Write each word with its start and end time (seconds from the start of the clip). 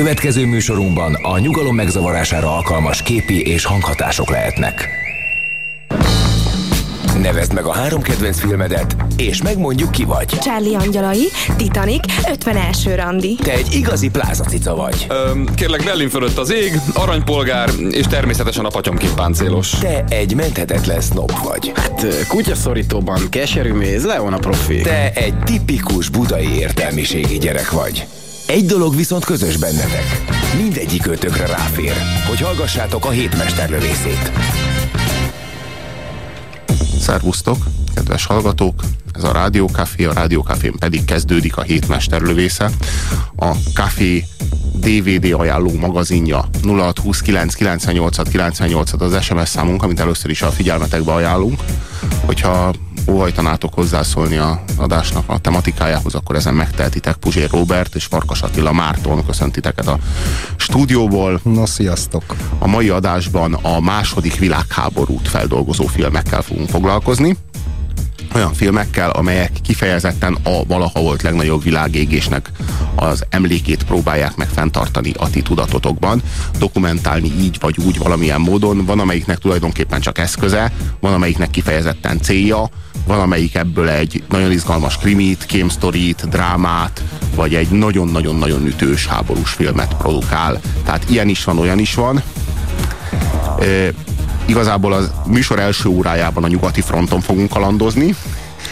Következő 0.00 0.46
műsorunkban 0.46 1.14
a 1.14 1.38
nyugalom 1.38 1.74
megzavarására 1.74 2.56
alkalmas 2.56 3.02
képi 3.02 3.40
és 3.40 3.64
hanghatások 3.64 4.30
lehetnek. 4.30 4.88
Nevezd 7.22 7.54
meg 7.54 7.64
a 7.64 7.72
három 7.72 8.02
kedvenc 8.02 8.40
filmedet, 8.40 8.96
és 9.16 9.42
megmondjuk 9.42 9.90
ki 9.90 10.04
vagy. 10.04 10.26
Charlie 10.26 10.76
Angyalai, 10.76 11.28
Titanic, 11.56 12.04
51. 12.30 12.94
randi. 12.94 13.34
Te 13.34 13.52
egy 13.52 13.74
igazi 13.74 14.10
plázacica 14.10 14.74
vagy. 14.74 15.06
Öm, 15.08 15.54
kérlek, 15.54 15.84
Berlin 15.84 16.08
fölött 16.08 16.38
az 16.38 16.52
ég, 16.52 16.80
aranypolgár, 16.94 17.70
és 17.90 18.06
természetesen 18.06 18.64
a 18.64 18.68
patyomként 18.68 19.14
páncélos. 19.14 19.70
Te 19.70 20.04
egy 20.08 20.34
menthetetlen 20.34 21.00
snob 21.00 21.32
vagy. 21.44 21.72
Hát 21.74 22.26
kutyaszorítóban 22.28 23.28
keserű 23.28 23.72
méz, 23.72 24.04
Leon 24.04 24.32
a 24.32 24.38
profi. 24.38 24.80
Te 24.80 25.12
egy 25.14 25.38
tipikus 25.38 26.08
budai 26.08 26.58
értelmiségi 26.58 27.38
gyerek 27.38 27.70
vagy. 27.70 28.06
Egy 28.50 28.66
dolog 28.66 28.96
viszont 28.96 29.24
közös 29.24 29.56
bennetek. 29.56 30.22
Mindegyik 30.56 31.06
ötökre 31.06 31.46
ráfér, 31.46 31.92
hogy 32.28 32.40
hallgassátok 32.40 33.04
a 33.04 33.10
hétmesterlövészét. 33.10 34.32
Szervusztok, 37.00 37.56
kedves 37.94 38.26
hallgatók! 38.26 38.82
Ez 39.12 39.24
a 39.24 39.32
Rádiókafé, 39.32 40.04
a 40.04 40.12
Rádiókafén 40.12 40.72
pedig 40.78 41.04
kezdődik 41.04 41.56
a 41.56 41.62
hétmesterlövésze. 41.62 42.70
A 43.36 43.50
Café 43.74 44.24
DVD 44.74 45.32
ajánló 45.32 45.72
magazinja 45.72 46.48
0629 46.62 47.54
98 47.54 48.28
98 48.30 48.92
az 48.92 49.22
SMS 49.22 49.48
számunk, 49.48 49.82
amit 49.82 50.00
először 50.00 50.30
is 50.30 50.42
a 50.42 50.50
figyelmetekbe 50.50 51.12
ajánlunk. 51.12 51.60
Hogyha 52.24 52.72
óhajtanátok 53.08 53.74
hozzászólni 53.74 54.36
a 54.36 54.62
adásnak 54.76 55.24
a 55.26 55.38
tematikájához, 55.38 56.14
akkor 56.14 56.36
ezen 56.36 56.54
megtehetitek 56.54 57.16
Puzsér 57.16 57.50
Robert 57.50 57.94
és 57.94 58.04
Farkas 58.04 58.42
Attila 58.42 58.72
Márton 58.72 59.26
köszöntiteket 59.26 59.86
a 59.86 59.98
stúdióból. 60.56 61.40
Na, 61.42 61.66
sziasztok! 61.66 62.24
A 62.58 62.66
mai 62.66 62.88
adásban 62.88 63.54
a 63.54 63.80
második 63.80 64.38
világháborút 64.38 65.28
feldolgozó 65.28 65.86
filmekkel 65.86 66.42
fogunk 66.42 66.68
foglalkozni 66.68 67.36
olyan 68.34 68.54
filmekkel, 68.54 69.10
amelyek 69.10 69.52
kifejezetten 69.62 70.38
a 70.42 70.64
valaha 70.66 71.00
volt 71.00 71.22
legnagyobb 71.22 71.62
világégésnek 71.62 72.50
az 72.94 73.24
emlékét 73.28 73.84
próbálják 73.84 74.36
meg 74.36 74.48
fenntartani 74.48 75.12
a 75.18 75.30
ti 75.30 75.42
tudatotokban, 75.42 76.22
dokumentálni 76.58 77.32
így 77.40 77.56
vagy 77.60 77.76
úgy 77.84 77.98
valamilyen 77.98 78.40
módon. 78.40 78.84
Van, 78.84 79.00
amelyiknek 79.00 79.38
tulajdonképpen 79.38 80.00
csak 80.00 80.18
eszköze, 80.18 80.72
van, 81.00 81.12
amelyiknek 81.12 81.50
kifejezetten 81.50 82.20
célja, 82.20 82.68
van, 83.06 83.20
amelyik 83.20 83.54
ebből 83.54 83.88
egy 83.88 84.22
nagyon 84.28 84.50
izgalmas 84.50 84.96
krimit, 84.96 85.46
kémsztorit, 85.46 86.28
drámát, 86.28 87.02
vagy 87.34 87.54
egy 87.54 87.68
nagyon-nagyon-nagyon 87.68 88.66
ütős 88.66 89.06
háborús 89.06 89.50
filmet 89.50 89.94
produkál. 89.94 90.60
Tehát 90.84 91.10
ilyen 91.10 91.28
is 91.28 91.44
van, 91.44 91.58
olyan 91.58 91.78
is 91.78 91.94
van 91.94 92.22
igazából 94.50 94.92
a 94.92 95.00
műsor 95.26 95.58
első 95.58 95.88
órájában 95.88 96.44
a 96.44 96.48
nyugati 96.48 96.80
fronton 96.80 97.20
fogunk 97.20 97.50
kalandozni. 97.50 98.14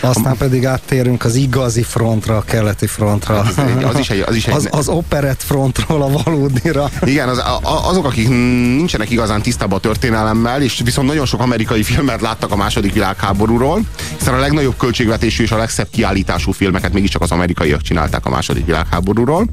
Aztán 0.01 0.37
pedig 0.37 0.67
áttérünk 0.67 1.25
az 1.25 1.35
igazi 1.35 1.83
frontra, 1.83 2.37
a 2.37 2.43
keleti 2.43 2.87
frontra. 2.87 3.39
Az, 3.39 3.61
az 3.85 3.99
is 3.99 4.11
egy, 4.11 4.25
az, 4.27 4.35
is 4.35 4.47
egy... 4.47 4.55
az, 4.55 4.69
az 4.71 4.89
operett 4.89 5.43
frontról 5.43 6.03
a 6.03 6.23
valódira. 6.23 6.91
Igen, 7.05 7.29
az, 7.29 7.43
azok, 7.63 8.05
akik 8.05 8.29
nincsenek 8.29 9.11
igazán 9.11 9.43
tisztában 9.43 9.79
a 9.79 9.81
történelemmel, 9.81 10.63
és 10.63 10.81
viszont 10.85 11.09
nagyon 11.09 11.27
sok 11.27 11.41
amerikai 11.41 11.83
filmet 11.83 12.21
láttak 12.21 12.53
a 12.53 12.57
második 12.57 12.93
világháborúról, 12.93 13.81
hiszen 14.19 14.35
a 14.35 14.39
legnagyobb 14.39 14.77
költségvetésű 14.77 15.43
és 15.43 15.51
a 15.51 15.57
legszebb 15.57 15.89
kiállítású 15.91 16.53
filmeket 16.53 16.93
mégiscsak 16.93 17.23
az 17.23 17.31
amerikaiak 17.31 17.83
csinálták 17.83 18.27
a 18.27 18.31
második 18.31 18.65
világháborúról, 18.65 19.47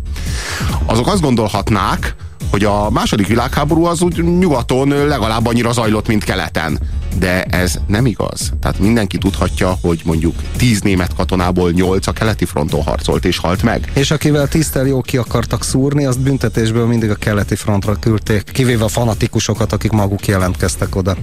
azok 0.85 1.07
azt 1.07 1.21
gondolhatnák, 1.21 2.15
hogy 2.55 2.63
a 2.63 2.89
második 2.89 3.27
világháború 3.27 3.85
az 3.85 4.01
úgy 4.01 4.23
nyugaton 4.23 4.87
legalább 4.87 5.45
annyira 5.47 5.71
zajlott, 5.71 6.07
mint 6.07 6.23
keleten. 6.23 6.79
De 7.19 7.43
ez 7.43 7.79
nem 7.87 8.05
igaz. 8.05 8.53
Tehát 8.61 8.79
mindenki 8.79 9.17
tudhatja, 9.17 9.77
hogy 9.81 10.01
mondjuk 10.05 10.35
tíz 10.57 10.81
német 10.81 11.15
katonából 11.15 11.71
nyolc 11.71 12.07
a 12.07 12.11
keleti 12.11 12.45
fronton 12.45 12.83
harcolt 12.83 13.25
és 13.25 13.38
halt 13.38 13.63
meg. 13.63 13.91
És 13.94 14.11
akivel 14.11 14.47
tisztel 14.47 14.85
jó 14.85 15.01
ki 15.01 15.17
akartak 15.17 15.63
szúrni, 15.63 16.05
azt 16.05 16.19
büntetésből 16.19 16.88
mindig 16.88 17.09
a 17.09 17.15
keleti 17.15 17.55
frontra 17.55 17.95
küldték, 17.95 18.51
kivéve 18.51 18.83
a 18.83 18.88
fanatikusokat, 18.88 19.73
akik 19.73 19.91
maguk 19.91 20.27
jelentkeztek 20.27 20.95
oda. 20.95 21.15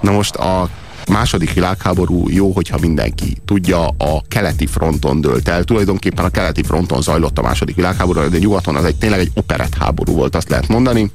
Na 0.00 0.12
most 0.12 0.34
a 0.34 0.68
második 1.08 1.52
világháború 1.52 2.28
jó, 2.28 2.50
hogyha 2.50 2.78
mindenki 2.78 3.36
tudja, 3.44 3.86
a 3.86 4.22
keleti 4.28 4.66
fronton 4.66 5.20
dőlt 5.20 5.48
el. 5.48 5.64
Tulajdonképpen 5.64 6.24
a 6.24 6.28
keleti 6.28 6.62
fronton 6.62 7.02
zajlott 7.02 7.38
a 7.38 7.42
második 7.42 7.76
világháború, 7.76 8.28
de 8.28 8.38
nyugaton 8.38 8.76
az 8.76 8.84
egy 8.84 8.96
tényleg 8.96 9.20
egy 9.20 9.30
operett 9.34 9.74
háború 9.74 10.12
volt, 10.12 10.36
azt 10.36 10.48
lehet 10.48 10.68
mondani. 10.68 11.10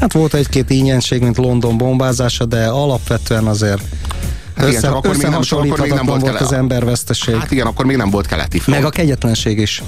Hát 0.00 0.12
volt 0.12 0.34
egy-két 0.34 0.70
ínyenség, 0.70 1.22
mint 1.22 1.36
London 1.36 1.76
bombázása, 1.76 2.44
de 2.44 2.66
alapvetően 2.66 3.46
azért 3.46 3.82
Hát 4.60 4.68
igen, 4.68 4.82
csak 4.82 4.94
akkor 4.94 5.16
még 5.16 5.26
nem, 5.26 5.40
csak 5.40 5.58
akkor 5.58 5.80
még 5.80 5.92
nem 5.92 6.06
volt, 6.06 6.20
volt 6.20 6.40
az 6.40 6.52
emberveszteség. 6.52 7.34
Hát 7.34 7.50
igen, 7.50 7.66
akkor 7.66 7.84
még 7.84 7.96
nem 7.96 8.10
volt 8.10 8.26
keleti 8.26 8.58
front. 8.58 8.78
Meg 8.78 8.88
a 8.88 8.90
kegyetlenség 8.90 9.58
is. 9.58 9.82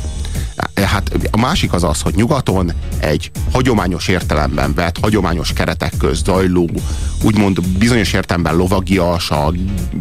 Hát 0.74 1.10
a 1.30 1.38
másik 1.38 1.72
az 1.72 1.84
az, 1.84 2.00
hogy 2.00 2.14
nyugaton 2.14 2.72
egy 3.00 3.30
hagyományos 3.52 4.08
értelemben 4.08 4.74
vett, 4.74 4.98
hagyományos 5.00 5.52
keretek 5.52 5.92
közt 5.98 6.24
zajló, 6.24 6.68
úgymond 7.22 7.62
bizonyos 7.62 8.12
értelemben 8.12 8.56
lovagias, 8.56 9.30
a 9.30 9.52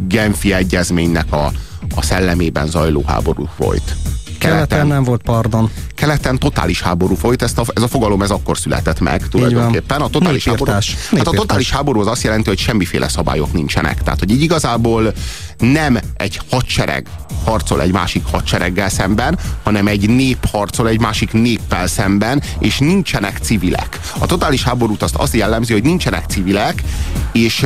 Genfi 0.08 0.54
egyezménynek 0.54 1.34
a, 1.34 1.52
a 1.96 2.02
szellemében 2.02 2.68
zajló 2.68 3.04
háború 3.08 3.50
folyt. 3.58 3.96
Keleten, 4.42 4.68
keleten 4.68 4.88
nem 4.88 5.04
volt 5.04 5.22
pardon. 5.22 5.72
Keleten 5.96 6.40
totális 6.40 6.82
háború 6.82 7.16
folyt, 7.16 7.42
ezt 7.42 7.58
a, 7.58 7.64
ez 7.76 7.82
a 7.84 7.88
fogalom 7.88 8.22
ez 8.22 8.32
akkor 8.32 8.58
született 8.58 9.00
meg 9.00 9.28
tulajdonképpen. 9.28 10.02
A 10.02 10.08
totális, 10.10 10.46
háború, 10.46 10.72
hát 10.72 11.28
a 11.28 11.32
totális 11.32 11.72
háború 11.72 12.00
az 12.00 12.08
azt 12.08 12.24
jelenti, 12.24 12.50
hogy 12.50 12.60
semmiféle 12.60 13.08
szabályok 13.08 13.54
nincsenek. 13.54 14.04
Tehát, 14.04 14.20
hogy 14.20 14.32
így 14.32 14.42
igazából 14.42 15.14
nem 15.58 16.00
egy 16.18 16.42
hadsereg 16.50 17.08
harcol 17.44 17.82
egy 17.82 17.92
másik 17.92 18.24
hadsereggel 18.32 18.90
szemben, 18.90 19.38
hanem 19.64 19.88
egy 19.88 20.10
nép 20.10 20.46
harcol 20.52 20.88
egy 20.88 21.00
másik 21.00 21.34
néppel 21.34 21.88
szemben, 21.88 22.42
és 22.60 22.80
nincsenek 22.80 23.38
civilek. 23.42 24.00
A 24.18 24.26
totális 24.26 24.64
háborút 24.64 25.02
azt, 25.04 25.16
azt 25.16 25.34
jellemzi, 25.34 25.74
hogy 25.74 25.84
nincsenek 25.84 26.26
civilek, 26.28 26.84
és 27.32 27.66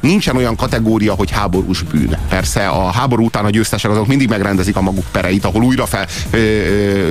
nincsen 0.00 0.36
olyan 0.36 0.56
kategória, 0.56 1.14
hogy 1.14 1.30
háborús 1.30 1.82
bűn. 1.82 2.16
Persze 2.28 2.68
a 2.68 2.90
háború 2.90 3.24
után 3.24 3.44
a 3.44 3.50
győztesek 3.50 3.90
azok 3.90 4.06
mindig 4.06 4.28
megrendezik 4.28 4.76
a 4.76 4.80
maguk 4.80 5.06
pereit, 5.10 5.44
ahol 5.44 5.62
újra, 5.62 5.86
fel, 5.86 6.06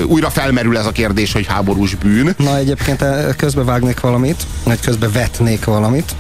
újra 0.05 0.29
felmerül 0.29 0.77
ez 0.77 0.85
a 0.85 0.91
kérdés, 0.91 1.33
hogy 1.33 1.45
háborús 1.45 1.95
bűn. 1.95 2.35
Na 2.37 2.57
egyébként 2.57 3.03
közbevágnék 3.37 3.99
valamit, 3.99 4.43
vagy 4.63 4.79
közbevetnék 4.79 5.65
valamit. 5.65 6.15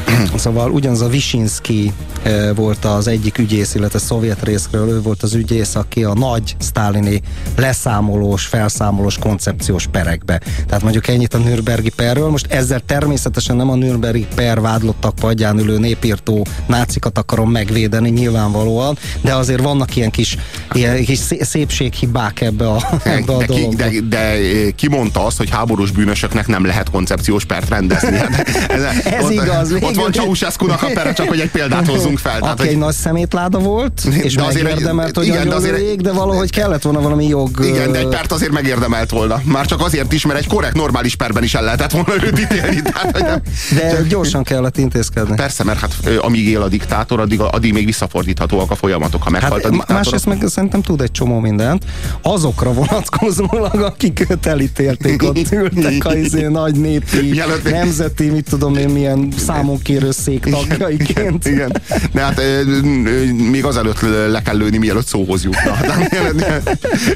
szóval 0.36 0.70
ugyanaz 0.70 1.00
a 1.00 1.08
Visinski 1.08 1.92
eh, 2.22 2.50
volt 2.54 2.84
az 2.84 3.06
egyik 3.06 3.38
ügyész, 3.38 3.74
illetve 3.74 3.98
szovjet 3.98 4.42
részről, 4.42 4.88
ő 4.88 5.02
volt 5.02 5.22
az 5.22 5.34
ügyész, 5.34 5.74
aki 5.74 6.04
a 6.04 6.14
nagy 6.14 6.56
sztálini 6.58 7.20
leszámolós, 7.56 8.46
felszámolós 8.46 9.18
koncepciós 9.18 9.86
perekbe. 9.86 10.40
Tehát 10.66 10.82
mondjuk 10.82 11.08
ennyit 11.08 11.34
a 11.34 11.38
Nürnbergi 11.38 11.90
perről. 11.90 12.28
Most 12.28 12.52
ezzel 12.52 12.80
természetesen 12.86 13.56
nem 13.56 13.70
a 13.70 13.74
Nürnbergi 13.74 14.26
per 14.34 14.60
vádlottak 14.60 15.14
padján 15.14 15.58
ülő 15.58 15.78
népírtó 15.78 16.46
nácikat 16.66 17.18
akarom 17.18 17.50
megvédeni 17.50 18.10
nyilvánvalóan, 18.10 18.98
de 19.20 19.34
azért 19.34 19.62
vannak 19.62 19.96
ilyen 19.96 20.10
kis, 20.10 20.36
ilyen 20.72 21.04
kis 21.04 21.18
szépséghibák 21.40 22.40
ebbe 22.40 22.68
a, 22.68 22.82
ebbe 23.04 23.32
a 23.32 23.38
de, 23.38 23.46
dologba. 23.46 23.76
de, 23.76 23.90
de, 23.90 24.00
de 24.08 24.70
ki 24.70 24.88
mondta 24.88 25.24
azt, 25.26 25.36
hogy 25.36 25.50
háborús 25.50 25.90
bűnösöknek 25.90 26.46
nem 26.46 26.64
lehet 26.64 26.90
koncepciós 26.90 27.44
pert 27.44 27.68
rendezni? 27.68 28.20
Hát, 28.32 28.48
ez, 28.70 28.82
ez 29.04 29.24
ott, 29.24 29.32
igaz. 29.32 29.72
Ott 29.82 29.94
van 29.94 30.12
ceausescu 30.12 30.70
a 30.70 30.90
pere, 30.94 31.12
csak 31.12 31.28
hogy 31.28 31.40
egy 31.40 31.50
példát 31.50 31.86
hozzunk 31.92 32.18
fel. 32.18 32.38
Tehát, 32.40 32.60
Aki 32.60 32.68
egy 32.68 32.78
nagy 32.78 32.94
szemétláda 32.94 33.58
volt, 33.58 34.04
és 34.22 34.34
de 34.34 34.42
azért 34.42 34.62
megérdemelt, 34.62 35.16
hogy 35.16 35.26
igen, 35.26 35.48
de 35.48 35.54
azért, 35.54 35.76
rég, 35.76 36.00
de 36.00 36.12
valahogy 36.12 36.50
kellett 36.50 36.82
volna 36.82 37.00
valami 37.00 37.26
jog... 37.26 37.50
Igen, 37.64 37.92
de 37.92 37.98
egy 37.98 38.08
pert 38.08 38.32
azért 38.32 38.52
megérdemelt 38.52 39.10
volna. 39.10 39.40
Már 39.44 39.66
csak 39.66 39.80
azért 39.80 40.12
is, 40.12 40.26
mert 40.26 40.38
egy 40.38 40.46
korrekt, 40.46 40.74
normális 40.74 41.14
perben 41.14 41.42
is 41.42 41.54
el 41.54 41.62
lehetett 41.62 41.90
volna 41.90 42.14
őt 42.24 42.40
ítélni. 42.40 42.82
Tehát, 42.92 43.18
nem. 43.18 43.42
De 43.76 44.02
gyorsan 44.08 44.42
kellett 44.42 44.78
intézkedni. 44.78 45.34
Persze, 45.34 45.64
mert 45.64 45.78
hát 45.78 45.94
amíg 46.20 46.46
él 46.46 46.62
a 46.62 46.68
diktátor, 46.68 47.20
addig, 47.20 47.40
addig 47.40 47.72
még 47.72 47.84
visszafordíthatóak 47.84 48.70
a 48.70 48.74
folyamatok. 48.74 49.22
Ha 49.22 49.30
meghalt 49.30 49.52
hát, 49.52 49.64
a 49.64 49.68
diktátor... 49.70 49.96
Másrészt 49.96 50.26
meg 50.26 50.44
szerintem 50.46 50.82
tud 50.82 51.00
egy 51.00 51.10
csomó 51.10 51.38
mindent. 51.38 51.84
Azokra 52.22 52.72
vonatkozólag, 52.72 53.80
akik 53.80 54.26
őt 54.30 54.46
elítélték, 54.46 55.22
ott 55.22 55.52
ültek 55.52 56.04
a 56.04 56.16
izé, 56.16 56.46
nagy 56.46 56.74
népi, 56.74 57.40
nemzeti, 57.64 58.30
mit 58.30 58.48
tudom 58.48 58.76
én, 58.76 58.88
milyen 58.88 59.32
számonkérő 59.72 60.10
szék 60.10 60.40
tagjaiként. 60.40 61.46
Igen, 61.46 61.54
igen. 61.54 61.82
De 62.12 62.20
hát 62.20 62.42
még 63.50 63.64
azelőtt 63.64 64.00
le 64.30 64.42
kell 64.42 64.56
lőni, 64.56 64.78
mielőtt 64.78 65.06
szóhoz 65.06 65.44
jutna. 65.44 65.76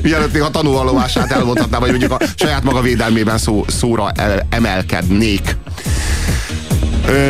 mielőtt 0.02 0.32
még 0.32 0.42
a 0.42 0.50
tanúvallomását 0.50 1.30
elmondhatná, 1.30 1.78
vagy 1.78 1.90
mondjuk 1.90 2.12
a 2.12 2.18
saját 2.34 2.62
maga 2.62 2.80
védelmében 2.80 3.38
szó, 3.38 3.64
szóra 3.68 4.10
el, 4.10 4.46
emelkednék. 4.50 5.56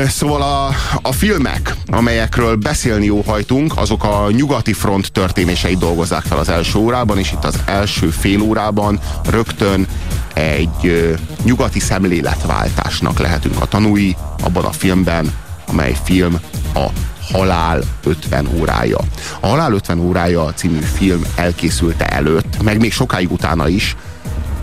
Szóval 0.09 0.43
a, 0.43 0.75
a 1.03 1.13
filmek, 1.13 1.75
amelyekről 1.87 2.57
beszélni 2.57 3.11
óhajtunk, 3.11 3.73
azok 3.77 4.05
a 4.05 4.31
nyugati 4.31 4.73
front 4.73 5.13
történéseit 5.13 5.79
dolgozzák 5.79 6.23
fel 6.23 6.39
az 6.39 6.49
első 6.49 6.79
órában, 6.79 7.19
és 7.19 7.33
itt 7.33 7.45
az 7.45 7.61
első 7.67 8.11
fél 8.11 8.41
órában 8.41 9.01
rögtön 9.31 9.87
egy 10.35 11.15
nyugati 11.43 11.79
szemléletváltásnak 11.79 13.19
lehetünk 13.19 13.61
a 13.61 13.67
tanúi 13.67 14.17
abban 14.43 14.65
a 14.65 14.73
filmben, 14.73 15.33
amely 15.67 15.97
film 16.05 16.39
a 16.75 16.87
Halál 17.33 17.83
50 18.05 18.49
órája. 18.59 18.99
A 19.41 19.47
Halál 19.47 19.73
50 19.73 19.99
órája 20.01 20.53
című 20.55 20.81
film 20.81 21.25
elkészülte 21.35 22.07
előtt, 22.07 22.63
meg 22.63 22.81
még 22.81 22.93
sokáig 22.93 23.33
utána 23.33 23.69
is, 23.69 23.97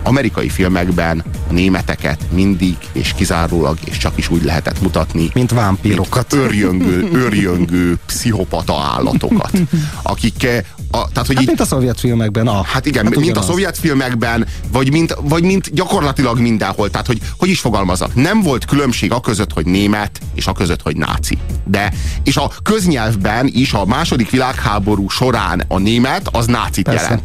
amerikai 0.04 0.48
filmekben 0.48 1.24
a 1.48 1.52
németeket 1.52 2.18
mindig 2.32 2.76
és 2.92 3.12
kizárólag 3.16 3.78
és 3.84 3.96
csak 3.96 4.12
is 4.16 4.30
úgy 4.30 4.44
lehetett 4.44 4.82
mutatni. 4.82 5.30
Mint 5.34 5.50
vámpírokat. 5.50 6.32
Mint 6.32 6.44
örjöngő, 6.44 7.08
örjöngő 7.26 7.98
pszichopata 8.06 8.80
állatokat. 8.80 9.58
Akik 10.02 10.46
a, 10.94 11.08
tehát, 11.12 11.26
hogy 11.26 11.34
hát, 11.34 11.40
így, 11.40 11.46
mint 11.46 11.60
a 11.60 11.64
szovjet 11.64 12.00
filmekben. 12.00 12.46
Ah, 12.46 12.66
hát 12.66 12.86
igen, 12.86 13.04
hát 13.04 13.14
mint 13.14 13.24
ugyanaz. 13.24 13.48
a 13.48 13.50
szovjet 13.50 13.78
filmekben, 13.78 14.46
vagy 14.72 14.90
mint, 14.90 15.16
vagy 15.22 15.42
mint 15.42 15.74
gyakorlatilag 15.74 16.38
mindenhol. 16.38 16.90
Tehát, 16.90 17.06
hogy 17.06 17.20
hogy 17.38 17.48
is 17.48 17.60
fogalmazok, 17.60 18.14
nem 18.14 18.42
volt 18.42 18.64
különbség 18.64 19.12
a 19.12 19.20
között, 19.20 19.52
hogy 19.52 19.66
német, 19.66 20.20
és 20.34 20.46
a 20.46 20.52
között, 20.52 20.82
hogy 20.82 20.96
náci. 20.96 21.38
De, 21.64 21.92
és 22.24 22.36
a 22.36 22.52
köznyelvben 22.62 23.50
is 23.52 23.72
a 23.72 23.84
második 23.84 24.30
világháború 24.30 25.08
során 25.08 25.64
a 25.68 25.78
német 25.78 26.28
az 26.32 26.46
nácit 26.46 26.84
Persze. 26.84 27.02
jelent. 27.02 27.22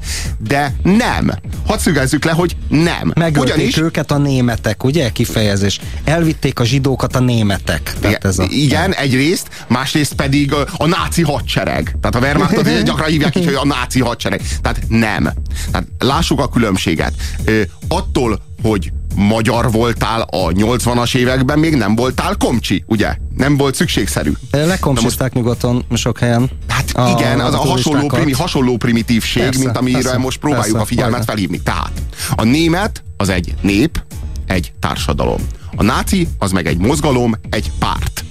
De 0.48 0.76
nem. 0.84 1.32
Hadd 1.66 1.78
szögezzük 1.78 2.24
le, 2.24 2.32
hogy 2.32 2.56
nem. 2.70 3.12
Megölték 3.16 3.56
Ugyanis, 3.56 3.78
őket 3.78 4.12
a 4.12 4.18
németek, 4.18 4.84
ugye? 4.84 5.10
Kifejezés. 5.10 5.80
Elvitték 6.04 6.60
a 6.60 6.66
zsidókat 6.66 7.16
a 7.16 7.20
németek. 7.20 7.94
Tehát 8.00 8.26
ez 8.26 8.40
a, 8.40 8.46
igen, 8.50 8.94
egyrészt, 8.94 9.48
másrészt 9.68 10.14
pedig 10.14 10.54
a 10.78 10.86
náci 10.86 11.22
hadsereg. 11.22 11.96
Tehát 12.02 12.16
a 12.16 12.20
Wehrmachtot 12.20 12.84
gyakran 12.84 13.10
hívják 13.10 13.36
így, 13.36 13.46
hogy 13.46 13.54
a 13.54 13.66
náci 13.66 14.00
hadsereg. 14.00 14.42
Tehát 14.62 14.82
nem. 14.88 15.34
Tehát 15.72 15.88
lássuk 16.00 16.40
a 16.40 16.50
különbséget. 16.50 17.14
Ö, 17.46 17.62
attól, 17.88 18.42
hogy 18.62 18.92
magyar 19.16 19.72
voltál 19.72 20.22
a 20.22 20.48
80-as 20.48 21.16
években, 21.16 21.60
még 21.60 21.76
nem 21.76 21.96
voltál 21.96 22.36
komcsi, 22.36 22.84
ugye? 22.88 23.16
Nem 23.36 23.58
volt 23.58 23.76
szükségszerű. 23.76 24.32
Lekomcsizták 24.52 25.34
most... 25.34 25.46
nyugaton 25.46 25.86
sok 25.96 26.20
helyen. 26.20 26.50
Hát 26.68 26.92
a, 26.94 27.10
igen, 27.10 27.40
az 27.40 27.54
a, 27.54 27.62
a 27.62 27.68
hasonló, 27.68 28.08
primi, 28.08 28.32
hasonló 28.32 28.78
primitívség, 28.78 29.44
persze, 29.44 29.60
mint 29.64 29.78
amire 29.78 30.02
persze, 30.02 30.18
most 30.18 30.38
próbáljuk 30.40 30.66
persze, 30.66 30.82
a 30.82 30.86
figyelmet 30.86 31.16
persze. 31.16 31.32
felhívni. 31.32 31.62
Tehát 31.62 31.92
a 32.36 32.44
német 32.44 33.04
az 33.18 33.30
egy 33.30 33.54
nép, 33.62 34.04
egy 34.48 34.74
társadalom. 34.80 35.42
A 35.76 35.84
náci 35.84 36.28
az 36.38 36.52
meg 36.52 36.68
egy 36.68 36.78
mozgalom, 36.78 37.36
egy 37.50 37.72
párt 37.80 38.24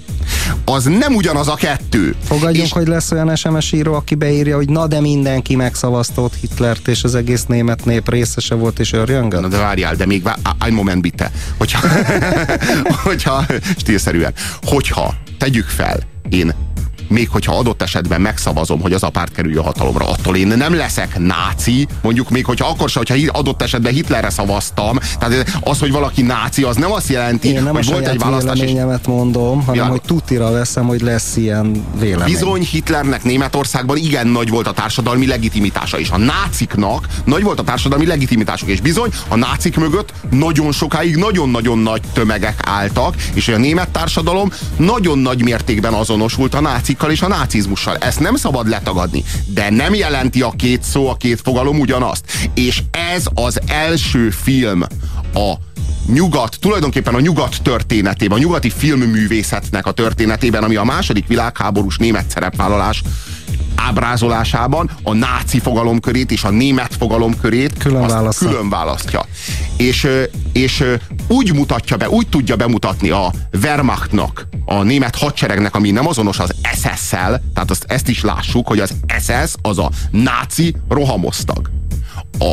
az 0.65 0.85
nem 0.85 1.15
ugyanaz 1.15 1.49
a 1.49 1.55
kettő. 1.55 2.15
Fogadjunk, 2.25 2.67
és... 2.67 2.73
hogy 2.73 2.87
lesz 2.87 3.11
olyan 3.11 3.37
SMS 3.37 3.73
író, 3.73 3.95
aki 3.95 4.15
beírja, 4.15 4.57
hogy 4.57 4.69
na 4.69 4.87
de 4.87 5.01
mindenki 5.01 5.57
megszavaztott 5.57 6.35
Hitlert, 6.41 6.89
és 6.89 7.05
az 7.05 7.15
egész 7.15 7.45
német 7.45 7.85
nép 7.85 8.11
részese 8.11 8.55
volt, 8.55 8.79
és 8.79 8.93
örjöngött. 8.93 9.41
Na 9.41 9.49
de 9.49 9.59
várjál, 9.59 9.95
de 9.95 10.07
még 10.07 10.23
egy 10.65 10.73
moment 10.73 11.01
bitte. 11.01 11.31
Hogyha, 11.57 11.89
hogyha 13.09 13.47
stílszerűen, 13.77 14.33
hogyha 14.63 15.15
tegyük 15.39 15.67
fel, 15.67 15.99
én 16.29 16.55
még 17.09 17.29
hogyha 17.29 17.57
adott 17.57 17.83
esetben 17.83 18.21
megszavazom, 18.21 18.81
hogy 18.81 18.93
az 18.93 19.03
a 19.03 19.11
párt 19.11 19.33
kerüljön 19.33 19.65
hatalomra, 19.65 20.09
attól 20.09 20.37
én 20.37 20.47
nem 20.47 20.75
leszek 20.75 21.19
náci, 21.19 21.87
mondjuk 22.03 22.31
még 22.31 22.45
hogyha 22.45 22.69
akkor 22.69 22.89
se, 22.89 22.99
hogyha 22.99 23.39
adott 23.39 23.63
esetben 23.63 23.93
Hitlerre 23.93 24.31
szavaztam, 24.31 24.99
tehát 25.19 25.59
az, 25.61 25.79
hogy 25.79 25.91
valaki 25.91 26.23
náci, 26.23 26.63
az 26.63 26.77
nem 26.77 26.93
azt 26.93 27.09
jelenti, 27.09 27.49
én 27.49 27.63
nem 27.63 27.75
hogy 27.75 27.87
volt 27.87 28.07
egy 28.09 28.19
választás. 28.19 28.59
Én 28.59 28.75
nem 28.75 29.01
mondom, 29.07 29.65
hanem 29.65 29.85
ja. 29.85 29.91
hogy 29.91 30.01
tutira 30.01 30.51
veszem, 30.51 30.87
hogy 30.87 31.01
lesz 31.01 31.37
ilyen 31.37 31.85
vélemény. 32.01 32.33
Bizony 32.33 32.63
Hitlernek 32.63 33.25
Németországban 33.25 33.97
igen 33.97 34.27
nagy 34.27 34.49
volt 34.49 34.67
a 34.67 34.73
társadalmi 34.73 35.27
legitimitása, 35.27 35.99
és 35.99 36.11
a 36.11 36.17
náciknak 36.17 37.07
nagy 37.25 37.43
volt 37.43 37.59
a 37.59 37.63
társadalmi 37.63 38.07
legitimitásuk, 38.07 38.69
és 38.69 38.81
bizony 38.81 39.11
a 39.29 39.37
nácik 39.37 39.77
mögött 39.77 40.13
nagyon 40.31 40.73
sokáig 40.73 41.17
nagyon-nagyon 41.17 41.79
nagy 41.79 42.03
tömegek 42.13 42.61
álltak, 42.65 43.15
és 43.35 43.49
a 43.49 43.57
német 43.57 43.89
társadalom 43.89 44.53
nagyon 44.77 45.19
nagy 45.19 45.43
mértékben 45.43 45.93
azonosult 45.93 46.55
a 46.55 46.61
nácik 46.61 46.98
nácikkal 46.99 47.11
és 47.11 47.23
a 47.35 47.39
nácizmussal. 47.39 47.97
Ezt 47.97 48.21
nem 48.21 48.37
szabad 48.37 48.69
letagadni. 48.69 49.25
De 49.47 49.71
nem 49.71 49.95
jelenti 49.95 50.43
a 50.43 50.51
két 50.57 50.83
szó, 50.83 51.09
a 51.09 51.17
két 51.17 51.41
fogalom 51.41 51.79
ugyanazt. 51.79 52.25
És 52.55 52.83
ez 53.15 53.27
az 53.35 53.61
első 53.67 54.31
film 54.31 54.83
a 55.35 55.53
nyugat, 56.07 56.57
tulajdonképpen 56.61 57.15
a 57.15 57.21
nyugat 57.21 57.63
történetében, 57.63 58.39
a 58.39 58.41
nyugati 58.41 58.71
filmművészetnek 58.71 59.87
a 59.87 59.93
történetében, 59.93 60.63
ami 60.63 60.77
a 60.77 60.85
második 60.85 61.27
világháborús 61.27 61.97
német 61.97 62.31
szerepvállalás 62.31 63.03
ábrázolásában 63.79 64.91
a 65.03 65.13
náci 65.13 65.59
fogalomkörét 65.59 66.31
és 66.31 66.45
a 66.45 66.51
német 66.51 66.95
fogalomkörét 66.95 67.79
külön, 67.79 68.01
külön 68.51 68.69
választja. 68.69 69.25
És, 69.77 70.09
és 70.53 70.85
úgy 71.29 71.55
mutatja 71.55 71.97
be, 71.97 72.09
úgy 72.09 72.29
tudja 72.29 72.57
bemutatni 72.57 73.11
a 73.11 73.33
Wehrmachtnak, 73.63 74.49
a 74.65 74.83
német 74.83 75.17
hadseregnek, 75.17 75.75
ami 75.75 75.91
nem 75.91 76.07
azonos 76.07 76.39
az 76.39 76.55
SS-szel, 76.73 77.43
tehát 77.55 77.71
azt, 77.71 77.85
ezt 77.89 78.09
is 78.09 78.23
lássuk, 78.23 78.67
hogy 78.67 78.81
az 78.81 78.95
SS 79.19 79.55
az 79.63 79.79
a 79.79 79.91
náci 80.11 80.75
rohamosztag. 80.89 81.71
A 82.39 82.53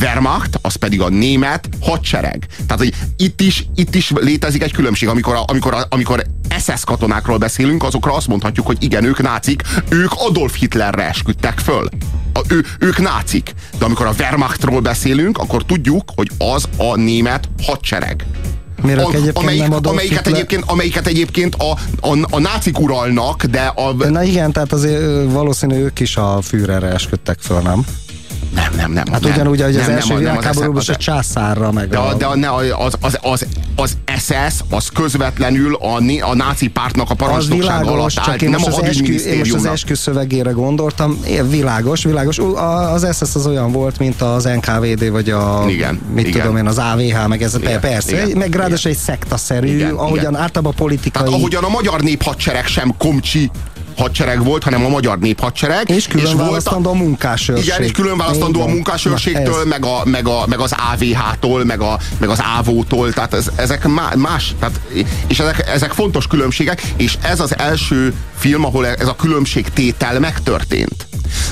Wehrmacht, 0.00 0.58
az 0.62 0.74
pedig 0.74 1.00
a 1.00 1.08
német 1.08 1.68
hadsereg. 1.80 2.46
Tehát, 2.66 2.78
hogy 2.78 2.94
itt 3.16 3.40
is, 3.40 3.66
itt 3.74 3.94
is 3.94 4.12
létezik 4.14 4.62
egy 4.62 4.72
különbség. 4.72 5.08
Amikor, 5.08 5.34
a, 5.34 5.44
amikor, 5.46 5.74
a, 5.74 5.86
amikor 5.88 6.24
SS 6.58 6.84
katonákról 6.84 7.38
beszélünk, 7.38 7.82
azokra 7.82 8.14
azt 8.14 8.26
mondhatjuk, 8.26 8.66
hogy 8.66 8.76
igen, 8.80 9.04
ők 9.04 9.22
nácik, 9.22 9.62
ők 9.88 10.10
Adolf 10.14 10.56
Hitlerre 10.56 11.08
esküdtek 11.08 11.58
föl. 11.58 11.88
A, 12.32 12.40
ő, 12.48 12.64
ők 12.78 12.98
nácik. 12.98 13.54
De 13.78 13.84
amikor 13.84 14.06
a 14.06 14.14
Wehrmachtról 14.18 14.80
beszélünk, 14.80 15.38
akkor 15.38 15.64
tudjuk, 15.64 16.12
hogy 16.14 16.30
az 16.38 16.68
a 16.76 16.96
német 16.96 17.48
hadsereg. 17.62 18.26
a, 18.82 19.38
amelyik, 19.38 19.60
nem 19.60 19.78
amelyiket, 19.82 20.18
Hitler? 20.18 20.34
egyébként, 20.34 20.64
amelyiket 20.66 21.06
egyébként 21.06 21.54
a, 21.54 21.70
a, 22.08 22.18
a 22.30 22.38
nácik 22.38 22.80
uralnak, 22.80 23.44
de 23.44 23.60
a... 23.60 23.92
Na 23.92 24.22
igen, 24.22 24.52
tehát 24.52 24.72
azért 24.72 25.32
valószínű 25.32 25.74
ők 25.74 26.00
is 26.00 26.16
a 26.16 26.38
Führerre 26.42 26.86
esküdtek 26.86 27.38
föl, 27.40 27.60
nem? 27.60 27.84
Nem, 28.54 28.72
nem, 28.76 28.92
nem. 28.92 29.04
Hát 29.12 29.20
nem, 29.20 29.32
ugyanúgy, 29.32 29.60
hogy 29.60 29.76
az 29.76 29.86
nem, 29.86 29.94
első 29.94 30.16
világháborúban 30.16 30.82
a 30.86 30.96
császárra 30.96 31.72
meg. 31.72 31.88
De, 31.88 31.98
a... 31.98 32.14
de 32.14 32.26
ne, 32.34 32.50
az, 32.54 32.94
az, 33.00 33.18
az, 33.22 33.46
az 33.76 33.96
SS 34.16 34.62
az 34.70 34.88
közvetlenül 34.88 35.74
a, 35.74 36.00
a 36.20 36.34
náci 36.34 36.68
pártnak 36.68 37.10
a 37.10 37.14
parancsnokság 37.14 37.86
alatt 37.86 38.18
állt, 38.18 38.40
nem 38.40 38.60
a 38.64 38.70
hadügyminisztériumnak. 38.70 39.46
Én 39.46 39.52
most 39.52 39.66
az 39.66 39.72
eskü 39.72 39.94
szövegére 39.94 40.50
gondoltam, 40.50 41.20
világos, 41.48 42.04
világos. 42.04 42.38
Az 42.92 43.06
SS 43.12 43.34
az 43.34 43.46
olyan 43.46 43.72
volt, 43.72 43.98
mint 43.98 44.22
az 44.22 44.44
NKVD, 44.44 45.10
vagy 45.10 45.30
a, 45.30 45.64
igen, 45.68 46.00
mit 46.14 46.26
igen. 46.26 46.40
tudom 46.40 46.56
én, 46.56 46.66
az 46.66 46.78
AVH, 46.78 47.26
meg 47.28 47.42
ez, 47.42 47.56
igen, 47.60 47.80
persze, 47.80 48.24
igen, 48.24 48.38
meg 48.38 48.54
ráadásul 48.54 48.90
egy 48.90 48.96
szektaszerű, 48.96 49.74
igen, 49.74 49.94
ahogyan 49.94 50.32
igen. 50.32 50.36
általában 50.36 50.74
politikai... 50.74 51.22
Tehát 51.22 51.38
ahogyan 51.38 51.64
a 51.64 51.68
magyar 51.68 52.00
néphadsereg 52.00 52.66
sem 52.66 52.94
komcsi 52.98 53.50
hadsereg 54.00 54.44
volt, 54.44 54.64
hanem 54.64 54.84
a 54.84 54.88
magyar 54.88 55.18
néphadsereg. 55.18 55.90
És 55.90 56.06
külön 56.06 56.26
és 56.26 56.32
választandó 56.32 56.90
a 56.90 56.94
munkásőrség. 56.94 57.64
Igen, 57.64 57.82
és 57.82 57.90
külön 57.90 58.16
választandó 58.16 58.60
a 58.60 58.66
munkásőrségtől, 58.66 59.64
meg, 59.64 59.84
a, 59.84 60.02
meg, 60.04 60.28
a, 60.28 60.46
meg 60.46 60.58
az 60.60 60.74
AVH-tól, 60.92 61.64
meg, 61.64 61.80
a, 61.80 61.98
meg 62.18 62.28
az 62.28 62.42
AVO-tól, 62.58 63.12
tehát 63.12 63.34
ez, 63.34 63.50
ezek 63.56 63.86
más, 64.16 64.54
tehát, 64.58 64.80
és 65.26 65.38
ezek, 65.38 65.68
ezek 65.68 65.92
fontos 65.92 66.26
különbségek, 66.26 66.82
és 66.96 67.18
ez 67.22 67.40
az 67.40 67.58
első 67.58 68.14
film, 68.36 68.64
ahol 68.64 68.86
ez 68.86 69.08
a 69.08 69.16
különbségtétel 69.16 70.20
megtörtént. 70.20 71.06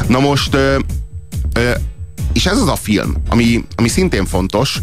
Na 0.06 0.18
most, 0.18 0.54
ö, 0.54 0.78
ö, 1.52 1.70
és 2.32 2.46
ez 2.46 2.58
az 2.60 2.68
a 2.68 2.76
film, 2.76 3.14
ami, 3.28 3.64
ami 3.76 3.88
szintén 3.88 4.26
fontos, 4.26 4.80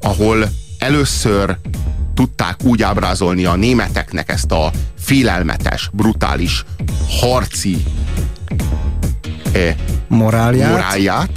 ahol 0.00 0.50
először 0.78 1.56
tudták 2.14 2.56
úgy 2.62 2.82
ábrázolni 2.82 3.44
a 3.44 3.54
németeknek 3.54 4.30
ezt 4.30 4.52
a 4.52 4.70
félelmetes, 4.98 5.90
brutális, 5.92 6.64
harci 7.20 7.84
eh, 9.52 9.74
morálját. 10.08 10.70
morálját, 10.70 11.30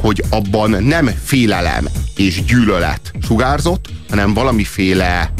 hogy 0.00 0.24
abban 0.30 0.70
nem 0.70 1.10
félelem 1.24 1.88
és 2.16 2.44
gyűlölet 2.44 3.12
sugárzott, 3.22 3.88
hanem 4.10 4.34
valamiféle 4.34 5.32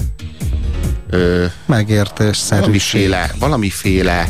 ö, 1.11 1.45
megértés, 1.67 2.43
valamiféle, 2.49 3.31
valamiféle 3.39 4.29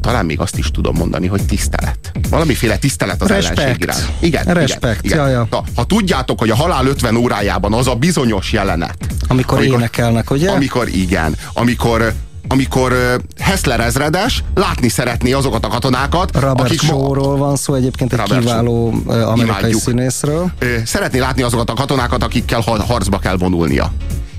talán 0.00 0.24
még 0.26 0.40
azt 0.40 0.58
is 0.58 0.70
tudom 0.70 0.96
mondani, 0.96 1.26
hogy 1.26 1.46
tisztelet. 1.46 2.12
Valamiféle 2.30 2.76
tisztelet 2.76 3.22
az 3.22 3.28
Respekt. 3.28 3.58
ellenség 3.58 3.82
iránt. 3.82 4.08
Igen, 4.18 4.44
Respekt, 4.44 5.04
igen, 5.04 5.18
igen. 5.18 5.30
Ja, 5.30 5.46
Ha, 5.50 5.64
ha 5.74 5.84
tudjátok, 5.84 6.38
hogy 6.38 6.50
a 6.50 6.54
halál 6.56 6.86
50 6.86 7.16
órájában 7.16 7.72
az 7.72 7.86
a 7.86 7.94
bizonyos 7.94 8.52
jelenet. 8.52 8.96
Amikor, 9.28 9.58
amikor 9.58 9.78
énekelnek, 9.78 10.30
ugye? 10.30 10.50
Amikor 10.50 10.88
igen, 10.88 11.36
amikor 11.52 12.12
amikor 12.48 13.20
Hessler 13.38 13.80
ezredes 13.80 14.44
látni 14.54 14.88
szeretné 14.88 15.32
azokat 15.32 15.64
a 15.64 15.68
katonákat, 15.68 16.30
Robert 16.34 16.60
akik 16.60 16.80
Shaw-ról 16.80 17.36
van 17.36 17.56
szó, 17.56 17.74
egyébként 17.74 18.12
egy 18.12 18.18
Robert 18.18 18.40
kiváló 18.40 19.02
amerikai 19.06 19.42
imádjuk. 19.42 19.80
színészről. 19.80 20.50
Szeretné 20.84 21.18
látni 21.18 21.42
azokat 21.42 21.70
a 21.70 21.74
katonákat, 21.74 22.22
akikkel 22.22 22.60
harcba 22.86 23.18
kell 23.18 23.36
vonulnia 23.36 23.92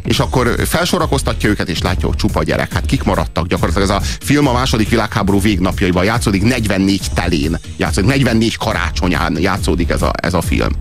és 0.03 0.20
akkor 0.20 0.55
felsorakoztatja 0.65 1.50
őket, 1.50 1.70
és 1.70 1.81
látja, 1.81 2.08
hogy 2.08 2.17
csupa 2.17 2.43
gyerek. 2.43 2.74
Hát 2.74 2.86
kik 2.86 3.03
maradtak 3.03 3.48
gyakorlatilag? 3.48 3.89
Ez 3.89 3.96
a 3.96 4.01
film 4.25 4.48
a 4.48 4.53
második 4.53 4.89
világháború 4.89 5.41
végnapjaiban 5.41 6.03
játszódik, 6.03 6.43
44 6.43 7.01
telén 7.13 7.60
játszódik, 7.77 8.10
44 8.10 8.58
karácsonyán 8.58 9.38
játszódik 9.39 9.89
ez 9.89 10.01
a, 10.01 10.12
ez 10.22 10.34
a 10.34 10.41
film. 10.41 10.72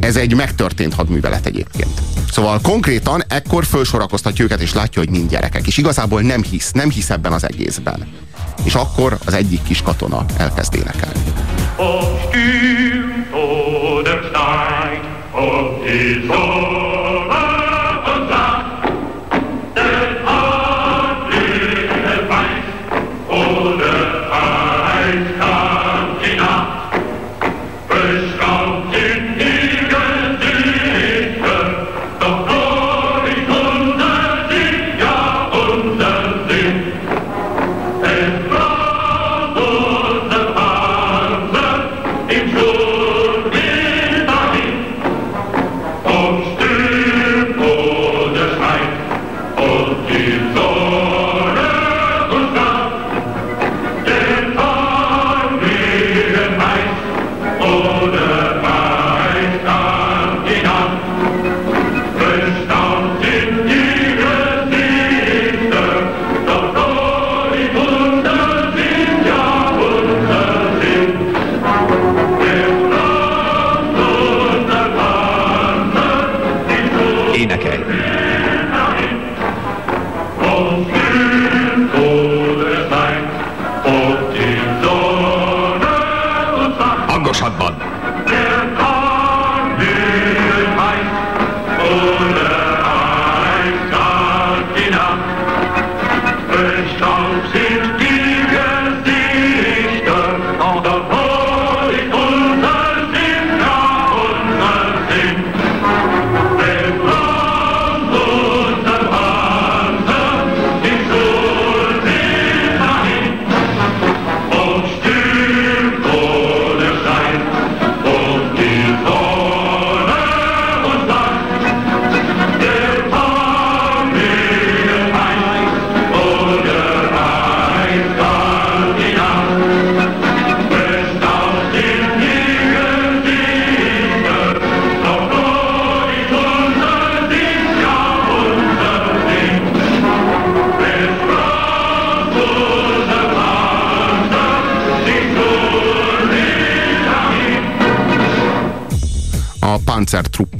ez 0.00 0.16
egy 0.16 0.34
megtörtént 0.34 0.94
hadművelet 0.94 1.46
egyébként. 1.46 2.00
Szóval 2.30 2.60
konkrétan 2.62 3.22
ekkor 3.28 3.64
felsorakoztatja 3.64 4.44
őket, 4.44 4.60
és 4.60 4.74
látja, 4.74 5.02
hogy 5.02 5.10
mind 5.10 5.30
gyerekek. 5.30 5.66
És 5.66 5.76
igazából 5.76 6.20
nem 6.20 6.42
hisz, 6.42 6.70
nem 6.70 6.90
hisz 6.90 7.10
ebben 7.10 7.32
az 7.32 7.44
egészben. 7.44 8.06
És 8.64 8.74
akkor 8.74 9.18
az 9.24 9.34
egyik 9.34 9.62
kis 9.62 9.82
katona 9.82 10.24
elkezd 10.36 10.74
énekelni. 10.74 11.22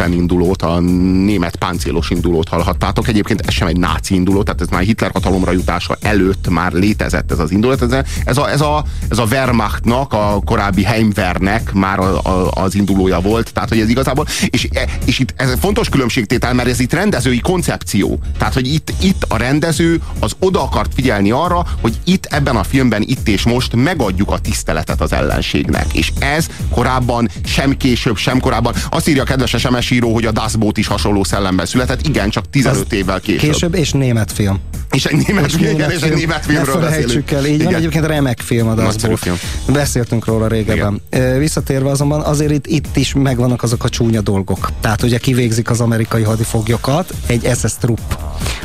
Panzertruppen 0.02 0.12
indulót, 0.12 0.62
a 0.62 0.80
német 1.24 1.56
páncélos 1.56 2.10
indulót 2.10 2.48
hallhattátok. 2.48 3.08
Egyébként 3.08 3.40
ez 3.40 3.52
sem 3.52 3.66
egy 3.66 3.76
náci 3.76 4.14
induló, 4.14 4.42
tehát 4.42 4.60
ez 4.60 4.68
már 4.68 4.82
Hitler 4.82 5.10
hatalomra 5.10 5.52
jutása 5.52 5.96
előtt 6.00 6.48
már 6.48 6.72
létezett 6.72 7.30
ez 7.30 7.38
az 7.38 7.50
indulat. 7.50 7.82
Ez 7.82 7.92
a, 7.92 8.04
ez 8.24 8.36
a, 8.36 8.50
ez 8.50 8.60
a, 8.60 8.84
ez 9.10 9.18
a 9.18 9.24
Wehrmachtnak, 9.24 10.12
a 10.12 10.40
korábbi 10.44 10.84
Heimwehrnek 10.84 11.72
már 11.72 11.98
a, 11.98 12.22
a, 12.22 12.50
az 12.50 12.74
indulója 12.74 13.20
volt, 13.20 13.52
tehát 13.52 13.68
hogy 13.68 13.80
ez 13.80 13.88
igazából, 13.88 14.26
és, 14.46 14.68
és 15.04 15.18
itt 15.18 15.34
ez 15.36 15.52
fontos 15.60 15.88
különbségtétel, 15.88 16.54
mert 16.54 16.68
ez 16.68 16.80
itt 16.80 16.92
rendezői 16.92 17.40
koncepció. 17.40 18.18
Tehát, 18.38 18.54
hogy 18.54 18.72
itt, 18.72 18.92
itt 19.00 19.24
a 19.28 19.36
rendező 19.36 20.00
az 20.18 20.32
oda 20.38 20.62
akart 20.62 20.94
figyelni 20.94 21.30
arra, 21.30 21.66
hogy 21.80 21.98
itt 22.04 22.24
ebben 22.24 22.56
a 22.56 22.62
filmben, 22.62 23.02
itt 23.02 23.28
és 23.28 23.42
most 23.42 23.74
megadjuk 23.74 24.30
a 24.30 24.38
tiszteletet 24.38 25.00
az 25.00 25.12
ellenségnek. 25.12 25.94
És 25.94 26.12
ez 26.18 26.46
korábban, 26.70 27.28
sem 27.44 27.76
később, 27.76 28.16
sem 28.16 28.40
korábban. 28.40 28.74
Azt 28.90 29.08
írja 29.08 29.22
a 29.22 29.24
kedves 29.24 29.54
SMS 29.58 29.91
író, 29.92 30.12
hogy 30.14 30.24
a 30.24 30.30
Das 30.30 30.56
Boot 30.56 30.78
is 30.78 30.86
hasonló 30.86 31.24
szellemben 31.24 31.66
született. 31.66 32.06
Igen, 32.06 32.30
csak 32.30 32.50
15 32.50 32.80
Az 32.80 32.92
évvel 32.92 33.20
később. 33.20 33.50
Később, 33.50 33.74
és 33.74 33.92
német 33.92 34.32
film. 34.32 34.60
És 34.92 35.04
egy 35.04 35.26
német, 35.26 35.46
és 35.46 35.54
film, 35.54 35.76
német, 35.76 35.92
és 35.92 36.00
egy 36.00 36.14
német 36.14 36.44
filmről 36.44 36.80
beszélünk. 36.80 37.30
el, 37.30 37.46
így 37.46 37.54
igen. 37.54 37.64
van, 37.66 37.74
egyébként 37.74 38.06
remek 38.06 38.40
film 38.40 38.68
a 38.68 38.74
Das 38.74 38.96
Boot. 38.96 39.18
Film. 39.18 39.36
Beszéltünk 39.66 40.24
róla 40.24 40.46
régebben. 40.46 41.00
Igen. 41.10 41.38
Visszatérve 41.38 41.90
azonban 41.90 42.20
azért 42.20 42.52
itt, 42.52 42.66
itt 42.66 42.96
is 42.96 43.14
megvannak 43.14 43.62
azok 43.62 43.84
a 43.84 43.88
csúnya 43.88 44.20
dolgok. 44.20 44.70
Tehát 44.80 45.02
ugye 45.02 45.18
kivégzik 45.18 45.70
az 45.70 45.80
amerikai 45.80 46.22
hadifoglyokat, 46.22 47.14
egy 47.26 47.50
SS 47.56 47.72
trupp. 47.80 48.12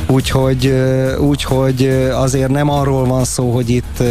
Úgyhogy, 0.06 0.74
úgyhogy 1.18 2.08
azért 2.12 2.48
nem 2.48 2.70
arról 2.70 3.04
van 3.04 3.24
szó, 3.24 3.50
hogy 3.50 3.70
itt 3.70 4.02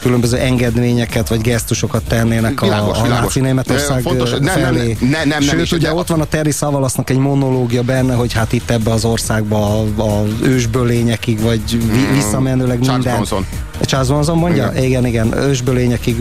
különböző 0.00 0.36
engedményeket 0.36 1.28
vagy 1.28 1.40
gesztusokat 1.40 2.02
tennének 2.02 2.60
világos, 2.60 2.96
a, 2.96 3.00
a 3.00 3.02
világos. 3.02 3.24
náci 3.24 3.40
Németország 3.40 4.02
Fontos, 4.02 4.30
felé. 4.30 4.44
Nem, 4.44 4.60
nem, 4.60 5.08
nem, 5.10 5.28
nem, 5.28 5.40
Sőt, 5.40 5.70
nem, 5.70 5.78
ugye 5.78 5.92
ott 5.92 6.07
van 6.08 6.20
a 6.20 6.24
Terry 6.24 6.50
Savalasznak 6.50 7.10
egy 7.10 7.18
monológia 7.18 7.82
benne, 7.82 8.14
hogy 8.14 8.32
hát 8.32 8.52
itt 8.52 8.70
ebbe 8.70 8.90
az 8.90 9.04
országba 9.04 9.80
a, 9.80 10.02
a 10.02 10.24
ősbölényekig, 10.42 11.40
vagy 11.40 11.60
mm, 11.76 12.14
visszamenőleg 12.14 12.78
Charles 12.80 13.04
minden. 13.04 13.14
Bronson. 13.14 13.46
Charles 13.80 14.08
Bronson 14.08 14.38
mondja? 14.38 14.72
Igen, 14.76 14.84
igen, 14.84 15.06
igen 15.06 15.36
ősbölényekig 15.36 16.16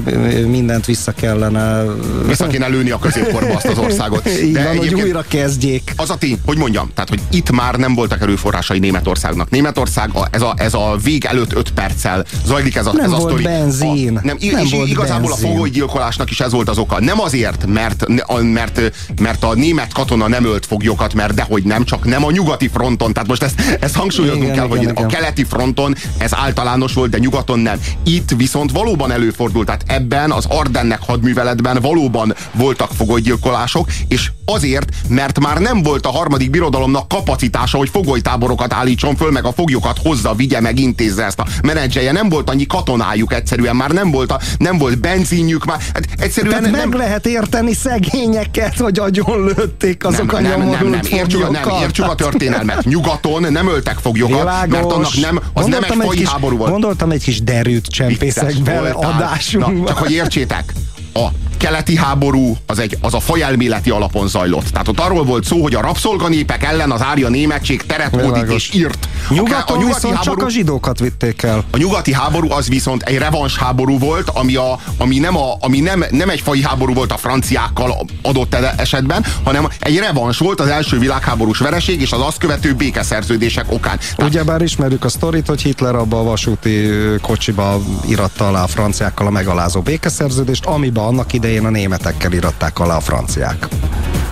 mindent 0.47 0.85
vissza 0.85 1.11
kellene... 1.11 1.83
Vissza 2.27 2.47
kéne 2.47 2.67
lőni 2.67 2.89
a 2.89 2.99
középkorba 2.99 3.55
azt 3.55 3.65
az 3.65 3.77
országot. 3.77 4.29
Így 4.43 4.51
De 4.51 4.63
van, 4.63 4.77
hogy 4.77 4.93
újra 4.93 5.23
kezdjék. 5.27 5.93
Az 5.95 6.09
a 6.09 6.15
tény, 6.15 6.39
hogy 6.45 6.57
mondjam, 6.57 6.89
tehát, 6.93 7.09
hogy 7.09 7.21
itt 7.31 7.51
már 7.51 7.75
nem 7.75 7.95
voltak 7.95 8.21
erőforrásai 8.21 8.79
Németországnak. 8.79 9.49
Németország 9.49 10.09
a, 10.13 10.27
ez, 10.31 10.41
a, 10.41 10.53
ez 10.57 10.73
a 10.73 10.95
vég 11.03 11.25
előtt 11.25 11.53
5 11.53 11.71
perccel 11.71 12.25
zajlik 12.45 12.75
ez 12.75 12.85
a, 12.85 12.93
nem 12.93 13.05
ez 13.05 13.11
a 13.11 13.15
volt 13.15 13.27
sztori. 13.29 13.43
benzin. 13.43 14.17
A, 14.17 14.21
nem, 14.23 14.37
nem 14.39 14.65
és 14.65 14.71
volt 14.71 14.87
igazából 14.87 15.29
benzin. 15.29 15.45
a 15.45 15.49
fogolygyilkolásnak 15.49 16.29
is 16.29 16.39
ez 16.39 16.51
volt 16.51 16.69
az 16.69 16.77
oka. 16.77 16.99
Nem 16.99 17.19
azért, 17.19 17.65
mert, 17.65 18.05
mert, 18.41 18.81
mert 19.21 19.43
a 19.43 19.53
német 19.53 19.76
katona 19.93 20.27
nem 20.27 20.45
ölt 20.45 20.65
foglyokat, 20.65 21.13
mert 21.13 21.33
dehogy 21.33 21.63
nem, 21.63 21.83
csak 21.83 22.05
nem 22.05 22.25
a 22.25 22.31
nyugati 22.31 22.67
fronton. 22.67 23.13
Tehát 23.13 23.29
most 23.29 23.43
ezt, 23.43 23.77
ezt 23.79 23.95
hangsúlyoznunk 23.95 24.43
igen, 24.43 24.55
kell, 24.55 24.65
igen, 24.65 24.77
hogy 24.77 24.89
igen. 24.89 25.03
a 25.03 25.07
keleti 25.07 25.43
fronton 25.43 25.95
ez 26.17 26.35
általános 26.35 26.93
volt, 26.93 27.09
de 27.09 27.17
nyugaton 27.17 27.59
nem. 27.59 27.79
Itt 28.03 28.29
viszont 28.37 28.71
valóban 28.71 29.11
előfordult. 29.11 29.65
Tehát 29.65 29.83
ebben 29.87 30.31
az 30.31 30.45
Ardennek 30.47 30.99
hadműveletben 31.01 31.81
valóban 31.81 32.35
voltak 32.51 32.91
fogolygyilkolások, 32.97 33.89
és 34.07 34.31
azért, 34.45 34.89
mert 35.07 35.39
már 35.39 35.57
nem 35.57 35.83
volt 35.83 36.05
a 36.05 36.09
harmadik 36.09 36.49
birodalomnak 36.49 37.07
kapacitása, 37.07 37.77
hogy 37.77 37.89
fogolytáborokat 37.89 38.73
állítson 38.73 39.15
föl, 39.15 39.31
meg 39.31 39.45
a 39.45 39.51
foglyokat 39.51 39.97
hozza, 40.03 40.33
vigye, 40.33 40.61
meg 40.61 40.79
intézze 40.79 41.25
ezt 41.25 41.39
a 41.39 41.45
menedzselje. 41.63 42.11
Nem 42.11 42.29
volt 42.29 42.49
annyi 42.49 42.65
katonájuk 42.65 43.33
egyszerűen, 43.33 43.75
már 43.75 43.91
nem 43.91 44.11
volt, 44.11 44.31
a, 44.31 44.39
nem 44.57 44.77
volt 44.77 44.99
benzinjük, 44.99 45.65
már 45.65 45.79
hát 45.93 46.07
egyszerűen 46.17 46.53
Tehát 46.53 46.71
nem... 46.71 46.89
meg 46.89 46.99
lehet 46.99 47.25
érteni 47.25 47.73
szegényeket, 47.73 48.77
hogy 48.77 48.99
agyon 48.99 49.51
lőtték 49.67 50.05
azok 50.05 50.31
nem, 50.31 50.45
a 50.45 50.47
nem, 50.47 50.69
nem, 50.69 50.87
nem, 50.87 50.99
értsük, 51.11 51.49
nem, 51.49 51.69
értsük 51.81 52.05
a 52.05 52.15
történelmet. 52.15 52.83
Nyugaton 52.83 53.51
nem 53.51 53.67
öltek 53.67 53.97
foglyokat, 53.97 54.39
Világos. 54.39 54.71
mert 54.71 54.91
annak 54.91 55.15
nem, 55.19 55.39
az 55.53 55.65
nem 55.65 55.83
egy 55.83 55.93
faji 55.99 56.25
háború 56.25 56.57
volt. 56.57 56.71
Gondoltam 56.71 57.11
egy 57.11 57.23
kis 57.23 57.41
derűt 57.41 57.85
csempészek 57.85 58.61
bele 58.63 58.89
adásunkba. 58.89 59.71
Na, 59.71 59.85
csak 59.87 59.97
hogy 59.97 60.11
értsétek, 60.11 60.73
a 61.17 61.31
keleti 61.57 61.95
háború 61.95 62.57
az, 62.65 62.79
egy, 62.79 62.97
az 63.01 63.13
a 63.13 63.19
fajelméleti 63.19 63.89
alapon 63.89 64.27
zajlott. 64.27 64.69
Tehát 64.69 64.87
ott 64.87 64.99
arról 64.99 65.23
volt 65.23 65.43
szó, 65.43 65.61
hogy 65.61 65.75
a 65.75 65.81
rabszolganépek 65.81 66.63
ellen 66.63 66.91
az 66.91 67.01
árja 67.01 67.29
németség 67.29 67.85
teret 67.85 68.15
hódít 68.15 68.51
és 68.51 68.73
írt. 68.73 69.07
Nyugaton 69.29 69.77
a, 69.77 69.79
a 69.79 69.81
nyugati 69.81 70.07
háború, 70.07 70.23
csak 70.23 70.43
a 70.43 70.49
zsidókat 70.49 70.99
vitték 70.99 71.43
el. 71.43 71.63
A 71.71 71.77
nyugati 71.77 72.13
háború 72.13 72.51
az 72.51 72.67
viszont 72.67 73.03
egy 73.03 73.17
revans 73.17 73.57
háború 73.57 73.99
volt, 73.99 74.29
ami, 74.29 74.55
a, 74.55 74.79
ami, 74.97 75.17
nem, 75.17 75.37
a, 75.37 75.57
ami 75.59 75.79
nem, 75.79 76.03
nem 76.09 76.29
egy 76.29 76.41
fai 76.41 76.63
háború 76.63 76.93
volt 76.93 77.11
a 77.11 77.17
franciákkal 77.17 78.07
adott 78.21 78.53
esetben, 78.77 79.25
hanem 79.43 79.67
egy 79.79 79.97
revans 79.97 80.37
volt 80.37 80.59
az 80.59 80.67
első 80.67 80.99
világháborús 80.99 81.57
vereség 81.57 82.01
és 82.01 82.11
az 82.11 82.21
azt 82.21 82.37
követő 82.37 82.73
békeszerződések 82.73 83.71
okán. 83.71 83.97
Tehát... 84.15 84.31
Ugyebár 84.31 84.61
ismerjük 84.61 85.03
a 85.03 85.09
sztorit, 85.09 85.47
hogy 85.47 85.61
Hitler 85.61 85.95
abba 85.95 86.19
a 86.19 86.23
vasúti 86.23 86.89
kocsiba 87.21 87.81
iratta 88.07 88.47
alá 88.47 88.63
a 88.63 88.67
franciákkal 88.67 89.27
a 89.27 89.29
megalázó 89.29 89.81
békeszerződést, 89.81 90.65
amiben 90.65 91.03
annak 91.07 91.33
idején 91.33 91.65
a 91.65 91.69
németekkel 91.69 92.31
iratták 92.31 92.79
alá 92.79 92.95
a 92.95 92.99
franciák. 92.99 93.67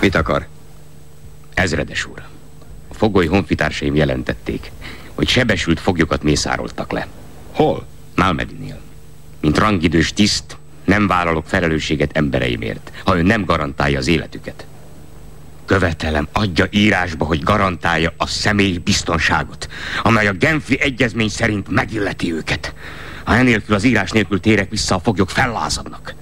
Mit 0.00 0.14
akar? 0.14 0.46
Ezredes 1.54 2.06
úr, 2.06 2.22
a 2.88 2.94
fogoly 2.94 3.26
honfitársaim 3.26 3.94
jelentették, 3.94 4.70
hogy 5.14 5.28
sebesült 5.28 5.80
foglyokat 5.80 6.22
mészároltak 6.22 6.92
le. 6.92 7.06
Hol? 7.52 7.86
Nálmedinél. 8.14 8.80
Mint 9.40 9.58
rangidős 9.58 10.12
tiszt, 10.12 10.56
nem 10.84 11.06
vállalok 11.06 11.46
felelősséget 11.46 12.16
embereimért, 12.16 12.92
ha 13.04 13.16
ő 13.16 13.22
nem 13.22 13.44
garantálja 13.44 13.98
az 13.98 14.06
életüket. 14.06 14.66
Követelem, 15.64 16.28
adja 16.32 16.66
írásba, 16.70 17.24
hogy 17.24 17.42
garantálja 17.42 18.12
a 18.16 18.26
személyi 18.26 18.78
biztonságot, 18.78 19.68
amely 20.02 20.26
a 20.26 20.32
Genfi 20.32 20.80
egyezmény 20.80 21.28
szerint 21.28 21.68
megilleti 21.68 22.32
őket. 22.32 22.74
Ha 23.24 23.36
enélkül 23.36 23.74
az 23.74 23.84
írás 23.84 24.10
nélkül 24.10 24.40
térek 24.40 24.70
vissza, 24.70 24.94
a 24.94 25.00
foglyok 25.00 25.30
fellázadnak. 25.30 26.14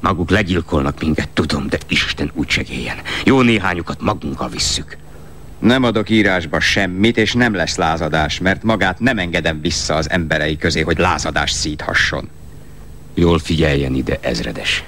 Maguk 0.00 0.30
legyilkolnak 0.30 1.00
minket, 1.00 1.28
tudom, 1.28 1.68
de 1.68 1.78
Isten 1.88 2.30
úgy 2.34 2.48
segéljen. 2.48 2.96
Jó 3.24 3.40
néhányukat 3.40 4.00
magunkkal 4.00 4.48
visszük. 4.48 4.96
Nem 5.58 5.82
adok 5.82 6.10
írásba 6.10 6.60
semmit, 6.60 7.16
és 7.16 7.32
nem 7.32 7.54
lesz 7.54 7.76
lázadás, 7.76 8.38
mert 8.38 8.62
magát 8.62 8.98
nem 8.98 9.18
engedem 9.18 9.60
vissza 9.60 9.94
az 9.94 10.10
emberei 10.10 10.56
közé, 10.56 10.80
hogy 10.80 10.98
lázadás 10.98 11.50
szíthasson. 11.50 12.28
Jól 13.14 13.38
figyeljen 13.38 13.94
ide, 13.94 14.18
ezredes. 14.20 14.84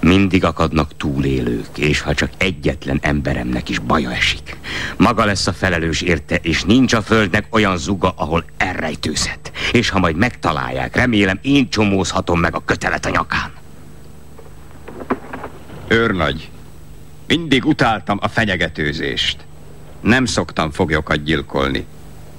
Mindig 0.00 0.44
akadnak 0.44 0.96
túlélők, 0.96 1.78
és 1.78 2.00
ha 2.00 2.14
csak 2.14 2.30
egyetlen 2.36 2.98
emberemnek 3.02 3.68
is 3.68 3.78
baja 3.78 4.12
esik. 4.12 4.56
Maga 4.96 5.24
lesz 5.24 5.46
a 5.46 5.52
felelős 5.52 6.00
érte, 6.00 6.36
és 6.42 6.62
nincs 6.62 6.92
a 6.92 7.02
földnek 7.02 7.46
olyan 7.50 7.76
zuga, 7.76 8.14
ahol 8.16 8.44
elrejtőzhet. 8.56 9.52
És 9.72 9.88
ha 9.88 9.98
majd 9.98 10.16
megtalálják, 10.16 10.96
remélem 10.96 11.38
én 11.42 11.68
csomózhatom 11.68 12.40
meg 12.40 12.54
a 12.54 12.62
kötelet 12.64 13.06
a 13.06 13.10
nyakán. 13.10 13.57
Őrnagy, 15.88 16.50
mindig 17.26 17.64
utáltam 17.64 18.18
a 18.20 18.28
fenyegetőzést. 18.28 19.44
Nem 20.00 20.24
szoktam 20.24 20.70
foglyokat 20.70 21.22
gyilkolni. 21.22 21.86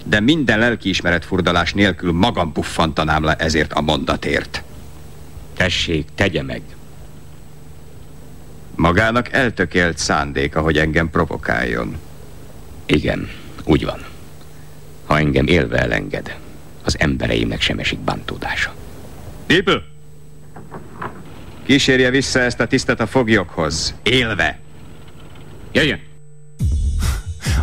De 0.05 0.19
minden 0.19 0.59
lelkiismeret 0.59 1.25
furdalás 1.25 1.73
nélkül 1.73 2.11
magam 2.11 2.51
buffantanám 2.51 3.23
le 3.23 3.35
ezért 3.35 3.73
a 3.73 3.81
mondatért. 3.81 4.63
Tessék, 5.57 6.07
tegye 6.15 6.43
meg. 6.43 6.61
Magának 8.75 9.31
eltökélt 9.31 9.97
szándéka, 9.97 10.61
hogy 10.61 10.77
engem 10.77 11.09
provokáljon. 11.09 11.97
Igen, 12.85 13.29
úgy 13.63 13.85
van. 13.85 14.05
Ha 15.05 15.17
engem 15.17 15.47
élve 15.47 15.77
elenged, 15.77 16.37
az 16.83 16.99
embereimnek 16.99 17.61
sem 17.61 17.79
esik 17.79 17.99
bántódása. 17.99 18.73
People! 19.45 19.98
Kísérje 21.69 22.09
vissza 22.09 22.39
ezt 22.39 22.59
a 22.59 22.67
tisztet 22.67 22.99
a 22.99 23.07
foglyokhoz. 23.07 23.95
Élve! 24.03 24.59
Jöjjön! 25.71 25.99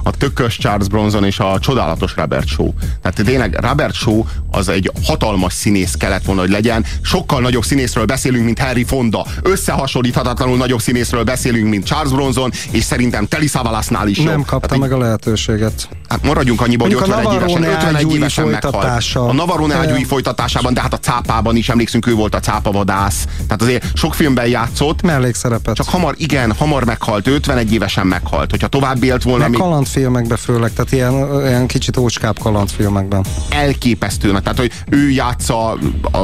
A 0.06 0.10
tökös 0.10 0.58
Charles 0.58 0.88
Bronson 0.88 1.24
és 1.24 1.38
a 1.38 1.58
csodálatos 1.58 2.16
Robert 2.16 2.46
Shaw. 2.46 2.72
Tehát 3.02 3.22
tényleg 3.24 3.58
Robert 3.60 3.94
Shaw 3.94 4.24
az 4.50 4.68
egy 4.68 4.90
hatalmas 5.04 5.52
színész 5.52 5.94
kellett 5.94 6.24
volna, 6.24 6.40
hogy 6.40 6.50
legyen. 6.50 6.84
Sokkal 7.02 7.40
nagyobb 7.40 7.64
színészről 7.64 8.04
beszélünk, 8.04 8.44
mint 8.44 8.58
Harry 8.58 8.84
Fonda. 8.84 9.26
Összehasonlíthatatlanul 9.42 10.56
nagyobb 10.56 10.80
színészről 10.80 11.24
beszélünk, 11.24 11.68
mint 11.68 11.84
Charles 11.84 12.12
Bronson, 12.12 12.52
és 12.70 12.84
szerintem 12.84 13.26
Telly 13.26 13.46
Savalasnál 13.46 14.08
is 14.08 14.18
Nem 14.18 14.44
kapta 14.44 14.68
hát, 14.70 14.78
meg 14.78 14.92
a 14.92 14.98
lehetőséget. 14.98 15.88
Hát 16.08 16.22
maradjunk 16.22 16.60
annyiba, 16.60 16.84
hogy 16.84 16.92
51 16.92 17.32
évesen, 17.34 17.62
51 17.62 18.14
évesen 18.14 18.46
meghalt. 18.46 19.04
A 19.14 19.32
Navarone 19.32 19.74
ágyúi 19.74 20.04
folytatásában, 20.04 20.74
de 20.74 20.80
hát 20.80 20.92
a 20.92 20.98
cápában 20.98 21.56
is 21.56 21.68
emlékszünk, 21.68 22.06
ő 22.06 22.14
volt 22.14 22.34
a 22.34 22.40
cápavadász. 22.40 23.26
Tehát 23.46 23.62
azért 23.62 23.84
sok 23.94 24.14
filmben 24.14 24.46
játszott. 24.46 25.02
Mellékszerepet. 25.02 25.74
Csak 25.74 25.88
hamar, 25.88 26.14
igen, 26.18 26.52
hamar 26.52 26.84
meghalt, 26.84 27.26
51 27.26 27.72
évesen 27.72 28.06
meghalt. 28.06 28.50
Hogyha 28.50 28.68
tovább 28.68 29.02
élt 29.02 29.22
volna... 29.22 29.48
Meg 29.48 29.50
még... 29.50 29.60
kalandfilmekben 29.96 30.38
főleg, 30.38 30.72
tehát 30.72 30.92
ilyen, 30.92 31.46
ilyen 31.46 31.66
kicsit 31.66 31.96
ócskább 31.96 32.38
kalandfilmekben. 32.38 33.24
Elképesztő, 33.48 34.28
tehát 34.28 34.58
hogy 34.58 34.72
ő 34.90 35.10
játsza 35.10 35.70
a, 35.70 35.78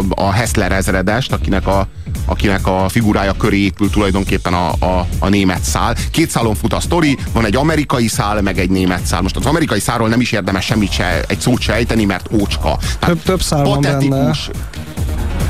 a 0.09 0.31
Hessler 0.31 0.73
ezredest, 0.73 1.33
akinek 1.33 1.67
a, 1.67 1.87
akinek 2.25 2.67
a 2.67 2.89
figurája 2.89 3.33
köré 3.33 3.59
épül 3.59 3.91
tulajdonképpen 3.91 4.55
a, 4.55 4.71
a, 4.71 5.07
a 5.19 5.29
német 5.29 5.63
szál. 5.63 5.95
Két 6.11 6.31
szálon 6.31 6.55
fut 6.55 6.73
a 6.73 6.81
sztori, 6.81 7.19
van 7.33 7.45
egy 7.45 7.57
amerikai 7.57 8.07
szál, 8.07 8.43
meg 8.43 8.59
egy 8.59 8.71
német 8.71 9.07
szál. 9.07 9.23
Most 9.23 9.37
az 9.37 9.47
amerikai 9.47 9.81
szálról 9.81 10.09
nem 10.09 10.21
is 10.21 10.33
érdemes 10.33 10.65
semmit 10.65 10.93
se, 10.93 11.25
egy 11.27 11.41
szót 11.41 11.61
se 11.61 11.73
ejteni, 11.73 12.05
mert 12.05 12.29
ócska. 12.33 12.79
Több, 12.99 13.23
több 13.23 13.43
szál 13.43 13.65
van 13.65 13.81
benne 13.81 14.35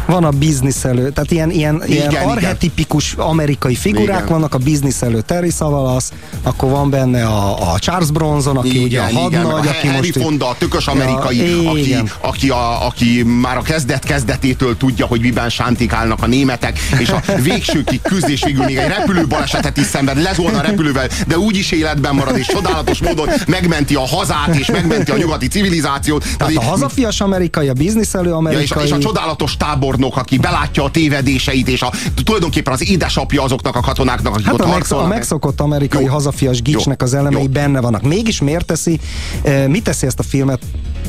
van 0.06 0.24
a 0.24 0.30
biznisz 0.30 0.84
elő, 0.84 1.10
tehát 1.10 1.30
ilyen, 1.30 1.50
ilyen, 1.50 1.82
igen, 1.86 2.10
ilyen 2.10 2.24
archetipikus 2.24 3.12
igen. 3.12 3.26
amerikai 3.26 3.74
figurák 3.74 4.16
igen. 4.16 4.26
vannak, 4.26 4.54
a 4.54 4.58
biznisz 4.58 5.02
elő 5.02 5.20
Terry 5.20 5.50
Savalas, 5.50 6.04
akkor 6.42 6.70
van 6.70 6.90
benne 6.90 7.24
a, 7.24 7.72
a 7.72 7.78
Charles 7.78 8.10
Bronson, 8.10 8.56
aki 8.56 8.84
igen, 8.84 8.84
ugye 8.84 9.00
a 9.00 9.20
hadnagy, 9.20 9.66
aki 9.66 9.86
Harry 9.86 10.12
most 10.14 10.22
Fonda, 10.22 10.48
a 10.48 10.54
tökös 10.58 10.86
amerikai, 10.86 11.62
ja, 11.62 11.70
aki, 11.70 11.96
aki, 12.20 12.50
a, 12.50 12.86
aki 12.86 13.22
már 13.22 13.56
a 13.56 13.62
kezdet 13.62 14.04
kezdetétől 14.04 14.76
tudja, 14.76 15.06
hogy 15.06 15.20
miben 15.20 15.48
sántikálnak 15.48 16.22
a 16.22 16.26
németek, 16.26 16.78
és 16.98 17.08
a 17.08 17.22
végsőkig 17.42 18.02
küzd, 18.02 18.28
és 18.28 18.44
végül 18.44 18.64
még 18.64 18.76
egy 18.76 18.88
repülő 18.88 19.26
balesetet 19.26 19.76
is 19.76 19.86
szenved, 19.86 20.22
lezuhan 20.22 20.54
a 20.54 20.60
repülővel, 20.60 21.08
de 21.26 21.38
úgyis 21.38 21.70
életben 21.70 22.14
marad, 22.14 22.38
és 22.38 22.46
csodálatos 22.46 22.98
módon 23.02 23.28
megmenti 23.46 23.94
a 23.94 24.06
hazát, 24.06 24.54
és 24.54 24.66
megmenti 24.66 25.10
a 25.10 25.16
nyugati 25.16 25.48
civilizációt. 25.48 26.22
Tehát, 26.22 26.36
Tehát 26.36 26.56
a 26.56 26.62
hazafias 26.62 27.20
amerikai, 27.20 27.68
a 27.68 27.72
bizniszelő 27.72 28.32
amerikai. 28.32 28.66
Ja, 28.68 28.82
és, 28.82 28.92
a, 28.92 28.96
és 28.96 29.04
a 29.04 29.06
csodálatos 29.06 29.56
tábornok, 29.92 30.16
aki 30.16 30.38
belátja 30.38 30.84
a 30.84 30.90
tévedéseit, 30.90 31.68
és 31.68 31.82
a, 31.82 31.92
tulajdonképpen 32.24 32.72
az 32.72 32.88
édesapja 32.88 33.42
azoknak 33.42 33.76
a 33.76 33.80
katonáknak, 33.80 34.32
akik 34.34 34.44
hát 34.46 34.54
ott 34.54 34.60
a, 34.60 34.66
harcolnak. 34.66 35.06
a 35.06 35.08
megszokott 35.08 35.60
amerikai 35.60 36.04
jó, 36.04 36.10
hazafias 36.10 36.62
gicsnek 36.62 37.02
az 37.02 37.14
elemei 37.14 37.42
jó. 37.42 37.48
benne 37.48 37.80
vannak. 37.80 38.02
Mégis 38.02 38.40
miért 38.40 38.66
teszi, 38.66 39.00
eh, 39.42 39.66
mit 39.66 39.82
teszi 39.82 40.06
ezt 40.06 40.18
a 40.18 40.22
filmet 40.22 40.62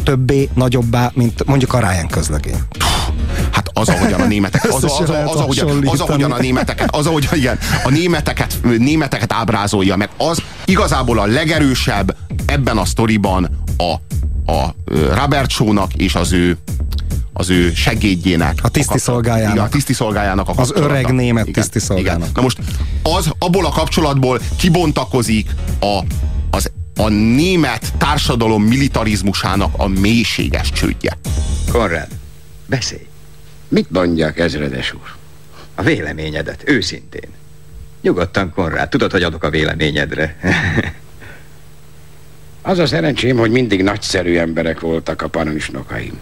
többé, 0.03 0.49
nagyobbá, 0.53 1.11
mint 1.13 1.45
mondjuk 1.45 1.73
a 1.73 1.79
Ryan 1.79 2.07
közlegény? 2.07 2.59
Hát 3.51 3.69
az, 3.73 3.89
ahogyan 3.89 4.21
a 4.21 4.25
németek, 4.25 4.63
az, 4.63 4.83
az, 4.83 4.83
az, 4.83 5.09
az, 5.09 5.35
ahogyan, 5.35 5.87
az, 5.87 5.99
ahogyan 5.99 6.31
a 6.31 6.39
németeket, 6.39 6.95
az, 6.95 7.05
ahogyan 7.05 7.35
igen, 7.35 7.57
a 7.83 7.89
németeket, 7.89 8.57
németeket 8.77 9.33
ábrázolja 9.33 9.95
meg, 9.95 10.09
az 10.17 10.41
igazából 10.65 11.19
a 11.19 11.25
legerősebb 11.25 12.15
ebben 12.45 12.77
a 12.77 12.85
sztoriban 12.85 13.49
a, 13.77 13.93
a 14.51 14.75
Robert 15.15 15.49
Shaw-nak 15.49 15.93
és 15.93 16.15
az 16.15 16.31
ő 16.31 16.57
az 17.33 17.49
ő 17.49 17.73
segédjének. 17.73 18.59
A 18.61 18.69
tiszti 18.69 18.97
szolgájának. 18.97 19.53
Igen, 19.53 19.65
a 19.65 19.69
tiszti 19.69 19.93
szolgájának 19.93 20.49
a 20.49 20.53
Az 20.55 20.71
öreg 20.75 21.13
német 21.13 21.47
igen, 21.47 21.61
tiszti 21.61 21.79
szolgának. 21.79 22.19
Igen. 22.19 22.31
Na 22.33 22.41
most 22.41 22.57
az 23.03 23.31
abból 23.37 23.65
a 23.65 23.69
kapcsolatból 23.69 24.39
kibontakozik 24.57 25.49
a, 25.79 25.99
az, 26.49 26.71
a 26.95 27.07
német 27.09 27.93
társadalom 27.97 28.63
militarizmusának 28.63 29.73
a 29.77 29.87
mélységes 29.87 30.71
csődje. 30.71 31.17
Konrad, 31.71 32.07
beszélj. 32.65 33.07
Mit 33.67 33.91
mondjak, 33.91 34.39
ezredes 34.39 34.93
úr? 34.93 35.15
A 35.75 35.81
véleményedet, 35.81 36.63
őszintén. 36.65 37.29
Nyugodtan, 38.01 38.51
Konrád, 38.55 38.89
tudod, 38.89 39.11
hogy 39.11 39.23
adok 39.23 39.43
a 39.43 39.49
véleményedre. 39.49 40.35
Az 42.65 42.79
a 42.79 42.85
szerencsém, 42.85 43.37
hogy 43.37 43.51
mindig 43.51 43.83
nagyszerű 43.83 44.37
emberek 44.37 44.79
voltak 44.79 45.21
a 45.21 45.27
parancsnokaim. 45.27 46.19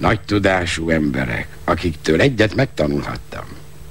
Nagy 0.00 0.20
tudású 0.20 0.90
emberek, 0.90 1.46
akiktől 1.64 2.20
egyet 2.20 2.54
megtanulhattam. 2.54 3.44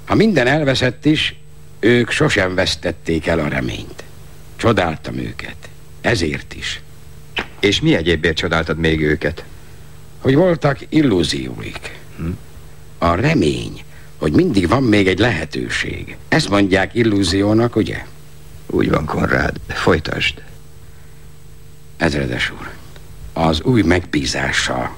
Ha 0.05 0.15
minden 0.15 0.47
elveszett 0.47 1.05
is, 1.05 1.35
ők 1.79 2.09
sosem 2.09 2.55
vesztették 2.55 3.27
el 3.27 3.39
a 3.39 3.47
reményt. 3.47 4.03
Csodáltam 4.55 5.17
őket. 5.17 5.55
Ezért 6.01 6.53
is. 6.53 6.81
És 7.59 7.81
mi 7.81 7.95
egyébért 7.95 8.35
csodáltad 8.35 8.77
még 8.77 9.01
őket? 9.01 9.43
Hogy 10.19 10.35
voltak 10.35 10.79
illúzióik. 10.89 11.99
Hm? 12.17 12.29
A 12.97 13.15
remény, 13.15 13.83
hogy 14.17 14.31
mindig 14.31 14.67
van 14.67 14.83
még 14.83 15.07
egy 15.07 15.19
lehetőség. 15.19 16.17
Ezt 16.27 16.49
mondják 16.49 16.93
illúziónak, 16.95 17.75
ugye? 17.75 18.05
Úgy 18.65 18.89
van, 18.89 19.05
Konrád. 19.05 19.59
Folytasd. 19.67 20.43
Ezredes 21.97 22.51
úr, 22.51 22.69
az 23.33 23.61
új 23.61 23.81
megbízása 23.81 24.97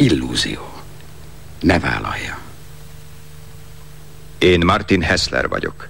illúzió. 0.00 0.60
Ne 1.60 1.78
vállalja. 1.78 2.38
Én 4.38 4.64
Martin 4.64 5.02
Hessler 5.02 5.48
vagyok. 5.48 5.88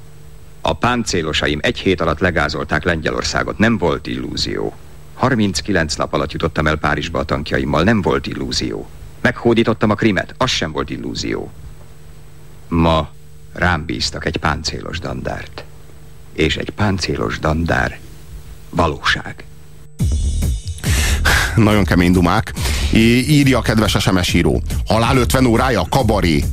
A 0.61 0.73
páncélosaim 0.73 1.59
egy 1.63 1.79
hét 1.79 2.01
alatt 2.01 2.19
legázolták 2.19 2.85
Lengyelországot. 2.85 3.59
Nem 3.59 3.79
volt 3.79 4.07
illúzió. 4.07 4.75
39 5.15 5.95
nap 5.95 6.13
alatt 6.13 6.33
jutottam 6.33 6.67
el 6.67 6.77
Párizsba 6.77 7.19
a 7.19 7.25
tankjaimmal. 7.25 7.83
Nem 7.83 8.03
volt 8.03 8.27
illúzió. 8.27 8.89
Meghódítottam 9.21 9.91
a 9.91 9.95
krimet. 9.95 10.35
Az 10.39 10.51
sem 10.51 10.73
volt 10.73 10.91
illúzió. 10.91 11.51
Ma 12.69 13.11
rám 13.53 13.85
bíztak 13.85 14.25
egy 14.25 14.37
páncélos 14.37 14.99
dandárt. 14.99 15.65
És 16.33 16.57
egy 16.57 16.71
páncélos 16.71 17.39
dandár 17.39 17.99
valóság. 18.71 19.45
Nagyon 21.57 21.85
kemény 21.85 22.13
dumák. 22.13 22.53
Írja 22.93 23.59
a 23.59 23.63
kedves 23.63 23.97
SMS 24.01 24.33
író. 24.35 24.63
Halál 24.87 25.17
50 25.17 25.47
órája, 25.47 25.87
kabaré. 25.91 26.45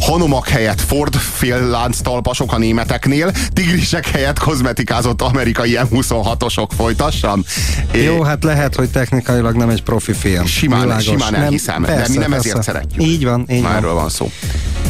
Hanomak 0.00 0.48
helyett 0.48 0.80
Ford 0.80 1.14
fél 1.14 1.88
talpasok 2.02 2.52
a 2.52 2.58
németeknél, 2.58 3.32
tigrisek 3.52 4.06
helyett 4.06 4.38
kozmetikázott 4.38 5.22
amerikai 5.22 5.78
M26-osok 5.82 6.68
folytassam. 6.76 7.44
Jó, 7.92 8.22
hát 8.22 8.44
lehet, 8.44 8.74
hogy 8.74 8.90
technikailag 8.90 9.56
nem 9.56 9.68
egy 9.68 9.82
profi 9.82 10.12
film. 10.12 10.46
Simán, 10.46 10.80
Világos. 10.80 11.04
simán 11.04 11.34
elhiszem, 11.34 11.82
nem, 11.82 11.90
persze, 11.90 12.06
de 12.06 12.08
mi 12.12 12.18
nem 12.18 12.30
persze. 12.30 12.48
ezért 12.48 12.64
szeretjük. 12.64 13.02
Így 13.02 13.24
van, 13.24 13.46
így 13.50 13.62
Már 13.62 13.72
van. 13.72 13.76
erről 13.82 13.94
van 13.94 14.08
szó. 14.08 14.30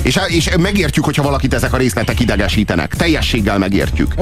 És, 0.03 0.19
és 0.29 0.51
megértjük, 0.61 1.05
hogyha 1.05 1.23
valakit 1.23 1.55
ezek 1.55 1.73
a 1.73 1.77
részletek 1.77 2.21
idegesítenek. 2.21 2.95
Teljességgel 2.97 3.59
megértjük. 3.59 4.15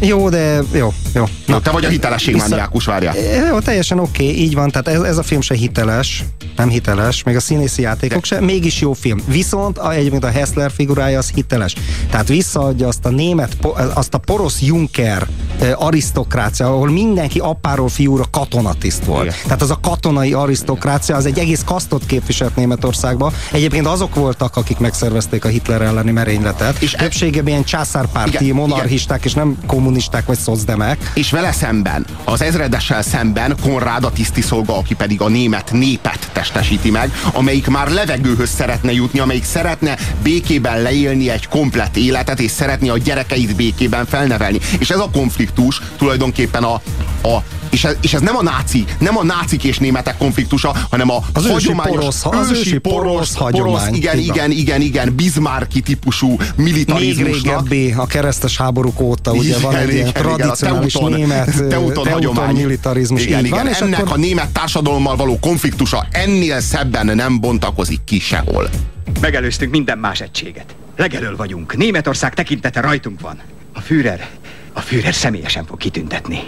Jó, 0.00 0.28
de 0.28 0.60
jó, 0.72 0.92
jó. 1.14 1.24
Na, 1.46 1.60
te 1.60 1.70
vagy 1.70 1.84
a 1.84 1.88
hitelesség 1.88 2.34
Vissza... 2.34 2.48
mániákus, 2.48 2.84
várjál. 2.84 3.14
Jó, 3.48 3.58
teljesen 3.58 3.98
oké, 3.98 4.22
okay, 4.22 4.38
így 4.38 4.54
van, 4.54 4.70
tehát 4.70 4.88
ez, 4.88 5.00
ez 5.00 5.18
a 5.18 5.22
film 5.22 5.40
se 5.40 5.54
hiteles, 5.54 6.24
nem 6.56 6.68
hiteles, 6.68 7.22
még 7.22 7.36
a 7.36 7.40
színészi 7.40 7.82
játékok 7.82 8.20
de... 8.20 8.26
se, 8.26 8.40
mégis 8.40 8.80
jó 8.80 8.92
film. 8.92 9.18
Viszont 9.26 9.78
a, 9.78 9.89
egyébként 9.94 10.24
a 10.24 10.30
Hessler 10.30 10.70
figurája 10.70 11.18
az 11.18 11.30
hiteles. 11.34 11.74
Tehát 12.10 12.28
visszaadja 12.28 12.88
azt 12.88 13.04
a 13.04 13.10
német, 13.10 13.56
azt 13.94 14.14
a 14.14 14.18
porosz 14.18 14.60
Juncker 14.60 15.26
arisztokrácia, 15.74 16.66
ahol 16.66 16.90
mindenki 16.90 17.38
apáról 17.38 17.88
fiúra 17.88 18.24
katonatiszt 18.30 19.04
volt. 19.04 19.24
Igen. 19.24 19.36
Tehát 19.42 19.62
az 19.62 19.70
a 19.70 19.78
katonai 19.82 20.32
arisztokrácia, 20.32 21.16
az 21.16 21.26
egy 21.26 21.38
egész 21.38 21.62
kasztot 21.64 22.06
képviselt 22.06 22.56
Németországban. 22.56 23.32
Egyébként 23.52 23.86
azok 23.86 24.14
voltak, 24.14 24.56
akik 24.56 24.78
megszervezték 24.78 25.44
a 25.44 25.48
Hitler 25.48 25.82
elleni 25.82 26.10
merényletet. 26.10 26.82
És 26.82 26.90
többségében 26.90 27.48
ilyen 27.48 27.64
császárpárti, 27.64 28.44
igen, 28.44 28.56
monarchisták, 28.56 29.18
igen. 29.18 29.28
és 29.28 29.34
nem 29.34 29.58
kommunisták 29.66 30.26
vagy 30.26 30.38
szocdemek. 30.38 31.10
És 31.14 31.30
vele 31.30 31.52
szemben, 31.52 32.06
az 32.24 32.42
ezredessel 32.42 33.02
szemben 33.02 33.56
Konrád 33.62 34.04
a 34.04 34.10
tisztiszolga, 34.10 34.76
aki 34.76 34.94
pedig 34.94 35.20
a 35.20 35.28
német 35.28 35.72
népet 35.72 36.30
testesíti 36.32 36.90
meg, 36.90 37.12
amelyik 37.32 37.66
már 37.66 37.88
levegőhöz 37.88 38.50
szeretne 38.50 38.92
jutni, 38.92 39.18
amelyik 39.18 39.44
szeretne 39.80 40.12
békében 40.22 40.82
leélni 40.82 41.28
egy 41.28 41.48
komplet 41.48 41.96
életet, 41.96 42.40
és 42.40 42.50
szeretné 42.50 42.88
a 42.88 42.98
gyerekeit 42.98 43.56
békében 43.56 44.06
felnevelni. 44.06 44.58
És 44.78 44.90
ez 44.90 44.98
a 44.98 45.08
konfliktus 45.12 45.80
tulajdonképpen 45.98 46.62
a, 46.62 46.74
a 47.22 47.42
és 47.70 47.84
ez, 47.84 47.96
és 48.00 48.14
ez 48.14 48.20
nem 48.20 48.36
a 48.36 48.42
náci, 48.42 48.84
nem 48.98 49.16
a 49.16 49.24
nácik 49.24 49.64
és 49.64 49.78
németek 49.78 50.16
konfliktusa, 50.16 50.76
hanem 50.90 51.10
a 51.10 51.22
az 51.32 51.46
hagyományos, 51.46 51.96
porosz, 51.96 52.24
az 52.24 52.50
ősi 52.50 52.78
porosz, 52.78 53.02
porosz 53.02 53.34
hagyomány. 53.34 53.72
Porosz, 53.72 53.96
igen, 53.96 54.18
igen, 54.18 54.34
igen, 54.34 54.50
igen, 54.50 54.80
igen, 54.80 55.14
Bismarcki 55.14 55.80
típusú 55.80 56.36
militarizmusnak. 56.56 57.68
Még 57.68 57.78
régebbi, 57.78 57.94
a 57.98 58.06
keresztes 58.06 58.56
háborúk 58.56 59.00
óta, 59.00 59.32
ugye 59.32 59.48
igen, 59.48 59.60
van 59.60 59.76
egy 59.76 59.92
ilyen 59.92 60.12
tradicionális 60.12 60.92
teuton, 60.92 61.12
német 61.12 61.68
teuton, 61.68 62.04
teuton 62.04 62.54
militarizmus. 62.54 63.22
Igen, 63.22 63.44
igen, 63.44 63.58
van, 63.58 63.68
és 63.68 63.78
ennek 63.78 64.00
akkor... 64.00 64.12
a 64.12 64.16
német 64.16 64.48
társadalommal 64.48 65.16
való 65.16 65.38
konfliktusa 65.38 66.06
ennél 66.10 66.60
szebben 66.60 67.06
nem 67.16 67.40
bontakozik 67.40 68.00
ki 68.04 68.20
sehol. 68.20 68.68
Megelőztünk 69.20 69.70
minden 69.70 69.98
más 69.98 70.20
egységet. 70.20 70.74
Legelől 70.96 71.36
vagyunk. 71.36 71.76
Németország 71.76 72.34
tekintete 72.34 72.80
rajtunk 72.80 73.20
van. 73.20 73.40
A 73.72 73.80
Führer, 73.80 74.28
a 74.72 74.80
Führer 74.80 75.14
személyesen 75.14 75.64
fog 75.64 75.78
kitüntetni. 75.78 76.40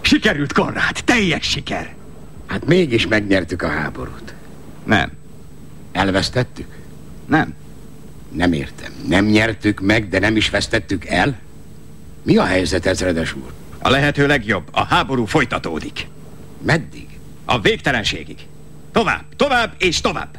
Sikerült, 0.00 0.52
Konrád! 0.52 1.04
Teljes 1.04 1.48
siker! 1.48 1.94
Hát 2.46 2.64
mégis 2.64 3.06
megnyertük 3.06 3.62
a 3.62 3.68
háborút. 3.68 4.34
Nem. 4.84 5.10
Elvesztettük? 5.92 6.76
Nem. 7.26 7.54
Nem 8.32 8.52
értem. 8.52 8.92
Nem 9.08 9.24
nyertük 9.24 9.80
meg, 9.80 10.08
de 10.08 10.18
nem 10.18 10.36
is 10.36 10.50
vesztettük 10.50 11.04
el? 11.04 11.38
Mi 12.22 12.36
a 12.36 12.44
helyzet, 12.44 12.86
ezredes 12.86 13.34
úr? 13.34 13.52
A 13.78 13.90
lehető 13.90 14.26
legjobb. 14.26 14.68
A 14.70 14.84
háború 14.84 15.24
folytatódik. 15.24 16.06
Meddig? 16.62 17.06
A 17.44 17.60
végtelenségig. 17.60 18.38
Tovább, 18.92 19.24
tovább 19.36 19.74
és 19.78 20.00
tovább. 20.00 20.38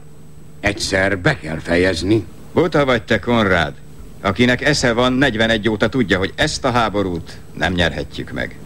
Egyszer 0.60 1.20
be 1.20 1.39
kell 1.39 1.60
fejezni. 1.60 2.26
Buta 2.54 2.86
vagy 2.86 3.04
te, 3.04 3.20
Konrád, 3.20 3.74
akinek 4.22 4.62
esze 4.62 4.93
van 4.93 5.13
41 5.13 5.70
óta 5.70 5.89
tudja, 5.89 6.17
hogy 6.17 6.34
ezt 6.36 6.65
a 6.65 6.72
háborút 6.72 7.38
nem 7.54 7.74
nyerhetjük 7.74 8.32
meg. 8.32 8.58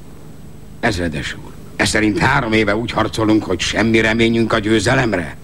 Ezredes 0.79 1.35
úr, 1.45 1.51
ez 1.75 1.89
szerint 1.89 2.17
három 2.17 2.53
éve 2.53 2.75
úgy 2.75 2.91
harcolunk, 2.91 3.43
hogy 3.43 3.59
semmi 3.59 4.01
reményünk 4.01 4.53
a 4.53 4.59
győzelemre? 4.59 5.35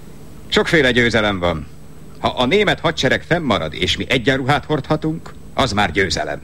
Sokféle 0.47 0.91
győzelem 0.91 1.39
van. 1.39 1.67
Ha 2.19 2.27
a 2.27 2.45
német 2.45 2.79
hadsereg 2.79 3.23
fennmarad, 3.23 3.73
és 3.73 3.97
mi 3.97 4.05
egyenruhát 4.10 4.65
hordhatunk, 4.65 5.33
az 5.53 5.71
már 5.71 5.91
győzelem. 5.91 6.41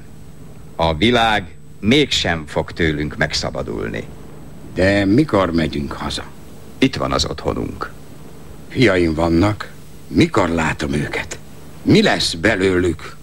A 0.75 0.95
világ 0.95 1.55
mégsem 1.79 2.43
fog 2.47 2.71
tőlünk 2.71 3.17
megszabadulni. 3.17 4.03
De 4.73 5.05
mikor 5.05 5.51
megyünk 5.51 5.91
haza? 5.91 6.23
Itt 6.77 6.95
van 6.95 7.11
az 7.11 7.25
otthonunk. 7.25 7.91
Fiaim 8.69 9.13
vannak. 9.13 9.72
Mikor 10.13 10.49
látom 10.49 10.93
őket? 10.93 11.39
Mi 11.81 12.01
lesz 12.01 12.33
belőlük? 12.33 13.15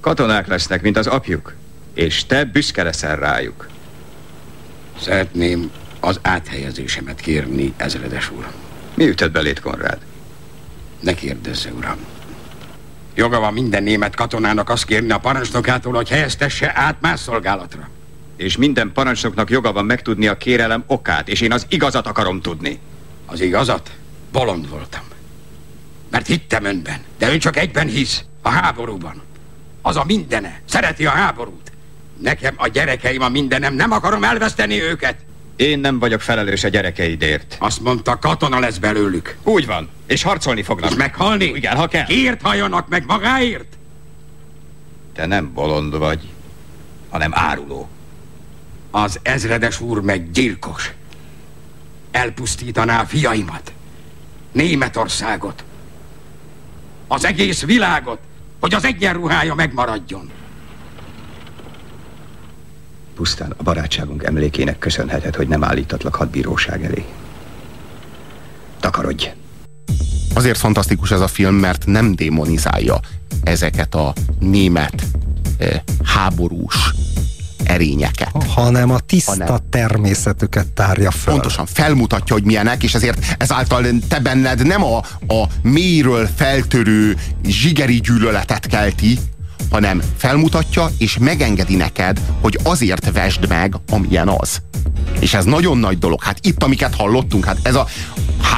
Katonák 0.00 0.46
lesznek, 0.46 0.82
mint 0.82 0.96
az 0.96 1.06
apjuk. 1.06 1.54
És 1.94 2.26
te 2.26 2.44
büszke 2.44 2.82
leszel 2.82 3.16
rájuk. 3.16 3.68
Szeretném 5.00 5.70
az 6.00 6.18
áthelyezésemet 6.22 7.20
kérni, 7.20 7.72
ezredes 7.76 8.30
úr. 8.30 8.46
Mi 8.94 9.08
ütött 9.08 9.30
belét, 9.30 9.60
Konrád? 9.60 9.98
Ne 11.00 11.14
kérdezze, 11.14 11.70
uram. 11.70 11.96
Joga 13.14 13.40
van 13.40 13.52
minden 13.52 13.82
német 13.82 14.14
katonának 14.14 14.70
azt 14.70 14.84
kérni 14.84 15.10
a 15.10 15.18
parancsnokától, 15.18 15.92
hogy 15.92 16.08
helyeztesse 16.08 16.72
át 16.74 17.00
más 17.00 17.20
szolgálatra. 17.20 17.88
És 18.36 18.56
minden 18.56 18.92
parancsnoknak 18.92 19.50
joga 19.50 19.72
van 19.72 19.84
megtudni 19.84 20.26
a 20.26 20.36
kérelem 20.36 20.84
okát, 20.86 21.28
és 21.28 21.40
én 21.40 21.52
az 21.52 21.66
igazat 21.68 22.06
akarom 22.06 22.40
tudni. 22.40 22.78
Az 23.26 23.40
igazat? 23.40 23.90
Bolond 24.32 24.68
voltam. 24.68 25.08
Mert 26.10 26.26
hittem 26.26 26.64
önben, 26.64 27.00
de 27.18 27.30
ön 27.30 27.38
csak 27.38 27.56
egyben 27.56 27.86
hisz, 27.86 28.24
a 28.42 28.48
háborúban. 28.48 29.22
Az 29.82 29.96
a 29.96 30.04
mindene, 30.04 30.60
szereti 30.64 31.06
a 31.06 31.10
háborút. 31.10 31.72
Nekem 32.20 32.54
a 32.56 32.68
gyerekeim 32.68 33.22
a 33.22 33.28
mindenem, 33.28 33.74
nem 33.74 33.92
akarom 33.92 34.24
elveszteni 34.24 34.82
őket. 34.82 35.16
Én 35.56 35.78
nem 35.78 35.98
vagyok 35.98 36.20
felelős 36.20 36.64
a 36.64 36.68
gyerekeidért. 36.68 37.56
Azt 37.58 37.80
mondta, 37.80 38.18
katona 38.18 38.58
lesz 38.58 38.78
belőlük. 38.78 39.36
Úgy 39.42 39.66
van, 39.66 39.88
és 40.06 40.22
harcolni 40.22 40.62
fognak. 40.62 40.90
És 40.90 40.96
meghalni? 40.96 41.44
Igen, 41.44 41.76
ha 41.76 41.86
kell. 41.86 42.04
Kiért 42.04 42.42
halljanak 42.42 42.88
meg 42.88 43.04
magáért? 43.06 43.76
Te 45.14 45.26
nem 45.26 45.52
bolond 45.52 45.98
vagy, 45.98 46.28
hanem 47.08 47.30
áruló. 47.34 47.88
Az 48.90 49.18
ezredes 49.22 49.80
úr 49.80 50.00
meg 50.00 50.30
gyilkos. 50.30 50.92
Elpusztítaná 52.10 53.04
fiaimat. 53.04 53.72
Németországot. 54.52 55.64
Az 57.08 57.24
egész 57.24 57.64
világot, 57.64 58.18
hogy 58.60 58.74
az 58.74 58.84
egyenruhája 58.84 59.54
megmaradjon. 59.54 60.30
Pusztán 63.14 63.54
a 63.56 63.62
barátságunk 63.62 64.22
emlékének 64.22 64.78
köszönheted, 64.78 65.34
hogy 65.34 65.48
nem 65.48 65.64
állítatlak 65.64 66.14
hadbíróság 66.14 66.84
elé. 66.84 67.04
Takarodj! 68.80 69.30
Azért 70.34 70.58
fantasztikus 70.58 71.10
ez 71.10 71.20
a 71.20 71.28
film, 71.28 71.54
mert 71.54 71.86
nem 71.86 72.14
démonizálja 72.14 73.00
ezeket 73.42 73.94
a 73.94 74.12
német 74.38 75.02
eh, 75.58 75.80
háborús 76.04 76.94
erényeket. 77.68 78.44
Hanem 78.48 78.90
a 78.90 78.98
tiszta 78.98 79.32
hanem, 79.32 79.58
természetüket 79.70 80.66
tárja 80.66 81.10
fel. 81.10 81.32
Pontosan, 81.32 81.66
felmutatja, 81.66 82.34
hogy 82.34 82.44
milyenek, 82.44 82.82
és 82.82 82.94
ezért 82.94 83.34
ezáltal 83.38 83.86
te 84.08 84.18
benned 84.18 84.66
nem 84.66 84.84
a, 84.84 84.96
a 85.26 85.44
mélyről 85.62 86.28
feltörő 86.36 87.16
zsigeri 87.44 88.00
gyűlöletet 88.00 88.66
kelti, 88.66 89.18
hanem 89.70 90.02
felmutatja 90.16 90.90
és 90.98 91.18
megengedi 91.18 91.76
neked, 91.76 92.20
hogy 92.40 92.58
azért 92.62 93.12
vesd 93.12 93.48
meg, 93.48 93.74
amilyen 93.90 94.28
az. 94.28 94.62
És 95.20 95.34
ez 95.34 95.44
nagyon 95.44 95.78
nagy 95.78 95.98
dolog. 95.98 96.22
Hát 96.22 96.38
itt, 96.40 96.62
amiket 96.62 96.94
hallottunk, 96.94 97.44
hát 97.44 97.58
ez 97.62 97.74
a, 97.74 97.86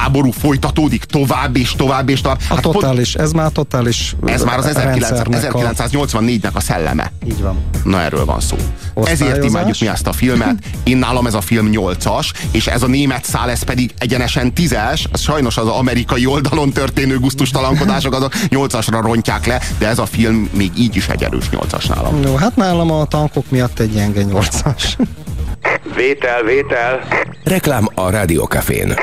háború 0.01 0.31
folytatódik 0.31 1.03
tovább 1.03 1.57
és 1.57 1.71
tovább 1.71 2.09
és 2.09 2.21
tovább. 2.21 2.39
A 2.49 2.53
hát 2.53 2.61
totális, 2.61 3.15
ez 3.15 3.31
már 3.31 3.51
totális 3.51 4.15
Ez 4.25 4.43
már 4.43 4.57
az 4.57 4.71
1984-nek 4.73 6.53
a 6.53 6.59
szelleme. 6.59 7.11
Így 7.27 7.41
van. 7.41 7.57
Na 7.83 8.01
erről 8.01 8.25
van 8.25 8.39
szó. 8.39 8.57
Ezért 9.03 9.43
imádjuk 9.43 9.79
mi 9.79 9.87
ezt 9.87 10.07
a 10.07 10.11
filmet. 10.11 10.55
Én 10.83 10.97
nálam 10.97 11.25
ez 11.25 11.33
a 11.33 11.41
film 11.41 11.69
8-as, 11.71 12.29
és 12.51 12.67
ez 12.67 12.81
a 12.81 12.87
német 12.87 13.25
szál, 13.25 13.49
ez 13.49 13.63
pedig 13.63 13.93
egyenesen 13.97 14.51
10-es. 14.55 15.03
Sajnos 15.13 15.57
az 15.57 15.67
amerikai 15.67 16.25
oldalon 16.25 16.71
történő 16.71 17.19
gusztustalankodások 17.19 18.13
azok 18.13 18.33
8-asra 18.49 18.99
rontják 19.01 19.45
le, 19.45 19.61
de 19.77 19.87
ez 19.87 19.99
a 19.99 20.05
film 20.05 20.49
még 20.53 20.71
így 20.77 20.95
is 20.95 21.00
egy 21.07 21.23
erős 21.23 21.49
8-as 21.51 21.95
nálam. 21.95 22.21
Jó, 22.21 22.35
hát 22.35 22.55
nálam 22.55 22.91
a 22.91 23.05
tankok 23.05 23.49
miatt 23.49 23.79
egy 23.79 23.93
gyenge 23.93 24.21
8-as. 24.23 24.83
Vétel, 25.95 26.43
vétel. 26.43 26.99
Reklám 27.43 27.87
a 27.95 28.09
Rádiókafén. 28.09 28.93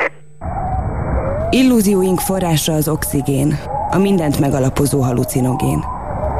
Illúzióink 1.49 2.19
forrása 2.19 2.73
az 2.73 2.87
oxigén, 2.87 3.59
a 3.91 3.97
mindent 3.97 4.39
megalapozó 4.39 5.01
halucinogén. 5.01 5.83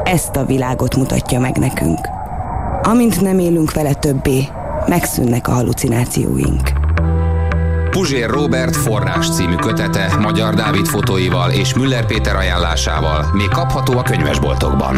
Ezt 0.04 0.36
a 0.36 0.44
világot 0.44 0.96
mutatja 0.96 1.40
meg 1.40 1.56
nekünk. 1.56 1.98
Amint 2.82 3.20
nem 3.20 3.38
élünk 3.38 3.72
vele 3.72 3.94
többé, 3.94 4.48
megszűnnek 4.86 5.48
a 5.48 5.52
halucinációink. 5.52 6.72
Puzsér 7.90 8.30
Robert 8.30 8.76
forrás 8.76 9.30
című 9.30 9.54
kötete 9.54 10.16
Magyar 10.20 10.54
Dávid 10.54 10.86
fotóival 10.86 11.50
és 11.50 11.74
Müller 11.74 12.06
Péter 12.06 12.36
ajánlásával 12.36 13.26
még 13.32 13.48
kapható 13.48 13.98
a 13.98 14.02
könyvesboltokban. 14.02 14.96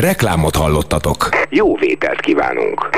Reklámot 0.00 0.56
hallottatok. 0.56 1.28
Jó 1.50 1.76
vételt 1.76 2.20
kívánunk! 2.20 2.88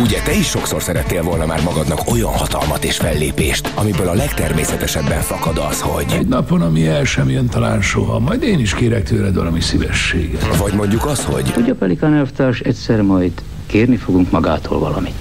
Ugye 0.00 0.20
te 0.20 0.32
is 0.32 0.48
sokszor 0.48 0.82
szerettél 0.82 1.22
volna 1.22 1.46
már 1.46 1.62
magadnak 1.62 1.98
olyan 2.12 2.32
hatalmat 2.32 2.84
és 2.84 2.96
fellépést, 2.96 3.72
amiből 3.74 4.08
a 4.08 4.14
legtermészetesebben 4.14 5.20
fakad 5.20 5.58
az, 5.58 5.80
hogy... 5.80 6.06
Egy 6.12 6.26
napon, 6.26 6.62
ami 6.62 6.86
el 6.86 7.04
sem 7.04 7.30
jön 7.30 7.46
talán 7.46 7.82
soha, 7.82 8.18
majd 8.18 8.42
én 8.42 8.58
is 8.58 8.74
kérek 8.74 9.02
tőled 9.02 9.34
valami 9.34 9.60
szívességet. 9.60 10.56
Vagy 10.56 10.72
mondjuk 10.72 11.04
az, 11.04 11.24
hogy... 11.24 11.52
Ugye 11.56 11.74
Pelikán 11.74 12.14
elvtárs, 12.14 12.60
egyszer 12.60 13.02
majd 13.02 13.32
kérni 13.66 13.96
fogunk 13.96 14.30
magától 14.30 14.78
valamit. 14.78 15.14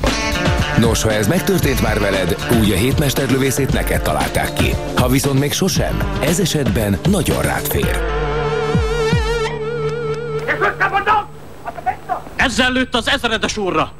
Nos, 0.79 1.03
ha 1.03 1.11
ez 1.11 1.27
megtörtént 1.27 1.81
már 1.81 1.99
veled, 1.99 2.35
úgy 2.61 2.71
a 2.71 2.75
hétmesterlövészét 2.75 3.73
neked 3.73 4.01
találták 4.01 4.53
ki. 4.53 4.73
Ha 4.95 5.07
viszont 5.07 5.39
még 5.39 5.51
sosem, 5.51 5.97
ez 6.21 6.39
esetben 6.39 6.97
nagyon 7.09 7.41
rád 7.41 7.65
fér. 7.65 8.16
Ezzel 12.47 12.71
lőtt 12.71 12.95
az 12.95 13.09
ezredes 13.09 13.57
úrra! 13.57 13.91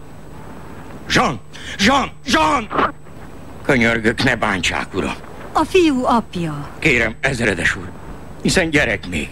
Jean! 1.09 1.39
Jean! 1.77 2.11
Jean! 2.25 2.93
Könyörgök, 3.65 4.23
ne 4.23 4.35
bántsák, 4.35 4.93
uram. 4.93 5.15
A 5.53 5.63
fiú 5.63 6.05
apja. 6.05 6.69
Kérem, 6.79 7.15
ezredes 7.21 7.75
úr, 7.75 7.89
hiszen 8.41 8.69
gyerek 8.69 9.07
még. 9.07 9.29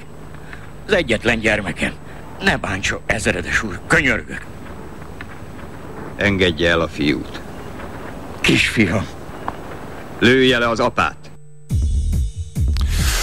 Az 0.87 0.93
egyetlen 0.93 1.39
gyermekem. 1.39 1.93
Ne 2.43 2.57
bántsa, 2.57 3.01
ezredes 3.05 3.63
úr, 3.63 3.79
könyörgök. 3.87 4.45
Engedje 6.15 6.69
el 6.69 6.81
a 6.81 6.87
fiút. 6.87 7.41
Kisfiam. 8.41 9.05
Lője 10.19 10.57
le 10.57 10.69
az 10.69 10.79
apát. 10.79 11.24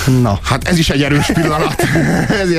Na. 0.06 0.38
Hát 0.42 0.68
ez 0.68 0.78
is 0.78 0.90
egy 0.90 1.02
erős 1.02 1.26
pillanat. 1.34 1.82
ez, 2.42 2.50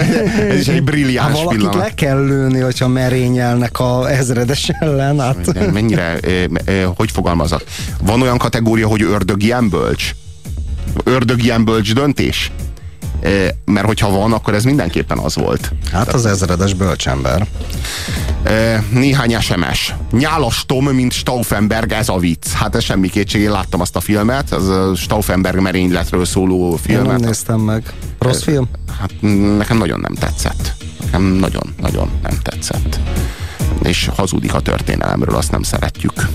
ez 0.50 0.60
is 0.60 0.68
egy 0.68 0.84
brilliáns 0.84 1.28
hát 1.28 1.38
valakit 1.38 1.58
pillanat. 1.58 1.82
le 1.82 1.94
kell 1.94 2.26
lőni, 2.26 2.60
hogyha 2.60 2.88
merényelnek 2.88 3.80
a 3.80 4.12
ezredes 4.12 4.70
ellen. 4.80 5.20
Hát. 5.20 5.72
mennyire, 5.72 6.20
hogy 6.96 7.12
fogalmazok? 7.12 7.64
Van 8.02 8.22
olyan 8.22 8.38
kategória, 8.38 8.88
hogy 8.88 9.02
ördög 9.02 9.44
ilyen 9.44 9.70
bölcs? 9.70 10.12
Ördög 11.04 11.44
ilyen 11.44 11.66
bölcs 11.66 11.94
döntés? 11.94 12.52
Mert 13.66 13.86
hogyha 13.86 14.10
van, 14.10 14.34
akkor 14.34 14.54
ez 14.54 14.64
mindenképpen 14.64 15.18
az 15.18 15.36
volt. 15.36 15.72
Hát 15.92 16.14
az 16.14 16.26
ezredes 16.26 16.74
bölcsember. 16.74 17.48
Néhány 18.90 19.40
SMS. 19.40 19.94
Nyálas 20.12 20.66
Tom, 20.66 20.86
mint 20.86 21.12
Stauffenberg, 21.12 21.92
ez 21.92 22.10
a 22.10 22.18
vicc. 22.18 22.48
Hát 22.52 22.76
ez 22.76 22.84
semmi 22.84 23.10
kétség, 23.10 23.42
én 23.42 23.52
láttam 23.52 23.82
azt 23.82 23.96
a 23.96 24.00
filmet, 24.00 24.52
az 24.52 24.68
a 24.68 24.96
Stauffenberg 24.96 25.60
merényletről 25.60 26.26
szóló 26.26 26.76
filmet. 26.76 27.06
Én 27.06 27.12
nem 27.12 27.22
néztem 27.22 27.60
meg. 27.60 27.94
Rossz 28.20 28.44
film? 28.44 28.70
Hát 29.00 29.12
nekem 29.58 29.78
nagyon 29.78 30.00
nem 30.00 30.14
tetszett. 30.14 30.74
Nekem 31.04 31.22
nagyon-nagyon 31.22 32.10
nem 32.24 32.38
tetszett. 32.42 33.00
És 33.84 34.10
hazudik 34.16 34.54
a 34.54 34.60
történelemről, 34.60 35.36
azt 35.36 35.52
nem 35.52 35.64
szeretjük. 35.64 36.28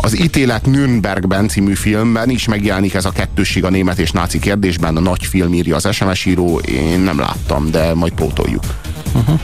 Az 0.00 0.20
ítélet 0.20 0.66
Nürnbergben 0.66 1.48
című 1.48 1.74
filmben 1.74 2.30
is 2.30 2.48
megjelenik 2.48 2.94
ez 2.94 3.04
a 3.04 3.10
kettősség 3.10 3.64
a 3.64 3.70
német 3.70 3.98
és 3.98 4.10
náci 4.10 4.38
kérdésben. 4.38 4.96
A 4.96 5.00
nagy 5.00 5.24
film 5.24 5.54
írja 5.54 5.76
az 5.76 5.88
SMS 5.94 6.24
író, 6.24 6.58
én 6.58 7.00
nem 7.00 7.18
láttam, 7.18 7.70
de 7.70 7.94
majd 7.94 8.12
pótoljuk. 8.12 8.62
Uh-huh. 9.14 9.40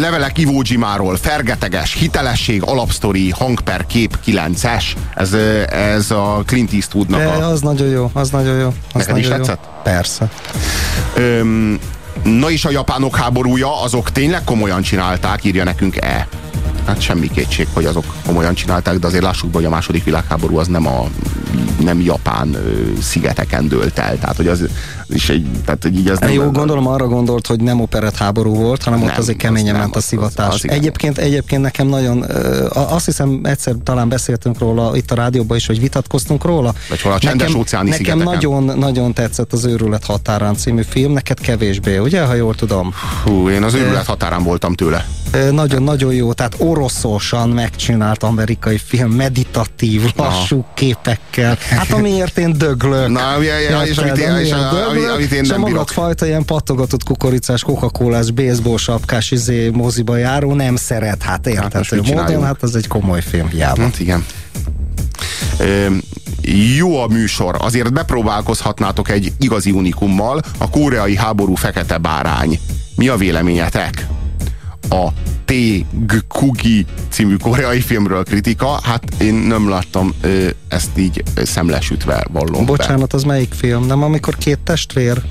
Levelek 0.00 0.38
Ivo 0.38 0.60
Jimáról, 0.64 1.16
fergeteges, 1.16 1.94
hitelesség, 1.94 2.62
alapsztori, 2.62 3.30
hang 3.30 3.60
per 3.60 3.86
kép 3.86 4.18
9-es. 4.26 4.84
Ez, 5.14 5.32
ez 5.70 6.10
a 6.10 6.42
Clint 6.46 6.72
Eastwoodnak 6.72 7.20
a... 7.20 7.48
az 7.48 7.60
nagyon 7.60 7.88
jó, 7.88 8.10
az 8.12 8.30
nagyon 8.30 8.58
jó. 8.58 8.74
Az 8.92 9.06
Neked 9.06 9.16
is 9.16 9.28
tetszett? 9.28 9.60
Jó. 9.64 9.82
Persze. 9.82 10.30
Öm, 11.16 11.78
na 12.22 12.50
és 12.50 12.64
a 12.64 12.70
japánok 12.70 13.16
háborúja, 13.16 13.82
azok 13.82 14.12
tényleg 14.12 14.44
komolyan 14.44 14.82
csinálták, 14.82 15.44
írja 15.44 15.64
nekünk 15.64 15.96
E 15.96 16.28
hát 16.86 17.00
semmi 17.00 17.30
kétség, 17.30 17.66
hogy 17.72 17.84
azok 17.84 18.04
komolyan 18.26 18.54
csinálták, 18.54 18.98
de 18.98 19.06
azért 19.06 19.22
lássuk 19.22 19.50
be, 19.50 19.56
hogy 19.56 19.64
a 19.64 19.70
második 19.70 20.04
világháború 20.04 20.58
az 20.58 20.66
nem 20.66 20.86
a 20.86 21.08
nem 21.80 22.00
Japán 22.00 22.56
szigeteken 23.00 23.68
dőlt 23.68 23.98
el. 23.98 24.18
Tehát, 24.18 24.36
hogy 24.36 24.48
az 24.48 24.64
is 25.08 25.28
egy, 25.28 25.46
tehát, 25.64 25.82
hogy 25.82 25.98
így 25.98 26.08
az 26.08 26.18
nem... 26.18 26.30
Jó, 26.30 26.50
gondolom 26.50 26.86
arra 26.86 27.06
gondolt, 27.06 27.46
hogy 27.46 27.60
nem 27.60 27.80
operett 27.80 28.16
háború 28.16 28.54
volt, 28.54 28.82
hanem 28.82 28.98
nem, 28.98 29.08
ott 29.08 29.16
azért 29.16 29.38
keményen 29.38 29.76
ment 29.76 29.96
a 29.96 30.00
szivatás. 30.00 30.48
Az, 30.48 30.54
az, 30.54 30.64
az 30.64 30.70
egyébként, 30.70 31.18
egyébként 31.18 31.62
nekem 31.62 31.86
nagyon, 31.86 32.24
azt 32.72 33.04
hiszem 33.04 33.40
egyszer 33.42 33.74
talán 33.84 34.08
beszéltünk 34.08 34.58
róla 34.58 34.96
itt 34.96 35.10
a 35.10 35.14
rádióban 35.14 35.56
is, 35.56 35.66
hogy 35.66 35.80
vitatkoztunk 35.80 36.44
róla. 36.44 36.74
Vagy 36.88 37.00
hol 37.00 37.12
a 37.12 37.18
csendes 37.18 37.46
nekem, 37.46 37.60
óceáni 37.60 37.90
Nekem 37.90 38.18
nagyon, 38.18 38.78
nagyon 38.78 39.12
tetszett 39.12 39.52
az 39.52 39.64
Őrület 39.64 40.04
határán 40.04 40.54
című 40.54 40.82
film, 40.88 41.12
neked 41.12 41.40
kevésbé, 41.40 41.98
ugye, 41.98 42.24
ha 42.24 42.34
jól 42.34 42.54
tudom? 42.54 42.94
Hú, 43.24 43.48
én 43.48 43.62
az 43.62 43.74
Őrület 43.74 44.06
határán 44.06 44.42
voltam 44.42 44.74
tőle. 44.74 45.06
Nagyon-nagyon 45.50 46.12
jó, 46.12 46.32
tehát 46.32 46.49
oroszosan 46.58 47.48
megcsinált 47.48 48.22
amerikai 48.22 48.78
film, 48.78 49.10
meditatív, 49.10 50.02
lassú 50.16 50.58
Aha. 50.58 50.70
képekkel. 50.74 51.58
Hát 51.70 51.92
amiért 51.92 52.38
én 52.38 52.58
döglök. 52.58 53.08
Na, 53.08 53.42
ja, 53.42 53.58
ja, 53.58 53.82
és 53.82 53.96
amit 53.96 54.16
én, 54.16 54.36
és 54.36 54.48
döglök, 54.48 55.12
amit 55.14 55.32
én 55.32 55.44
nem 55.48 55.64
bírok. 55.64 55.88
fajta 55.88 56.26
ilyen 56.26 56.44
pattogatott 56.44 57.04
kukoricás, 57.04 57.62
coca 57.62 57.90
baseball 58.34 58.76
sapkás 58.76 59.30
izé, 59.30 59.68
moziba 59.68 60.16
járó 60.16 60.54
nem 60.54 60.76
szeret, 60.76 61.22
hát 61.22 61.46
érthető 61.46 61.96
hát 61.96 62.14
módon, 62.14 62.44
hát 62.44 62.62
ez 62.62 62.74
egy 62.74 62.86
komoly 62.86 63.22
film, 63.22 63.48
hiába. 63.48 63.82
Hát 63.82 64.00
igen. 64.00 64.24
jó 66.76 67.02
a 67.02 67.06
műsor, 67.06 67.56
azért 67.58 67.92
bepróbálkozhatnátok 67.92 69.10
egy 69.10 69.32
igazi 69.38 69.70
unikummal, 69.70 70.42
a 70.58 70.70
koreai 70.70 71.16
háború 71.16 71.54
fekete 71.54 71.98
bárány. 71.98 72.58
Mi 72.96 73.08
a 73.08 73.16
véleményetek? 73.16 74.06
A 74.90 75.12
T. 75.44 75.52
Kugi 76.28 76.86
című 77.08 77.36
koreai 77.36 77.80
filmről 77.80 78.24
kritika, 78.24 78.80
hát 78.82 79.04
én 79.20 79.34
nem 79.34 79.68
láttam 79.68 80.14
ö, 80.20 80.48
ezt 80.68 80.98
így 80.98 81.22
szemlesütve 81.36 82.26
vallom 82.32 82.64
Bocsánat, 82.64 83.10
be. 83.10 83.16
az 83.16 83.22
melyik 83.22 83.52
film? 83.52 83.86
Nem 83.86 84.02
amikor 84.02 84.36
két 84.36 84.58
testvér 84.58 85.22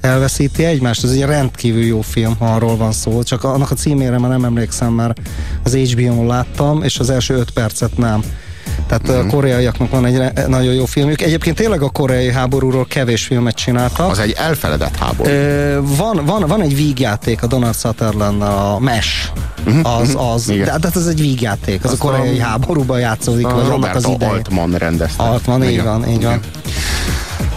elveszíti 0.00 0.64
egymást. 0.64 1.04
Ez 1.04 1.10
egy 1.10 1.22
rendkívül 1.22 1.84
jó 1.84 2.00
film, 2.00 2.36
ha 2.36 2.54
arról 2.54 2.76
van 2.76 2.92
szó. 2.92 3.22
Csak 3.22 3.44
annak 3.44 3.70
a 3.70 3.74
címére 3.74 4.18
már 4.18 4.30
nem 4.30 4.44
emlékszem, 4.44 4.92
mert 4.92 5.20
az 5.62 5.74
HBO-n 5.74 6.26
láttam, 6.26 6.82
és 6.82 6.98
az 6.98 7.10
első 7.10 7.34
öt 7.34 7.50
percet 7.50 7.96
nem. 7.96 8.22
Tehát 8.86 9.10
mm-hmm. 9.10 9.28
a 9.28 9.30
koreaiaknak 9.30 9.90
van 9.90 10.06
egy 10.06 10.48
nagyon 10.48 10.74
jó 10.74 10.84
filmjük. 10.84 11.20
Egyébként 11.22 11.56
tényleg 11.56 11.82
a 11.82 11.88
koreai 11.88 12.32
háborúról 12.32 12.86
kevés 12.86 13.24
filmet 13.24 13.54
csináltak. 13.54 14.10
Az 14.10 14.18
egy 14.18 14.34
elfeledett 14.38 14.96
háború. 14.96 15.30
Ö, 15.30 15.78
van, 15.82 16.24
van, 16.24 16.46
van 16.46 16.62
egy 16.62 16.76
vígjáték 16.76 17.42
a 17.42 17.46
Donald 17.46 17.74
Sutherland, 17.74 18.42
a 18.42 18.78
MES. 18.80 19.32
Mm-hmm. 19.70 19.80
Az, 19.84 20.16
az, 20.18 20.46
de, 20.46 20.78
de 20.78 20.88
ez 20.94 21.06
egy 21.06 21.20
vígjáték, 21.20 21.84
az 21.84 21.90
Azt 21.90 22.00
a 22.00 22.04
koreai 22.04 22.40
a, 22.40 22.44
háborúban 22.44 22.98
játszódik. 22.98 23.46
A 23.46 23.68
Robert 23.68 23.94
az 23.94 24.08
ide. 24.08 24.26
Altman 24.26 24.74
rendezte. 24.74 25.22
Altman, 25.22 25.64
így 25.64 25.82
van, 25.82 26.08
így 26.08 26.22
van. 26.22 26.40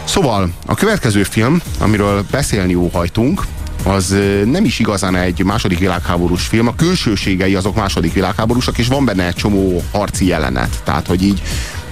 Szóval 0.04 0.50
a 0.66 0.76
következő 0.76 1.24
film, 1.24 1.62
amiről 1.80 2.26
beszélni 2.32 2.76
óhajtunk, 2.76 3.44
az 3.84 4.16
nem 4.46 4.66
is 4.66 4.80
igazán 4.80 5.16
egy 5.16 5.44
második 5.44 5.80
világháborús 5.80 6.46
film, 6.46 6.68
a 6.68 6.76
külsőségei 6.76 7.56
azok 7.56 7.76
második 7.76 8.14
világháborúsak, 8.14 8.78
és 8.78 8.88
van 8.88 9.06
benne 9.06 9.28
egy 9.28 9.36
csomó 9.36 9.84
harci 9.92 10.26
jelenet. 10.26 10.82
Tehát, 10.84 11.08
hogy 11.08 11.24
így 11.24 11.42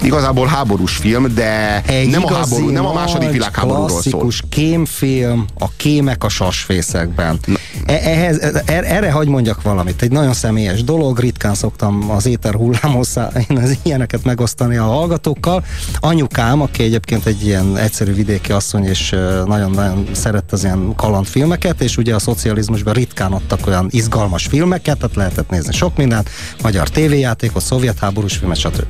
igazából 0.01 0.47
háborús 0.47 0.95
film, 0.95 1.34
de 1.36 1.81
Egy 1.86 2.10
nem 2.10 2.25
a 2.25 2.34
háború, 2.34 2.69
nem 2.69 2.86
a 2.86 2.93
második 2.93 3.29
világháborúról 3.29 3.89
szól. 3.89 3.99
klasszikus 4.01 4.43
kémfilm, 4.49 5.45
a 5.60 5.69
kémek 5.77 6.23
a 6.23 6.29
sasfészekben. 6.29 7.39
E- 7.86 7.93
ehhez, 8.03 8.39
e- 8.39 8.63
erre 8.65 9.12
hagy 9.12 9.27
mondjak 9.27 9.62
valamit, 9.62 10.01
egy 10.01 10.12
nagyon 10.12 10.34
személyes 10.34 10.84
dolog, 10.84 11.19
ritkán 11.19 11.53
szoktam 11.55 12.12
az 12.12 12.25
éter 12.25 12.53
hullámosszá 12.53 13.31
én 13.49 13.58
az 13.58 13.77
ilyeneket 13.84 14.23
megosztani 14.23 14.75
a 14.77 14.84
hallgatókkal. 14.84 15.63
Anyukám, 15.99 16.62
aki 16.62 16.84
egyébként 16.84 17.25
egy 17.25 17.45
ilyen 17.45 17.77
egyszerű 17.77 18.13
vidéki 18.13 18.51
asszony, 18.51 18.84
és 18.86 19.10
nagyon-nagyon 19.45 20.08
szerette 20.12 20.55
az 20.55 20.63
ilyen 20.63 20.93
kalandfilmeket, 20.95 21.81
és 21.81 21.97
ugye 21.97 22.15
a 22.15 22.19
szocializmusban 22.19 22.93
ritkán 22.93 23.31
adtak 23.31 23.67
olyan 23.67 23.88
izgalmas 23.89 24.45
filmeket, 24.45 24.97
tehát 24.97 25.15
lehetett 25.15 25.49
nézni 25.49 25.73
sok 25.73 25.97
mindent, 25.97 26.29
magyar 26.62 26.89
tévéjátékot, 26.89 27.63
szovjet 27.63 27.99
háborús 27.99 28.38
filmet, 28.38 28.58
stb. 28.58 28.86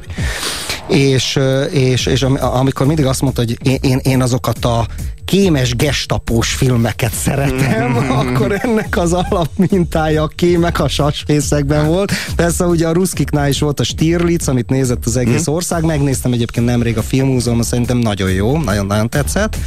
És, 0.96 1.40
és, 1.72 2.06
és 2.06 2.22
amikor 2.40 2.86
mindig 2.86 3.06
azt 3.06 3.22
mondta, 3.22 3.42
hogy 3.42 3.58
én, 3.64 3.78
én, 3.82 4.00
én 4.04 4.22
azokat 4.22 4.66
a 4.66 4.88
kémes 5.26 5.76
gestapós 5.76 6.54
filmeket 6.54 7.14
szeretem, 7.14 7.96
akkor 8.22 8.60
ennek 8.62 8.98
az 8.98 9.14
alapmintája 9.14 10.24
a 10.24 10.28
kémek 10.28 10.80
a 10.80 10.88
sasfészekben 10.88 11.88
volt. 11.88 12.12
Persze 12.36 12.66
ugye 12.66 12.88
a 12.88 12.92
ruszkiknál 12.92 13.50
is 13.50 13.60
volt 13.60 13.80
a 13.80 13.84
Stirlitz, 13.84 14.48
amit 14.48 14.70
nézett 14.70 15.06
az 15.06 15.18
egész 15.18 15.46
mhm. 15.46 15.56
ország, 15.56 15.84
megnéztem 15.84 16.34
egyébként 16.34 16.66
nemrég 16.66 16.98
a 16.98 17.02
filmúzeum, 17.02 17.62
szerintem 17.62 17.98
nagyon 17.98 18.32
jó, 18.32 18.58
nagyon-nagyon 18.58 19.10
tetszett. 19.10 19.58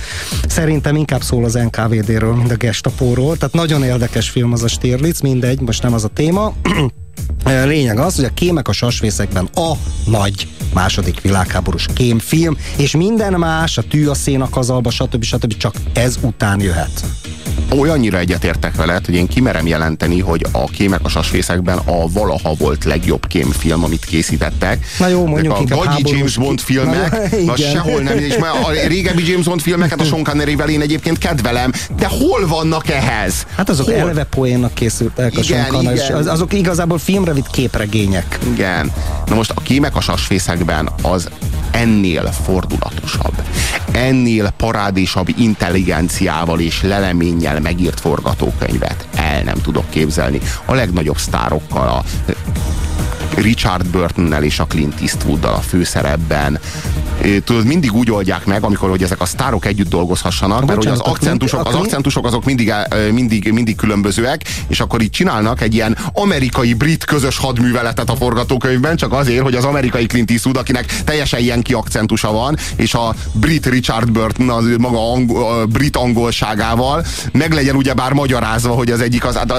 Szerintem 0.48 0.96
inkább 0.96 1.22
szól 1.22 1.44
az 1.44 1.54
NKVD-ről, 1.54 2.34
mint 2.34 2.50
a 2.50 2.56
gestapóról, 2.56 3.36
tehát 3.36 3.54
nagyon 3.54 3.82
érdekes 3.82 4.30
film 4.30 4.52
az 4.52 4.62
a 4.62 4.68
Stirlitz, 4.68 5.20
mindegy, 5.20 5.60
most 5.60 5.82
nem 5.82 5.92
az 5.94 6.04
a 6.04 6.08
téma. 6.08 6.52
Lényeg 7.44 7.98
az, 7.98 8.16
hogy 8.16 8.24
a 8.24 8.34
kémek 8.34 8.68
a 8.68 8.72
sasvészekben 8.72 9.48
a 9.54 9.72
nagy 10.06 10.48
második 10.74 11.20
világháborús 11.20 11.86
kémfilm, 11.94 12.56
és 12.76 12.96
minden 12.96 13.32
más, 13.32 13.78
a 13.78 13.82
tű 13.82 14.06
a 14.06 14.14
szénakazalba, 14.14 14.90
stb. 14.90 15.22
stb. 15.22 15.56
csak 15.56 15.74
ez 15.92 16.18
után 16.22 16.60
jöhet 16.60 17.04
olyannyira 17.78 18.18
egyetértek 18.18 18.76
veled, 18.76 19.04
hogy 19.04 19.14
én 19.14 19.26
kimerem 19.26 19.66
jelenteni, 19.66 20.20
hogy 20.20 20.46
a 20.52 20.64
Kémek 20.64 21.00
a 21.02 21.08
sasfészekben 21.08 21.78
a 21.78 22.08
valaha 22.08 22.54
volt 22.58 22.84
legjobb 22.84 23.26
kémfilm, 23.26 23.84
amit 23.84 24.04
készítettek. 24.04 24.86
Na 24.98 25.08
jó, 25.08 25.26
mondjuk 25.26 25.52
a 25.52 25.64
gagyi 25.64 26.02
James 26.16 26.36
Bond 26.36 26.60
filmek, 26.60 27.10
Na, 27.46 27.52
az 27.52 27.60
sehol 27.60 28.00
nem, 28.00 28.18
és 28.18 28.34
a 28.36 28.70
régebbi 28.86 29.30
James 29.30 29.46
Bond 29.46 29.60
filmeket 29.60 30.00
a 30.00 30.04
Sean 30.04 30.24
connery 30.24 30.56
én 30.68 30.80
egyébként 30.80 31.18
kedvelem, 31.18 31.72
de 31.98 32.06
hol 32.06 32.46
vannak 32.46 32.88
ehhez? 32.88 33.46
Hát 33.56 33.68
azok 33.68 33.86
hol? 33.86 33.94
eleve 33.94 34.24
poénnak 34.24 34.74
készültek 34.74 35.36
a 35.36 35.40
igen, 35.42 35.64
Sean 35.64 35.82
igen. 35.82 36.14
Az, 36.14 36.26
azok 36.26 36.52
igazából 36.52 36.98
filmre 36.98 37.32
vitt 37.32 37.50
képregények. 37.50 38.38
Igen. 38.52 38.92
Na 39.26 39.34
most 39.34 39.52
a 39.54 39.60
Kémek 39.60 39.96
a 39.96 40.00
sasfészekben 40.00 40.90
az 41.02 41.28
ennél 41.70 42.32
fordulatosabb, 42.44 43.42
ennél 43.92 44.50
parádésabb 44.56 45.28
intelligenciával 45.36 46.60
és 46.60 46.82
leleménnyel 46.82 47.47
megírt 47.62 48.00
forgatókönyvet 48.00 49.08
el 49.14 49.42
nem 49.42 49.60
tudok 49.62 49.90
képzelni. 49.90 50.40
A 50.64 50.74
legnagyobb 50.74 51.16
sztárokkal, 51.16 51.88
a 51.88 52.04
Richard 53.42 53.86
Burtonnel 53.86 54.42
és 54.42 54.58
a 54.58 54.66
Clint 54.66 55.00
Eastwooddal 55.00 55.54
a 55.54 55.60
főszerepben. 55.60 56.58
Tudod, 57.44 57.64
mindig 57.64 57.92
úgy 57.92 58.10
oldják 58.10 58.44
meg, 58.46 58.64
amikor 58.64 58.88
hogy 58.88 59.02
ezek 59.02 59.20
a 59.20 59.24
sztárok 59.24 59.66
együtt 59.66 59.88
dolgozhassanak, 59.88 60.66
mert 60.66 60.76
hogy 60.76 60.86
az 60.86 61.00
akcentusok, 61.00 61.66
az 61.66 61.74
akcentusok 61.74 62.26
azok 62.26 62.44
mindig, 62.44 62.72
mindig, 63.12 63.52
mindig 63.52 63.76
különbözőek, 63.76 64.44
és 64.68 64.80
akkor 64.80 65.02
így 65.02 65.10
csinálnak 65.10 65.60
egy 65.60 65.74
ilyen 65.74 65.96
amerikai-brit 66.12 67.04
közös 67.04 67.38
hadműveletet 67.38 68.10
a 68.10 68.16
forgatókönyvben, 68.16 68.96
csak 68.96 69.12
azért, 69.12 69.42
hogy 69.42 69.54
az 69.54 69.64
amerikai 69.64 70.06
Clint 70.06 70.30
Eastwood, 70.30 70.56
akinek 70.56 71.02
teljesen 71.04 71.40
ilyen 71.40 71.62
akcentusa 71.72 72.32
van, 72.32 72.56
és 72.76 72.94
a 72.94 73.14
brit 73.32 73.66
Richard 73.66 74.10
Burton 74.10 74.48
az 74.48 74.64
maga 74.78 75.12
angol, 75.12 75.66
brit 75.66 75.96
angolságával 75.96 77.04
meg 77.32 77.52
legyen 77.52 77.76
ugyebár 77.76 78.12
magyarázva, 78.12 78.72
hogy 78.72 78.90
az 78.90 79.00
egyik 79.00 79.24
az, 79.24 79.36
hát, 79.36 79.52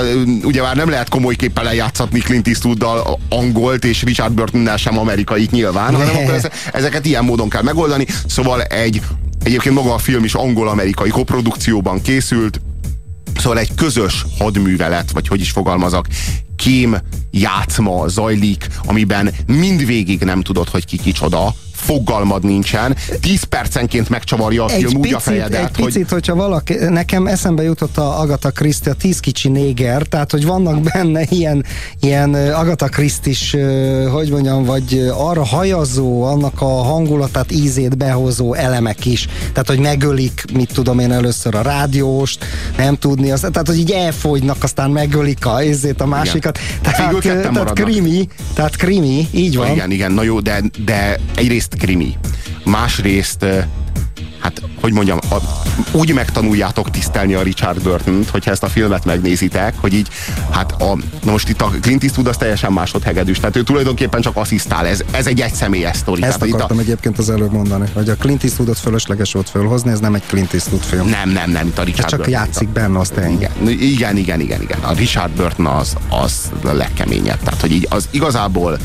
ugyebár 0.44 0.76
nem 0.76 0.90
lehet 0.90 1.10
komoly 1.10 1.36
képpel 1.36 1.68
eljátszatni 1.68 2.20
Clint 2.20 2.48
Eastwooddal 2.48 3.20
angol 3.30 3.69
volt, 3.70 3.86
és 3.86 4.04
Richard 4.04 4.34
Burtonnel 4.34 4.78
sem 4.78 4.98
amerikai 4.98 5.48
nyilván, 5.52 5.96
hanem 5.96 6.16
akkor 6.16 6.52
ezeket 6.80 7.06
ilyen 7.06 7.24
módon 7.24 7.50
kell 7.50 7.62
megoldani. 7.62 8.06
Szóval 8.28 8.62
egy, 8.62 9.02
egyébként 9.44 9.76
maga 9.76 9.94
a 9.94 9.98
film 9.98 10.24
is 10.24 10.34
angol-amerikai 10.34 11.10
koprodukcióban 11.10 12.02
készült, 12.02 12.62
Szóval 13.40 13.60
egy 13.60 13.76
közös 13.76 14.26
hadművelet, 14.38 15.12
vagy 15.12 15.28
hogy 15.28 15.42
is 15.42 15.52
fogalmazok, 15.52 16.06
kém 16.56 16.98
játszma 17.32 18.08
zajlik, 18.08 18.68
amiben 18.86 19.34
mindvégig 19.48 20.22
nem 20.22 20.42
tudod, 20.42 20.70
hogy 20.70 20.86
ki 20.86 20.98
kicsoda, 20.98 21.54
fogalmad 21.80 22.44
nincsen, 22.44 22.96
10 23.22 23.44
percenként 23.44 24.10
megcsavarja 24.10 24.64
a 24.64 24.68
film 24.68 24.88
egy 24.88 24.96
úgy 24.96 25.02
picit, 25.02 25.16
a 25.16 25.20
fejedet. 25.20 25.64
Egy 25.70 25.76
hogy... 25.76 25.86
picit, 25.86 26.10
hogyha 26.10 26.36
valaki, 26.36 26.74
nekem 26.74 27.28
eszembe 27.28 27.64
jutott 27.64 27.98
a 27.98 28.20
Agatha 28.20 28.50
Christie, 28.50 28.92
a 28.92 28.96
10 28.96 29.20
kicsi 29.20 29.50
néger, 29.50 30.02
tehát 30.02 30.32
hogy 30.32 30.46
vannak 30.46 30.82
benne 30.82 31.24
ilyen, 31.30 31.66
ilyen 32.00 32.34
Agatha 32.34 32.88
Christis, 32.88 33.56
hogy 34.12 34.30
mondjam, 34.30 34.64
vagy 34.64 35.12
arra 35.18 35.46
hajazó, 35.46 36.24
annak 36.24 36.62
a 36.62 36.66
hangulatát, 36.84 37.52
ízét 37.52 37.98
behozó 37.98 38.54
elemek 38.54 39.06
is. 39.06 39.28
Tehát, 39.52 39.68
hogy 39.68 39.80
megölik, 39.80 40.44
mit 40.54 40.74
tudom 40.74 41.00
én 41.00 41.12
először 41.12 41.56
a 41.56 41.62
rádióst, 41.62 42.46
nem 42.78 42.96
tudni, 42.96 43.32
az, 43.32 43.40
tehát, 43.40 43.68
hogy 43.68 43.78
így 43.78 43.92
elfogynak, 43.92 44.64
aztán 44.64 44.92
megölik 44.92 45.46
a, 45.46 45.64
ízét 45.64 46.02
a 46.02 46.06
másikat. 46.06 46.58
Igen. 46.58 46.82
Tehát, 46.82 47.22
tehát 47.54 47.74
krimi, 47.74 48.28
tehát 48.54 48.76
krimi, 48.76 49.28
így 49.32 49.56
van. 49.56 49.72
Igen, 49.72 49.92
igen, 49.92 50.12
na 50.12 50.24
jó, 50.24 50.40
de, 50.40 50.62
de 50.86 51.20
egyrészt 51.36 51.69
egyrészt 51.70 51.76
krimi, 51.78 52.18
másrészt 52.64 53.46
hát, 54.40 54.62
hogy 54.90 55.06
mondjam, 55.06 55.20
a, 55.30 55.36
úgy 55.92 56.14
megtanuljátok 56.14 56.92
tisztelni 56.92 57.34
a 57.34 57.42
Richard 57.42 57.82
burton 57.82 58.26
hogyha 58.32 58.52
ezt 58.52 58.64
a 58.64 58.68
filmet 58.68 59.06
megnézitek, 59.06 59.74
hogy 59.78 59.94
így, 59.94 60.08
hát 60.50 60.82
a, 60.82 60.96
na 61.24 61.32
most 61.32 61.50
itt 61.50 61.62
a 61.62 61.72
Clint 61.82 62.04
Eastwood 62.04 62.28
az 62.28 62.38
teljesen 62.38 62.72
másodhegedűs, 62.72 63.40
tehát 63.40 63.56
ő 63.56 63.64
tulajdonképpen 63.64 64.22
csak 64.22 64.36
asszisztál, 64.36 64.86
ez, 64.86 65.04
ez 65.12 65.28
egy 65.28 65.42
egyszemélyes 65.42 65.98
sztori. 65.98 66.24
Ezt 66.24 66.38
tehát 66.38 66.54
akartam 66.54 66.78
a... 66.78 66.82
egyébként 66.82 67.18
az 67.18 67.30
előbb 67.30 67.52
mondani, 67.52 67.90
hogy 67.94 68.10
a 68.10 68.16
Clint 68.16 68.44
Eastwoodot 68.44 68.78
fölösleges 68.78 69.34
volt 69.34 69.50
fölhozni, 69.50 69.92
ez 69.92 70.00
nem 70.00 70.14
egy 70.14 70.24
Clint 70.28 70.54
Eastwood 70.54 70.84
film. 70.84 71.08
Nem, 71.08 71.30
nem, 71.30 71.52
nem, 71.52 71.68
itt 71.68 71.78
a 71.78 71.84
Richard 71.84 72.04
ez 72.04 72.10
csak 72.10 72.20
Burton. 72.20 72.34
játszik 72.34 72.70
benne, 72.70 73.00
azt 73.00 73.18
igen, 73.18 73.52
igen, 73.68 74.18
igen, 74.18 74.40
igen, 74.40 74.62
igen. 74.62 74.80
A 74.80 74.94
Richard 74.94 75.32
Burton 75.32 75.66
az, 75.66 75.96
az 76.10 76.52
a 76.64 76.72
legkeményebb, 76.72 77.40
tehát 77.44 77.62
hogy 77.62 77.72
így 77.72 77.88
az 77.90 78.08
igazából 78.12 78.78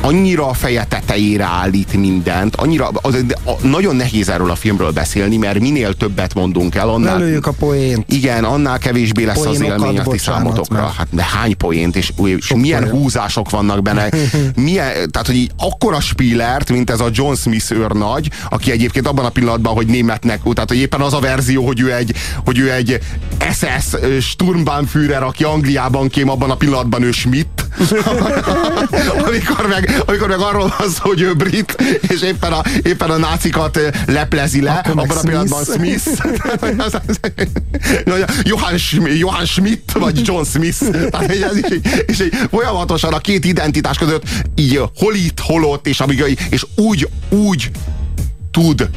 annyira 0.00 0.48
a 0.48 0.52
feje 0.52 0.84
tetejére 0.84 1.44
állít 1.44 1.92
mindent, 1.92 2.56
annyira, 2.56 2.88
az, 2.88 3.24
a, 3.44 3.66
nagyon 3.66 3.96
nehéz 3.96 4.28
erről 4.28 4.50
a 4.50 4.54
filmről 4.54 4.90
beszélni, 4.90 5.29
mert 5.36 5.60
minél 5.60 5.94
többet 5.94 6.34
mondunk 6.34 6.74
el, 6.74 6.88
annál... 6.88 7.18
Lelőjük 7.18 7.46
a 7.46 7.52
poént. 7.52 8.12
Igen, 8.12 8.44
annál 8.44 8.78
kevésbé 8.78 9.24
lesz 9.24 9.42
Poénokat, 9.42 9.76
az 9.76 9.82
élmény 9.82 9.98
a 9.98 10.02
ti 10.02 10.18
számotokra. 10.18 10.92
Hát 10.96 11.06
de 11.10 11.22
hány 11.22 11.56
poént, 11.56 11.96
és, 11.96 12.12
és 12.24 12.52
milyen 12.54 12.82
poén. 12.82 12.94
húzások 12.94 13.50
vannak 13.50 13.82
benne. 13.82 14.08
milyen, 14.56 15.10
tehát, 15.10 15.26
hogy 15.26 15.36
így 15.36 15.50
akkora 15.58 16.00
spillert, 16.00 16.70
mint 16.70 16.90
ez 16.90 17.00
a 17.00 17.08
John 17.12 17.34
Smith 17.34 17.72
őrnagy, 17.72 18.30
aki 18.50 18.70
egyébként 18.70 19.06
abban 19.06 19.24
a 19.24 19.28
pillanatban, 19.28 19.74
hogy 19.74 19.86
németnek, 19.86 20.40
tehát 20.42 20.68
hogy 20.68 20.78
éppen 20.78 21.00
az 21.00 21.14
a 21.14 21.20
verzió, 21.20 21.66
hogy 21.66 21.80
ő 21.80 21.94
egy, 21.94 22.14
hogy 22.44 22.58
ő 22.58 22.72
egy 22.72 22.98
SS 23.52 23.96
Sturmbannführer, 24.20 25.22
aki 25.22 25.44
Angliában 25.44 26.08
kém, 26.08 26.30
abban 26.30 26.50
a 26.50 26.54
pillanatban 26.54 27.02
ő 27.02 27.10
Schmidt. 27.10 27.68
amikor, 29.26 29.66
meg, 29.68 30.02
amikor 30.06 30.28
meg 30.28 30.38
arról 30.38 30.74
van 30.78 30.88
szó, 30.88 31.08
hogy 31.08 31.20
ő 31.20 31.34
brit, 31.34 31.76
és 32.08 32.22
éppen 32.22 32.52
a, 32.52 32.62
éppen 32.82 33.10
a 33.10 33.16
nácikat 33.16 33.80
leplezi 34.06 34.60
le, 34.60 34.82
Akkor 34.94 35.09
abban 35.10 35.16
a 35.16 35.28
pillanatban 35.28 35.64
Smith. 35.64 36.04
Johann, 38.50 38.76
Johann 39.16 39.44
Schmidt, 39.44 39.92
vagy 39.92 40.26
John 40.26 40.44
Smith. 40.44 40.90
Tehát, 41.10 41.30
ez 41.30 41.56
is, 41.56 41.64
és 42.06 42.18
egy, 42.18 42.32
folyamatosan 42.50 43.12
a 43.12 43.18
két 43.18 43.44
identitás 43.44 43.98
között 43.98 44.22
így 44.54 44.80
hol 44.96 45.14
itt, 45.14 45.38
hol 45.38 45.64
ott, 45.64 45.86
és, 45.86 46.00
amíg, 46.00 46.38
és 46.50 46.66
úgy, 46.76 47.08
úgy 47.30 47.70
tud 48.50 48.90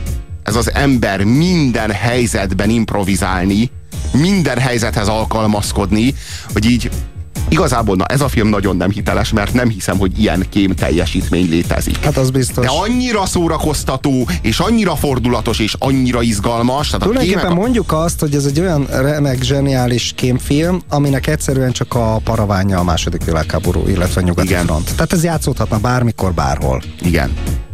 ez 0.43 0.55
az 0.55 0.73
ember 0.73 1.23
minden 1.23 1.91
helyzetben 1.91 2.69
improvizálni, 2.69 3.71
minden 4.11 4.57
helyzethez 4.57 5.07
alkalmazkodni, 5.07 6.15
hogy 6.53 6.65
így 6.65 6.89
Igazából 7.49 7.95
na, 7.95 8.05
ez 8.05 8.21
a 8.21 8.27
film 8.27 8.47
nagyon 8.47 8.77
nem 8.77 8.89
hiteles, 8.89 9.31
mert 9.31 9.53
nem 9.53 9.69
hiszem, 9.69 9.97
hogy 9.97 10.19
ilyen 10.19 10.45
kém 10.49 10.73
teljesítmény 10.73 11.49
létezik. 11.49 12.03
Hát 12.03 12.17
az 12.17 12.29
biztos. 12.29 12.65
De 12.65 12.71
annyira 12.71 13.25
szórakoztató, 13.25 14.27
és 14.41 14.59
annyira 14.59 14.95
fordulatos, 14.95 15.59
és 15.59 15.75
annyira 15.79 16.21
izgalmas. 16.21 16.89
Tehát 16.89 17.05
Tulajdonképpen 17.07 17.51
a... 17.51 17.55
mondjuk 17.55 17.91
azt, 17.91 18.19
hogy 18.19 18.35
ez 18.35 18.45
egy 18.45 18.59
olyan 18.59 18.85
remek, 18.85 19.41
zseniális 19.43 20.13
kémfilm, 20.15 20.81
aminek 20.89 21.27
egyszerűen 21.27 21.71
csak 21.71 21.93
a 21.93 22.19
paraványa 22.23 22.79
a 22.79 22.83
második 22.83 23.23
világháború, 23.23 23.87
illetve 23.87 24.21
a 24.21 24.23
nyugati 24.23 24.47
Igen. 24.47 24.65
front. 24.65 24.91
Tehát 24.95 25.13
ez 25.13 25.23
játszódhatna 25.23 25.77
bármikor, 25.77 26.33
bárhol. 26.33 26.81
Igen, 27.01 27.33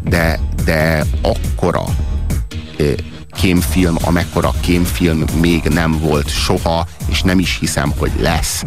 de, 0.10 0.40
de 0.66 1.06
akkora 1.22 1.84
kémfilm, 3.32 3.98
amekkora 4.02 4.54
kémfilm 4.60 5.24
még 5.42 5.64
nem 5.64 6.00
volt 6.00 6.30
soha, 6.30 6.88
és 7.10 7.22
nem 7.22 7.40
is 7.40 7.58
hiszem, 7.60 7.94
hogy 7.98 8.12
lesz. 8.20 8.64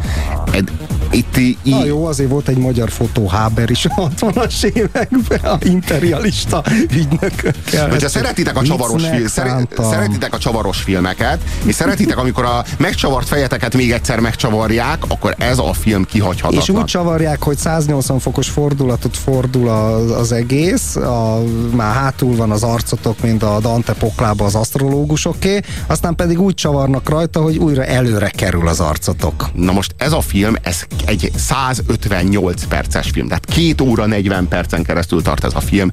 Ed, 0.52 0.70
Itt, 1.10 1.36
í- 1.36 1.58
Na 1.64 1.84
jó, 1.84 2.06
azért 2.06 2.30
volt 2.30 2.48
egy 2.48 2.56
magyar 2.56 2.90
fotóháber 2.90 3.70
is 3.70 3.84
a 3.84 4.08
60-as 4.08 4.64
években, 4.64 5.40
a 5.52 5.58
imperialista 5.60 6.62
ügynökökkel. 6.90 7.88
Hogyha 7.90 8.08
szeretitek 8.08 8.56
a 8.56 8.62
csavaros 8.62 9.02
film, 9.02 9.26
szeretitek 9.26 10.34
a 10.34 10.38
csavaros 10.38 10.78
filmeket, 10.80 11.38
és 11.64 11.74
szeretitek, 11.74 12.18
amikor 12.18 12.44
a 12.44 12.64
megcsavart 12.78 13.28
fejeteket 13.28 13.74
még 13.74 13.92
egyszer 13.92 14.20
megcsavarják, 14.20 15.02
akkor 15.08 15.34
ez 15.38 15.58
a 15.58 15.72
film 15.72 16.04
kihagyhatatlan. 16.04 16.62
És 16.62 16.68
úgy 16.68 16.84
csavarják, 16.84 17.42
hogy 17.42 17.56
180 17.56 18.18
fokos 18.18 18.48
fordulatot 18.48 19.16
fordul 19.16 19.68
az, 19.68 20.10
az 20.10 20.32
egész, 20.32 20.96
a, 20.96 21.42
már 21.74 21.94
hátul 21.94 22.36
van 22.36 22.50
az 22.50 22.62
arcotok, 22.62 23.22
mint 23.22 23.42
a 23.42 23.58
Dante 23.60 23.92
poklába 23.92 24.44
az 24.44 24.54
asztrológusoké, 24.54 25.60
aztán 25.86 26.14
pedig 26.14 26.40
úgy 26.40 26.54
csavarnak 26.54 27.08
rajta, 27.08 27.40
hogy 27.40 27.56
újra 27.56 27.84
előre 27.84 28.31
kerül 28.34 28.68
az 28.68 28.80
arcotok. 28.80 29.50
Na 29.54 29.72
most 29.72 29.94
ez 29.96 30.12
a 30.12 30.20
film, 30.20 30.56
ez 30.62 30.84
egy 31.04 31.30
158 31.36 32.64
perces 32.64 33.10
film, 33.10 33.28
tehát 33.28 33.44
két 33.44 33.80
óra 33.80 34.06
40 34.06 34.48
percen 34.48 34.82
keresztül 34.82 35.22
tart 35.22 35.44
ez 35.44 35.54
a 35.54 35.60
film. 35.60 35.90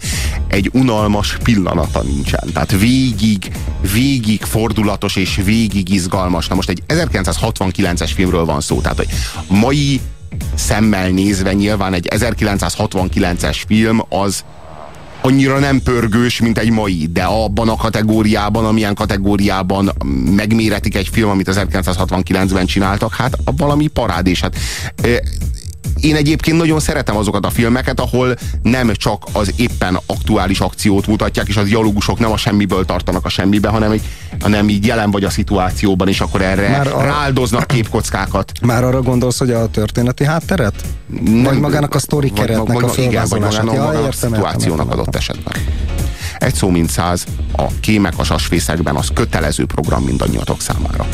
Egy 0.48 0.70
unalmas 0.74 1.38
pillanata 1.44 2.02
nincsen. 2.02 2.50
Tehát 2.54 2.72
végig, 2.72 3.52
végig 3.94 4.42
fordulatos 4.42 5.16
és 5.16 5.42
végig 5.44 5.90
izgalmas. 5.90 6.48
Na 6.48 6.56
most 6.56 6.70
egy 6.70 6.84
1969-es 6.88 8.12
filmről 8.16 8.46
van 8.46 8.62
szó, 8.62 8.82
tehát 8.82 8.98
hogy 8.98 9.10
mai 9.48 10.02
szemmel 10.56 11.10
nézve 11.10 11.54
nyilván 11.54 11.94
egy 11.94 12.08
1969-es 12.12 13.58
film 13.68 14.02
az 14.10 14.44
annyira 15.22 15.60
nem 15.60 15.82
pörgős, 15.82 16.42
mint 16.42 16.58
egy 16.58 16.72
mai, 16.72 17.10
de 17.12 17.24
abban 17.24 17.70
a 17.70 17.76
kategóriában, 17.76 18.66
amilyen 18.66 18.96
kategóriában 18.96 19.92
megméretik 20.36 20.96
egy 20.96 21.08
film, 21.08 21.30
amit 21.30 21.50
1969-ben 21.52 22.66
csináltak, 22.66 23.14
hát 23.14 23.38
valami 23.58 23.88
parádés. 23.88 24.42
Hát, 24.42 24.56
én 26.02 26.16
egyébként 26.16 26.58
nagyon 26.58 26.80
szeretem 26.80 27.18
azokat 27.18 27.46
a 27.46 27.50
filmeket, 27.50 28.00
ahol 28.00 28.36
nem 28.62 28.92
csak 28.94 29.24
az 29.32 29.54
éppen 29.56 30.00
aktuális 30.06 30.60
akciót 30.60 31.08
mutatják, 31.08 31.48
és 31.48 31.58
a 31.58 31.64
dialógusok 31.64 32.20
nem 32.20 32.32
a 32.32 32.38
semmiből 32.38 32.86
tartanak 32.86 33.26
a 33.26 33.30
semmibe, 33.30 33.70
hanem, 33.70 33.92
egy, 33.92 34.02
hanem 34.40 34.70
így 34.70 34.86
jelen 34.86 35.12
vagy 35.12 35.24
a 35.24 35.30
szituációban, 35.30 36.08
és 36.08 36.22
akkor 36.22 36.42
erre 36.42 36.70
Már 36.70 36.88
a... 36.88 37.02
ráldoznak 37.02 37.68
képkockákat. 37.68 38.52
Már 38.62 38.84
arra 38.84 39.02
gondolsz, 39.02 39.40
hogy 39.40 39.52
a 39.52 39.68
történeti 39.68 40.24
hátteret? 40.24 40.74
Nem, 41.24 41.44
vagy 41.44 41.60
magának 41.60 41.96
a 41.96 42.00
sztori 42.00 42.32
keretnek 42.32 42.82
vagy, 42.82 42.92
a 42.98 43.02
igen, 43.02 43.26
vagy 43.30 43.40
magának 43.40 43.74
ja, 43.74 43.88
a 43.88 44.12
szituációnak 44.12 44.92
adott 44.92 45.16
esetben. 45.16 45.54
Egy 46.38 46.56
szó 46.56 46.70
mint 46.70 46.90
száz, 46.90 47.26
a 47.56 47.66
kémek 47.80 48.14
a 48.18 48.24
sasfészekben 48.24 48.96
az 48.96 49.10
kötelező 49.14 49.66
program 49.66 50.04
mindannyiatok 50.04 50.62
számára. 50.62 51.08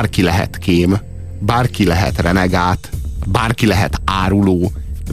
Bárki 0.00 0.22
lehet 0.22 0.58
kém, 0.58 1.00
bárki 1.38 1.84
lehet 1.84 2.20
renegát, 2.20 2.90
bárki 3.26 3.66
lehet 3.66 4.00
áruló, 4.04 4.72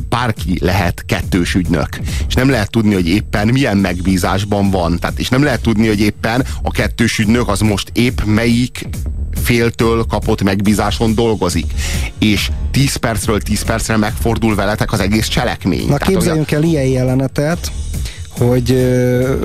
bárki 0.09 0.57
lehet 0.61 1.03
kettős 1.05 1.55
ügynök. 1.55 1.89
És 2.27 2.33
nem 2.33 2.49
lehet 2.49 2.71
tudni, 2.71 2.93
hogy 2.93 3.07
éppen 3.07 3.47
milyen 3.47 3.77
megbízásban 3.77 4.69
van. 4.69 4.99
Tehát, 4.99 5.19
és 5.19 5.29
nem 5.29 5.43
lehet 5.43 5.61
tudni, 5.61 5.88
hogy 5.88 5.99
éppen 5.99 6.45
a 6.63 6.71
kettős 6.71 7.19
ügynök 7.19 7.47
az 7.47 7.59
most 7.59 7.91
épp 7.93 8.21
melyik 8.25 8.88
féltől 9.43 10.05
kapott 10.05 10.43
megbízáson 10.43 11.15
dolgozik. 11.15 11.73
És 12.19 12.51
10 12.71 12.95
percről 12.95 13.41
10 13.41 13.61
percre 13.61 13.97
megfordul 13.97 14.55
veletek 14.55 14.91
az 14.91 14.99
egész 14.99 15.27
cselekmény. 15.27 15.88
Na 15.88 15.97
képzeljünk 15.97 16.51
el 16.51 16.63
ilyen 16.63 16.88
jelenetet, 16.88 17.71
hogy 18.38 18.71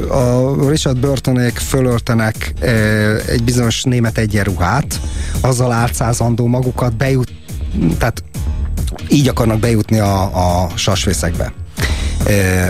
a 0.09 0.55
Richard 0.69 0.99
Burtonék 0.99 1.59
fölöltenek 1.59 2.53
egy 3.27 3.43
bizonyos 3.45 3.83
német 3.83 4.19
egyenruhát, 4.19 5.01
azzal 5.43 5.73
átszázandó 5.73 6.47
magukat 6.47 6.97
bejut, 6.97 7.33
tehát 7.99 8.25
így 9.09 9.29
akarnak 9.29 9.59
bejutni 9.59 9.99
a, 9.99 10.23
a 10.23 10.69
sasvészekbe, 10.75 11.53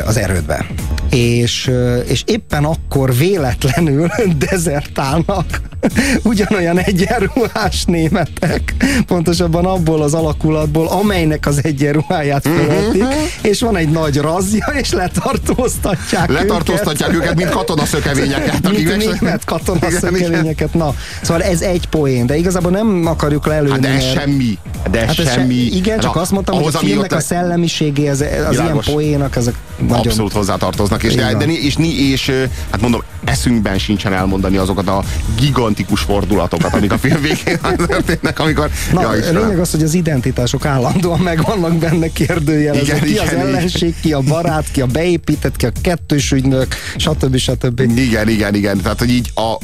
az 0.06 0.16
erődbe. 0.16 0.66
És, 1.10 1.70
és 2.06 2.22
éppen 2.26 2.64
akkor 2.64 3.14
véletlenül 3.14 4.08
dezertálnak 4.48 5.60
ugyanolyan 6.22 6.78
egyenruhás 6.78 7.84
németek, 7.84 8.74
pontosabban 9.06 9.64
abból 9.64 10.02
az 10.02 10.14
alakulatból, 10.14 10.88
amelynek 10.88 11.46
az 11.46 11.60
egyenruháját 11.62 12.42
fölöttik, 12.42 13.02
uh-huh. 13.02 13.22
és 13.42 13.60
van 13.60 13.76
egy 13.76 13.88
nagy 13.88 14.16
razja, 14.16 14.66
és 14.80 14.92
letartóztatják 14.92 16.30
Letartóztatják 16.30 17.10
őket, 17.10 17.22
őket 17.22 17.36
mint 17.36 17.48
katonaszökevényeket. 17.48 18.70
Mint 18.70 18.96
német 18.96 19.44
katonaszökevényeket. 19.44 20.74
Na, 20.74 20.94
szóval 21.22 21.42
ez 21.42 21.60
egy 21.60 21.86
poén, 21.86 22.26
de 22.26 22.36
igazából 22.36 22.70
nem 22.70 23.02
akarjuk 23.06 23.46
lelőni. 23.46 23.70
Hát 23.70 23.80
de 23.80 23.88
ez 23.88 24.04
mert... 24.04 24.18
semmi. 24.18 24.58
De 24.90 25.00
ez 25.00 25.06
hát 25.06 25.34
semmi. 25.34 25.68
Se, 25.70 25.76
igen, 25.76 25.98
csak 25.98 26.14
Na, 26.14 26.20
azt 26.20 26.30
mondtam, 26.30 26.62
hogy 26.62 26.74
a 26.74 26.78
filmnek 26.78 27.12
a 27.12 27.20
szellemiségé, 27.20 28.08
az, 28.08 28.24
az 28.48 28.54
ilyen 28.54 28.80
poénak, 28.84 29.36
ezek 29.36 29.54
nagyon... 29.78 29.96
Abszolút 29.96 30.32
hozzátartoznak, 30.32 31.02
és, 31.02 31.14
de, 31.14 31.34
de, 31.34 31.44
és, 31.44 31.76
és, 31.76 32.10
és, 32.10 32.32
hát 32.70 32.80
mondom, 32.80 33.02
eszünkben 33.32 33.78
sincsen 33.78 34.12
elmondani 34.12 34.56
azokat 34.56 34.88
a 34.88 35.04
gigantikus 35.36 36.00
fordulatokat, 36.00 36.74
amik 36.74 36.92
a 36.92 36.98
film 36.98 37.20
végén 37.20 37.58
történnek, 37.88 38.38
amikor... 38.38 38.70
Na, 38.92 39.14
ja, 39.14 39.32
lényeg 39.32 39.58
az, 39.58 39.70
hogy 39.70 39.82
az 39.82 39.94
identitások 39.94 40.64
állandóan 40.64 41.20
meg 41.20 41.42
vannak 41.42 41.76
benne 41.76 42.12
kérdőjelezve. 42.12 42.98
Ki 42.98 43.10
igen, 43.10 43.26
az 43.26 43.32
ellenség, 43.32 43.94
ki 44.00 44.12
a 44.12 44.20
barát, 44.20 44.70
ki 44.70 44.80
a 44.80 44.86
beépített, 44.86 45.56
ki 45.56 45.66
a 45.66 45.72
kettős 45.80 46.30
ügynök, 46.32 46.74
stb. 46.96 47.36
stb. 47.36 47.80
Igen, 47.80 48.28
igen, 48.28 48.54
igen. 48.54 48.80
Tehát, 48.80 48.98
hogy 48.98 49.10
így 49.10 49.30
a, 49.34 49.58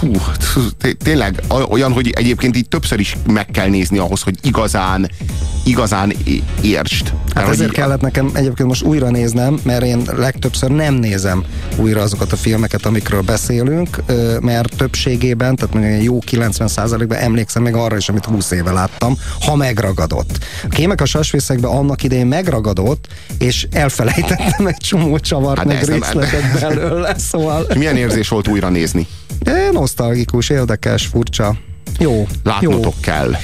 Hú, 0.00 0.12
tényleg 1.02 1.42
olyan, 1.68 1.92
hogy 1.92 2.10
egyébként 2.10 2.56
így 2.56 2.68
többször 2.68 3.00
is 3.00 3.16
meg 3.26 3.46
kell 3.46 3.68
nézni 3.68 3.98
ahhoz, 3.98 4.22
hogy 4.22 4.34
igazán, 4.42 5.10
igazán 5.64 6.12
értsd. 6.62 7.12
Hát 7.40 7.54
ezért 7.54 7.70
így... 7.70 7.76
kellett 7.76 8.00
nekem 8.00 8.30
egyébként 8.32 8.68
most 8.68 8.82
újra 8.82 9.10
néznem, 9.10 9.60
mert 9.62 9.82
én 9.82 10.02
legtöbbször 10.16 10.70
nem 10.70 10.94
nézem 10.94 11.44
újra 11.76 12.00
azokat 12.00 12.32
a 12.32 12.36
filmeket, 12.36 12.86
amikről 12.86 13.20
beszélünk, 13.20 13.96
mert 14.40 14.76
többségében, 14.76 15.56
tehát 15.56 15.74
mondjuk 15.74 16.02
jó 16.02 16.18
90%-ban 16.30 17.18
emlékszem 17.18 17.62
meg 17.62 17.74
arra 17.74 17.96
is, 17.96 18.08
amit 18.08 18.24
20 18.24 18.50
éve 18.50 18.72
láttam, 18.72 19.16
ha 19.40 19.56
megragadott. 19.56 20.38
A 20.64 20.68
kémek 20.68 21.00
a 21.00 21.04
sasvészekben 21.04 21.70
annak 21.70 22.02
idején 22.02 22.26
megragadott, 22.26 23.06
és 23.38 23.66
elfelejtettem 23.72 24.66
egy 24.66 24.76
csomó 24.76 25.18
csavart, 25.18 25.58
hát 25.58 25.66
meg 25.66 25.84
részletet 25.84 26.60
belőle, 26.60 27.14
szóval... 27.30 27.66
Milyen 27.76 27.96
érzés 27.96 28.28
volt 28.28 28.48
újra 28.48 28.68
nézni? 28.68 29.06
De 29.38 29.70
nosztalgikus, 29.72 30.48
érdekes, 30.48 31.06
furcsa. 31.06 31.56
Jó. 32.00 32.26
Látnotok 32.44 32.82
jó. 32.82 32.92
kell. 33.00 33.34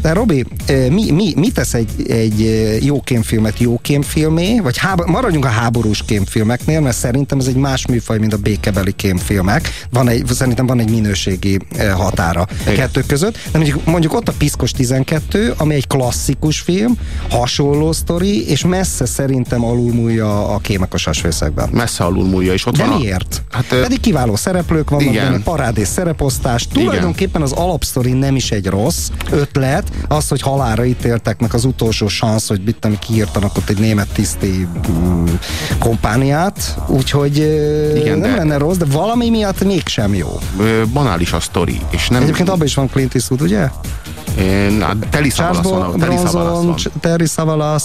De 0.00 0.12
Robi, 0.12 0.44
mi, 0.90 1.10
mi, 1.10 1.32
mi 1.36 1.50
tesz 1.50 1.74
egy, 1.74 2.10
egy 2.10 2.40
jó 2.84 3.00
kémfilmet 3.00 3.58
jó 3.58 3.78
kémfilmé? 3.82 4.60
Vagy 4.60 4.78
háb- 4.78 5.06
maradjunk 5.06 5.44
a 5.44 5.48
háborús 5.48 6.02
kémfilmeknél, 6.06 6.80
mert 6.80 6.96
szerintem 6.96 7.38
ez 7.38 7.46
egy 7.46 7.54
más 7.54 7.86
műfaj, 7.86 8.18
mint 8.18 8.32
a 8.32 8.36
békebeli 8.36 8.92
kémfilmek. 8.92 9.70
Van 9.90 10.08
egy, 10.08 10.24
szerintem 10.26 10.66
van 10.66 10.80
egy 10.80 10.90
minőségi 10.90 11.58
határa 11.96 12.46
Igen. 12.62 12.74
kettő 12.74 13.04
között. 13.06 13.38
De 13.50 13.58
mondjuk, 13.58 13.84
mondjuk 13.84 14.14
ott 14.14 14.28
a 14.28 14.32
Piszkos 14.38 14.70
12, 14.70 15.54
ami 15.56 15.74
egy 15.74 15.86
klasszikus 15.86 16.60
film, 16.60 16.94
hasonló 17.30 17.92
sztori, 17.92 18.48
és 18.48 18.64
messze 18.64 19.06
szerintem 19.06 19.64
alulmúlja 19.64 20.54
a 20.54 20.58
kémek 20.58 20.94
a 20.94 20.96
sasvészekben. 20.96 21.68
Messze 21.72 22.04
alulmúlja, 22.04 22.52
és 22.52 22.66
ott 22.66 22.76
De 22.76 22.84
van 22.86 22.98
miért? 22.98 23.42
A... 23.50 23.56
Hát, 23.56 23.66
Pedig 23.66 24.00
kiváló 24.00 24.36
szereplők 24.36 24.90
vannak 24.90 25.06
igen. 25.12 25.30
benne, 25.30 25.42
parádés 25.42 25.88
szereposztás. 25.88 26.68
Tulajdonképpen 26.68 27.42
az 27.42 27.52
alapsztori 27.52 28.05
nem 28.12 28.36
is 28.36 28.50
egy 28.50 28.66
rossz 28.66 29.08
ötlet. 29.30 29.90
Az, 30.08 30.28
hogy 30.28 30.40
halára 30.40 30.84
ítéltek, 30.84 31.40
meg 31.40 31.54
az 31.54 31.64
utolsó 31.64 32.08
szansz, 32.08 32.48
hogy 32.48 32.60
mit 32.64 32.76
nem 32.80 32.98
kiírtanak 32.98 33.56
ott 33.56 33.68
egy 33.68 33.78
német 33.78 34.08
tiszti 34.12 34.68
mm, 34.90 35.24
kompániát, 35.78 36.78
úgyhogy 36.86 37.36
Igen, 37.96 38.18
nem 38.18 38.30
de... 38.30 38.36
lenne 38.36 38.56
rossz, 38.56 38.76
de 38.76 38.84
valami 38.84 39.30
miatt 39.30 39.64
mégsem 39.64 40.14
jó. 40.14 40.40
Banális 40.92 41.32
a 41.32 41.40
sztori. 41.40 41.80
És 41.90 42.08
nem... 42.08 42.22
Egyébként 42.22 42.48
abban 42.48 42.66
is 42.66 42.74
van 42.74 42.88
Clint 42.88 43.14
Eastwood, 43.14 43.42
ugye? 43.42 43.68
Na, 44.78 44.92
Savalas 45.28 45.62
van. 45.62 46.00
Savalas 46.26 46.64
van. 46.64 46.76
Terry 47.00 47.26
Savalas. 47.26 47.82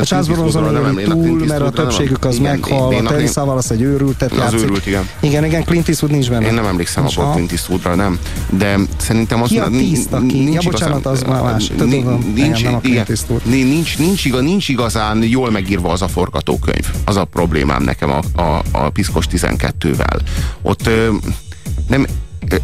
A 0.00 0.04
Charles 0.04 0.28
Bronson 0.28 0.72
nem 0.72 1.00
túl, 1.04 1.44
mert 1.46 1.60
a 1.60 1.70
többségük 1.70 2.24
az 2.24 2.38
meghal. 2.38 2.94
A 2.94 3.02
Terry 3.02 3.26
Savalas 3.26 3.70
egy 3.70 3.80
őrültet 3.80 4.34
játszik. 4.34 4.54
Az 4.54 4.62
őrült, 4.62 4.86
igen. 4.86 5.08
Igen, 5.20 5.44
igen, 5.44 5.64
Clint 5.64 5.88
Eastwood 5.88 6.12
nincs 6.12 6.30
benne. 6.30 6.46
Én 6.46 6.54
nem 6.54 6.64
emlékszem 6.64 7.06
abból 7.06 7.32
Clint 7.32 7.50
Eastwoodra, 7.50 7.94
nem. 7.94 8.18
De 8.50 8.78
szerintem 8.96 9.42
az... 9.42 9.48
Ki 9.48 9.58
a 9.58 9.68
tiszt, 9.68 10.12
aki? 10.12 10.52
Ja, 10.52 10.60
bocsánat, 10.64 11.06
az 11.06 11.22
már 11.22 11.42
más. 11.42 11.70
Nincs. 12.34 12.64
Nincs, 13.44 13.98
nincs, 13.98 14.32
nincs 14.40 14.68
igazán 14.68 15.22
jól 15.22 15.50
megírva 15.50 15.90
az 15.90 16.02
a 16.02 16.08
forgatókönyv. 16.08 16.90
Az 17.04 17.16
a 17.16 17.24
problémám 17.24 17.82
nekem 17.82 18.10
a, 18.10 18.42
a, 18.42 18.62
a 18.72 18.90
Piszkos 18.90 19.26
12-vel. 19.30 20.20
Ott 20.62 20.90
nem, 21.88 22.06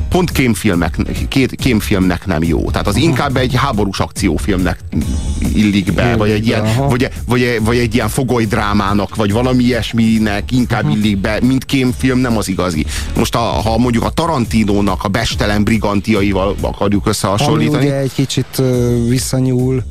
pont 0.09 0.31
kémfilmek, 0.33 0.97
két 1.29 1.55
kémfilmnek 1.55 2.27
nem 2.27 2.43
jó. 2.43 2.71
Tehát 2.71 2.87
az 2.87 2.97
inkább 2.97 3.37
egy 3.37 3.55
háborús 3.55 4.01
akciófilmnek 4.01 4.79
illik 5.55 5.93
be, 5.93 6.17
vagy 6.17 6.31
egy, 6.31 6.47
ilyen, 6.47 6.65
vagy, 6.89 7.09
vagy, 7.27 7.61
vagy 7.65 7.77
egy 7.77 7.95
ilyen 7.95 8.09
fogolydrámának, 8.09 9.15
vagy 9.15 9.33
valami 9.33 9.65
ilyesminek 9.65 10.53
inkább 10.53 10.91
illik 10.91 11.19
be, 11.19 11.39
mint 11.43 11.65
kémfilm 11.65 12.19
nem 12.19 12.37
az 12.37 12.49
igazi. 12.49 12.87
Most 13.17 13.35
a, 13.35 13.39
ha 13.39 13.79
mondjuk 13.79 14.05
a 14.05 14.11
Tarantinónak 14.11 15.05
a 15.05 15.09
bestelen 15.09 15.65
brigantiaival 15.65 16.57
akarjuk 16.61 17.07
összehasonlítani. 17.07 17.77
Ami 17.77 17.87
ugye 17.87 17.97
egy 17.97 18.13
kicsit 18.13 18.63
visszanyúl 19.09 19.83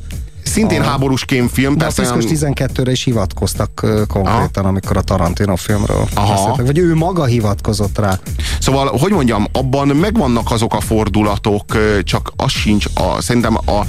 Szintén 0.48 0.80
a... 0.80 0.84
háborús 0.84 1.24
kémfilm. 1.24 1.76
De 1.76 1.84
persze 1.84 2.02
a 2.02 2.16
Piszkos 2.16 2.38
12-re 2.38 2.90
is 2.90 3.04
hivatkoztak 3.04 3.70
konkrétan, 4.08 4.48
Aha. 4.54 4.68
amikor 4.68 4.96
a 4.96 5.02
Tarantino 5.02 5.56
filmről 5.56 6.08
Aha. 6.14 6.34
beszéltek. 6.34 6.66
Vagy 6.66 6.78
ő 6.78 6.94
maga 6.94 7.24
hivatkozott 7.24 7.98
rá. 7.98 8.18
Szóval, 8.60 8.98
hogy 8.98 9.12
mondjam, 9.12 9.46
abban 9.52 9.88
megvannak 9.88 10.50
azok 10.50 10.74
a 10.74 10.80
fordulatok, 10.80 11.76
csak 12.02 12.32
az 12.36 12.50
sincs, 12.50 12.86
a, 12.94 13.22
szerintem 13.22 13.56
a 13.56 13.84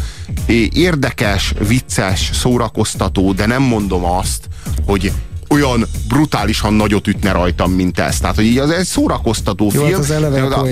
érdekes, 0.73 1.53
vicces, 1.67 2.29
szórakoztató, 2.33 3.33
de 3.33 3.45
nem 3.45 3.61
mondom 3.61 4.05
azt, 4.05 4.47
hogy 4.85 5.11
olyan 5.49 5.87
brutálisan 6.07 6.73
nagyot 6.73 7.07
ütne 7.07 7.31
rajtam, 7.31 7.71
mint 7.71 7.99
ez. 7.99 8.19
Tehát, 8.19 8.35
hogy 8.35 8.45
így 8.45 8.57
az 8.57 8.69
egy 8.69 8.85
szórakoztató 8.85 9.71
Jó, 9.73 9.81
film. 9.81 9.91
Hát 9.91 9.99
az 9.99 10.11
eleve 10.11 10.41
a, 10.41 10.61
a, 10.61 10.67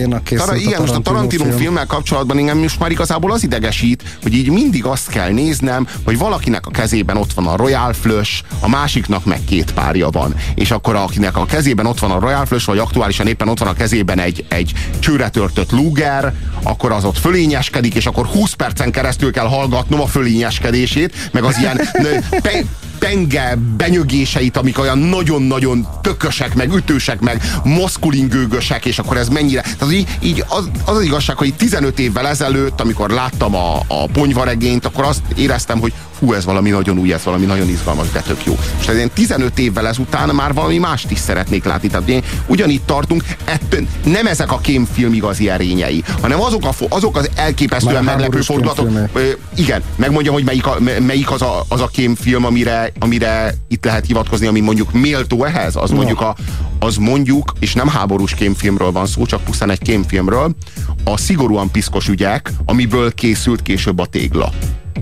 Igen, 0.55 0.82
most 0.82 0.93
a 0.93 0.99
Tarantino 0.99 1.43
film. 1.43 1.57
filmmel 1.57 1.86
kapcsolatban 1.86 2.38
engem 2.38 2.57
most 2.57 2.80
már 2.80 2.91
igazából 2.91 3.32
az 3.32 3.43
idegesít, 3.43 4.17
hogy 4.21 4.34
így 4.34 4.49
mindig 4.49 4.86
azt 4.86 5.09
kell 5.09 5.30
néznem, 5.30 5.88
hogy 6.03 6.17
valakinek 6.17 6.65
a 6.65 6.71
kezében 6.71 7.17
ott 7.17 7.34
van 7.34 7.47
a 7.47 7.55
Royal 7.55 7.93
Flush, 7.93 8.43
a 8.59 8.69
másiknak 8.69 9.25
meg 9.25 9.43
két 9.43 9.73
párja 9.73 10.09
van. 10.09 10.36
És 10.55 10.71
akkor 10.71 10.95
akinek 10.95 11.38
a 11.38 11.45
kezében 11.45 11.86
ott 11.86 11.99
van 11.99 12.11
a 12.11 12.19
Royal 12.19 12.45
Flush, 12.45 12.65
vagy 12.65 12.78
aktuálisan 12.78 13.28
éppen 13.28 13.49
ott 13.49 13.59
van 13.59 13.67
a 13.67 13.73
kezében 13.73 14.19
egy, 14.19 14.45
egy 14.49 14.73
csőre 14.99 15.30
törtött 15.30 15.71
Luger, 15.71 16.34
akkor 16.63 16.91
az 16.91 17.03
ott 17.03 17.17
fölényeskedik, 17.17 17.95
és 17.95 18.05
akkor 18.05 18.25
20 18.25 18.53
percen 18.53 18.91
keresztül 18.91 19.32
kell 19.32 19.47
hallgatnom 19.47 20.01
a 20.01 20.07
fölényeskedését, 20.07 21.30
meg 21.32 21.43
az 21.43 21.57
ilyen 21.57 21.82
pe, 22.41 22.63
penge 22.99 23.57
benyögéseit, 23.77 24.57
amik 24.57 24.79
olyan 24.79 24.97
nagyon-nagyon 24.97 25.87
tökösek, 26.01 26.55
meg 26.55 26.73
ütősek, 26.73 27.19
meg 27.19 27.41
moszkulingőgösek, 27.63 28.85
és 28.85 28.99
akkor 28.99 29.17
ez 29.17 29.27
mennyire... 29.27 29.61
Tehát 29.61 29.93
így, 29.93 30.07
így 30.19 30.43
az, 30.47 30.69
az 30.85 30.95
az 30.97 31.03
igazság, 31.03 31.37
hogy 31.37 31.53
15 31.53 31.99
évvel 31.99 32.27
ezelőtt, 32.27 32.81
amikor 32.81 33.09
láttam 33.09 33.55
a, 33.55 33.79
a 33.87 34.07
ponyvaregényt, 34.13 34.85
akkor 34.85 35.03
azt 35.03 35.21
éreztem, 35.35 35.79
hogy 35.79 35.93
hú, 36.20 36.34
ez 36.34 36.45
valami 36.45 36.70
nagyon 36.70 36.97
új, 36.97 37.13
ez 37.13 37.24
valami 37.24 37.45
nagyon 37.45 37.70
izgalmas, 37.70 38.11
de 38.11 38.22
tök 38.22 38.45
jó. 38.45 38.57
És 38.80 38.88
én 38.88 39.09
15 39.13 39.59
évvel 39.59 39.88
ezután 39.88 40.36
már 40.36 40.53
valami 40.53 40.78
mást 40.78 41.11
is 41.11 41.20
szeretnék 41.20 41.63
látni. 41.63 41.88
Tehát 41.88 42.09
én 42.09 42.24
ugyanitt 42.47 42.86
tartunk, 42.86 43.24
ettől 43.45 43.88
nem 44.03 44.28
ezek 44.28 44.51
a 44.51 44.57
kémfilm 44.57 45.13
igazi 45.13 45.49
erényei, 45.49 46.03
hanem 46.22 46.41
azok, 46.41 46.65
a, 46.65 46.74
azok 46.89 47.18
az 47.18 47.30
elképesztően 47.36 48.03
már 48.03 48.15
meglepő 48.15 48.41
fordulatok. 48.41 49.09
Igen, 49.55 49.82
megmondja, 49.95 50.32
hogy 50.32 50.43
melyik, 50.43 50.65
a, 50.65 50.78
melyik 50.99 51.32
az, 51.32 51.41
a, 51.41 51.65
az 51.68 51.82
a 51.82 51.88
kémfilm, 51.88 52.45
amire, 52.45 52.91
amire 52.99 53.53
itt 53.68 53.86
lehet 53.86 54.05
hivatkozni, 54.05 54.47
ami 54.47 54.59
mondjuk 54.59 54.91
méltó 54.91 55.43
ehhez, 55.43 55.76
az 55.76 55.89
no. 55.89 55.95
mondjuk 55.95 56.22
a, 56.22 56.36
az 56.80 56.95
mondjuk, 56.95 57.53
és 57.59 57.74
nem 57.74 57.88
háborús 57.88 58.34
kémfilmről 58.34 58.91
van 58.91 59.05
szó, 59.05 59.26
csak 59.26 59.43
pusztán 59.43 59.70
egy 59.70 59.82
kémfilmről, 59.82 60.55
a 61.03 61.18
szigorúan 61.18 61.72
piszkos 61.72 62.07
ügyek, 62.07 62.51
amiből 62.65 63.13
készült 63.13 63.61
később 63.61 63.99
a 63.99 64.05
tégla. 64.05 64.51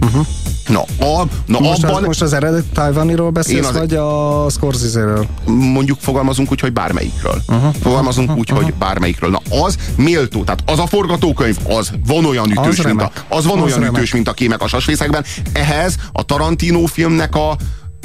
Uh-huh. 0.01 0.25
Na, 0.67 0.81
a, 1.05 1.27
na 1.45 1.59
most, 1.59 1.83
abban... 1.83 1.95
Az, 1.95 2.05
most 2.05 2.21
az 2.21 2.33
eredeti 2.33 2.67
Tajvaniról 2.73 3.29
beszélsz, 3.29 3.67
az... 3.67 3.77
vagy 3.77 3.93
a 3.93 4.45
Scorsese-ről? 4.49 5.25
Mondjuk 5.45 5.97
fogalmazunk 6.01 6.51
úgy, 6.51 6.59
hogy 6.59 6.73
bármelyikről. 6.73 7.41
Uh-huh. 7.47 7.73
Fogalmazunk 7.81 8.27
uh-huh. 8.27 8.39
úgy, 8.39 8.63
hogy 8.63 8.73
bármelyikről. 8.73 9.29
Na, 9.29 9.63
az 9.63 9.77
méltó, 9.95 10.43
tehát 10.43 10.63
az 10.65 10.79
a 10.79 10.85
forgatókönyv, 10.85 11.57
az 11.67 11.91
van 12.07 12.25
olyan 12.25 12.51
ütős, 12.51 12.79
az 12.79 12.85
mint 12.85 13.01
a, 13.01 13.11
az 13.27 13.45
van 13.45 13.57
az 13.57 13.63
olyan 13.63 13.79
remek. 13.79 13.95
ütős, 13.95 14.13
mint 14.13 14.27
a 14.27 14.33
kémek 14.33 14.61
a 14.61 14.67
sasvészekben. 14.67 15.23
Ehhez 15.53 15.95
a 16.11 16.23
Tarantino 16.23 16.85
filmnek 16.85 17.35
a 17.35 17.57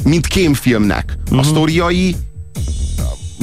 mint 0.05 0.27
kémfilmnek. 0.27 1.17
Uh-huh. 1.25 1.39
A 1.39 1.43
sztoriai 1.43 2.17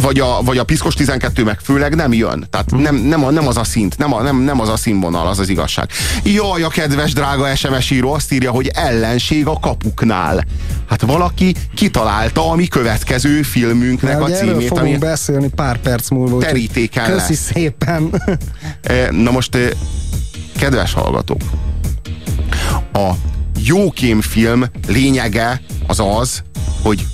vagy 0.02 0.20
a, 0.20 0.42
vagy 0.44 0.58
a 0.58 0.64
Piszkos 0.64 0.94
12 0.94 1.44
meg 1.44 1.60
főleg 1.60 1.96
nem 1.96 2.14
jön. 2.14 2.48
Tehát 2.50 2.72
nem, 2.72 2.96
nem, 2.96 3.26
a, 3.26 3.30
nem 3.30 3.48
az 3.48 3.58
a 3.58 3.64
szint, 3.64 3.98
nem, 3.98 4.14
a, 4.14 4.22
nem, 4.22 4.38
nem 4.38 4.60
az 4.60 4.70
a 4.70 4.78
színvonal, 4.78 5.28
az 5.28 5.40
az 5.40 5.50
igazság. 5.50 5.90
Jaj, 6.24 6.64
a 6.64 6.68
kedves 6.68 7.14
drága 7.14 7.56
SMS 7.56 7.92
író 7.92 8.14
azt 8.14 8.32
írja, 8.32 8.52
hogy 8.52 8.68
ellenség 8.68 9.48
a 9.48 9.60
kapuknál. 9.60 10.46
Hát 10.90 11.02
valaki 11.02 11.56
kitalálta 11.76 12.50
a 12.50 12.56
mi 12.56 12.68
következő 12.68 13.42
filmünknek 13.42 14.22
a 14.22 14.26
címét. 14.26 14.42
Erről 14.42 14.62
fogunk 14.62 14.80
ami 14.80 14.98
beszélni 14.98 15.50
pár 15.56 15.78
perc 15.78 16.10
múlva. 16.10 16.38
Terítéken 16.38 17.06
Köszi 17.06 17.34
lesz. 17.34 17.52
szépen. 17.54 18.10
E, 18.82 19.12
na 19.12 19.32
most, 19.32 19.56
e, 19.56 19.70
kedves 20.58 20.94
hallgatók, 20.94 21.42
a 22.94 23.12
jó 23.64 23.94
film 24.20 24.66
lényege 24.88 25.62
az 25.88 26.00
az, 26.00 26.44
hogy 26.82 27.06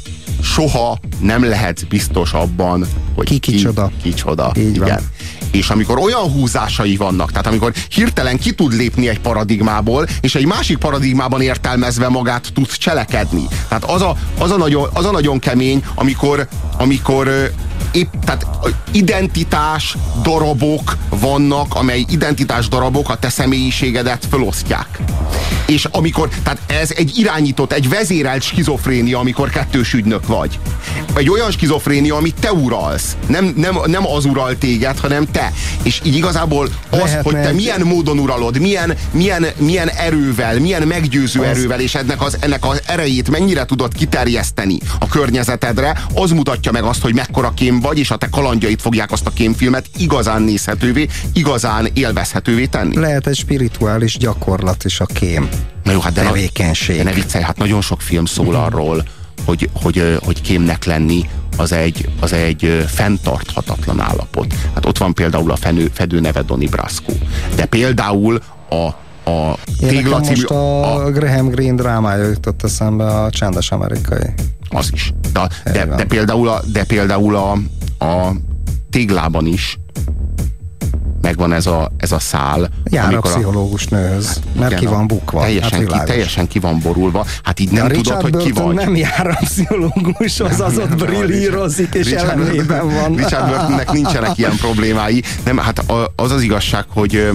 soha 0.43 0.99
nem 1.21 1.43
lehetsz 1.43 1.83
biztos 1.83 2.33
abban, 2.33 2.85
hogy 3.15 3.25
ki 3.25 3.37
kicsoda. 3.37 3.91
Ki, 4.01 4.09
kicsoda. 4.09 4.51
Így 4.57 4.75
Igen. 4.75 4.87
Van. 4.87 5.09
És 5.53 5.69
amikor 5.69 5.97
olyan 5.97 6.31
húzásai 6.31 6.95
vannak, 6.95 7.31
tehát 7.31 7.47
amikor 7.47 7.73
hirtelen 7.89 8.39
ki 8.39 8.51
tud 8.51 8.73
lépni 8.73 9.07
egy 9.07 9.19
paradigmából, 9.19 10.07
és 10.21 10.35
egy 10.35 10.45
másik 10.45 10.77
paradigmában 10.77 11.41
értelmezve 11.41 12.09
magát 12.09 12.51
tud 12.53 12.71
cselekedni. 12.71 13.47
Tehát 13.67 13.83
az 13.83 14.01
a, 14.01 14.15
az 14.39 14.51
a, 14.51 14.57
nagyon, 14.57 14.89
az 14.93 15.05
a 15.05 15.11
nagyon 15.11 15.39
kemény, 15.39 15.83
amikor, 15.95 16.47
amikor 16.77 17.51
épp, 17.91 18.13
tehát 18.25 18.47
identitás 18.91 19.97
darabok 20.23 20.97
vannak, 21.09 21.75
amely 21.75 22.05
identitás 22.09 22.67
darabok 22.67 23.09
a 23.09 23.15
te 23.15 23.29
személyiségedet 23.29 24.25
felosztják. 24.29 24.99
És 25.67 25.85
amikor, 25.91 26.29
tehát 26.43 26.59
ez 26.81 26.91
egy 26.91 27.17
irányított, 27.17 27.71
egy 27.71 27.89
vezérelt 27.89 28.41
skizofrénia, 28.41 29.19
amikor 29.19 29.49
kettős 29.49 29.93
ügynök 29.93 30.27
vagy. 30.27 30.59
Egy 31.15 31.29
olyan 31.29 31.51
skizofrénia, 31.51 32.15
amit 32.15 32.35
te 32.39 32.53
uralsz. 32.53 33.15
Nem, 33.27 33.53
nem, 33.55 33.77
nem 33.85 34.07
az 34.07 34.25
ural 34.25 34.57
téged, 34.57 34.99
hanem 34.99 35.25
te. 35.31 35.42
És 35.83 36.01
így 36.03 36.15
igazából 36.15 36.69
az, 36.89 36.99
Lehetne 36.99 37.21
hogy 37.21 37.33
te 37.33 37.51
milyen 37.51 37.81
módon 37.81 38.19
uralod, 38.19 38.59
milyen, 38.59 38.97
milyen, 39.11 39.45
milyen 39.57 39.89
erővel, 39.89 40.59
milyen 40.59 40.87
meggyőző 40.87 41.39
az... 41.39 41.45
erővel, 41.45 41.79
és 41.79 41.95
ennek 41.95 42.21
az, 42.21 42.37
ennek 42.39 42.65
az 42.65 42.81
erejét 42.85 43.29
mennyire 43.29 43.65
tudod 43.65 43.93
kiterjeszteni 43.93 44.77
a 44.99 45.07
környezetedre, 45.07 46.03
az 46.13 46.31
mutatja 46.31 46.71
meg 46.71 46.83
azt, 46.83 47.01
hogy 47.01 47.13
mekkora 47.13 47.53
kém 47.55 47.79
vagy, 47.79 47.97
és 47.97 48.11
a 48.11 48.15
te 48.15 48.27
kalandjait 48.29 48.81
fogják 48.81 49.11
azt 49.11 49.25
a 49.25 49.29
kémfilmet 49.29 49.85
igazán 49.97 50.41
nézhetővé, 50.41 51.07
igazán 51.33 51.87
élvezhetővé 51.93 52.65
tenni. 52.65 52.95
Lehet 52.95 53.27
egy 53.27 53.35
spirituális 53.35 54.17
gyakorlat 54.17 54.83
is 54.83 54.99
a 54.99 55.05
kém. 55.05 55.49
Na 55.83 55.91
jó, 55.91 55.99
hát 55.99 56.13
de, 56.13 56.21
tevékenység. 56.21 56.97
De 56.97 57.03
ne 57.03 57.13
viccelj, 57.13 57.43
hát 57.43 57.57
nagyon 57.57 57.81
sok 57.81 58.01
film 58.01 58.25
szól 58.25 58.55
arról, 58.55 59.03
hogy, 59.45 59.69
hogy, 59.73 60.17
hogy 60.23 60.41
kémnek 60.41 60.85
lenni 60.85 61.29
az 61.57 61.71
egy, 61.71 62.09
az 62.19 62.33
egy 62.33 62.85
fenntarthatatlan 62.87 63.99
állapot. 63.99 64.53
Hát 64.73 64.85
ott 64.85 64.97
van 64.97 65.13
például 65.13 65.51
a 65.51 65.55
fenő, 65.55 65.89
fedő 65.93 66.19
neve 66.19 66.41
Donny 66.41 66.69
Brasco. 66.69 67.13
De 67.55 67.65
például 67.65 68.41
a 68.69 69.01
a 69.25 69.57
Tégla 69.79 70.19
című... 70.19 70.35
most 70.35 70.49
a, 70.49 70.95
a 70.95 71.11
Graham 71.11 71.49
Greene 71.49 71.75
drámája 71.75 72.27
jutott 72.27 72.63
eszembe 72.63 73.05
a 73.05 73.29
csendes 73.29 73.71
amerikai. 73.71 74.33
Az 74.69 74.89
is. 74.93 75.13
De, 75.33 75.47
de, 75.63 75.85
de 75.85 76.03
például, 76.03 76.47
a, 76.47 76.61
de 76.71 76.83
például 76.83 77.35
a, 77.35 77.51
a 78.05 78.31
téglában 78.89 79.45
is 79.45 79.77
megvan 81.23 81.53
ez 81.53 81.65
a, 81.65 81.91
ez 81.97 82.11
a 82.11 82.19
szál. 82.19 82.69
Jár 82.83 83.13
a 83.13 83.19
pszichológus 83.19 83.87
nőhöz, 83.87 84.27
hát, 84.27 84.39
mert 84.59 84.71
igen, 84.71 84.83
ki 84.83 84.85
van 84.85 85.07
bukva. 85.07 85.41
Teljesen, 85.41 85.87
hát 85.89 85.99
ki, 85.99 86.11
teljesen 86.11 86.47
ki 86.47 86.59
van 86.59 86.79
borulva. 86.79 87.25
Hát 87.43 87.59
így 87.59 87.71
nem 87.71 87.87
tudod, 87.87 88.21
hogy 88.21 88.37
ki 88.37 88.51
vagy. 88.51 88.75
nem 88.75 88.95
jár 88.95 89.27
a 89.27 89.37
pszichológus, 89.43 90.39
az 90.39 90.59
az 90.59 90.77
ott 90.77 90.95
brillírozik, 90.95 91.93
és 91.93 92.05
Richard, 92.05 92.39
ellenében 92.39 92.89
van. 92.89 93.15
Richard 93.15 93.47
Burtonnek 93.47 93.91
nincsenek 93.91 94.37
ilyen 94.37 94.55
problémái. 94.55 95.23
Nem, 95.43 95.57
hát 95.57 95.83
az 96.15 96.31
az 96.31 96.41
igazság, 96.41 96.85
hogy, 96.89 97.29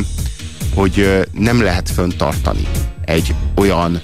hogy 0.75 1.27
nem 1.33 1.63
lehet 1.63 1.91
föntartani 1.91 2.67
egy 3.05 3.35
olyan 3.57 4.01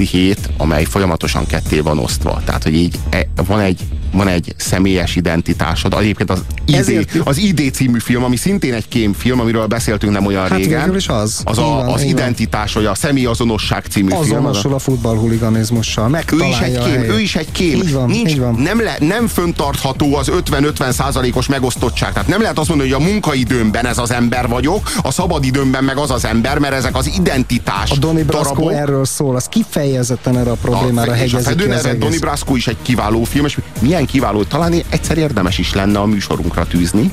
pszichét, 0.00 0.50
amely 0.56 0.84
folyamatosan 0.84 1.46
ketté 1.46 1.80
van 1.80 1.98
osztva. 1.98 2.42
Tehát, 2.44 2.62
hogy 2.62 2.74
így 2.74 2.98
e, 3.10 3.26
van 3.46 3.60
egy 3.60 3.80
van 4.12 4.28
egy 4.28 4.54
személyes 4.56 5.16
identitásod. 5.16 5.94
Egyébként 5.94 6.30
az 6.30 6.44
ID, 6.64 6.74
Ezért... 6.74 7.10
az 7.24 7.38
ID 7.38 7.72
című 7.72 7.98
film, 7.98 8.24
ami 8.24 8.36
szintén 8.36 8.74
egy 8.74 8.88
kémfilm, 8.88 9.40
amiről 9.40 9.66
beszéltünk 9.66 10.12
nem 10.12 10.26
olyan 10.26 10.48
hát 10.48 10.58
régen. 10.58 10.96
is 10.96 11.08
az. 11.08 11.40
Az, 11.44 11.58
a, 11.58 11.62
van, 11.62 11.86
az 11.86 12.02
identitás, 12.02 12.72
vagy 12.72 12.84
a 12.84 12.94
személyazonosság 12.94 13.84
című 13.90 14.06
Azonosul 14.06 14.32
film. 14.32 14.46
Azonosul 14.46 14.74
a 14.74 14.78
futballhuliganizmussal. 14.78 16.18
Ő 16.32 16.44
is 16.44 16.58
egy 16.58 16.78
kém, 16.78 17.02
ő 17.02 17.20
is 17.20 17.36
egy 17.36 17.52
kém. 17.52 17.76
Így 17.76 17.92
van, 17.92 18.08
Nincs, 18.08 18.30
így 18.30 18.38
van. 18.38 18.54
Nem, 18.54 18.82
le, 18.82 18.96
nem 19.00 19.26
föntartható 19.26 20.16
az 20.16 20.30
50-50 20.50 20.92
százalékos 20.92 21.46
megosztottság. 21.46 22.12
Tehát 22.12 22.28
nem 22.28 22.40
lehet 22.40 22.58
azt 22.58 22.68
mondani, 22.68 22.90
hogy 22.90 23.02
a 23.02 23.04
munkaidőmben 23.04 23.86
ez 23.86 23.98
az 23.98 24.10
ember 24.10 24.48
vagyok, 24.48 24.90
a 25.02 25.10
szabadidőmben 25.10 25.84
meg 25.84 25.96
az 25.96 26.10
az 26.10 26.24
ember, 26.24 26.58
mert 26.58 26.74
ezek 26.74 26.96
az 26.96 27.10
identitás 27.18 27.90
A 27.90 27.96
Donny 27.96 28.24
Brasco 28.24 28.68
erről 28.68 29.04
szól, 29.04 29.36
az 29.36 29.46
kifejezetten 29.46 29.89
erre 29.96 30.50
a 30.50 30.54
problémára 30.54 31.12
a, 31.12 31.14
hegyezik 31.14 31.56
ki 31.56 31.70
az 31.70 31.88
Donny 31.98 32.18
Brasco 32.20 32.56
is 32.56 32.66
egy 32.66 32.76
kiváló 32.82 33.24
film, 33.24 33.44
és 33.44 33.58
milyen 33.80 33.88
ilyen 33.88 34.06
kiváló, 34.06 34.42
talán 34.42 34.74
egyszer 34.88 35.18
érdemes 35.18 35.58
is 35.58 35.74
lenne 35.74 35.98
a 35.98 36.06
műsorunkra 36.06 36.66
tűzni. 36.66 37.12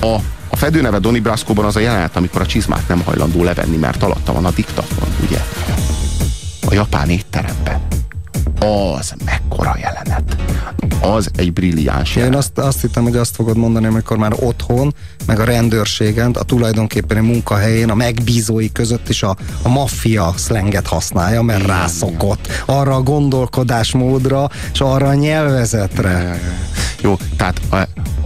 A, 0.00 0.14
a 0.48 0.56
fedőneve 0.56 0.98
Donny 0.98 1.22
Brasco-ban 1.22 1.64
az 1.64 1.76
a 1.76 1.80
jelenet, 1.80 2.16
amikor 2.16 2.40
a 2.40 2.46
csizmát 2.46 2.88
nem 2.88 3.02
hajlandó 3.04 3.42
levenni, 3.42 3.76
mert 3.76 4.02
alatta 4.02 4.32
van 4.32 4.44
a 4.44 4.50
diktafon, 4.50 5.08
ugye? 5.26 5.38
A 6.66 6.74
japán 6.74 7.10
étteremben. 7.10 8.01
Az 8.62 9.14
mekkora 9.24 9.76
jelenet? 9.80 10.36
Az 11.00 11.30
egy 11.36 11.52
brilliáns 11.52 12.16
Én 12.16 12.34
azt, 12.34 12.58
azt 12.58 12.80
hittem, 12.80 13.02
hogy 13.02 13.16
azt 13.16 13.34
fogod 13.34 13.56
mondani, 13.56 13.86
amikor 13.86 14.16
már 14.16 14.32
otthon, 14.40 14.94
meg 15.26 15.38
a 15.38 15.44
rendőrségen, 15.44 16.30
a 16.30 16.42
tulajdonképpen 16.42 17.16
a 17.16 17.22
munkahelyén, 17.22 17.90
a 17.90 17.94
megbízói 17.94 18.72
között 18.72 19.08
is 19.08 19.22
a, 19.22 19.36
a 19.62 19.68
maffia 19.68 20.34
szlenget 20.36 20.86
használja, 20.86 21.42
mert 21.42 21.66
rászokott. 21.66 22.48
Arra 22.66 22.94
a 22.94 23.02
gondolkodásmódra, 23.02 24.50
és 24.72 24.80
arra 24.80 25.08
a 25.08 25.14
nyelvezetre. 25.14 26.40
Jó, 27.00 27.16
tehát 27.36 27.60
a, 27.70 27.76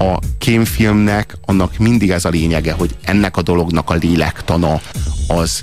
a 0.05 0.19
kémfilmnek 0.39 1.37
annak 1.45 1.79
mindig 1.79 2.11
ez 2.11 2.25
a 2.25 2.29
lényege, 2.29 2.73
hogy 2.73 2.97
ennek 3.05 3.37
a 3.37 3.43
dolognak 3.43 3.91
a 3.91 3.95
lélektana 3.95 4.81
az, 5.27 5.61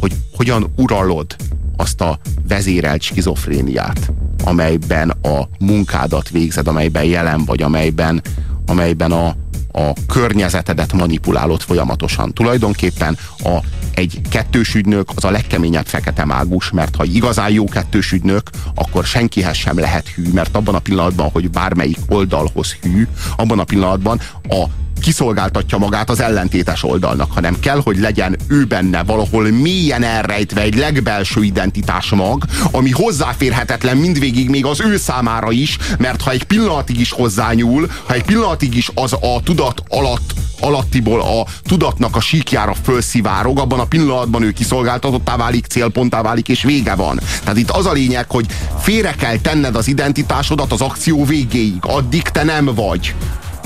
hogy 0.00 0.12
hogyan 0.36 0.72
uralod 0.76 1.36
azt 1.76 2.00
a 2.00 2.18
vezérelt 2.48 3.02
skizofréniát, 3.02 4.12
amelyben 4.44 5.10
a 5.10 5.48
munkádat 5.58 6.28
végzed, 6.28 6.68
amelyben 6.68 7.04
jelen 7.04 7.44
vagy, 7.44 7.62
amelyben, 7.62 8.22
amelyben 8.66 9.12
a, 9.12 9.26
a 9.72 9.92
környezetedet 10.08 10.92
manipulálod 10.92 11.60
folyamatosan. 11.60 12.32
Tulajdonképpen 12.32 13.18
a, 13.38 13.58
egy 13.94 14.20
kettős 14.30 14.74
ügynök 14.74 15.08
az 15.14 15.24
a 15.24 15.30
legkeményebb 15.30 15.86
fekete 15.86 16.24
mágus, 16.24 16.70
mert 16.70 16.96
ha 16.96 17.04
igazán 17.04 17.50
jó 17.50 17.64
kettős 17.64 18.12
ügynök, 18.12 18.50
akkor 18.74 19.04
senkihez 19.04 19.56
sem 19.56 19.78
lehet 19.78 20.08
hű, 20.08 20.32
mert 20.32 20.56
abban 20.56 20.74
a 20.74 20.78
pillanatban, 20.78 21.30
hogy 21.30 21.50
bármelyik 21.50 21.98
oldalhoz 22.08 22.72
hű, 22.72 23.06
abban 23.36 23.58
a 23.58 23.64
pillanatban 23.64 24.20
a 24.48 24.64
kiszolgáltatja 25.02 25.78
magát 25.78 26.10
az 26.10 26.20
ellentétes 26.20 26.82
oldalnak, 26.82 27.32
hanem 27.32 27.60
kell, 27.60 27.80
hogy 27.84 27.98
legyen 27.98 28.36
ő 28.48 28.64
benne 28.64 29.02
valahol 29.02 29.50
mélyen 29.50 30.02
elrejtve 30.02 30.60
egy 30.60 30.76
legbelső 30.76 31.42
identitás 31.42 32.10
mag, 32.10 32.44
ami 32.70 32.90
hozzáférhetetlen 32.90 33.96
mindvégig 33.96 34.50
még 34.50 34.64
az 34.64 34.80
ő 34.80 34.96
számára 34.96 35.50
is, 35.50 35.78
mert 35.98 36.22
ha 36.22 36.30
egy 36.30 36.44
pillanatig 36.44 37.00
is 37.00 37.10
hozzányúl, 37.10 37.90
ha 38.06 38.14
egy 38.14 38.24
pillanatig 38.24 38.76
is 38.76 38.90
az 38.94 39.12
a 39.12 39.40
tudat 39.44 39.82
alatt 39.88 40.34
alattiból 40.60 41.20
a 41.20 41.46
tudatnak 41.62 42.16
a 42.16 42.20
síkjára 42.20 42.74
fölszivárog, 42.82 43.58
abban 43.58 43.80
a 43.80 43.84
pillanatban 43.84 44.42
ő 44.42 44.50
kiszolgáltatottá 44.50 45.36
válik, 45.36 45.66
célponttá 45.66 46.22
válik, 46.22 46.48
és 46.48 46.62
vége 46.62 46.94
van. 46.94 47.20
Tehát 47.40 47.58
itt 47.58 47.70
az 47.70 47.86
a 47.86 47.92
lényeg, 47.92 48.30
hogy 48.30 48.46
félre 48.80 49.14
kell 49.14 49.36
tenned 49.36 49.76
az 49.76 49.88
identitásodat 49.88 50.72
az 50.72 50.80
akció 50.80 51.24
végéig. 51.24 51.78
Addig 51.80 52.22
te 52.22 52.42
nem 52.42 52.64
vagy. 52.74 53.14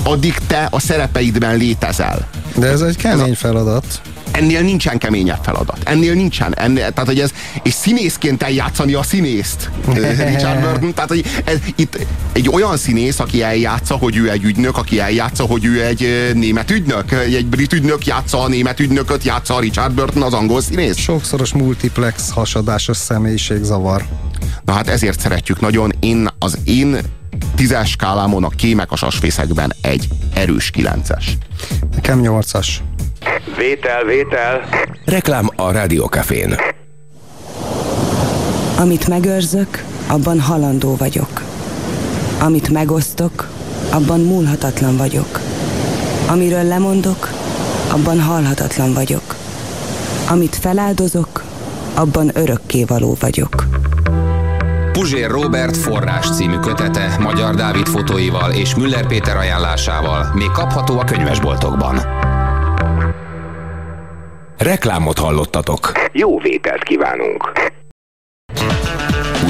Addig 0.02 0.34
te 0.46 0.68
a 0.70 0.80
szerepeidben 0.80 1.56
létezel. 1.56 2.28
De 2.56 2.66
ez 2.66 2.80
egy 2.80 2.96
kemény 2.96 3.34
feladat 3.34 4.00
ennél 4.38 4.60
nincsen 4.60 4.98
keményebb 4.98 5.38
feladat. 5.42 5.78
Ennél 5.84 6.14
nincsen. 6.14 6.54
Ennél, 6.54 6.90
tehát, 6.90 7.06
hogy 7.06 7.20
ez, 7.20 7.30
és 7.62 7.72
színészként 7.72 8.42
eljátszani 8.42 8.94
a 8.94 9.02
színészt. 9.02 9.70
Richard 10.32 10.60
Burton. 10.60 10.94
Tehát, 10.94 11.08
hogy 11.08 11.24
ez, 11.44 11.58
itt 11.76 12.06
egy 12.32 12.48
olyan 12.48 12.76
színész, 12.76 13.18
aki 13.18 13.42
eljátsza, 13.42 13.94
hogy 13.96 14.16
ő 14.16 14.30
egy 14.30 14.44
ügynök, 14.44 14.76
aki 14.76 15.00
eljátsza, 15.00 15.44
hogy 15.44 15.64
ő 15.64 15.84
egy 15.84 16.32
német 16.34 16.70
ügynök. 16.70 17.12
Egy 17.12 17.46
brit 17.46 17.72
ügynök 17.72 18.06
játsza 18.06 18.40
a 18.40 18.48
német 18.48 18.80
ügynököt, 18.80 19.24
játsza 19.24 19.54
a 19.54 19.60
Richard 19.60 19.94
Burton, 19.94 20.22
az 20.22 20.32
angol 20.32 20.60
színész. 20.60 20.96
Sokszoros 20.96 21.52
multiplex 21.52 22.30
hasadásos 22.30 22.96
személyiségzavar. 22.96 24.04
Na 24.68 24.74
hát 24.74 24.88
ezért 24.88 25.20
szeretjük 25.20 25.60
nagyon. 25.60 25.92
Én 26.00 26.28
az 26.38 26.58
én 26.64 26.96
tízes 27.54 27.90
skálámon 27.90 28.44
a 28.44 28.48
kémek 28.48 28.92
a 28.92 28.96
sasfészekben 28.96 29.72
egy 29.80 30.08
erős 30.34 30.70
kilences. 30.70 31.36
Nekem 31.94 32.20
nyolcas. 32.20 32.82
Vétel, 33.56 34.04
vétel. 34.04 34.68
Reklám 35.04 35.50
a 35.56 35.70
Rádiókafén. 35.70 36.56
Amit 38.78 39.08
megőrzök, 39.08 39.84
abban 40.06 40.40
halandó 40.40 40.96
vagyok. 40.96 41.42
Amit 42.40 42.68
megosztok, 42.68 43.48
abban 43.90 44.20
múlhatatlan 44.20 44.96
vagyok. 44.96 45.40
Amiről 46.26 46.64
lemondok, 46.64 47.28
abban 47.90 48.20
halhatatlan 48.20 48.92
vagyok. 48.92 49.36
Amit 50.30 50.56
feláldozok, 50.56 51.44
abban 51.94 52.30
örökké 52.34 52.84
való 52.84 53.16
vagyok. 53.20 53.66
Puzsér 54.98 55.30
Robert 55.30 55.76
forrás 55.76 56.36
című 56.36 56.58
kötete 56.58 57.16
Magyar 57.20 57.54
Dávid 57.54 57.86
fotóival 57.86 58.52
és 58.52 58.74
Müller 58.74 59.06
Péter 59.06 59.36
ajánlásával 59.36 60.34
még 60.34 60.50
kapható 60.50 60.98
a 60.98 61.04
könyvesboltokban. 61.04 61.96
Reklámot 64.56 65.18
hallottatok. 65.18 65.92
Jó 66.12 66.38
vételt 66.38 66.82
kívánunk. 66.82 67.52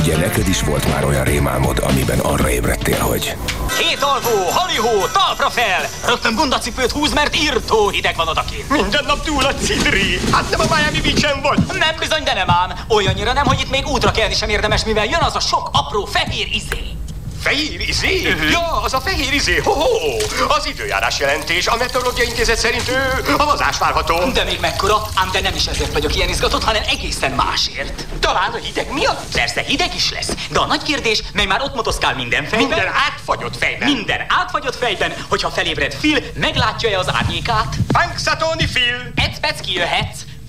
Ugye 0.08 0.16
neked 0.16 0.48
is 0.48 0.62
volt 0.62 0.88
már 0.88 1.04
olyan 1.04 1.24
rémálmod, 1.24 1.78
amiben 1.78 2.18
arra 2.18 2.50
ébredtél, 2.50 2.98
hogy... 2.98 3.36
Két 3.78 4.02
alvó, 4.02 4.50
halihó, 4.50 5.06
talpra 5.12 5.50
fel! 5.50 5.88
Rögtön 6.06 6.34
bundacipőt 6.34 6.90
húz, 6.90 7.12
mert 7.12 7.36
írtó 7.36 7.88
hideg 7.88 8.16
van 8.16 8.28
odakint. 8.28 8.68
Minden 8.68 9.04
nap 9.04 9.24
túl 9.24 9.44
a 9.44 9.54
cidri. 9.54 10.20
Hát 10.32 10.50
nem 10.50 10.60
a 10.60 10.74
Miami 10.74 11.00
beach 11.00 11.42
vagy. 11.42 11.58
Nem 11.78 11.96
bizony, 11.98 12.22
de 12.22 12.34
nem 12.34 12.50
ám. 12.50 12.72
Olyannyira 12.88 13.32
nem, 13.32 13.46
hogy 13.46 13.60
itt 13.60 13.70
még 13.70 13.86
útra 13.86 14.10
kelni 14.10 14.34
sem 14.34 14.48
érdemes, 14.48 14.84
mivel 14.84 15.04
jön 15.04 15.20
az 15.20 15.34
a 15.34 15.40
sok 15.40 15.70
apró 15.72 16.04
fehér 16.04 16.48
izé. 16.52 16.96
Fehér 17.40 17.80
izé? 17.80 18.32
Uh-huh. 18.32 18.50
Ja, 18.50 18.80
az 18.82 18.94
a 18.94 19.00
fehér 19.00 19.32
izé. 19.32 19.56
Ho, 19.56 19.72
ho. 19.72 20.16
Az 20.48 20.66
időjárás 20.66 21.18
jelentés. 21.18 21.66
A 21.66 21.76
meteorológiai 21.76 22.26
intézet 22.26 22.58
szerint 22.58 22.88
ő 22.88 23.32
havazás 23.38 23.78
várható. 23.78 24.30
De 24.32 24.44
még 24.44 24.60
mekkora? 24.60 25.02
Ám 25.14 25.28
de 25.32 25.40
nem 25.40 25.54
is 25.54 25.66
ezért 25.66 25.92
vagyok 25.92 26.16
ilyen 26.16 26.28
izgatott, 26.28 26.64
hanem 26.64 26.82
egészen 26.88 27.30
másért. 27.30 28.06
Talán 28.20 28.52
a 28.52 28.56
hideg 28.56 28.92
miatt? 28.92 29.32
Persze, 29.32 29.60
hideg 29.60 29.94
is 29.94 30.10
lesz. 30.12 30.30
De 30.50 30.58
a 30.58 30.66
nagy 30.66 30.82
kérdés, 30.82 31.22
mely 31.32 31.46
már 31.46 31.62
ott 31.62 31.74
motoszkál 31.74 32.14
minden 32.14 32.44
fejben. 32.44 32.68
Minden 32.68 32.86
átfagyott 32.86 33.56
fejben. 33.56 33.90
Minden 33.90 34.24
átfagyott 34.28 34.76
fejben, 34.76 35.14
hogyha 35.28 35.50
felébred 35.50 35.94
Phil, 35.94 36.18
meglátja-e 36.34 36.98
az 36.98 37.12
árnyékát? 37.12 37.76
Punxsutawney 37.92 38.66
Phil. 38.66 39.12
Egy 39.14 39.38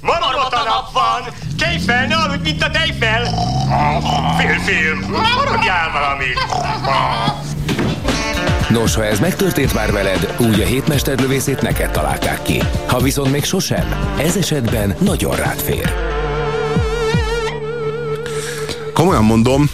kijöhetsz. 0.01 0.21
Marmota 0.21 0.63
nap 0.63 0.91
van! 0.93 1.33
Kelj 1.57 1.77
fel, 1.77 2.07
ne 2.07 2.15
aludj, 2.15 2.41
mint 2.43 2.63
a 2.63 2.71
tejfel! 2.71 3.23
Félfilm! 4.37 5.05
Maradjál 5.09 5.91
valamit! 5.91 6.37
Nos, 8.69 8.95
ha 8.95 9.05
ez 9.05 9.19
megtörtént 9.19 9.73
már 9.73 9.91
veled, 9.91 10.35
úgy 10.39 10.61
a 10.61 10.65
hétmesterlövészét 10.65 11.61
neked 11.61 11.91
találták 11.91 12.41
ki. 12.41 12.63
Ha 12.87 12.99
viszont 12.99 13.31
még 13.31 13.43
sosem, 13.43 14.15
ez 14.19 14.35
esetben 14.35 14.95
nagyon 14.99 15.35
rád 15.35 15.57
fér. 15.57 15.93
Komolyan 18.93 19.23
mondom, 19.23 19.69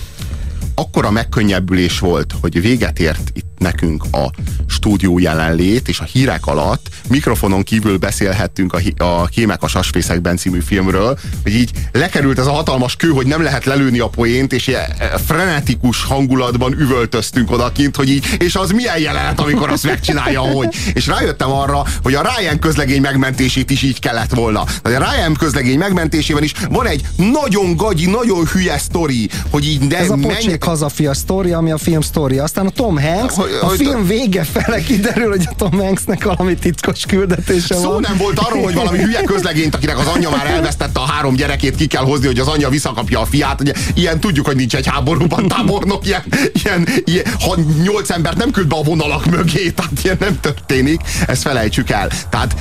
akkora 0.76 1.12
megkönnyebbülés 1.12 2.00
volt, 2.00 2.34
hogy 2.42 2.62
véget 2.62 3.00
ért 3.00 3.30
itt 3.34 3.58
nekünk 3.58 4.04
a 4.12 4.30
stúdió 4.68 5.20
jelenlét, 5.20 5.88
és 5.88 6.00
a 6.00 6.04
hírek 6.04 6.46
alatt 6.46 6.90
mikrofonon 7.08 7.64
kívül 7.64 7.98
beszélhettünk 7.98 8.74
a, 8.74 9.04
a 9.04 9.26
Kémek 9.26 9.64
a 9.64 9.68
Sasfészekben 9.68 10.38
című 10.38 10.60
filmről, 10.60 11.20
hogy 11.44 11.54
így 11.56 11.72
lekerült 11.92 12.40
ez 12.40 12.46
a 12.46 12.52
hatalmas 12.52 12.96
kő, 12.96 13.10
hogy 13.10 13.28
nem 13.28 13.42
lehet 13.42 13.66
lelőni 13.66 14.00
a 14.00 14.08
poént, 14.08 14.54
és 14.54 14.68
ilyen 14.68 14.92
e, 15.00 15.18
frenetikus 15.26 16.04
hangulatban 16.04 16.74
üvöltöztünk 16.80 17.52
odakint, 17.52 17.96
hogy 17.96 18.10
így, 18.10 18.26
és 18.40 18.56
az 18.56 18.72
milyen 18.72 19.00
jelenet, 19.00 19.40
amikor 19.40 19.70
azt 19.70 19.84
megcsinálja, 19.84 20.40
hogy. 20.40 20.76
És 20.94 21.08
rájöttem 21.08 21.52
arra, 21.52 21.84
hogy 22.04 22.14
a 22.14 22.22
Ryan 22.22 22.60
közlegény 22.60 23.02
megmentését 23.02 23.70
is 23.70 23.82
így 23.82 24.00
kellett 24.00 24.34
volna. 24.34 24.64
De 24.84 24.98
a 24.98 25.12
Ryan 25.12 25.34
közlegény 25.34 25.78
megmentésében 25.78 26.44
is 26.44 26.54
van 26.70 26.88
egy 26.88 27.02
nagyon 27.16 27.76
gagyi, 27.76 28.06
nagyon 28.06 28.46
hülye 28.46 28.78
sztori, 28.78 29.30
hogy 29.50 29.68
így 29.68 29.88
de 29.88 29.98
Ez 29.98 30.10
a 30.10 30.16
menj... 30.16 30.58
hazafia 30.60 31.14
sztori, 31.14 31.52
ami 31.52 31.72
a 31.72 31.78
film 31.78 32.02
sztori. 32.02 32.38
Aztán 32.38 32.66
a 32.66 32.70
Tom 32.70 33.02
Hanks, 33.02 33.38
a 33.38 33.66
hogy 33.66 33.78
film 33.78 34.08
vége 34.08 34.44
fele 34.44 34.82
kiderül, 34.82 35.30
hogy 35.30 35.48
a 35.50 35.56
Tom 35.56 35.72
Hanksnek 35.72 36.24
valami 36.24 36.56
titkos 36.56 36.95
küldetése 37.08 37.76
Szó 37.76 37.92
van. 37.92 38.02
nem 38.02 38.18
volt 38.18 38.40
arról, 38.40 38.64
hogy 38.64 38.74
valami 38.74 38.98
hülye 38.98 39.22
közlegényt, 39.24 39.76
akinek 39.76 40.00
az 40.00 40.08
anyja 40.08 40.30
már 40.30 40.46
elvesztette 40.46 41.00
a 41.00 41.06
három 41.06 41.36
gyerekét, 41.36 41.76
ki 41.76 41.86
kell 41.86 42.04
hozni, 42.04 42.26
hogy 42.26 42.40
az 42.40 42.48
anyja 42.48 42.70
visszakapja 42.70 43.20
a 43.20 43.26
fiát. 43.26 43.62
Ugye, 43.62 43.74
ilyen 43.94 44.20
tudjuk, 44.20 44.46
hogy 44.46 44.56
nincs 44.56 44.76
egy 44.76 44.88
háborúban 44.88 45.48
tábornok, 45.48 46.06
ilyen, 46.06 46.24
ilyen, 46.64 46.88
ilyen 47.06 47.26
ha 47.40 47.56
nyolc 47.84 48.10
embert 48.10 48.38
nem 48.38 48.52
küld 48.52 48.68
be 48.68 48.76
a 48.76 48.82
vonalak 48.82 49.26
mögé, 49.26 49.70
tehát 49.70 49.92
ilyen 50.04 50.18
nem 50.20 50.40
történik, 50.40 51.02
ezt 51.28 51.42
felejtsük 51.42 51.90
el. 51.90 52.10
Tehát, 52.30 52.56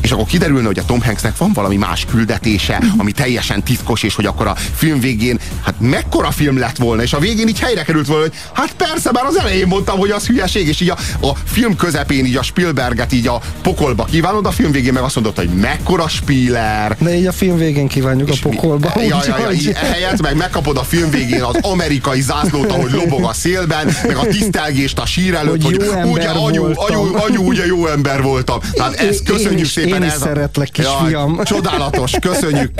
és 0.00 0.10
akkor 0.10 0.26
kiderülne, 0.26 0.66
hogy 0.66 0.78
a 0.78 0.84
Tom 0.84 1.02
Hanksnek 1.02 1.36
van 1.36 1.52
valami 1.52 1.76
más 1.76 2.04
küldetése, 2.10 2.82
ami 2.96 3.12
teljesen 3.12 3.62
titkos, 3.62 4.02
és 4.02 4.14
hogy 4.14 4.26
akkor 4.26 4.46
a 4.46 4.56
film 4.74 5.00
végén, 5.00 5.38
hát 5.64 5.74
mekkora 5.78 6.30
film 6.30 6.58
lett 6.58 6.76
volna, 6.76 7.02
és 7.02 7.12
a 7.12 7.18
végén 7.18 7.48
így 7.48 7.60
helyre 7.60 7.82
került 7.82 8.06
volna, 8.06 8.22
hogy 8.22 8.34
hát 8.52 8.72
persze, 8.72 9.10
már 9.12 9.24
az 9.24 9.38
elején 9.38 9.66
mondtam, 9.66 9.98
hogy 9.98 10.10
az 10.10 10.26
hülyeség, 10.26 10.68
és 10.68 10.80
így 10.80 10.90
a, 10.90 11.26
a 11.26 11.32
film 11.44 11.76
közepén 11.76 12.24
így 12.24 12.36
a 12.36 12.42
Spielberget 12.42 13.12
így 13.12 13.26
a 13.26 13.40
pokolba 13.62 14.04
kívánod, 14.04 14.46
a 14.46 14.50
film 14.50 14.72
végén 14.72 14.92
meg 14.92 15.02
azt 15.02 15.14
mondod, 15.14 15.36
hogy 15.36 15.48
mekkora 15.48 16.08
Spiller. 16.08 16.96
De 16.98 17.16
így 17.16 17.26
a 17.26 17.32
film 17.32 17.56
végén 17.56 17.88
kívánjuk 17.88 18.28
a 18.28 18.34
pokolba. 18.42 18.92
Ja, 18.96 19.02
ja, 19.02 19.20
ja, 19.26 19.50
ja, 19.50 19.72
ehelyett 19.72 20.22
meg 20.22 20.36
megkapod 20.36 20.76
a 20.76 20.82
film 20.82 21.10
végén 21.10 21.42
az 21.42 21.56
amerikai 21.60 22.20
zászlót, 22.20 22.72
ahogy 22.72 22.90
lobog 22.90 23.24
a 23.24 23.32
szélben, 23.32 23.94
meg 24.06 24.16
a 24.16 24.26
tisztelgést 24.26 24.98
a 24.98 25.06
sír 25.06 25.34
előtt, 25.34 25.62
hogy, 25.62 25.82
hogy 25.92 26.10
ugye 26.10 26.28
anyu, 26.28 26.64
anyu, 26.74 27.16
anyu, 27.16 27.42
ugye 27.42 27.66
jó 27.66 27.86
ember 27.86 28.22
voltam. 28.22 28.58
Tehát 28.72 28.94
ezt 28.94 29.22
köszönjük 29.22 29.58
én 29.58 29.64
is, 29.64 29.70
szépen. 29.70 30.02
Én 30.02 30.08
is 30.08 30.12
ez 30.12 30.20
szeretlek, 30.20 30.68
kisfiam. 30.70 31.34
Ja, 31.36 31.44
csodálatos, 31.44 32.12
köszönjük. 32.20 32.70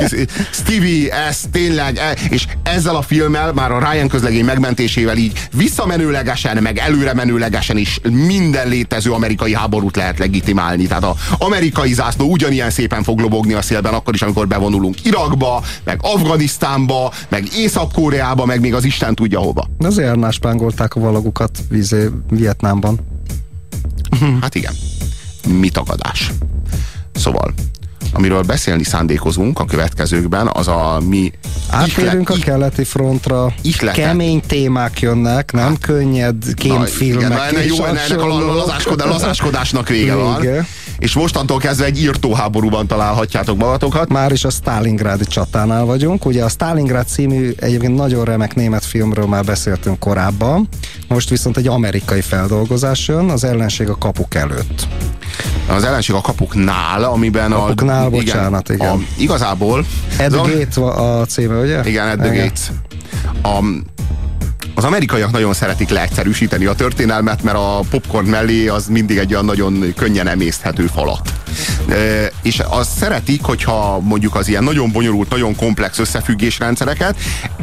Stevie, 0.50 1.26
ez 1.26 1.40
tényleg, 1.52 1.96
e, 1.96 2.16
és 2.30 2.46
ezzel 2.62 2.96
a 2.96 3.02
filmmel, 3.02 3.52
már 3.52 3.72
a 3.72 3.90
Ryan 3.90 4.08
közlegény 4.08 4.44
megmentésével 4.44 5.16
így 5.16 5.48
visszamenőlegesen, 5.52 6.62
meg 6.62 6.78
előre 6.78 7.14
menőlegesen 7.14 7.76
is 7.76 8.00
minden 8.10 8.68
létező 8.68 9.12
amerikai 9.12 9.54
háborút 9.54 9.96
lehet 9.96 10.18
legitimálni. 10.18 10.59
Tehát 10.88 11.04
az 11.04 11.16
amerikai 11.38 11.92
zászló 11.92 12.30
ugyanilyen 12.30 12.70
szépen 12.70 13.02
fog 13.02 13.18
lobogni 13.18 13.52
a 13.52 13.62
szélben 13.62 13.94
akkor 13.94 14.14
is, 14.14 14.22
amikor 14.22 14.48
bevonulunk 14.48 15.04
Irakba, 15.04 15.62
meg 15.84 15.98
Afganisztánba, 16.02 17.12
meg 17.28 17.48
Észak-Koreába, 17.56 18.44
meg 18.44 18.60
még 18.60 18.74
az 18.74 18.84
Isten 18.84 19.14
tudja 19.14 19.40
hova. 19.40 19.68
Azért 19.78 20.08
elnáspángolták 20.08 20.94
a 20.94 21.00
valagukat 21.00 21.58
vízé 21.68 22.08
Vietnámban. 22.30 23.00
Hát 24.40 24.54
igen. 24.54 24.74
Mi 25.48 25.68
tagadás. 25.68 26.30
Szóval, 27.14 27.54
amiről 28.12 28.42
beszélni 28.42 28.84
szándékozunk 28.84 29.58
a 29.58 29.64
következőkben, 29.64 30.50
az 30.52 30.68
a 30.68 31.00
mi... 31.08 31.32
Átérünk 31.70 32.30
a 32.30 32.34
keleti 32.40 32.84
frontra, 32.84 33.54
ihlete. 33.62 34.00
kemény 34.02 34.40
témák 34.46 35.00
jönnek, 35.00 35.52
nem 35.52 35.76
könnyed 35.80 36.54
kémfilmek. 36.54 37.28
Na, 37.28 37.34
igen, 37.36 37.38
na, 37.38 37.46
ennek, 37.46 37.66
jó, 37.66 37.84
ennek 37.84 38.22
a 38.22 38.26
lazáskodás, 38.26 39.06
lazáskodásnak 39.06 39.88
vége, 39.88 40.14
vége 40.14 40.22
van. 40.22 40.66
És 41.00 41.14
mostantól 41.14 41.58
kezdve 41.58 41.84
egy 41.84 42.00
írtóháborúban 42.00 42.86
találhatjátok 42.86 43.58
magatokat. 43.58 44.08
Már 44.08 44.32
is 44.32 44.44
a 44.44 44.50
Stalingrádi 44.50 45.24
csatánál 45.24 45.84
vagyunk. 45.84 46.24
Ugye 46.24 46.44
a 46.44 46.48
Stalingrád 46.48 47.06
című 47.06 47.52
egyébként 47.56 47.94
nagyon 47.94 48.24
remek 48.24 48.54
német 48.54 48.84
filmről 48.84 49.26
már 49.26 49.44
beszéltünk 49.44 49.98
korábban. 49.98 50.68
Most 51.08 51.28
viszont 51.28 51.56
egy 51.56 51.66
amerikai 51.66 52.20
feldolgozás 52.20 53.08
jön, 53.08 53.30
az 53.30 53.44
ellenség 53.44 53.88
a 53.88 53.98
kapuk 53.98 54.34
előtt. 54.34 54.86
Az 55.68 55.84
ellenség 55.84 56.14
a 56.14 56.20
kapuknál, 56.20 57.04
amiben 57.04 57.50
kapuknál, 57.50 58.04
a... 58.04 58.10
bocsánat, 58.10 58.68
igen. 58.68 58.86
igen. 58.86 58.92
A, 58.92 59.20
igazából... 59.20 59.84
Ed 60.18 60.32
a, 60.32 60.42
Gate 60.42 60.80
a 60.80 61.24
címe, 61.24 61.60
ugye? 61.60 61.80
Igen, 61.84 62.08
Ed 62.08 62.18
the 62.18 62.34
Gates. 62.34 62.70
A, 63.42 63.64
az 64.74 64.84
amerikaiak 64.84 65.30
nagyon 65.30 65.52
szeretik 65.52 65.88
leegyszerűsíteni 65.88 66.64
a 66.64 66.74
történelmet, 66.74 67.42
mert 67.42 67.56
a 67.56 67.80
popcorn 67.90 68.28
mellé 68.28 68.68
az 68.68 68.86
mindig 68.86 69.18
egy 69.18 69.32
olyan 69.32 69.44
nagyon 69.44 69.92
könnyen 69.96 70.28
emészthető 70.28 70.86
falat. 70.86 71.32
E, 71.88 72.30
és 72.42 72.62
azt 72.68 72.96
szeretik, 72.98 73.42
hogyha 73.42 74.00
mondjuk 74.00 74.34
az 74.34 74.48
ilyen 74.48 74.64
nagyon 74.64 74.92
bonyolult, 74.92 75.30
nagyon 75.30 75.56
komplex 75.56 75.98
összefüggésrendszereket 75.98 77.16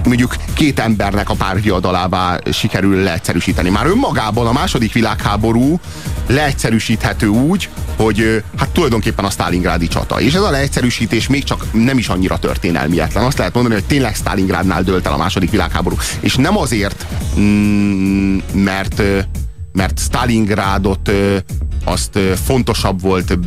mondjuk 0.05 0.36
két 0.53 0.80
embernek 0.80 1.30
a 1.30 1.34
párviadalává 1.34 2.39
sikerül 2.51 3.03
leegyszerűsíteni. 3.03 3.70
Már 3.70 3.86
önmagában 3.86 4.47
a 4.47 4.51
második 4.51 4.93
világháború 4.93 5.80
leegyszerűsíthető 6.28 7.28
úgy, 7.28 7.70
hogy 7.97 8.43
hát 8.58 8.70
tulajdonképpen 8.70 9.26
a 9.26 9.30
Stalingrádi 9.30 9.88
csata. 9.88 10.20
És 10.22 10.34
ez 10.34 10.41
a 10.41 10.49
leegyszerűsítés 10.49 11.28
még 11.28 11.43
csak 11.43 11.66
nem 11.72 11.97
is 11.97 12.08
annyira 12.08 12.38
történelmietlen. 12.38 13.24
Azt 13.24 13.38
lehet 13.38 13.53
mondani, 13.53 13.76
hogy 13.76 13.86
tényleg 13.86 14.16
Stalingrádnál 14.16 14.84
dőlt 14.84 15.05
el 15.05 15.14
a 15.14 15.18
második 15.18 15.51
világháború. 15.51 15.95
És 16.20 16.36
nem 16.36 16.58
azért, 16.58 16.97
mm, 17.38 18.38
mert 18.54 19.02
mert 19.72 20.00
Stalingrádot 20.00 21.12
azt 21.88 22.19
fontosabb 22.45 23.01
volt, 23.01 23.38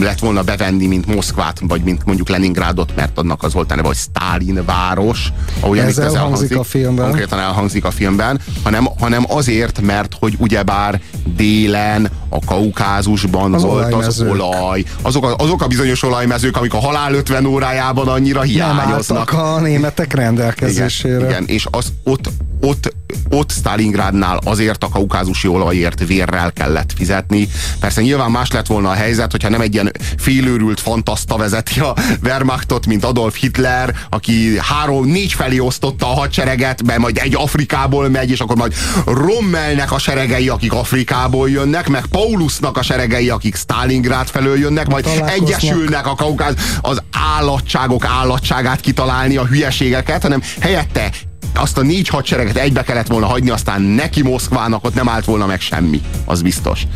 lett 0.00 0.18
volna 0.18 0.42
bevenni, 0.42 0.86
mint 0.86 1.06
Moszkvát, 1.14 1.60
vagy 1.60 1.82
mint 1.82 2.04
mondjuk 2.04 2.28
Leningrádot, 2.28 2.92
mert 2.96 3.18
annak 3.18 3.42
az 3.42 3.52
volt 3.52 3.72
a 3.72 3.74
neve, 3.74 3.86
hogy 3.86 3.96
Stalin 3.96 4.64
város. 4.64 5.32
Ahogy 5.60 5.78
ez, 5.78 5.86
ez 5.86 5.98
elhangzik, 5.98 6.18
elhangzik 6.18 6.58
a 6.58 6.62
filmben. 6.62 7.04
Konkrétan 7.04 7.38
elhangzik 7.38 7.84
a 7.84 7.90
filmben, 7.90 8.40
hanem, 8.62 8.88
hanem 8.98 9.24
azért, 9.28 9.80
mert 9.80 10.16
hogy 10.18 10.34
ugyebár 10.38 11.00
délen, 11.36 12.10
a 12.28 12.44
Kaukázusban 12.44 13.54
az 13.54 13.62
volt 13.62 13.94
az 13.94 14.20
olaj, 14.20 14.84
azok 15.02 15.24
a, 15.24 15.34
azok 15.36 15.62
a 15.62 15.66
bizonyos 15.66 16.02
olajmezők, 16.02 16.56
amik 16.56 16.74
a 16.74 16.78
halál 16.78 17.14
50 17.14 17.46
órájában 17.46 18.08
annyira 18.08 18.42
hiányoznak. 18.42 19.32
Nem 19.32 19.40
a 19.40 19.60
németek 19.60 20.14
rendelkezésére. 20.14 21.14
Igen, 21.14 21.28
igen 21.28 21.44
és 21.46 21.66
az 21.70 21.92
ott, 22.04 22.30
ott, 22.60 22.94
ott 23.28 23.50
Stalingrádnál 23.50 24.40
azért 24.44 24.84
a 24.84 24.88
kaukázusi 24.88 25.48
olajért 25.48 26.06
vérrel 26.06 26.52
kellett 26.52 26.92
fizetni. 26.96 27.48
Persze 27.80 28.00
nyilván 28.00 28.30
más 28.30 28.50
lett 28.50 28.66
volna 28.66 28.88
a 28.90 28.92
helyzet, 28.92 29.30
hogyha 29.30 29.48
nem 29.48 29.60
egy 29.60 29.74
ilyen 29.74 29.92
félőrült 30.18 30.80
fantaszta 30.80 31.36
vezeti 31.36 31.80
a 31.80 31.94
Wehrmachtot, 32.22 32.86
mint 32.86 33.04
Adolf 33.04 33.36
Hitler, 33.36 33.94
aki 34.10 34.58
három, 34.58 35.06
négy 35.06 35.32
felé 35.32 35.58
osztotta 35.58 36.06
a 36.06 36.14
hadsereget, 36.14 36.82
mert 36.82 36.98
majd 36.98 37.18
egy 37.18 37.34
Afrikából 37.34 38.08
megy, 38.08 38.30
és 38.30 38.40
akkor 38.40 38.56
majd 38.56 38.74
Rommelnek 39.06 39.92
a 39.92 39.98
seregei, 39.98 40.48
akik 40.48 40.72
Afrikából 40.72 41.50
jönnek, 41.50 41.88
meg 41.88 42.06
Paulusnak 42.06 42.76
a 42.76 42.82
seregei, 42.82 43.28
akik 43.28 43.56
Stalingrád 43.56 44.28
felől 44.28 44.58
jönnek, 44.58 44.88
majd 44.88 45.08
egyesülnek 45.26 46.06
a 46.06 46.14
kaukáz, 46.14 46.54
az 46.80 47.02
állatságok 47.36 48.04
állatságát 48.04 48.80
kitalálni, 48.80 49.36
a 49.36 49.46
hülyeségeket, 49.46 50.22
hanem 50.22 50.42
helyette 50.60 51.10
azt 51.54 51.78
a 51.78 51.82
négy 51.82 52.08
hadsereget 52.08 52.56
egybe 52.56 52.82
kellett 52.82 53.06
volna 53.06 53.26
hagyni, 53.26 53.50
aztán 53.50 53.82
neki 53.82 54.22
Moszkvának 54.22 54.84
ott 54.84 54.94
nem 54.94 55.08
állt 55.08 55.24
volna 55.24 55.46
meg 55.46 55.60
semmi, 55.60 56.00
az 56.24 56.42
biztos. 56.42 56.86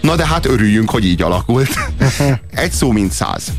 Na 0.00 0.16
de 0.16 0.26
hát 0.26 0.46
örüljünk, 0.46 0.90
hogy 0.90 1.04
így 1.04 1.22
alakult. 1.22 1.70
Egy 2.50 2.72
szó 2.72 2.90
mint 2.90 3.12
száz. 3.12 3.52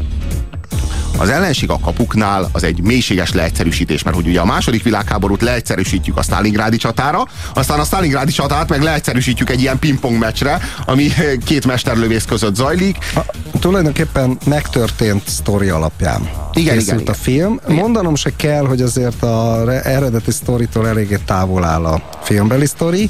Az 1.18 1.30
ellenség 1.30 1.70
a 1.70 1.80
kapuknál 1.80 2.50
az 2.52 2.64
egy 2.64 2.82
mélységes 2.82 3.32
leegyszerűsítés, 3.32 4.04
mert 4.04 4.16
hogy 4.16 4.28
ugye 4.28 4.40
a 4.40 4.46
második 4.46 4.84
világháborút 4.84 5.42
leegyszerűsítjük 5.42 6.18
a 6.18 6.22
Stalingrádi 6.22 6.78
csatára, 6.78 7.28
aztán 7.54 7.80
a 7.80 7.84
Stalingrádi 7.84 8.32
csatát 8.32 8.70
meg 8.70 8.82
leegyszerűsítjük 8.82 9.50
egy 9.50 9.62
ilyen 9.62 9.80
pingpong 9.80 10.18
meccsre, 10.18 10.60
ami 10.86 11.08
két 11.46 11.66
mesterlövész 11.66 12.26
között 12.26 12.56
zajlik. 12.56 12.98
A, 13.16 13.20
tulajdonképpen 13.60 14.38
megtörtént 14.46 15.28
sztori 15.28 15.70
alapján 15.70 16.30
igen, 16.54 16.80
igen, 16.80 17.00
igen. 17.00 17.14
a 17.14 17.18
film. 17.18 17.60
Igen. 17.68 17.82
Mondanom 17.82 18.16
se 18.16 18.32
kell, 18.36 18.66
hogy 18.66 18.82
azért 18.82 19.24
a 19.24 19.64
eredeti 19.84 20.32
sztoritól 20.32 20.88
eléggé 20.88 21.20
távol 21.26 21.64
áll 21.64 21.86
a 21.86 22.02
filmbeli 22.24 22.66
sztori. 22.66 23.10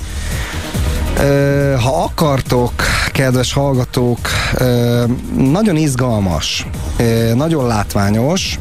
Ha 1.83 2.03
akartok, 2.03 2.73
kedves 3.11 3.53
hallgatók, 3.53 4.19
nagyon 5.37 5.75
izgalmas, 5.75 6.67
nagyon 7.35 7.67
látványos, 7.67 8.59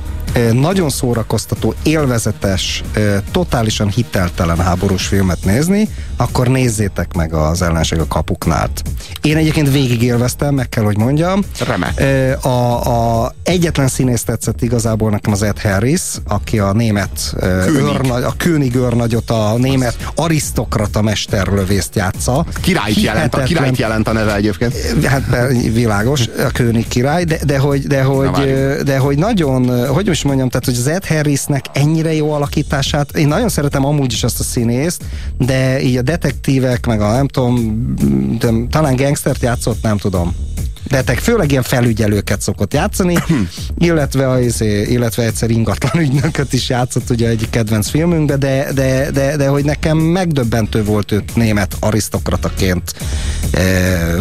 nagyon 0.52 0.90
szórakoztató, 0.90 1.74
élvezetes, 1.82 2.82
totálisan 3.30 3.88
hiteltelen 3.88 4.58
háborús 4.58 5.06
filmet 5.06 5.44
nézni, 5.44 5.88
akkor 6.16 6.48
nézzétek 6.48 7.14
meg 7.14 7.32
az 7.32 7.62
ellenség 7.62 7.98
a 7.98 8.06
kapuknál. 8.06 8.70
Én 9.22 9.36
egyébként 9.36 9.72
végig 9.72 10.02
élveztem, 10.02 10.54
meg 10.54 10.68
kell, 10.68 10.84
hogy 10.84 10.98
mondjam. 10.98 11.40
Remek. 11.66 12.00
A, 12.44 13.22
a 13.24 13.32
egyetlen 13.42 13.88
színész 13.88 14.22
tetszett 14.22 14.62
igazából 14.62 15.10
nekem 15.10 15.32
az 15.32 15.42
Ed 15.42 15.60
Harris, 15.60 16.00
aki 16.28 16.58
a 16.58 16.72
német 16.72 17.34
őrnagy, 17.66 18.22
a 18.22 18.34
König 18.36 18.74
őrnagyot, 18.74 19.30
a 19.30 19.54
német 19.56 19.96
arisztokrata 20.14 21.02
mesterlövészt 21.02 21.96
játsza. 21.96 22.46
Királyt 22.60 23.00
jelent, 23.00 23.34
a 23.34 23.42
királyt 23.42 23.76
jelent 23.76 24.08
a 24.08 24.12
neve 24.12 24.34
egyébként. 24.34 24.74
Hát 25.04 25.22
világos, 25.72 26.20
a 26.38 26.50
König 26.52 26.88
király, 26.88 27.24
de, 27.24 27.38
de 27.44 27.58
hogy, 27.58 27.86
de 27.86 28.02
hogy, 28.02 28.54
de 28.84 28.98
hogy 28.98 29.18
nagyon, 29.18 29.86
hogy 29.88 30.06
most 30.06 30.21
mondjam, 30.24 30.48
tehát 30.48 30.64
hogy 30.64 30.76
az 30.76 30.86
Ed 30.86 31.06
Harrisnek 31.06 31.64
ennyire 31.72 32.14
jó 32.14 32.32
alakítását, 32.32 33.16
én 33.16 33.28
nagyon 33.28 33.48
szeretem 33.48 33.84
amúgy 33.84 34.12
is 34.12 34.24
azt 34.24 34.40
a 34.40 34.42
színészt, 34.42 35.04
de 35.38 35.82
így 35.82 35.96
a 35.96 36.02
detektívek, 36.02 36.86
meg 36.86 37.00
a 37.00 37.12
nem 37.12 37.28
tudom, 37.28 38.68
talán 38.70 38.96
gangstert 38.96 39.42
játszott, 39.42 39.82
nem 39.82 39.96
tudom 39.96 40.34
de 41.00 41.14
főleg 41.16 41.50
ilyen 41.50 41.62
felügyelőket 41.62 42.40
szokott 42.40 42.74
játszani, 42.74 43.16
illetve, 43.78 44.28
az, 44.28 44.60
illetve 44.84 45.22
egyszer 45.22 45.50
ingatlan 45.50 46.02
ügynököt 46.02 46.52
is 46.52 46.68
játszott 46.68 47.10
ugye 47.10 47.28
egy 47.28 47.46
kedvenc 47.50 47.88
filmünkben, 47.88 48.38
de, 48.38 48.72
de, 48.72 49.10
de, 49.10 49.36
de 49.36 49.48
hogy 49.48 49.64
nekem 49.64 49.98
megdöbbentő 49.98 50.84
volt 50.84 51.12
őt 51.12 51.36
német 51.36 51.76
arisztokrataként 51.80 52.92
e, 53.50 53.60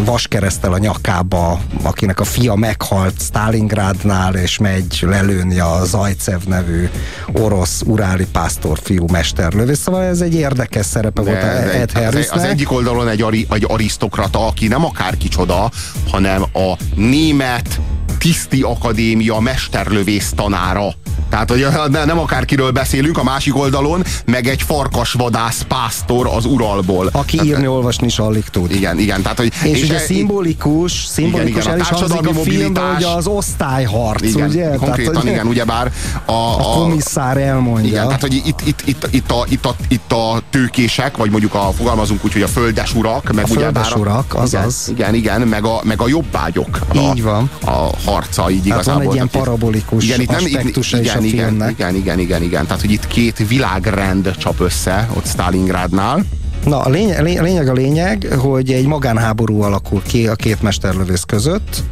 vaskeresztel 0.04 0.72
a 0.72 0.78
nyakába, 0.78 1.60
akinek 1.82 2.20
a 2.20 2.24
fia 2.24 2.54
meghalt 2.54 3.14
Stalingrádnál, 3.20 4.34
és 4.34 4.58
megy 4.58 4.98
lelőni 5.00 5.58
a 5.58 5.80
Zajcev 5.84 6.40
nevű 6.46 6.88
orosz 7.32 7.82
uráli 7.86 8.26
pásztor 8.32 8.78
fiú 8.82 9.06
mesterlövész. 9.12 9.78
Szóval 9.78 10.02
ez 10.02 10.20
egy 10.20 10.34
érdekes 10.34 10.86
szerepe 10.86 11.22
de, 11.22 11.30
volt 11.30 11.42
Ed 11.74 11.92
Harrisnek. 11.92 12.36
Az, 12.36 12.42
az 12.42 12.48
egyik 12.48 12.72
oldalon 12.72 13.08
egy, 13.08 13.22
ari, 13.22 13.46
egy 13.50 13.64
arisztokrata, 13.68 14.46
aki 14.46 14.68
nem 14.68 14.84
akár 14.84 15.16
kicsoda, 15.16 15.70
hanem 16.10 16.42
a 16.52 16.61
német 16.94 17.80
tiszti 18.22 18.62
akadémia 18.62 19.38
mesterlövész 19.38 20.32
tanára. 20.36 20.88
Tehát, 21.28 21.50
hogy 21.50 21.66
nem 21.90 22.18
akárkiről 22.18 22.70
beszélünk, 22.70 23.18
a 23.18 23.22
másik 23.22 23.56
oldalon, 23.56 24.04
meg 24.24 24.46
egy 24.46 24.62
farkasvadász 24.62 25.64
pásztor 25.68 26.26
az 26.26 26.44
Uralból. 26.44 27.08
Aki 27.12 27.36
tehát, 27.36 27.50
írni, 27.50 27.66
olvasni 27.66 28.06
is 28.06 28.18
alig 28.18 28.44
tud. 28.44 28.70
Igen, 28.70 28.98
igen. 28.98 29.22
Tehát, 29.22 29.38
hogy, 29.38 29.52
és, 29.64 29.70
és 29.70 29.82
ugye 29.82 29.94
e, 29.94 29.98
szimbolikus, 29.98 30.92
szimbolikus 30.92 31.50
igen, 31.50 31.62
igen, 31.62 31.80
is 31.80 31.88
hangzik 31.88 32.28
a 32.28 32.32
filmben, 32.32 32.94
hogy 32.94 33.02
az 33.02 33.26
osztályharc, 33.26 34.22
igen, 34.22 34.48
ugye? 34.48 34.74
Konkrétan, 34.76 35.12
tehát, 35.12 35.28
igen, 35.28 35.46
ugyebár 35.46 35.92
a, 36.24 36.32
a, 36.32 36.58
a 36.58 36.62
komisszár 36.62 37.36
elmondja. 37.36 37.88
Igen, 37.88 38.04
tehát, 38.04 38.20
hogy 38.20 38.34
itt, 38.34 38.60
itt, 38.64 38.82
itt, 38.84 39.06
itt, 39.10 39.30
a, 39.30 39.44
itt, 39.48 39.64
a, 39.64 39.74
itt 39.88 40.12
a 40.12 40.42
tőkések, 40.50 41.16
vagy 41.16 41.30
mondjuk 41.30 41.54
a, 41.54 41.72
fogalmazunk 41.76 42.24
úgy, 42.24 42.32
hogy 42.32 42.42
a 42.42 42.48
földes 42.48 42.94
urak, 42.94 43.32
meg 43.32 43.44
a 43.44 43.46
földes 43.46 43.94
urak, 43.94 44.34
azaz. 44.34 44.88
Igen, 44.88 45.14
igen, 45.14 45.36
igen, 45.36 45.48
meg 45.48 45.64
a, 45.64 45.80
meg 45.84 46.00
a 46.00 46.08
jobbágyok. 46.08 46.78
Így 46.94 47.20
a, 47.20 47.22
van. 47.22 47.50
A 47.64 47.90
harca, 48.12 48.50
így 48.50 48.56
hát 48.56 48.66
igazából. 48.66 48.94
van 48.94 49.08
egy 49.08 49.14
ilyen 49.14 49.28
parabolikus 49.28 50.04
igen, 50.04 50.20
itt 50.20 50.30
nem, 50.30 50.44
aspektusa 50.44 50.98
igen, 50.98 51.08
is 51.08 51.14
a 51.14 51.26
igen, 51.26 51.46
filmnek. 51.46 51.70
Igen, 51.70 51.94
igen, 51.94 52.18
igen, 52.18 52.42
igen. 52.42 52.66
Tehát, 52.66 52.80
hogy 52.80 52.90
itt 52.90 53.06
két 53.06 53.48
világrend 53.48 54.36
csap 54.36 54.60
össze, 54.60 55.08
ott 55.14 55.26
Stalingrádnál. 55.26 56.24
Na, 56.64 56.80
a 56.80 56.88
lényeg, 56.88 57.38
a 57.38 57.42
lényeg 57.42 57.68
a 57.68 57.72
lényeg, 57.72 58.26
hogy 58.38 58.72
egy 58.72 58.86
magánháború 58.86 59.62
alakul 59.62 60.02
ki 60.02 60.26
a 60.26 60.34
két 60.34 60.62
mesterlövész 60.62 61.22
között, 61.22 61.82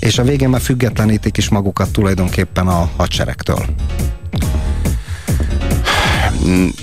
és 0.00 0.18
a 0.18 0.22
végén 0.22 0.48
már 0.48 0.60
függetlenítik 0.60 1.36
is 1.36 1.48
magukat 1.48 1.90
tulajdonképpen 1.90 2.66
a 2.66 2.90
hadseregtől. 2.96 3.64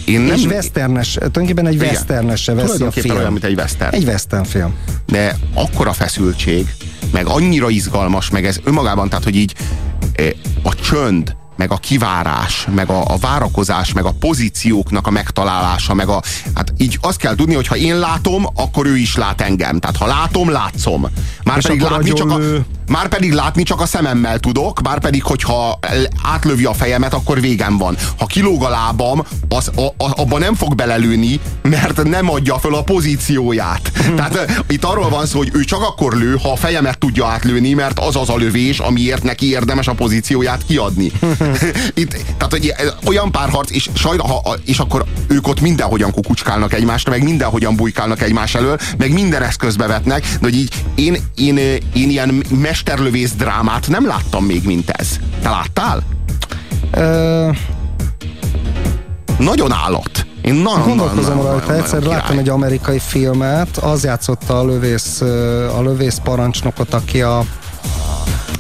Én 0.06 0.22
nem... 0.22 0.36
És 0.36 0.44
westernes, 0.46 1.12
tulajdonképpen 1.14 1.68
egy 1.68 1.74
Igen. 1.74 1.88
westernesre 1.88 2.54
veszi 2.54 2.84
a 2.84 2.92
film. 2.92 3.16
olyan, 3.16 3.32
mint 3.32 3.44
egy 3.44 3.58
western. 3.58 3.96
Egy 3.96 4.04
western 4.04 4.44
film. 4.44 4.74
De 5.06 5.36
akkora 5.54 5.94
feszültség, 5.94 6.74
meg 7.12 7.26
annyira 7.28 7.70
izgalmas, 7.70 8.30
meg 8.30 8.46
ez 8.46 8.60
önmagában, 8.64 9.10
tehát 9.10 9.24
hogy 9.24 9.36
így 9.36 9.56
eh, 10.14 10.30
a 10.64 10.76
csönd, 10.76 11.36
meg 11.58 11.72
a 11.72 11.78
kivárás, 11.78 12.68
meg 12.76 12.90
a, 12.90 13.04
a 13.08 13.18
várakozás, 13.18 13.94
meg 13.94 14.06
a 14.06 14.14
pozícióknak 14.20 15.08
a 15.08 15.10
megtalálása, 15.10 15.94
meg 15.94 16.08
a, 16.08 16.22
hát 16.56 16.74
így 16.78 16.98
azt 17.02 17.18
kell 17.18 17.36
tudni, 17.36 17.54
hogy 17.56 17.68
ha 17.68 17.76
én 17.76 18.00
látom, 18.00 18.46
akkor 18.56 18.86
ő 18.86 18.98
is 18.98 19.16
lát 19.16 19.42
engem. 19.42 19.80
Tehát 19.80 19.98
ha 19.98 20.06
látom, 20.06 20.50
látszom. 20.50 21.08
Már 21.44 21.62
pedig 21.62 21.82
látni 21.82 22.14
csak, 22.14 22.32
a, 22.32 22.40
már 22.90 23.08
pedig 23.08 23.34
látni 23.34 23.64
csak 23.64 23.82
a 23.82 23.86
szememmel 23.86 24.40
tudok, 24.40 24.82
már 24.82 25.00
pedig, 25.00 25.24
hogyha 25.24 25.80
átlövi 26.24 26.66
a 26.66 26.74
fejemet, 26.74 27.14
akkor 27.14 27.42
végem 27.42 27.78
van. 27.78 27.98
Ha 28.18 28.26
kilóg 28.26 28.64
a 28.64 28.70
lábam, 28.70 29.26
az, 29.50 29.72
a, 29.76 29.82
a, 29.82 30.22
abba 30.22 30.38
nem 30.38 30.56
fog 30.56 30.76
belelőni, 30.76 31.40
mert 31.62 32.04
nem 32.04 32.30
adja 32.30 32.60
föl 32.60 32.76
a 32.76 32.84
pozícióját. 32.84 33.92
Tehát 34.16 34.64
itt 34.68 34.84
arról 34.84 35.10
van 35.10 35.26
szó, 35.26 35.38
hogy 35.38 35.52
ő 35.54 35.64
csak 35.64 35.82
akkor 35.82 36.14
lő, 36.14 36.38
ha 36.42 36.52
a 36.52 36.56
fejemet 36.56 36.98
tudja 36.98 37.26
átlőni, 37.26 37.74
mert 37.74 38.00
az 38.00 38.16
az 38.16 38.30
a 38.30 38.36
lövés, 38.36 38.80
amiért 38.80 39.24
neki 39.24 39.50
érdemes 39.50 39.88
a 39.88 39.94
pozícióját 39.94 40.62
kiadni. 40.68 41.12
itt, 41.94 42.10
tehát 42.10 42.52
hogy 42.52 42.74
olyan 43.06 43.32
párharc, 43.32 43.72
és, 43.72 43.90
sajna, 43.94 44.28
ha, 44.28 44.56
és 44.66 44.80
akkor 44.80 45.06
ők 45.28 45.48
ott 45.48 45.62
mindenhogyan 45.62 46.12
kukucskálnak 46.12 46.74
egymásra, 46.74 47.12
meg 47.12 47.24
mindenhogyan 47.24 47.76
bujkálnak 47.76 48.22
egymás 48.22 48.56
elől, 48.56 48.78
meg 48.98 49.14
minden 49.14 49.44
eszközbe 49.44 49.88
vetnek, 49.88 50.22
de 50.22 50.38
hogy 50.42 50.56
így 50.56 50.74
én, 50.96 51.18
én, 51.36 51.58
én 51.94 52.10
ilyen 52.10 52.44
mesterlövész 52.78 53.32
drámát 53.32 53.88
nem 53.88 54.08
láttam 54.08 54.46
még, 54.46 54.66
mint 54.66 54.90
ez. 54.90 55.08
Te 55.42 55.50
láttál? 55.50 56.04
Ö... 56.92 57.50
Nagyon 59.38 59.72
állat. 59.72 60.26
Én 60.42 60.54
nagyon, 60.54 60.88
Gondolkozom 60.88 61.38
nagyon, 61.38 61.52
rajta, 61.52 61.74
egyszer 61.74 62.00
nagyon 62.00 62.14
láttam 62.14 62.38
egy 62.38 62.50
amerikai 62.50 63.00
filmet, 63.00 63.78
az 63.78 64.04
játszotta 64.04 64.60
a 64.60 64.66
lövész, 64.66 65.22
a 65.78 65.82
lövész 65.82 66.20
parancsnokot, 66.24 66.94
aki 66.94 67.22
a 67.22 67.44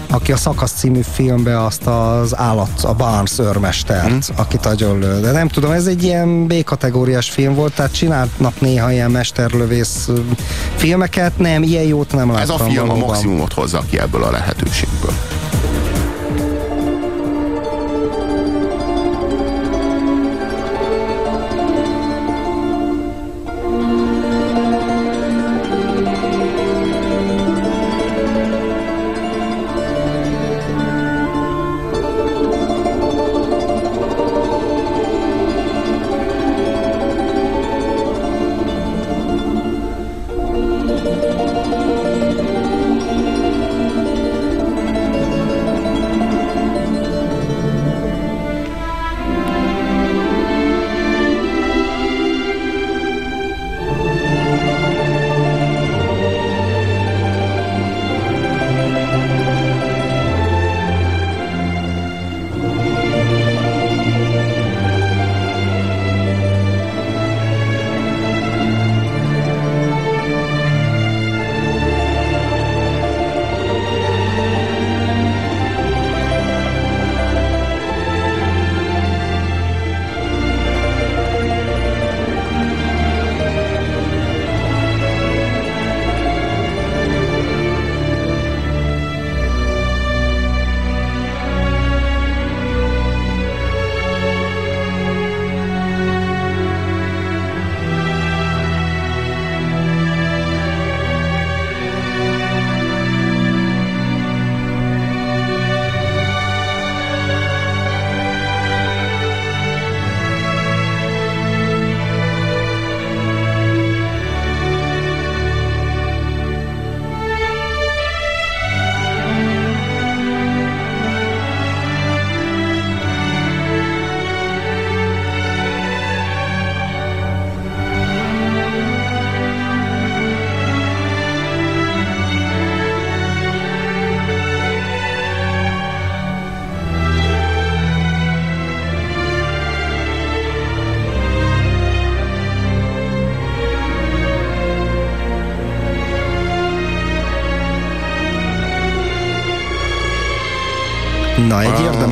aki 0.10 0.32
a 0.32 0.38
Szakasz 0.38 0.72
című 0.72 1.02
filmbe 1.02 1.64
azt 1.64 1.88
az 1.88 2.38
állat, 2.38 2.84
a 2.84 2.94
Barnes 2.94 3.40
őrmestert, 3.40 4.14
mm. 4.14 4.36
akit 4.36 4.66
lő. 4.80 5.20
De 5.20 5.32
nem 5.32 5.48
tudom, 5.48 5.72
ez 5.72 5.86
egy 5.86 6.04
ilyen 6.04 6.48
B-kategóriás 6.48 7.30
film 7.30 7.54
volt, 7.54 7.74
tehát 7.74 7.94
csinálnak 7.94 8.62
néha 8.62 8.92
ilyen 8.92 9.12
mesterlövész 9.12 10.10
filmeket, 10.76 11.38
nem, 11.38 11.64
ilyen 11.64 11.84
jót 11.84 12.12
nem 12.12 12.32
láttam. 12.32 12.44
Ez 12.44 12.50
a 12.50 12.58
film 12.58 12.88
valóban. 12.88 13.04
a 13.04 13.06
maximumot 13.06 13.54
hozza 13.54 13.84
ki 13.90 14.00
ebből 14.00 14.24
a 14.24 14.32
lehetőségből. 14.32 15.14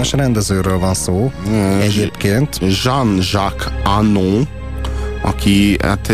Érdemes 0.06 0.12
rendezőről 0.12 0.80
van 0.80 0.94
szó 0.94 1.32
mm, 1.50 1.80
egyébként. 1.80 2.60
Jean-Jacques 2.84 3.74
Anon, 3.84 4.48
aki 5.22 5.78
hát 5.82 6.08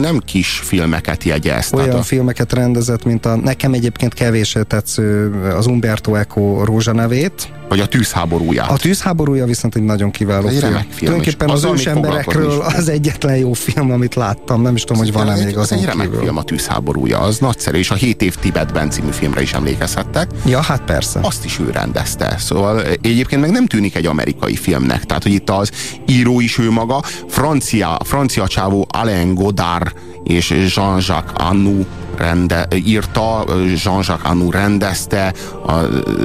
nem 0.00 0.20
kis 0.24 0.48
filmeket 0.48 1.24
jegyez. 1.24 1.72
Olyan 1.72 1.96
a... 1.96 2.02
filmeket 2.02 2.52
rendezett, 2.52 3.04
mint 3.04 3.26
a 3.26 3.36
nekem 3.36 3.72
egyébként 3.72 4.14
kevés 4.14 4.56
tetsző 4.66 5.32
az 5.56 5.66
Umberto 5.66 6.14
Eco 6.14 6.64
Rózsa 6.64 6.92
nevét, 6.92 7.52
vagy 7.74 7.82
a 7.82 7.86
tűzháborúját. 7.86 8.70
A 8.70 8.76
tűzháborúja 8.76 9.46
viszont 9.46 9.74
egy 9.74 9.82
nagyon 9.82 10.10
kiváló 10.10 10.46
egy 10.46 10.58
film. 10.58 10.72
film. 10.72 10.84
Tulajdonképpen 10.96 11.50
az 11.50 11.64
ősemberekről 11.64 12.60
az 12.60 12.88
egyetlen 12.88 13.36
jó 13.36 13.52
film, 13.52 13.90
amit 13.90 14.14
láttam. 14.14 14.62
Nem 14.62 14.74
is 14.74 14.84
tudom, 14.84 15.02
hogy 15.02 15.12
van-e 15.12 15.44
még 15.44 15.56
az 15.56 15.72
egy 15.72 15.84
remek 15.84 16.06
kívül. 16.06 16.22
film 16.22 16.36
a 16.36 16.42
tűzháborúja, 16.42 17.18
az 17.18 17.38
nagyszerű, 17.38 17.78
és 17.78 17.90
a 17.90 17.94
7 17.94 18.22
év 18.22 18.34
Tibetben 18.34 18.90
című 18.90 19.10
filmre 19.10 19.42
is 19.42 19.52
emlékezhettek. 19.52 20.30
Ja, 20.46 20.60
hát 20.60 20.80
persze. 20.80 21.20
Azt 21.22 21.44
is 21.44 21.58
ő 21.58 21.70
rendezte. 21.70 22.36
Szóval 22.38 22.82
egyébként 22.82 23.40
meg 23.40 23.50
nem 23.50 23.66
tűnik 23.66 23.94
egy 23.94 24.06
amerikai 24.06 24.56
filmnek. 24.56 25.04
Tehát, 25.04 25.22
hogy 25.22 25.32
itt 25.32 25.50
az 25.50 25.70
író 26.06 26.40
is 26.40 26.58
ő 26.58 26.70
maga, 26.70 27.02
francia, 27.28 27.98
francia 28.04 28.48
csávó 28.48 28.86
Alain 28.88 29.34
Godard 29.34 29.92
és 30.24 30.50
Jean-Jacques 30.50 31.32
Annou 31.34 31.86
rende, 32.16 32.66
írta, 32.74 33.44
Jean-Jacques 33.84 34.30
Annou 34.30 34.50
rendezte, 34.50 35.34
a 35.66 35.72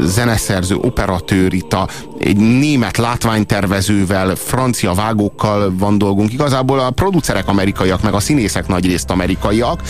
zeneszerző, 0.04 0.76
operatőr, 0.76 1.54
itt 1.54 1.74
a, 1.74 1.88
egy 2.20 2.38
német 2.38 2.98
látványtervezővel, 2.98 4.36
francia 4.36 4.94
vágókkal 4.94 5.74
van 5.78 5.98
dolgunk. 5.98 6.34
Igazából 6.34 6.80
a 6.80 6.92
producerek 6.92 7.48
amerikaiak, 7.48 8.02
meg 8.02 8.14
a 8.14 8.20
színészek 8.20 8.68
nagyrészt 8.68 9.10
amerikaiak, 9.10 9.82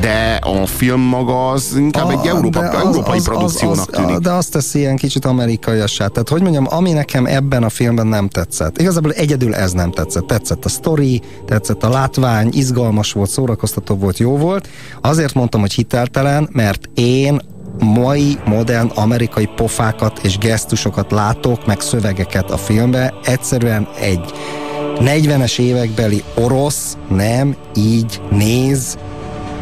de 0.00 0.38
a 0.42 0.66
film 0.66 1.00
maga 1.00 1.50
az 1.50 1.74
inkább 1.76 2.06
a, 2.06 2.10
egy 2.10 2.26
Európa, 2.26 2.60
az, 2.60 2.84
európai 2.84 3.18
az, 3.18 3.24
produkciónak 3.24 3.88
az, 3.88 3.98
az, 3.98 4.04
tűnik. 4.04 4.18
De 4.18 4.30
azt 4.30 4.50
teszi 4.50 4.78
ilyen 4.78 4.96
kicsit 4.96 5.24
amerikaiassá. 5.24 6.06
Tehát, 6.06 6.28
hogy 6.28 6.42
mondjam, 6.42 6.66
ami 6.70 6.92
nekem 6.92 7.26
ebben 7.26 7.62
a 7.62 7.68
filmben 7.68 8.06
nem 8.06 8.28
tetszett. 8.28 8.78
Igazából 8.78 9.12
egyedül 9.12 9.54
ez 9.54 9.72
nem 9.72 9.90
tetszett. 9.90 10.26
Tetszett 10.26 10.64
a 10.64 10.68
story, 10.68 11.22
tetszett 11.46 11.82
a 11.82 11.88
látvány, 11.88 12.48
izgalmas 12.52 13.12
volt, 13.12 13.30
szórakoztató 13.30 13.94
volt, 13.94 14.18
jó 14.18 14.36
volt. 14.36 14.68
Azért 15.00 15.34
mondtam, 15.34 15.60
hogy 15.60 15.72
hiteltelen, 15.72 16.48
mert 16.52 16.88
én 16.94 17.40
mai 17.78 18.38
modern 18.44 18.90
amerikai 18.94 19.46
pofákat 19.46 20.18
és 20.22 20.38
gesztusokat 20.38 21.10
látok, 21.10 21.66
meg 21.66 21.80
szövegeket 21.80 22.50
a 22.50 22.56
filmbe. 22.56 23.14
Egyszerűen 23.24 23.88
egy 24.00 24.32
40-es 24.98 25.58
évekbeli 25.58 26.22
orosz 26.34 26.96
nem 27.08 27.56
így 27.76 28.20
néz, 28.30 28.98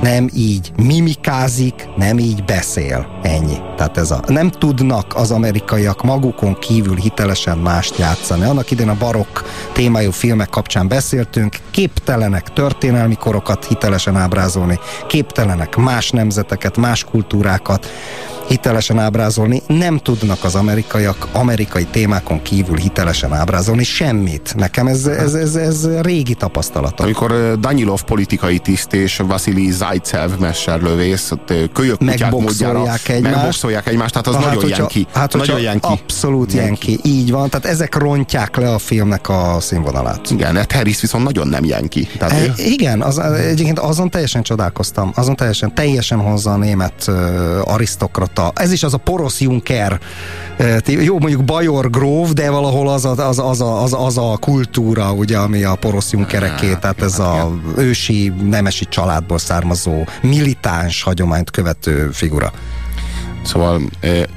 nem 0.02 0.28
így 0.34 0.72
mimikázik, 0.76 1.88
nem 1.96 2.18
így 2.18 2.44
beszél. 2.44 3.20
Ennyi. 3.22 3.56
Tehát 3.76 3.96
ez 3.96 4.10
a, 4.10 4.22
nem 4.26 4.50
tudnak 4.50 5.14
az 5.14 5.30
amerikaiak 5.30 6.02
magukon 6.02 6.58
kívül 6.58 6.96
hitelesen 6.96 7.58
mást 7.58 7.98
játszani. 7.98 8.44
Annak 8.44 8.70
idén 8.70 8.88
a 8.88 8.96
barokk 8.98 9.38
témájú 9.72 10.10
filmek 10.10 10.48
kapcsán 10.48 10.88
beszéltünk, 10.88 11.56
képtelenek 11.70 12.52
történelmi 12.52 13.14
korokat 13.14 13.66
hitelesen 13.66 14.16
ábrázolni, 14.16 14.78
képtelenek 15.06 15.76
más 15.76 16.10
nemzeteket, 16.10 16.76
más 16.76 17.04
kultúrákat, 17.04 17.88
hitelesen 18.50 18.98
ábrázolni. 18.98 19.62
Nem 19.66 19.98
tudnak 19.98 20.44
az 20.44 20.54
amerikaiak 20.54 21.28
amerikai 21.32 21.84
témákon 21.84 22.42
kívül 22.42 22.76
hitelesen 22.76 23.32
ábrázolni 23.32 23.84
semmit. 23.84 24.54
Nekem 24.56 24.86
ez, 24.86 25.06
ez, 25.06 25.34
ez, 25.34 25.54
ez 25.56 26.00
régi 26.00 26.34
tapasztalat. 26.34 27.00
Amikor 27.00 27.58
Danilov 27.60 28.02
politikai 28.02 28.58
tiszt 28.58 28.92
és 28.92 29.16
Vasili 29.16 29.66
Zajcev 29.90 30.30
messerlövész 30.38 31.32
kölyök 31.72 32.00
megboxolják 32.00 33.08
egymást. 33.08 33.34
Megboxolják 33.34 33.86
egymást, 33.86 34.12
tehát 34.12 34.26
az 34.26 34.34
hát, 34.34 34.44
nagyon 34.44 34.62
hogyha, 34.62 34.76
jenki. 34.78 35.06
Hát, 35.12 35.34
nagyon 35.34 35.60
jenki. 35.60 35.88
Abszolút 35.90 36.52
jenki. 36.52 36.90
jenki. 36.90 37.08
Így 37.08 37.30
van, 37.30 37.50
tehát 37.50 37.66
ezek 37.66 37.94
rontják 37.94 38.56
le 38.56 38.72
a 38.72 38.78
filmnek 38.78 39.28
a 39.28 39.56
színvonalát. 39.60 40.30
Igen, 40.30 40.56
Ed 40.56 40.72
Harris 40.72 41.00
viszont 41.00 41.24
nagyon 41.24 41.48
nem 41.48 41.64
jenki. 41.64 42.08
Tehát 42.18 42.32
e, 42.32 42.62
igen, 42.62 43.02
az, 43.02 43.18
egyébként 43.18 43.78
azon 43.78 44.10
teljesen 44.10 44.42
csodálkoztam. 44.42 45.12
Azon 45.14 45.36
teljesen, 45.36 45.74
teljesen 45.74 46.18
hozza 46.18 46.52
a 46.52 46.56
német 46.56 47.04
uh, 47.08 47.14
arisztokrata. 47.64 48.52
Ez 48.54 48.72
is 48.72 48.82
az 48.82 48.94
a 48.94 48.98
porosz 48.98 49.40
Juncker. 49.40 50.00
Uh, 50.58 51.04
jó, 51.04 51.18
mondjuk 51.18 51.44
Bajor 51.44 51.90
gróf, 51.90 52.32
de 52.32 52.50
valahol 52.50 52.88
az 52.88 53.04
a, 53.04 53.28
az, 53.28 53.38
az, 53.38 53.60
a, 53.60 53.82
az, 53.82 53.94
az 53.98 54.18
a 54.18 54.36
kultúra, 54.40 55.12
ugye, 55.12 55.38
ami 55.38 55.62
a 55.62 55.74
porosz 55.74 56.10
Junckereké, 56.10 56.74
tehát 56.80 57.02
ez 57.02 57.18
a 57.18 57.50
ősi 57.76 58.32
nemesi 58.42 58.84
családból 58.84 59.38
származó 59.38 59.79
militáns 60.22 61.02
hagyományt 61.02 61.50
követő 61.50 62.10
figura. 62.12 62.52
Szóval 63.42 63.80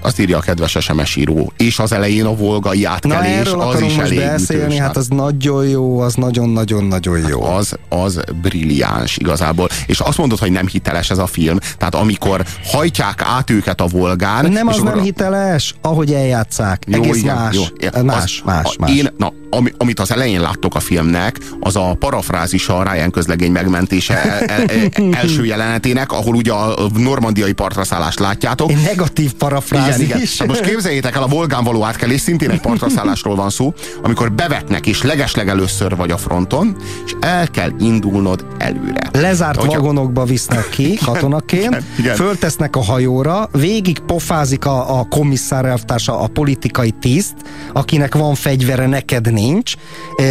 azt 0.01 0.19
írja 0.19 0.37
a 0.37 0.41
kedves 0.41 0.77
SMS 0.79 1.15
író, 1.15 1.53
és 1.57 1.79
az 1.79 1.91
elején 1.91 2.25
a 2.25 2.35
volgai 2.35 2.85
átkelés, 2.85 3.51
Na, 3.51 3.67
az 3.67 3.81
is 3.81 3.97
elég 3.97 4.19
beszélni, 4.19 4.65
ütős, 4.65 4.77
hát 4.77 4.97
az 4.97 5.07
nagyon 5.07 5.67
jó, 5.67 5.99
az 5.99 6.13
nagyon-nagyon-nagyon 6.13 7.27
jó. 7.27 7.43
Hát 7.43 7.55
az, 7.55 7.75
az 7.89 8.19
brilliáns 8.41 9.17
igazából. 9.17 9.69
És 9.85 9.99
azt 9.99 10.17
mondod, 10.17 10.39
hogy 10.39 10.51
nem 10.51 10.67
hiteles 10.67 11.09
ez 11.09 11.17
a 11.17 11.25
film, 11.25 11.57
tehát 11.77 11.95
amikor 11.95 12.45
hajtják 12.63 13.21
át 13.25 13.49
őket 13.49 13.81
a 13.81 13.87
volgán... 13.87 14.51
Nem 14.51 14.67
az 14.67 14.81
nem 14.81 14.97
a... 14.97 15.01
hiteles, 15.01 15.75
ahogy 15.81 16.13
eljátszák. 16.13 16.83
Jó, 16.87 17.01
Egész 17.01 17.17
igen, 17.17 17.35
más. 17.35 17.55
Jó, 17.55 18.03
más, 18.03 18.23
az, 18.23 18.41
más, 18.45 18.75
más. 18.79 18.91
Én, 18.91 19.09
na, 19.17 19.33
ami, 19.55 19.71
amit 19.77 19.99
az 19.99 20.11
elején 20.11 20.41
láttok 20.41 20.75
a 20.75 20.79
filmnek, 20.79 21.39
az 21.59 21.75
a 21.75 21.95
parafrázisa 21.99 22.77
a 22.77 22.91
Ryan 22.91 23.11
közlegény 23.11 23.51
megmentése 23.51 24.23
el, 24.23 24.39
el, 24.39 24.65
el, 24.65 25.13
első 25.13 25.45
jelenetének, 25.45 26.11
ahol 26.11 26.35
ugye 26.35 26.51
a 26.51 26.89
normandiai 26.95 27.51
partraszállást 27.51 28.19
látjátok. 28.19 28.71
Egy 28.71 28.81
negatív 28.83 29.33
parafrázis. 29.33 30.05
Igen, 30.05 30.17
igen. 30.17 30.27
Hát 30.37 30.47
most 30.47 30.61
képzeljétek 30.61 31.15
el, 31.15 31.23
a 31.23 31.27
Volgán 31.27 31.63
való 31.63 31.83
átkelés, 31.83 32.21
szintén 32.21 32.49
egy 32.49 32.61
partraszállásról 32.61 33.35
van 33.35 33.49
szó, 33.49 33.73
amikor 34.03 34.31
bevetnek 34.31 34.87
és 34.87 35.01
legesleg 35.01 35.47
először 35.49 35.95
vagy 35.95 36.11
a 36.11 36.17
fronton, 36.17 36.75
és 37.05 37.15
el 37.19 37.47
kell 37.47 37.71
indulnod 37.79 38.45
előre. 38.57 39.09
Lezárt 39.11 39.59
Hogyha... 39.59 39.79
vagonokba 39.79 40.23
visznek 40.23 40.69
ki 40.69 40.95
katonaként, 41.05 41.63
igen, 41.63 41.83
igen. 41.97 42.15
föltesznek 42.15 42.75
a 42.75 42.83
hajóra, 42.83 43.49
végig 43.51 43.99
pofázik 43.99 44.65
a, 44.65 44.99
a 44.99 45.03
komisszár 45.09 45.65
elvtársa, 45.65 46.19
a 46.19 46.27
politikai 46.27 46.91
tiszt, 46.91 47.35
akinek 47.73 48.15
van 48.15 48.35
fegyvere, 48.35 48.87
neked 48.87 49.31
nincs. 49.31 49.42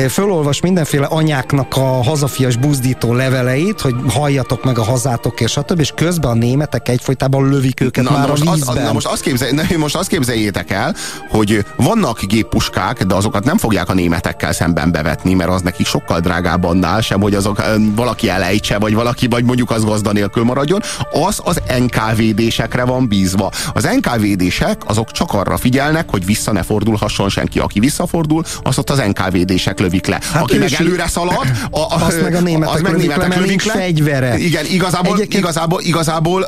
Fölolvas 0.08 0.60
mindenféle 0.60 1.06
anyáknak 1.06 1.76
a 1.76 2.02
hazafias 2.02 2.56
buzdító 2.56 3.14
leveleit, 3.14 3.80
hogy 3.80 3.94
halljatok 4.08 4.64
meg 4.64 4.78
a 4.78 4.82
hazátok 4.82 5.40
és 5.40 5.50
stb. 5.50 5.80
És 5.80 5.92
közben 5.94 6.30
a 6.30 6.34
németek 6.34 6.88
egyfolytában 6.88 7.48
lövik 7.48 7.80
őket 7.80 8.04
na, 8.04 8.10
már 8.10 8.28
most 8.28 8.46
a 8.46 8.52
vízben. 8.52 8.76
Az, 8.76 8.82
na 8.82 8.92
most 8.92 9.06
azt, 9.06 9.22
képzelj, 9.22 9.52
na, 9.52 9.62
most 9.76 9.96
azt 9.96 10.08
képzeljétek 10.08 10.70
el, 10.70 10.94
hogy 11.30 11.64
vannak 11.76 12.22
géppuskák, 12.22 13.04
de 13.04 13.14
azokat 13.14 13.44
nem 13.44 13.58
fogják 13.58 13.88
a 13.88 13.94
németekkel 13.94 14.52
szemben 14.52 14.92
bevetni, 14.92 15.34
mert 15.34 15.50
az 15.50 15.62
nekik 15.62 15.86
sokkal 15.86 16.20
drágább 16.20 16.64
annál 16.64 17.00
sem, 17.00 17.20
hogy 17.20 17.34
azok 17.34 17.62
valaki 17.94 18.28
elejtse, 18.28 18.78
vagy 18.78 18.94
valaki, 18.94 19.26
vagy 19.26 19.44
mondjuk 19.44 19.70
az 19.70 19.84
gazda 19.84 20.12
nélkül 20.12 20.44
maradjon. 20.44 20.80
Az 21.26 21.40
az 21.44 21.62
NKVD-sekre 21.78 22.84
van 22.84 23.08
bízva. 23.08 23.50
Az 23.72 23.88
NKVD-sek 24.00 24.82
azok 24.86 25.10
csak 25.10 25.32
arra 25.32 25.56
figyelnek, 25.56 26.10
hogy 26.10 26.24
vissza 26.24 26.52
ne 26.52 26.62
fordulhasson 26.62 27.28
senki. 27.28 27.58
Aki 27.58 27.80
visszafordul, 27.80 28.42
azt 28.62 28.78
ott 28.78 28.90
az 28.90 29.01
NKVD-sek 29.09 29.78
lövik 29.78 30.07
le. 30.07 30.20
Hát 30.32 30.42
Aki 30.42 30.59
meg 30.59 30.72
előre 30.72 31.07
szalad, 31.07 31.50
a, 31.70 31.78
a, 31.78 32.05
azt 32.05 32.22
meg 32.22 32.34
a 32.34 32.40
németek, 32.40 32.74
az 32.74 32.80
meg 32.80 32.92
lövik, 32.92 33.07
németek 33.07 33.34
le, 33.34 33.40
lövik 33.40 33.64
le. 33.64 33.72
fegyvere. 33.72 34.38
Igen, 34.38 34.64
igazából, 34.70 35.14
Egyébként... 35.14 35.42
igazából, 35.42 35.80
igazából 35.82 36.46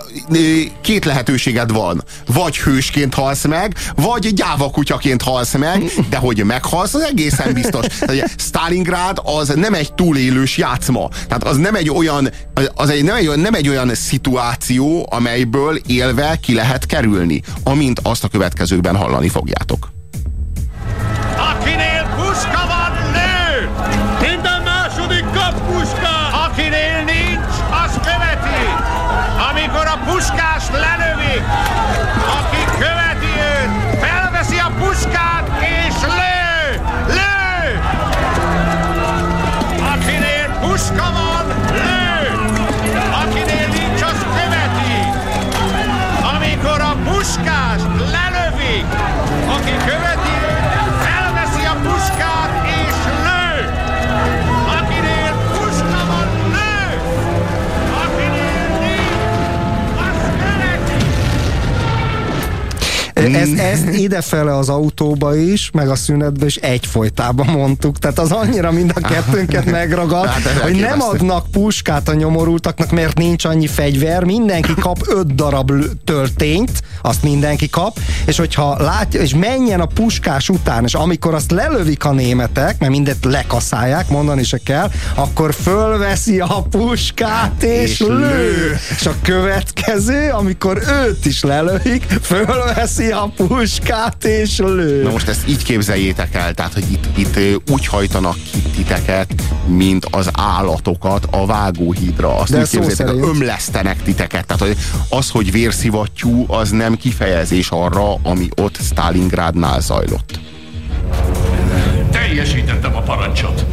két 0.80 1.04
lehetőséged 1.04 1.72
van. 1.72 2.04
Vagy 2.26 2.58
hősként 2.58 3.14
halsz 3.14 3.44
meg, 3.44 3.74
vagy 3.94 4.34
gyáva 4.34 4.70
kutyaként 4.70 5.22
halsz 5.22 5.54
meg, 5.54 5.82
de 6.10 6.16
hogy 6.16 6.44
meghalsz, 6.44 6.94
az 6.94 7.02
egészen 7.02 7.52
biztos. 7.52 7.86
Stalingrad 8.36 9.20
az 9.24 9.48
nem 9.48 9.74
egy 9.74 9.94
túlélős 9.94 10.56
játszma. 10.56 11.08
Tehát 11.28 11.44
az 11.44 11.56
nem 11.56 11.74
egy 11.74 11.90
olyan, 11.90 12.30
az 12.74 12.90
egy, 12.90 13.04
nem, 13.04 13.16
egy, 13.16 13.36
nem 13.36 13.54
egy 13.54 13.68
olyan 13.68 13.94
szituáció, 13.94 15.06
amelyből 15.10 15.80
élve 15.86 16.38
ki 16.42 16.54
lehet 16.54 16.86
kerülni, 16.86 17.42
amint 17.62 18.00
azt 18.02 18.24
a 18.24 18.28
következőkben 18.28 18.96
hallani 18.96 19.28
fogjátok. 19.28 19.92
Akinél 21.36 21.93
Ez, 63.32 63.48
ezt 63.58 63.88
idefele 63.88 64.56
az 64.56 64.68
autóba 64.68 65.36
is, 65.36 65.70
meg 65.72 65.88
a 65.88 65.94
szünetbe 65.94 66.46
is 66.46 66.56
egyfolytában 66.56 67.46
mondtuk. 67.46 67.98
Tehát 67.98 68.18
az 68.18 68.30
annyira 68.30 68.70
mind 68.70 68.92
a 68.94 69.00
kettőnket 69.00 69.64
megragad, 69.80 70.26
hát, 70.26 70.58
hogy 70.58 70.76
nem 70.76 71.00
adnak 71.00 71.50
puskát 71.50 72.08
a 72.08 72.14
nyomorultaknak, 72.14 72.90
mert 72.90 73.18
nincs 73.18 73.44
annyi 73.44 73.66
fegyver, 73.66 74.24
mindenki 74.24 74.74
kap 74.74 74.98
öt 75.08 75.34
darab 75.34 75.72
töltényt, 76.04 76.82
azt 77.02 77.22
mindenki 77.22 77.68
kap, 77.68 77.98
és 78.26 78.36
hogyha 78.36 78.82
látja, 78.82 79.20
és 79.20 79.34
menjen 79.34 79.80
a 79.80 79.86
puskás 79.86 80.48
után, 80.48 80.84
és 80.84 80.94
amikor 80.94 81.34
azt 81.34 81.50
lelövik 81.50 82.04
a 82.04 82.12
németek, 82.12 82.78
mert 82.78 82.92
mindet 82.92 83.24
lekaszálják, 83.24 84.08
mondani 84.08 84.42
se 84.42 84.58
kell, 84.58 84.90
akkor 85.14 85.54
fölveszi 85.54 86.40
a 86.40 86.62
puskát 86.70 87.62
és, 87.62 87.90
és 87.90 88.00
lő. 88.00 88.18
lő. 88.18 88.78
És 88.98 89.06
a 89.06 89.14
következő, 89.22 90.30
amikor 90.30 90.82
őt 91.06 91.26
is 91.26 91.42
lelövik, 91.42 92.06
fölveszi 92.22 93.10
a 93.14 93.30
puskát 93.36 94.24
és 94.24 94.58
lő. 94.58 95.02
Na 95.02 95.10
most 95.10 95.28
ezt 95.28 95.48
így 95.48 95.62
képzeljétek 95.62 96.34
el, 96.34 96.54
tehát 96.54 96.72
hogy 96.72 96.84
itt, 96.92 97.18
itt 97.18 97.62
úgy 97.70 97.86
hajtanak 97.86 98.36
ki 98.52 98.58
titeket, 98.58 99.32
mint 99.66 100.06
az 100.10 100.30
állatokat 100.32 101.28
a 101.30 101.46
vágóhídra. 101.46 102.38
Azt 102.38 102.50
De 102.50 102.58
úgy 102.58 102.68
képzeljétek, 102.68 103.28
ömlesztenek 103.28 104.02
titeket. 104.02 104.46
Tehát 104.46 104.62
hogy 104.62 104.76
az, 105.08 105.30
hogy 105.30 105.52
vérszivattyú, 105.52 106.44
az 106.48 106.70
nem 106.70 106.96
kifejezés 106.96 107.68
arra, 107.70 108.14
ami 108.22 108.48
ott 108.56 108.78
Stalingrádnál 108.80 109.80
zajlott. 109.80 110.38
Teljesítettem 112.10 112.96
a 112.96 113.00
parancsot. 113.00 113.64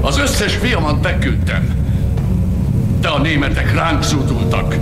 Az 0.00 0.18
összes 0.18 0.54
fiamat 0.54 1.00
beküldtem. 1.00 1.74
De 3.00 3.08
a 3.08 3.18
németek 3.18 3.74
ránk 3.74 4.02
zúdultak. 4.02 4.76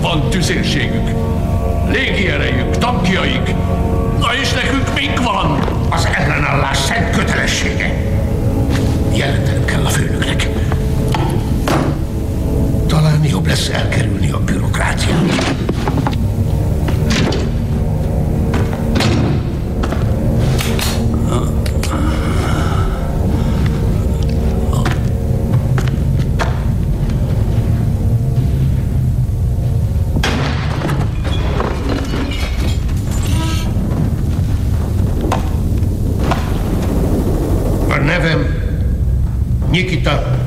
Van 0.00 0.30
tüzérségük 0.30 1.24
légierejük, 1.90 2.78
tankjaik. 2.78 3.54
Na 4.20 4.34
és 4.42 4.52
nekünk 4.52 4.94
mink 4.94 5.22
van? 5.22 5.58
Az 5.90 6.08
ellenállás 6.14 6.78
szent 6.78 7.10
kötelessége. 7.10 7.94
Jelentenünk 9.14 9.66
kell 9.66 9.84
a 9.84 9.88
főnöknek. 9.88 10.48
Talán 12.86 13.24
jobb 13.24 13.46
lesz 13.46 13.68
elkerülni 13.68 14.30
a 14.30 14.38
bürokráciát. 14.38 15.54
Nikita 39.74 40.38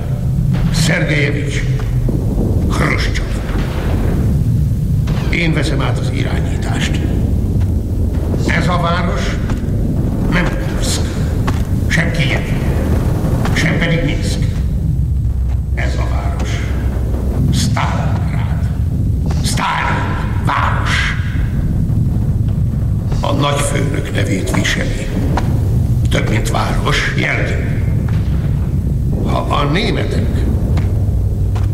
Szergejevics 0.74 1.62
Hruscsov. 2.70 3.26
én 5.32 5.54
veszem 5.54 5.82
át 5.82 5.98
az 5.98 6.10
irányítást. 6.14 7.00
Ez 8.48 8.68
a 8.68 8.78
város 8.82 9.22
nem 10.32 10.46
Kurszk, 10.46 11.02
sem 11.88 12.12
Kiev, 12.12 12.44
sem 13.54 13.78
pedig 13.78 14.04
Minsk. 14.04 14.40
Ez 15.76 15.96
a 15.96 16.08
város 16.12 16.50
Stalingrad. 17.52 18.68
Stalin 19.44 20.44
város. 20.46 21.16
A 23.22 23.32
nagyfőnök 23.32 24.14
nevét 24.14 24.52
viseli. 24.52 25.08
Több, 26.10 26.30
mint 26.30 26.50
város, 26.50 27.14
jeldi. 27.16 27.77
Ha 29.38 29.56
a 29.56 29.64
németek 29.64 30.28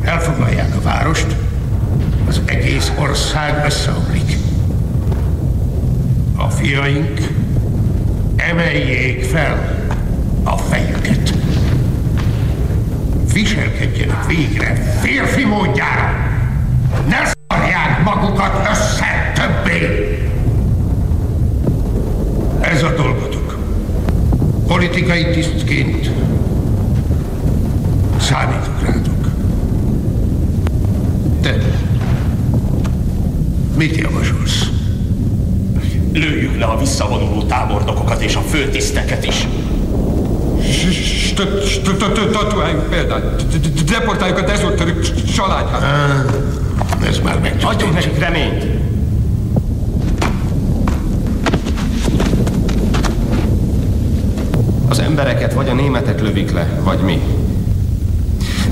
elfoglalják 0.01 0.75
a 0.75 0.81
várost, 0.81 1.35
az 2.27 2.41
egész 2.45 2.91
ország 2.99 3.65
összeomlik. 3.65 4.37
A 6.35 6.49
fiaink 6.49 7.19
emeljék 8.35 9.23
fel 9.23 9.85
a 10.43 10.57
fejüket. 10.57 11.33
Viselkedjenek 13.33 14.25
végre 14.27 14.99
férfi 15.01 15.43
módjára. 15.43 16.11
Ne 17.07 17.31
szarják 17.47 18.03
magukat 18.03 18.67
össze 18.71 19.31
többé. 19.35 20.17
Ez 22.61 22.83
a 22.83 22.95
dolgotok. 22.95 23.57
Politikai 24.67 25.31
tisztként 25.31 26.02
számítok 28.33 28.81
rátok. 28.81 29.27
Te 31.41 31.55
mit 33.77 33.95
javasolsz? 33.95 34.69
Lőjük 36.13 36.57
le 36.57 36.65
a 36.65 36.77
visszavonuló 36.77 37.43
tábornokokat 37.43 38.21
és 38.21 38.35
a 38.35 38.39
főtiszteket 38.39 39.25
is. 39.25 39.47
Tatuáljunk 42.31 42.89
példát. 42.89 43.45
Deportáljuk 43.85 44.37
a 44.37 44.41
dezoltörök 44.41 45.23
családját. 45.35 45.83
Ez 47.07 47.19
már 47.19 47.39
meg. 47.39 47.57
Adjunk 47.63 47.93
nekik 47.93 48.19
reményt. 48.19 48.65
Az 54.89 54.99
embereket 54.99 55.53
vagy 55.53 55.69
a 55.69 55.73
németek 55.73 56.21
lövik 56.21 56.51
le, 56.51 56.79
vagy 56.83 56.99
mi. 56.99 57.21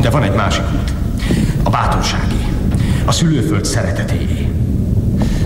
De 0.02 0.10
van 0.10 0.24
egy 0.24 0.36
másik 0.36 0.64
út. 0.74 0.94
A 1.64 1.70
bátorsági. 1.70 2.46
A 3.06 3.12
szülőföld 3.12 3.66
szeretetéé. 3.66 4.52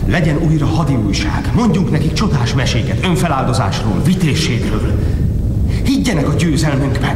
Legyen 0.08 0.38
újra 0.38 0.66
hadiújság. 0.66 1.50
Mondjunk 1.54 1.92
nekik 1.92 2.14
csodás 2.14 2.54
meséket 2.54 3.06
önfeláldozásról, 3.06 4.02
vitészségről. 4.06 5.00
Higgyenek 5.84 6.28
a 6.28 6.34
győzelmünkben. 6.34 7.16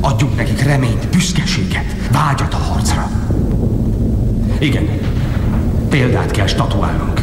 Adjunk 0.00 0.36
nekik 0.36 0.62
reményt, 0.62 1.08
büszkeséget, 1.08 1.94
vágyat 2.12 2.54
a 2.54 2.56
harcra. 2.56 3.10
Igen, 4.58 4.88
példát 5.88 6.30
kell 6.30 6.46
statuálnunk, 6.46 7.22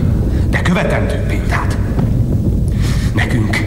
de 0.49 0.61
követendő 0.61 1.15
példát. 1.15 1.77
Nekünk 3.13 3.57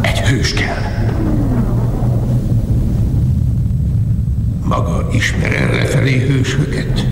egy 0.00 0.20
hős 0.20 0.52
kell. 0.52 0.99
Maga 4.70 5.08
ismer 5.12 5.52
errefelé 5.52 6.18
hősöket? 6.18 7.06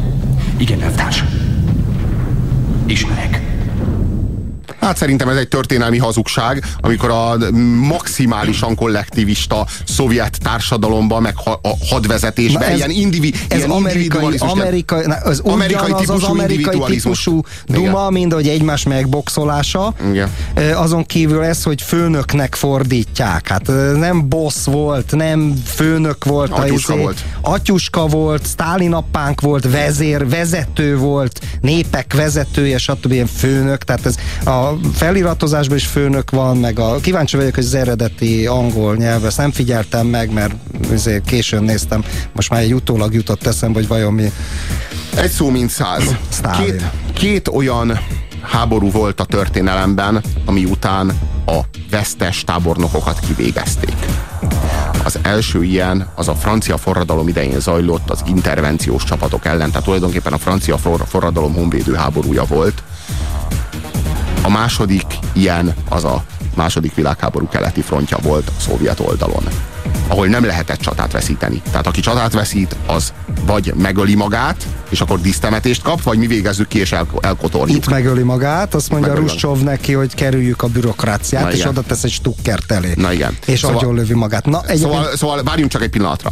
Igen, 0.57 0.83
elvtárs. 0.83 1.25
Ismerek. 2.87 3.48
Hát 4.89 4.97
szerintem 4.97 5.29
ez 5.29 5.37
egy 5.37 5.49
történelmi 5.49 5.99
hazugság, 5.99 6.65
amikor 6.81 7.11
a 7.11 7.37
maximálisan 7.89 8.75
kollektivista 8.75 9.67
szovjet 9.85 10.39
társadalomban, 10.43 11.23
meg 11.23 11.37
ha, 11.37 11.61
a 11.63 11.69
hadvezetésben, 11.91 12.63
ez, 12.63 12.77
ilyen, 12.77 12.91
indivi, 12.91 13.33
ez 13.49 13.59
ilyen 13.59 13.71
amerikai, 13.71 14.37
amerikai, 14.39 15.05
az 15.23 15.41
amerikai 15.41 15.93
típusú, 15.93 16.13
az 16.13 16.23
amerikai 16.23 16.79
típusú 16.87 17.41
duma, 17.67 17.89
Igen. 17.89 18.13
mint 18.13 18.33
hogy 18.33 18.49
egymás 18.49 18.83
megboxolása. 18.83 19.95
Igen. 20.11 20.31
Azon 20.75 21.07
kívül 21.07 21.43
ez, 21.43 21.63
hogy 21.63 21.83
főnöknek 21.83 22.55
fordítják. 22.55 23.49
Hát 23.49 23.67
nem 23.97 24.29
boss 24.29 24.65
volt, 24.65 25.17
nem 25.17 25.55
főnök 25.67 26.25
volt. 26.25 26.51
Atyuska 26.51 26.93
izé, 26.93 27.03
volt. 27.03 27.25
Atyuska 27.41 28.07
volt, 28.07 28.47
Stálin 28.47 28.93
apánk 28.93 29.41
volt, 29.41 29.71
vezér, 29.71 30.29
vezető 30.29 30.97
volt, 30.97 31.41
népek 31.61 32.15
vezetője, 32.15 32.79
stb. 32.79 33.13
ilyen 33.13 33.27
főnök. 33.27 33.85
Tehát 33.85 34.07
ez 34.07 34.15
a 34.45 34.78
feliratozásban 34.93 35.77
is 35.77 35.87
főnök 35.87 36.31
van, 36.31 36.57
meg 36.57 36.79
a 36.79 36.97
kíváncsi 37.01 37.37
vagyok, 37.37 37.55
hogy 37.55 37.65
az 37.65 37.75
eredeti 37.75 38.47
angol 38.47 38.97
nyelv, 38.97 39.25
ezt 39.25 39.37
nem 39.37 39.53
figyeltem 39.53 40.07
meg, 40.07 40.33
mert 40.33 40.55
azért 40.93 41.25
későn 41.25 41.63
néztem, 41.63 42.05
most 42.33 42.51
már 42.51 42.61
egy 42.61 42.75
utólag 42.75 43.15
jutott 43.15 43.47
eszembe, 43.47 43.79
hogy 43.79 43.89
vajon 43.89 44.13
mi. 44.13 44.33
Egy 45.17 45.31
szó 45.31 45.51
mint 45.51 45.71
száz. 45.71 46.17
Két, 46.59 46.85
két 47.13 47.49
olyan 47.49 48.01
háború 48.41 48.91
volt 48.91 49.21
a 49.21 49.25
történelemben, 49.25 50.23
ami 50.45 50.65
után 50.65 51.19
a 51.47 51.59
vesztes 51.91 52.45
tábornokokat 52.45 53.21
kivégezték. 53.21 53.95
Az 55.05 55.19
első 55.23 55.65
ilyen 55.65 56.09
az 56.15 56.29
a 56.29 56.35
francia 56.35 56.77
forradalom 56.77 57.29
idején 57.29 57.61
zajlott 57.61 58.11
az 58.11 58.23
intervenciós 58.27 59.05
csapatok 59.05 59.45
ellen, 59.45 59.69
tehát 59.69 59.85
tulajdonképpen 59.85 60.33
a 60.33 60.39
francia 60.39 60.79
forradalom 61.07 61.55
honvédő 61.55 61.95
háborúja 61.95 62.45
volt, 62.45 62.83
a 64.43 64.49
második 64.49 65.19
ilyen 65.33 65.75
az 65.89 66.05
a 66.05 66.25
második 66.55 66.95
világháború 66.95 67.49
keleti 67.49 67.81
frontja 67.81 68.17
volt 68.23 68.49
a 68.49 68.61
szovjet 68.61 69.01
oldalon 69.01 69.43
ahol 70.09 70.27
nem 70.27 70.45
lehetett 70.45 70.81
csatát 70.81 71.13
veszíteni. 71.13 71.63
Tehát 71.71 71.87
aki 71.87 72.01
csatát 72.01 72.33
veszít, 72.33 72.77
az 72.87 73.13
vagy 73.47 73.73
megöli 73.77 74.15
magát, 74.15 74.67
és 74.89 75.01
akkor 75.01 75.21
disztemetést 75.21 75.83
kap, 75.83 76.03
vagy 76.03 76.19
mi 76.19 76.27
végezzük 76.27 76.69
ki, 76.69 76.79
és 76.79 76.93
el, 76.93 77.07
elkotorjuk. 77.21 77.77
Itt 77.77 77.89
megöli 77.89 78.23
magát, 78.23 78.75
azt 78.75 78.91
mondja 78.91 79.09
megöli. 79.09 79.29
Ruscsov 79.29 79.59
neki, 79.59 79.93
hogy 79.93 80.15
kerüljük 80.15 80.63
a 80.63 80.67
bürokráciát, 80.67 81.43
Na, 81.43 81.51
és 81.51 81.57
igen. 81.57 81.69
oda 81.69 81.83
tesz 81.83 82.05
egy 82.05 82.11
stukkert 82.11 82.73
elé. 82.73 82.93
Na 82.97 83.13
igen. 83.13 83.37
És 83.47 83.59
szóval, 83.59 83.77
agyon 83.77 83.95
lövi 83.95 84.15
magát. 84.15 84.47
Na, 84.47 84.61
egyébként... 84.67 84.93
szóval, 84.93 85.17
szóval 85.17 85.43
várjunk 85.43 85.71
csak 85.71 85.83
egy 85.83 85.91
pillanatra. 85.91 86.31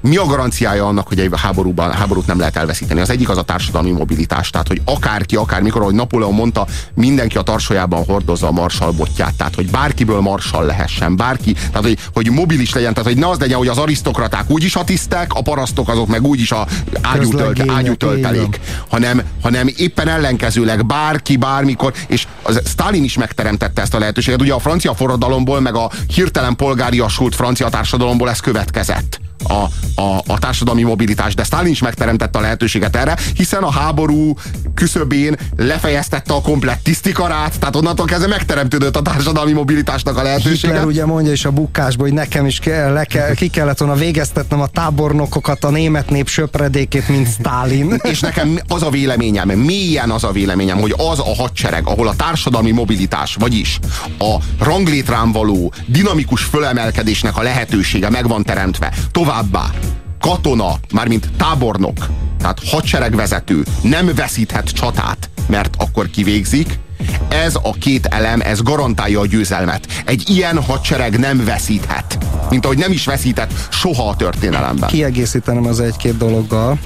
Mi 0.00 0.16
a 0.16 0.24
garanciája 0.24 0.86
annak, 0.86 1.08
hogy 1.08 1.20
egy 1.20 1.30
háborúban, 1.36 1.92
háborút 1.92 2.26
nem 2.26 2.38
lehet 2.38 2.56
elveszíteni? 2.56 3.00
Az 3.00 3.10
egyik 3.10 3.28
az 3.28 3.36
a 3.36 3.42
társadalmi 3.42 3.90
mobilitás, 3.90 4.50
tehát 4.50 4.68
hogy 4.68 4.80
akárki, 4.84 5.36
akármikor, 5.36 5.80
ahogy 5.80 5.94
Napóleon 5.94 6.34
mondta, 6.34 6.66
mindenki 6.94 7.36
a 7.36 7.42
tarsójában 7.42 8.04
hordozza 8.04 8.46
a 8.46 8.50
marsalbotját, 8.50 9.34
tehát 9.34 9.54
hogy 9.54 9.70
bárkiből 9.70 10.20
marsal 10.20 10.64
lehessen, 10.64 11.16
bárki, 11.16 11.52
tehát 11.52 11.82
hogy, 11.82 11.98
hogy 12.12 12.30
mobilis 12.30 12.74
legyen, 12.74 12.93
tehát 12.94 13.08
hogy 13.08 13.18
ne 13.18 13.28
az 13.28 13.38
legyen, 13.38 13.58
hogy 13.58 13.68
az 13.68 13.78
arisztokraták 13.78 14.50
úgyis 14.50 14.76
a 14.76 14.84
tisztek, 14.84 15.34
a 15.34 15.42
parasztok 15.42 15.88
azok 15.88 16.08
meg 16.08 16.22
úgyis 16.26 16.52
a 16.52 16.66
ágyútölt, 17.00 17.70
ágyútöltelék, 17.70 18.60
hanem, 18.88 19.22
hanem 19.42 19.68
éppen 19.76 20.08
ellenkezőleg 20.08 20.86
bárki, 20.86 21.36
bármikor, 21.36 21.92
és 22.06 22.26
az 22.42 22.60
Stalin 22.66 23.04
is 23.04 23.16
megteremtette 23.16 23.82
ezt 23.82 23.94
a 23.94 23.98
lehetőséget. 23.98 24.40
Ugye 24.40 24.52
a 24.52 24.58
francia 24.58 24.94
forradalomból, 24.94 25.60
meg 25.60 25.74
a 25.74 25.90
hirtelen 26.14 26.56
polgáriasult 26.56 27.34
francia 27.34 27.68
társadalomból 27.68 28.30
ez 28.30 28.40
következett 28.40 29.23
a, 29.48 29.64
a, 30.00 30.22
a 30.26 30.38
társadalmi 30.38 30.82
mobilitás, 30.82 31.34
de 31.34 31.44
Stalin 31.44 31.72
is 31.72 31.82
megteremtette 31.82 32.38
a 32.38 32.42
lehetőséget 32.42 32.96
erre, 32.96 33.18
hiszen 33.34 33.62
a 33.62 33.70
háború 33.70 34.36
küszöbén 34.74 35.36
lefejeztette 35.56 36.34
a 36.34 36.40
komplett 36.40 36.82
tisztikarát, 36.82 37.58
tehát 37.58 37.76
onnantól 37.76 38.06
kezdve 38.06 38.28
megteremtődött 38.28 38.96
a 38.96 39.02
társadalmi 39.02 39.52
mobilitásnak 39.52 40.16
a 40.16 40.22
lehetősége. 40.22 40.66
Hitler 40.72 40.84
ugye 40.84 41.06
mondja 41.06 41.32
is 41.32 41.44
a 41.44 41.50
bukásból, 41.50 42.06
hogy 42.06 42.14
nekem 42.14 42.46
is 42.46 42.58
kell, 42.58 42.92
le 42.92 43.04
kell, 43.04 43.34
ki 43.34 43.48
kellett 43.48 43.78
volna 43.78 43.94
végeztetnem 43.94 44.60
a 44.60 44.66
tábornokokat, 44.66 45.64
a 45.64 45.70
német 45.70 46.10
nép 46.10 46.28
söpredékét, 46.28 47.08
mint 47.08 47.28
Stalin. 47.28 48.00
És 48.02 48.20
nekem 48.20 48.58
az 48.68 48.82
a 48.82 48.90
véleményem, 48.90 49.48
mélyen 49.48 50.10
az 50.10 50.24
a 50.24 50.30
véleményem, 50.30 50.78
hogy 50.80 50.94
az 50.96 51.18
a 51.18 51.34
hadsereg, 51.34 51.86
ahol 51.86 52.08
a 52.08 52.14
társadalmi 52.16 52.70
mobilitás, 52.70 53.34
vagyis 53.34 53.78
a 54.18 54.36
ranglétrán 54.58 55.32
való 55.32 55.72
dinamikus 55.86 56.42
fölemelkedésnek 56.42 57.36
a 57.36 57.42
lehetősége 57.42 58.10
meg 58.10 58.28
van 58.28 58.42
teremtve, 58.42 58.92
Továbbá 59.24 59.70
katona, 60.20 60.74
mármint 60.92 61.28
tábornok, 61.36 62.06
tehát 62.38 62.68
hadseregvezető 62.68 63.62
nem 63.82 64.14
veszíthet 64.14 64.68
csatát, 64.68 65.30
mert 65.48 65.74
akkor 65.78 66.10
kivégzik, 66.10 66.78
ez 67.28 67.54
a 67.54 67.72
két 67.80 68.06
elem, 68.06 68.40
ez 68.40 68.62
garantálja 68.62 69.20
a 69.20 69.26
győzelmet. 69.26 69.86
Egy 70.04 70.30
ilyen 70.30 70.62
hadsereg 70.62 71.18
nem 71.18 71.44
veszíthet. 71.44 72.18
Mint 72.50 72.64
ahogy 72.64 72.78
nem 72.78 72.92
is 72.92 73.04
veszített 73.04 73.52
soha 73.70 74.08
a 74.08 74.16
történelemben. 74.16 74.88
Kiegészítenem 74.88 75.66
az 75.66 75.80
egy-két 75.80 76.16
dologgal. 76.16 76.78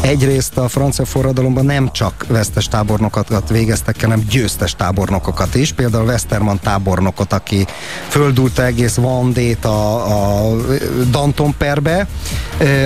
Egyrészt 0.00 0.56
a 0.56 0.68
francia 0.68 1.04
forradalomban 1.04 1.64
nem 1.64 1.92
csak 1.92 2.24
vesztes 2.28 2.68
tábornokat 2.68 3.48
végeztek, 3.48 4.00
hanem 4.00 4.24
győztes 4.30 4.74
tábornokokat 4.74 5.54
is. 5.54 5.72
Például 5.72 6.04
Westerman 6.04 6.60
tábornokot, 6.62 7.32
aki 7.32 7.66
földúrta 8.08 8.64
egész 8.64 8.94
Vandét 8.94 9.64
a, 9.64 10.50
a 10.50 10.56
Danton 11.10 11.54
perbe, 11.58 12.06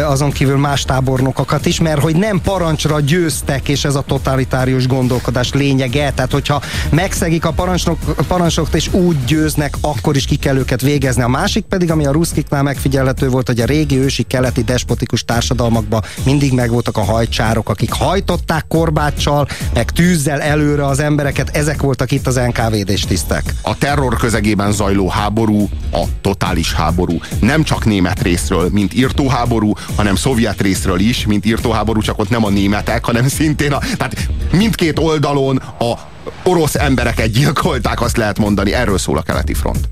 azon 0.05 0.31
kívül 0.31 0.57
más 0.57 0.85
tábornokokat 0.85 1.66
is, 1.66 1.81
mert 1.81 2.01
hogy 2.01 2.16
nem 2.16 2.41
parancsra 2.41 3.01
győztek, 3.01 3.69
és 3.69 3.85
ez 3.85 3.95
a 3.95 4.01
totalitárius 4.03 4.87
gondolkodás 4.87 5.53
lényege. 5.53 6.12
Tehát, 6.12 6.32
hogyha 6.51 6.68
megszegik 6.90 7.44
a 7.44 7.51
parancsnok, 7.51 7.98
parancsnokt 8.28 8.74
és 8.74 8.93
úgy 8.93 9.24
győznek, 9.24 9.74
akkor 9.81 10.16
is 10.16 10.24
ki 10.24 10.36
kell 10.36 10.56
őket 10.56 10.81
végezni. 10.81 11.22
A 11.22 11.28
másik 11.28 11.64
pedig, 11.64 11.90
ami 11.90 12.06
a 12.06 12.10
ruszkiknál 12.10 12.62
megfigyelhető 12.62 13.28
volt, 13.28 13.47
hogy 13.47 13.60
a 13.60 13.64
régi 13.64 13.98
ősi 13.98 14.22
keleti 14.22 14.62
despotikus 14.62 15.24
társadalmakban 15.24 16.02
mindig 16.24 16.52
megvoltak 16.52 16.97
a 16.97 17.05
hajcsárok, 17.05 17.68
akik 17.68 17.93
hajtották 17.93 18.64
korbáccsal, 18.68 19.48
meg 19.74 19.90
tűzzel 19.90 20.40
előre 20.40 20.86
az 20.86 21.01
embereket, 21.01 21.56
ezek 21.56 21.81
voltak 21.82 22.10
itt 22.10 22.27
az 22.27 22.35
NKVD-s 22.35 23.05
tisztek. 23.05 23.55
A 23.62 23.78
terror 23.78 24.16
közegében 24.16 24.72
zajló 24.72 25.09
háború 25.09 25.68
a 25.93 26.05
totális 26.20 26.72
háború. 26.72 27.18
Nem 27.40 27.62
csak 27.62 27.85
német 27.85 28.22
részről, 28.22 28.68
mint 28.72 28.94
írtóháború, 28.94 29.72
hanem 29.97 30.14
szovjet 30.14 30.60
részről 30.60 31.01
is, 31.01 31.27
mint 31.27 31.47
írtóháború, 31.47 32.01
csak 32.01 32.18
ott 32.18 32.31
nem 32.31 32.44
a 32.44 32.51
németek, 32.51 33.05
hanem 33.05 33.28
szintén 33.28 33.72
a, 33.72 33.78
tehát 33.78 34.28
mindkét 34.52 34.98
oldalon 34.98 35.56
a 35.78 36.10
orosz 36.43 36.74
embereket 36.74 37.31
gyilkolták, 37.31 38.01
azt 38.01 38.16
lehet 38.16 38.39
mondani. 38.39 38.73
Erről 38.74 38.98
szól 38.98 39.19
a 39.19 39.23
keleti 39.23 39.55
front. 39.55 39.89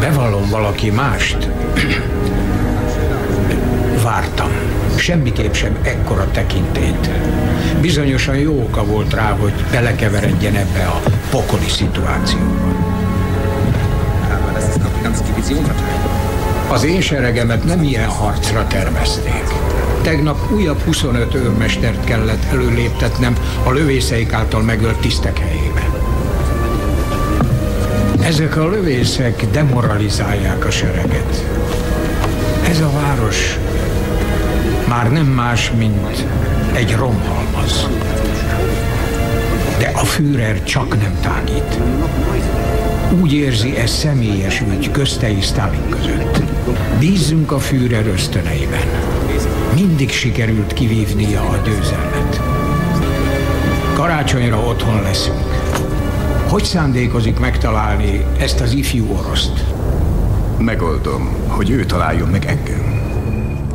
Bevallom 0.00 0.48
valaki 0.50 0.90
mást. 0.90 1.48
Vártam. 4.02 4.50
Semmiképp 4.96 5.52
sem 5.52 5.78
ekkora 5.82 6.30
tekintét. 6.30 7.10
Bizonyosan 7.80 8.36
jó 8.36 8.62
oka 8.62 8.84
volt 8.84 9.12
rá, 9.14 9.30
hogy 9.30 9.52
belekeveredjen 9.70 10.54
ebbe 10.54 10.84
a 10.84 11.02
pokoli 11.30 11.68
szituációba. 11.68 12.74
Az 16.68 16.84
én 16.84 17.00
seregemet 17.00 17.64
nem 17.64 17.82
ilyen 17.82 18.08
harcra 18.08 18.66
tervezték. 18.66 19.44
Tegnap 20.02 20.52
újabb 20.52 20.80
25 20.80 21.34
őrmestert 21.34 22.04
kellett 22.04 22.44
előléptetnem 22.44 23.36
a 23.64 23.70
lövészeik 23.70 24.32
által 24.32 24.62
megölt 24.62 25.00
tisztek 25.00 25.38
helyében. 25.38 25.92
Ezek 28.20 28.56
a 28.56 28.68
lövészek 28.68 29.46
demoralizálják 29.50 30.64
a 30.64 30.70
sereget. 30.70 31.44
Ez 32.68 32.80
a 32.80 32.90
város 32.90 33.58
már 34.88 35.12
nem 35.12 35.26
más, 35.26 35.70
mint 35.78 36.24
egy 36.72 36.94
romhalmaz. 36.94 37.88
De 39.78 39.90
a 39.94 40.04
Führer 40.04 40.62
csak 40.62 41.00
nem 41.00 41.18
tágít. 41.20 41.78
Úgy 43.20 43.32
érzi, 43.32 43.76
ez 43.76 43.90
személyes 43.90 44.60
ügy 44.60 44.90
közte 44.90 45.36
és 45.36 45.44
Stalin 45.44 45.88
között. 45.88 46.53
Bízzunk 46.98 47.52
a 47.52 47.58
Führer 47.58 48.06
ösztöneiben. 48.06 48.88
Mindig 49.74 50.10
sikerült 50.10 50.72
kivívnia 50.72 51.40
a 51.40 51.56
győzelmet. 51.64 52.40
Karácsonyra 53.94 54.58
otthon 54.58 55.02
leszünk. 55.02 55.54
Hogy 56.48 56.64
szándékozik 56.64 57.38
megtalálni 57.38 58.24
ezt 58.38 58.60
az 58.60 58.72
ifjú 58.72 59.06
oroszt? 59.12 59.64
Megoldom, 60.58 61.28
hogy 61.46 61.70
ő 61.70 61.84
találjon 61.84 62.28
meg 62.28 62.44
engem. 62.44 63.03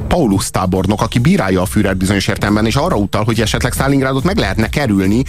Paulus 0.09 0.49
tábornok, 0.49 1.01
aki 1.01 1.19
bírálja 1.19 1.61
a 1.61 1.65
Führer 1.65 1.97
bizonyos 1.97 2.27
értelemben, 2.27 2.65
és 2.65 2.75
arra 2.75 2.95
utal, 2.95 3.23
hogy 3.23 3.41
esetleg 3.41 3.71
Stalingrádot 3.71 4.23
meg 4.23 4.37
lehetne 4.37 4.69
kerülni, 4.69 5.23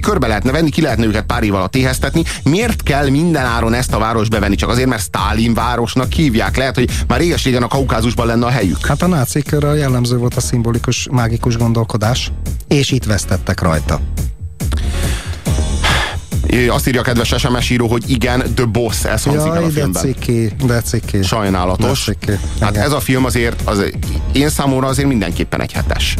körbe 0.00 0.26
lehetne 0.26 0.52
venni, 0.52 0.70
ki 0.70 0.80
lehetne 0.80 1.04
őket 1.04 1.24
pár 1.24 1.42
év 1.42 1.54
alatt 1.54 1.76
éheztetni. 1.76 2.22
Miért 2.42 2.82
kell 2.82 3.08
minden 3.08 3.44
áron 3.44 3.74
ezt 3.74 3.92
a 3.92 3.98
város 3.98 4.28
bevenni? 4.28 4.54
Csak 4.54 4.68
azért, 4.68 4.88
mert 4.88 5.02
Stalin 5.02 5.54
városnak 5.54 6.12
hívják. 6.12 6.56
Lehet, 6.56 6.74
hogy 6.74 6.90
már 7.08 7.18
réges-régen 7.18 7.62
a 7.62 7.68
Kaukázusban 7.68 8.26
lenne 8.26 8.46
a 8.46 8.50
helyük. 8.50 8.86
Hát 8.86 9.02
a 9.02 9.06
nácikra 9.06 9.74
jellemző 9.74 10.16
volt 10.16 10.34
a 10.34 10.40
szimbolikus, 10.40 11.08
mágikus 11.10 11.56
gondolkodás, 11.56 12.32
és 12.68 12.90
itt 12.90 13.04
vesztettek 13.04 13.60
rajta. 13.60 14.00
Azt 16.68 16.88
írja 16.88 17.00
a 17.00 17.04
kedves 17.04 17.34
SMS 17.38 17.70
író, 17.70 17.86
hogy 17.86 18.10
igen, 18.10 18.42
The 18.54 18.64
Boss, 18.64 19.04
ez 19.04 19.22
hangzik 19.22 19.46
Jaj, 19.46 19.56
el 19.56 19.64
a 19.64 19.68
filmben. 19.68 20.02
De 20.02 20.08
ciki, 20.08 20.50
de 20.66 20.80
ciki. 20.80 21.22
Sajnálatos. 21.22 22.04
De 22.04 22.12
ciki. 22.12 22.38
Hát 22.60 22.76
ez 22.76 22.92
a 22.92 23.00
film 23.00 23.24
azért, 23.24 23.60
az, 23.64 23.84
én 24.32 24.48
számomra 24.48 24.86
azért 24.86 25.08
mindenképpen 25.08 25.60
egy 25.60 25.72
hetes. 25.72 26.16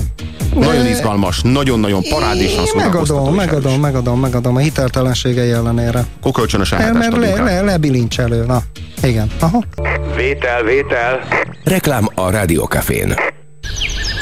Nagyon 0.55 0.87
izgalmas, 0.87 1.41
nagyon-nagyon 1.43 2.03
parádésan 2.09 2.65
Megadom, 2.77 3.35
megadom, 3.35 3.81
megadom, 3.81 4.21
megadom 4.21 4.57
a 4.57 4.59
hiteltelenségei 4.59 5.51
ellenére. 5.51 6.07
Akkor 6.21 6.33
kölcsönösen 6.33 6.79
Mert 6.79 7.05
hetest 7.05 7.17
le, 7.17 7.43
le, 7.43 7.61
lebilincselő, 7.61 8.45
na. 8.45 8.63
Igen, 9.03 9.31
aha. 9.41 9.63
Vétel, 10.17 10.63
vétel. 10.63 11.21
Reklám 11.65 12.09
a 12.15 12.31
Rádiókafén. 12.31 13.15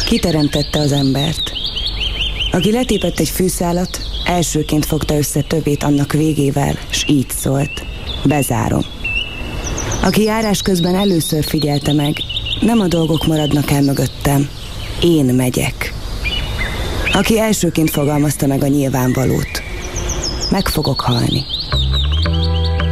Kiteremtette 0.06 0.78
az 0.78 0.92
embert. 0.92 1.52
Aki 2.52 2.72
letépett 2.72 3.18
egy 3.18 3.28
fűszálat, 3.28 4.00
elsőként 4.24 4.86
fogta 4.86 5.16
össze 5.16 5.40
többét 5.40 5.82
annak 5.82 6.12
végével, 6.12 6.78
s 6.90 7.04
így 7.08 7.30
szólt. 7.30 7.84
Bezárom. 8.24 8.82
Aki 10.02 10.22
járás 10.22 10.62
közben 10.62 10.94
először 10.94 11.44
figyelte 11.44 11.92
meg, 11.92 12.16
nem 12.60 12.80
a 12.80 12.86
dolgok 12.86 13.26
maradnak 13.26 13.70
el 13.70 13.82
mögöttem, 13.82 14.48
én 15.02 15.24
megyek. 15.24 15.94
Aki 17.12 17.38
elsőként 17.38 17.90
fogalmazta 17.90 18.46
meg 18.46 18.62
a 18.62 18.66
nyilvánvalót, 18.66 19.62
meg 20.50 20.68
fogok 20.68 21.00
halni. 21.00 21.44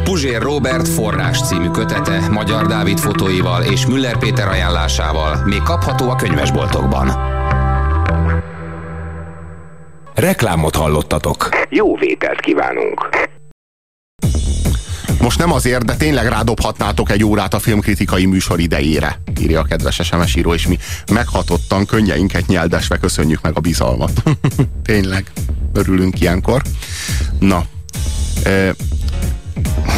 Puzsér 0.03 0.41
Robert 0.41 0.87
forrás 0.87 1.41
című 1.41 1.69
kötete 1.69 2.27
Magyar 2.31 2.65
Dávid 2.65 2.99
fotóival 2.99 3.63
és 3.63 3.85
Müller 3.85 4.17
Péter 4.17 4.47
ajánlásával 4.47 5.43
még 5.45 5.61
kapható 5.61 6.09
a 6.09 6.15
könyvesboltokban. 6.15 7.38
Reklámot 10.19 10.75
hallottatok. 10.75 11.49
Jó 11.69 11.95
vételt 11.97 12.39
kívánunk. 12.39 13.09
Most 15.21 15.39
nem 15.39 15.51
azért, 15.51 15.85
de 15.85 15.95
tényleg 15.95 16.27
rádobhatnátok 16.27 17.11
egy 17.11 17.23
órát 17.23 17.53
a 17.53 17.59
filmkritikai 17.59 18.25
műsor 18.25 18.59
idejére, 18.59 19.21
írja 19.41 19.59
a 19.59 19.63
kedves 19.63 19.99
SMS 20.03 20.35
író, 20.35 20.53
és 20.53 20.67
mi 20.67 20.77
meghatottan 21.11 21.85
könnyeinket 21.85 22.47
nyeldesve 22.47 22.97
köszönjük 22.97 23.41
meg 23.41 23.57
a 23.57 23.59
bizalmat. 23.59 24.23
tényleg, 24.83 25.31
örülünk 25.73 26.21
ilyenkor. 26.21 26.61
Na, 27.39 27.63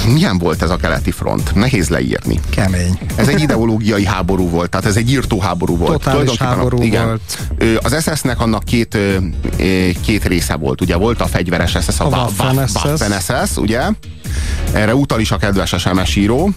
milyen 0.07 0.37
volt 0.37 0.61
ez 0.61 0.69
a 0.69 0.75
keleti 0.75 1.11
front? 1.11 1.55
Nehéz 1.55 1.89
leírni. 1.89 2.39
Kemény. 2.49 2.99
Ez 3.15 3.27
egy 3.27 3.41
ideológiai 3.41 4.05
háború 4.05 4.49
volt, 4.49 4.69
tehát 4.69 4.85
ez 4.85 4.95
egy 4.95 5.11
írtó 5.11 5.39
háború 5.39 5.77
volt. 5.77 6.03
Totális 6.03 6.37
háború 6.37 6.81
igen. 6.81 7.05
volt. 7.05 7.83
Az 7.83 8.03
SS-nek 8.03 8.39
annak 8.39 8.63
két, 8.63 8.97
két 10.01 10.25
része 10.25 10.55
volt, 10.55 10.81
ugye 10.81 10.95
volt 10.95 11.21
a 11.21 11.25
fegyveres 11.25 11.77
SS, 11.81 11.99
a, 11.99 12.03
A 12.03 12.05
a 12.05 12.09
Waffen 12.09 12.67
SS. 12.67 12.83
Waffen 12.83 13.19
SS, 13.19 13.57
ugye? 13.57 13.81
Erre 14.73 14.95
utal 14.95 15.19
is 15.19 15.31
a 15.31 15.37
kedves 15.37 15.75
SMS 15.77 16.15
író, 16.15 16.49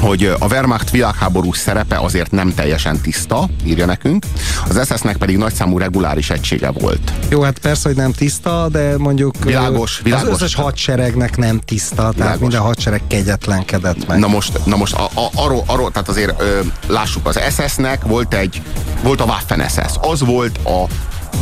hogy 0.00 0.24
a 0.38 0.46
Wehrmacht 0.46 0.90
világháborús 0.90 1.58
szerepe 1.58 1.96
azért 1.96 2.30
nem 2.30 2.54
teljesen 2.54 3.00
tiszta, 3.00 3.48
írja 3.64 3.86
nekünk, 3.86 4.24
az 4.68 4.88
SS-nek 4.92 5.16
pedig 5.16 5.36
nagyszámú 5.36 5.78
reguláris 5.78 6.30
egysége 6.30 6.70
volt. 6.70 7.12
Jó, 7.28 7.42
hát 7.42 7.58
persze, 7.58 7.88
hogy 7.88 7.96
nem 7.96 8.12
tiszta, 8.12 8.68
de 8.68 8.98
mondjuk 8.98 9.44
Világos, 9.44 10.00
világos. 10.02 10.28
az 10.28 10.34
összes 10.34 10.54
hadseregnek 10.54 11.36
nem 11.36 11.58
tiszta, 11.58 11.94
tehát 11.96 12.14
Világos. 12.14 12.40
minden 12.40 12.60
hadsereg 12.60 13.00
kegyetlenkedett 13.06 14.06
meg. 14.06 14.18
Na 14.18 14.26
most, 14.26 14.64
na 14.64 14.76
most 14.76 14.94
a, 14.94 15.04
a, 15.04 15.28
arról, 15.34 15.62
arról, 15.66 15.90
tehát 15.90 16.08
azért 16.08 16.40
ö, 16.40 16.60
lássuk, 16.86 17.26
az 17.26 17.40
SS-nek 17.56 18.04
volt 18.04 18.34
egy, 18.34 18.62
volt 19.02 19.20
a 19.20 19.24
Waffen 19.24 19.68
SS, 19.68 19.96
az 20.00 20.20
volt 20.20 20.58
a 20.64 20.84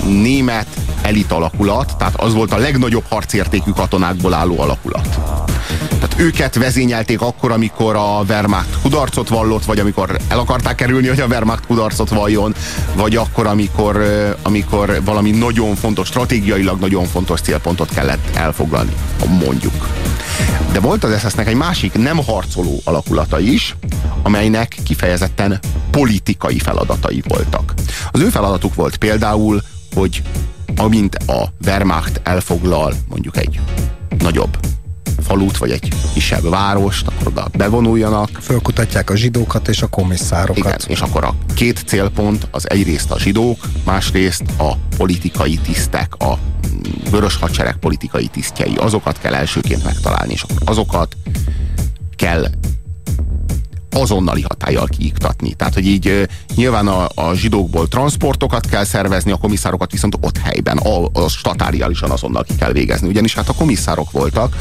német 0.05 0.67
elit 1.03 1.33
alakulat, 1.33 1.97
tehát 1.99 2.21
az 2.21 2.35
volt 2.35 2.53
a 2.53 2.57
legnagyobb 2.57 3.05
harcértékű 3.09 3.71
katonákból 3.71 4.35
álló 4.35 4.61
alakulat. 4.61 5.19
Tehát 6.01 6.15
őket 6.17 6.55
vezényelték 6.55 7.21
akkor, 7.21 7.53
amikor 7.53 7.97
a 7.97 8.23
Wehrmacht 8.29 8.81
kudarcot 8.83 9.29
vallott, 9.29 9.65
vagy 9.65 9.79
amikor 9.79 10.19
el 10.29 10.39
akarták 10.39 10.75
kerülni, 10.75 11.09
hogy 11.09 11.21
a 11.21 11.27
Wehrmacht 11.27 11.67
kudarcot 11.67 12.09
valljon, 12.09 12.55
vagy 12.95 13.17
akkor, 13.17 13.47
amikor, 13.47 14.05
amikor 14.43 15.01
valami 15.05 15.31
nagyon 15.31 15.75
fontos, 15.75 16.07
stratégiailag 16.07 16.81
nagyon 16.81 17.05
fontos 17.05 17.41
célpontot 17.41 17.89
kellett 17.89 18.37
elfoglalni, 18.37 18.93
mondjuk. 19.45 19.89
De 20.73 20.81
volt 20.81 21.05
az 21.05 21.21
SS-nek 21.21 21.49
egy 21.49 21.55
másik 21.55 21.93
nem 21.93 22.25
harcoló 22.25 22.81
alakulata 22.85 23.39
is, 23.39 23.77
amelynek 24.23 24.77
kifejezetten 24.85 25.61
politikai 25.91 26.59
feladatai 26.59 27.23
voltak. 27.29 27.75
Az 28.11 28.21
ő 28.21 28.29
feladatuk 28.29 28.75
volt 28.75 28.97
például, 28.97 29.63
hogy 29.97 30.23
amint 30.77 31.15
a 31.15 31.53
Wehrmacht 31.65 32.21
elfoglal 32.25 32.95
mondjuk 33.09 33.37
egy 33.37 33.61
nagyobb 34.19 34.59
falut, 35.23 35.57
vagy 35.57 35.71
egy 35.71 35.93
kisebb 36.15 36.49
várost, 36.49 37.07
akkor 37.07 37.27
oda 37.27 37.49
bevonuljanak. 37.57 38.29
Fölkutatják 38.41 39.11
a 39.11 39.17
zsidókat 39.17 39.69
és 39.69 39.83
a 39.83 39.87
komisszárokat. 39.87 40.57
Igen, 40.57 40.79
és 40.87 41.01
akkor 41.01 41.25
a 41.25 41.35
két 41.55 41.83
célpont 41.87 42.49
az 42.51 42.71
egyrészt 42.71 43.11
a 43.11 43.19
zsidók, 43.19 43.69
másrészt 43.85 44.45
a 44.59 44.73
politikai 44.97 45.57
tisztek, 45.57 46.15
a 46.15 46.39
vörös 47.11 47.37
hadsereg 47.37 47.77
politikai 47.77 48.27
tisztjei. 48.27 48.75
Azokat 48.77 49.19
kell 49.19 49.35
elsőként 49.35 49.85
megtalálni, 49.85 50.33
és 50.33 50.43
akkor 50.43 50.57
azokat 50.65 51.17
kell 52.17 52.47
azonnali 54.01 54.43
hatállyal 54.43 54.87
kiiktatni. 54.87 55.55
Tehát, 55.55 55.75
hogy 55.75 55.87
így 55.87 56.29
nyilván 56.55 56.89
a, 56.89 57.09
a 57.15 57.35
zsidókból 57.35 57.89
transportokat 57.89 58.67
kell 58.67 58.85
szervezni, 58.85 59.31
a 59.31 59.37
komisszárokat 59.37 59.91
viszont 59.91 60.19
ott 60.21 60.39
helyben, 60.39 60.79
a, 60.79 61.05
a 61.13 61.29
statáriálisan 61.29 62.11
azonnal 62.11 62.45
ki 62.45 62.55
kell 62.55 62.73
végezni. 62.73 63.09
Ugyanis 63.09 63.35
hát 63.35 63.49
a 63.49 63.55
komisszárok 63.55 64.11
voltak 64.11 64.57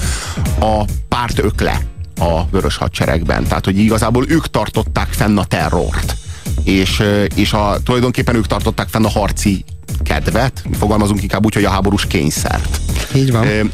a 0.60 0.84
párt 1.08 1.40
ökle 1.40 1.82
a 2.20 2.50
vörös 2.52 2.78
hadseregben. 2.78 3.48
Tehát, 3.48 3.66
hogy 3.66 3.78
igazából 3.80 4.26
ők 4.30 4.48
tartották 4.48 5.08
fenn 5.08 5.38
a 5.38 5.46
terrort. 5.46 6.16
És, 6.64 7.04
és 7.36 7.54
a, 7.54 7.78
tulajdonképpen 7.84 8.36
ők 8.36 8.48
tartották 8.48 8.88
fenn 8.88 9.06
a 9.06 9.10
harci 9.10 9.66
kedvet, 10.04 10.64
fogalmazunk 10.80 11.22
inkább 11.22 11.46
úgy, 11.46 11.54
hogy 11.54 11.64
a 11.64 11.70
háborús 11.70 12.06
kényszert. 12.08 12.80
Így 13.16 13.32
van. 13.32 13.72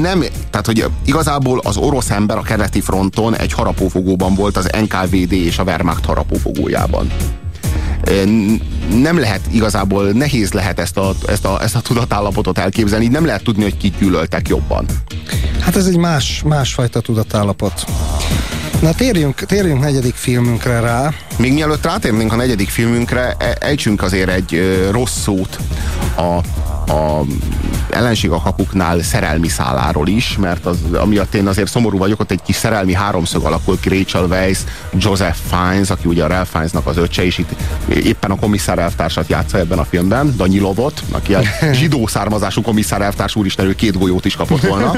Nem, 0.00 0.24
tehát 0.50 0.66
hogy 0.66 0.84
igazából 1.04 1.60
az 1.64 1.76
orosz 1.76 2.10
ember 2.10 2.36
a 2.36 2.42
keleti 2.42 2.80
fronton 2.80 3.36
egy 3.36 3.52
harapófogóban 3.52 4.34
volt 4.34 4.56
az 4.56 4.70
NKVD 4.80 5.32
és 5.32 5.58
a 5.58 5.62
Wehrmacht 5.62 6.04
harapófogójában 6.04 7.10
nem 9.02 9.18
lehet 9.18 9.40
igazából, 9.50 10.10
nehéz 10.10 10.52
lehet 10.52 10.78
ezt 10.78 10.96
a, 10.96 11.14
ezt, 11.26 11.44
a, 11.44 11.62
ezt 11.62 11.76
a 11.76 11.80
tudatállapotot 11.80 12.58
elképzelni, 12.58 13.04
így 13.04 13.10
nem 13.10 13.24
lehet 13.24 13.42
tudni, 13.42 13.62
hogy 13.62 13.76
kik 13.76 13.98
gyűlöltek 13.98 14.48
jobban. 14.48 14.86
Hát 15.60 15.76
ez 15.76 15.86
egy 15.86 15.96
más, 15.96 16.42
másfajta 16.46 17.00
tudatállapot. 17.00 17.84
Na 18.84 18.92
térjünk, 18.92 19.34
térjünk 19.34 19.80
negyedik 19.80 20.14
filmünkre 20.14 20.80
rá. 20.80 21.12
Még 21.38 21.52
mielőtt 21.52 21.84
rátérnénk 21.84 22.32
a 22.32 22.36
negyedik 22.36 22.68
filmünkre, 22.68 23.34
e, 23.38 23.56
ejtsünk 23.60 24.02
azért 24.02 24.30
egy 24.30 24.80
rossz 24.90 25.20
szót 25.20 25.58
a 26.16 26.40
a 26.88 27.24
ellenség 27.90 28.30
a 28.30 28.40
kapuknál 28.40 29.02
szerelmi 29.02 29.48
száláról 29.48 30.08
is, 30.08 30.36
mert 30.40 30.66
az, 30.66 30.78
amiatt 30.92 31.34
én 31.34 31.46
azért 31.46 31.70
szomorú 31.70 31.98
vagyok, 31.98 32.20
ott 32.20 32.30
egy 32.30 32.42
kis 32.42 32.56
szerelmi 32.56 32.94
háromszög 32.94 33.44
alakult 33.44 33.80
ki 33.80 33.88
Rachel 33.88 34.24
Weisz, 34.24 34.64
Joseph 34.92 35.38
Fiennes, 35.48 35.90
aki 35.90 36.08
ugye 36.08 36.24
a 36.24 36.26
Ralph 36.26 36.50
Fiennesnak 36.50 36.86
az 36.86 36.96
öccse, 36.96 37.24
és 37.24 37.38
itt 37.38 37.50
éppen 37.88 38.30
a 38.30 38.36
komisszár 38.36 38.78
elvtársat 38.78 39.28
játsza 39.28 39.58
ebben 39.58 39.78
a 39.78 39.84
filmben, 39.84 40.34
Danyilovot, 40.36 41.02
aki 41.10 41.34
a 41.34 41.40
zsidó 41.72 42.06
származású 42.06 42.62
komisszár 42.62 43.02
elvtárs 43.02 43.36
úristen, 43.36 43.66
ő 43.66 43.74
két 43.74 43.98
golyót 43.98 44.24
is 44.24 44.36
kapott 44.36 44.60
volna. 44.60 44.92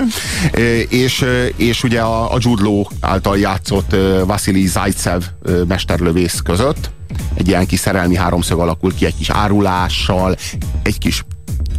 és, 0.88 1.24
és 1.56 1.82
ugye 1.82 2.00
a, 2.00 2.32
a 2.32 2.36
Jude 2.40 2.62
Law 2.62 2.84
által 3.00 3.38
játszott 3.38 3.96
Vasily 4.26 4.66
Zaitsev 4.66 5.22
mesterlövész 5.66 6.40
között 6.44 6.90
egy 7.34 7.48
ilyen 7.48 7.66
kis 7.66 7.78
szerelmi 7.78 8.16
háromszög 8.16 8.58
alakul 8.58 8.94
ki, 8.94 9.06
egy 9.06 9.16
kis 9.16 9.30
árulással, 9.30 10.36
egy 10.82 10.98
kis 10.98 11.24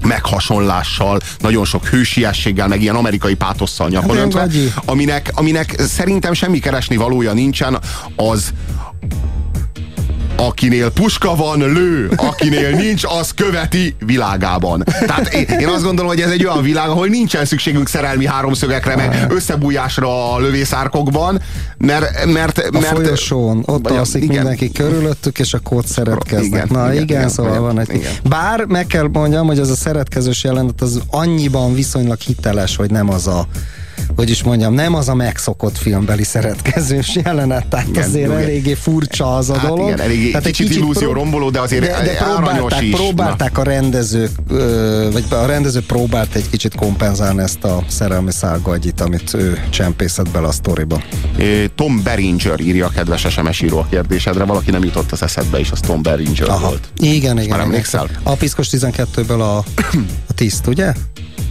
meghasonlással, 0.06 1.20
nagyon 1.40 1.66
sok 1.66 1.86
hősiességgel, 1.86 2.68
meg 2.68 2.82
ilyen 2.82 2.96
amerikai 2.96 3.34
pátosszal 3.34 3.90
hát 4.74 4.86
aminek, 4.86 5.32
aminek 5.34 5.76
szerintem 5.80 6.34
semmi 6.34 6.60
keresni 6.60 6.96
valója 6.96 7.34
nincsen, 7.34 7.80
az 8.16 8.54
akinél 10.38 10.90
puska 10.92 11.36
van, 11.36 11.60
lő, 11.60 12.12
akinél 12.16 12.70
nincs, 12.70 13.04
az 13.20 13.32
követi 13.36 13.96
világában. 14.06 14.84
Tehát 15.06 15.34
én, 15.34 15.46
én 15.60 15.68
azt 15.68 15.84
gondolom, 15.84 16.12
hogy 16.12 16.22
ez 16.22 16.30
egy 16.30 16.46
olyan 16.46 16.62
világ, 16.62 16.90
ahol 16.90 17.08
nincsen 17.08 17.46
szükségünk 17.46 17.88
szerelmi 17.88 18.26
háromszögekre, 18.26 18.96
meg 18.96 19.26
összebújásra 19.30 20.34
a 20.34 20.40
lövészárkokban, 20.40 21.42
mert... 21.78 22.26
mert, 22.26 22.58
a 22.58 22.68
mert 22.72 22.86
folyosón, 22.86 23.64
ott 23.66 23.90
alszik 23.90 24.24
igen. 24.24 24.36
mindenki 24.36 24.72
körülöttük, 24.72 25.40
és 25.40 25.54
akkor 25.54 25.78
ott 25.78 25.88
szeretkeznek. 25.88 26.66
Igen, 26.66 26.68
Na 26.72 26.92
igen, 26.92 27.04
igen, 27.04 27.18
igen 27.18 27.30
szóval 27.30 27.52
igen, 27.52 27.64
van 27.64 27.80
egy... 27.80 27.90
Igen. 27.94 28.12
Bár 28.24 28.66
meg 28.66 28.88
kell 28.88 29.10
mondjam, 29.12 29.48
hogy 29.48 29.60
az 29.60 29.70
a 29.70 29.76
szeretkezős 29.76 30.44
jelenet 30.44 30.82
az 30.82 31.02
annyiban 31.10 31.74
viszonylag 31.74 32.20
hiteles, 32.20 32.76
hogy 32.76 32.92
nem 32.92 33.10
az 33.10 33.28
a 33.28 33.48
hogy 34.16 34.30
is 34.30 34.44
mondjam, 34.44 34.74
nem 34.74 34.94
az 34.94 35.10
a 35.10 35.16
megszokott 35.16 35.78
filmbeli 35.78 36.24
szeretkezős 36.24 37.16
jelenet, 37.24 37.68
tehát 37.68 37.88
igen, 37.88 38.04
azért 38.04 38.26
igen. 38.26 38.42
eléggé 38.42 38.74
furcsa 38.74 39.36
az 39.36 39.50
a 39.50 39.58
hát 39.58 39.68
dolog. 39.68 39.88
Igen, 39.88 40.00
eléggé, 40.00 40.30
tehát 40.32 40.46
kicsit, 40.46 40.66
egy 40.66 40.68
kicsit 40.68 40.84
illúzió 40.84 41.12
romboló, 41.12 41.50
de 41.50 41.60
azért 41.60 41.82
de, 41.82 42.02
de 42.04 42.14
próbálták, 42.14 42.82
is. 42.82 42.96
próbálták 42.96 43.58
a 43.58 43.64
rendezők, 43.64 44.32
vagy 45.12 45.26
a 45.30 45.46
rendező 45.46 45.82
próbált 45.88 46.36
egy 46.36 46.50
kicsit 46.50 46.76
kompenzálni 46.76 47.42
ezt 47.42 47.64
a 47.64 47.84
szerelmi 47.88 48.32
szálgagyit, 48.32 49.02
amit 49.02 49.34
ő 49.34 49.64
csempészett 49.70 50.30
bele 50.30 50.48
a 50.48 50.52
sztoriba. 50.52 51.02
Tom 51.76 52.04
Beringer 52.04 52.60
írja 52.60 52.86
a 52.86 52.90
kedves 52.90 53.26
SMS 53.30 53.62
író 53.62 53.78
a 53.78 53.88
kérdésedre, 53.90 54.44
valaki 54.44 54.72
nem 54.72 54.84
jutott 54.84 55.12
az 55.12 55.24
eszedbe 55.24 55.60
is, 55.60 55.72
az 55.72 55.80
Tom 55.80 56.02
Beringer 56.02 56.50
Aha. 56.50 56.68
volt. 56.68 56.88
Igen, 56.98 57.38
igen. 57.38 57.50
Már 57.58 57.60
emlékszel? 57.60 58.10
A 58.24 58.34
Piszkos 58.34 58.68
12-ből 58.72 59.40
a, 59.40 59.58
a 60.30 60.34
tiszt, 60.36 60.68
ugye? 60.68 60.94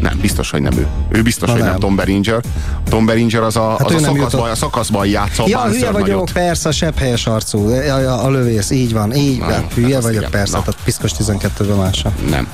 Nem, 0.00 0.18
biztos, 0.20 0.50
hogy 0.50 0.62
nem 0.62 0.78
ő. 0.78 0.86
Ő 1.08 1.22
biztos, 1.22 1.48
Na 1.48 1.54
hogy 1.54 1.62
nem. 1.62 1.70
nem 1.70 1.80
Tom 1.80 1.96
Beringer. 1.96 2.40
Tom 2.88 3.06
Beringer 3.06 3.42
az 3.42 3.56
a, 3.56 3.70
hát 3.70 3.90
az 3.90 3.94
a, 3.94 3.98
szakaszban, 3.98 4.50
a 4.50 4.54
szakaszban 4.54 5.06
játsza 5.06 5.44
Ja, 5.46 5.62
hülye 5.64 5.90
vagyok, 5.90 6.06
nagyot. 6.08 6.32
persze, 6.32 6.68
a 6.68 6.72
sebb 6.72 6.98
helyes 6.98 7.26
arcú. 7.26 7.68
A, 7.68 7.90
a, 7.92 8.24
a 8.24 8.30
lövész, 8.30 8.70
így 8.70 8.92
van, 8.92 9.14
így 9.14 9.38
van. 9.38 9.48
Hát 9.50 9.72
hülye 9.74 10.00
vagyok, 10.00 10.18
igen. 10.18 10.30
persze, 10.30 10.56
Na. 10.56 10.62
tehát 10.62 10.80
piszkos 10.84 11.10
12-ben 11.18 11.76
mása. 11.76 12.12
Nem. 12.30 12.48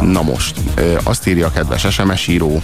Na 0.00 0.22
most, 0.22 0.54
azt 1.02 1.26
írja 1.26 1.46
a 1.46 1.50
kedves 1.50 1.86
SMS 1.90 2.26
író, 2.26 2.62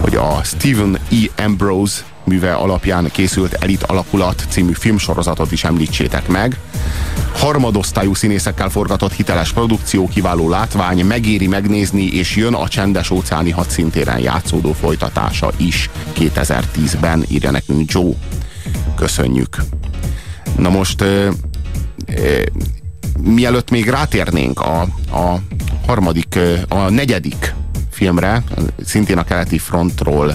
hogy 0.00 0.14
a 0.14 0.40
Stephen 0.44 0.98
E. 1.10 1.42
Ambrose 1.44 2.00
műve 2.30 2.52
alapján 2.52 3.10
készült 3.12 3.52
Elit 3.52 3.82
Alakulat 3.82 4.46
című 4.48 4.72
filmsorozatot 4.72 5.52
is 5.52 5.64
említsétek 5.64 6.28
meg. 6.28 6.58
Harmadosztályú 7.32 8.14
színészekkel 8.14 8.68
forgatott 8.68 9.12
hiteles 9.12 9.52
produkció, 9.52 10.08
kiváló 10.08 10.48
látvány, 10.48 11.04
megéri 11.04 11.46
megnézni, 11.46 12.06
és 12.06 12.36
jön 12.36 12.54
a 12.54 12.68
csendes 12.68 13.10
óceáni 13.10 13.50
hadszintéren 13.50 14.18
játszódó 14.18 14.72
folytatása 14.72 15.52
is 15.56 15.90
2010-ben, 16.18 17.24
írja 17.28 17.50
nekünk 17.50 17.92
Joe. 17.92 18.12
Köszönjük. 18.96 19.56
Na 20.58 20.68
most 20.68 21.00
ö, 21.00 21.30
ö, 22.06 22.42
mielőtt 23.20 23.70
még 23.70 23.88
rátérnénk 23.88 24.60
a, 24.60 24.80
a 25.12 25.40
harmadik, 25.86 26.38
a 26.68 26.90
negyedik 26.90 27.54
filmre, 27.90 28.42
szintén 28.84 29.18
a 29.18 29.24
keleti 29.24 29.58
frontról 29.58 30.34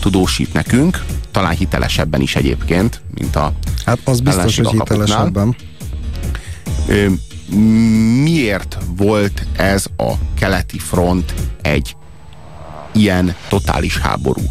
tudósít 0.00 0.52
nekünk, 0.52 1.04
talán 1.30 1.52
hitelesebben 1.52 2.20
is 2.20 2.36
egyébként, 2.36 3.00
mint 3.14 3.36
a 3.36 3.52
Hát 3.84 3.98
az 4.04 4.20
biztos, 4.20 4.56
hogy 4.56 4.68
hitelesebben. 4.68 5.56
Miért 8.22 8.78
volt 8.96 9.46
ez 9.56 9.86
a 9.96 10.12
keleti 10.38 10.78
front 10.78 11.34
egy 11.62 11.96
ilyen 12.92 13.34
totális 13.48 13.98
háború? 13.98 14.42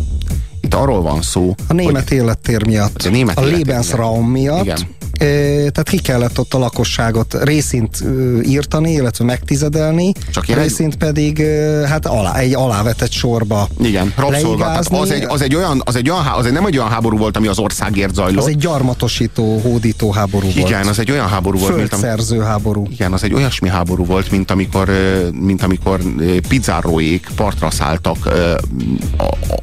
Itt 0.61 0.73
arról 0.73 1.01
van 1.01 1.21
szó, 1.21 1.55
A 1.67 1.73
német 1.73 2.07
hogy 2.07 2.17
élettér 2.17 2.65
miatt, 2.65 3.01
a, 3.01 3.09
német 3.09 3.37
a 3.37 3.41
Lebensraum 3.41 4.29
miatt, 4.29 4.63
igen 4.63 4.95
tehát 5.17 5.89
ki 5.89 5.97
kellett 5.97 6.39
ott 6.39 6.53
a 6.53 6.57
lakosságot 6.57 7.43
részint 7.43 8.03
írtani, 8.43 8.91
illetve 8.91 9.25
megtizedelni, 9.25 10.13
Csak 10.31 10.45
részint 10.45 10.95
pedig 10.95 11.41
hát 11.87 12.05
alá, 12.05 12.35
egy 12.35 12.53
alávetett 12.53 13.11
sorba 13.11 13.67
Igen, 13.81 14.13
rabszolgat. 14.15 14.77
Az 14.77 15.11
egy, 15.11 15.23
az, 15.23 15.41
egy 15.41 15.55
olyan, 15.55 15.81
az, 15.85 15.95
egy 15.95 16.09
olyan, 16.09 16.25
az 16.25 16.45
egy 16.45 16.51
nem 16.51 16.65
egy 16.65 16.77
olyan 16.77 16.89
háború 16.89 17.17
volt, 17.17 17.37
ami 17.37 17.47
az 17.47 17.59
országért 17.59 18.13
zajlott. 18.13 18.43
Az 18.43 18.47
egy 18.49 18.57
gyarmatosító, 18.57 19.59
hódító 19.59 20.11
háború 20.11 20.47
Igen, 20.47 20.59
volt. 20.59 20.69
Igen, 20.69 20.87
az 20.87 20.99
egy 20.99 21.11
olyan 21.11 21.27
háború 21.27 21.57
volt, 21.57 21.75
mint 21.75 21.89
Földszerző 21.89 22.39
háború. 22.39 22.87
Igen, 22.89 23.13
az 23.13 23.23
egy 23.23 23.33
olyasmi 23.33 23.69
háború 23.69 24.05
volt, 24.05 24.31
mint 24.31 24.51
amikor, 24.51 24.91
mint 25.31 25.63
amikor 25.63 25.99
pizzáróék 26.47 27.27
partra 27.35 27.71
szálltak 27.71 28.29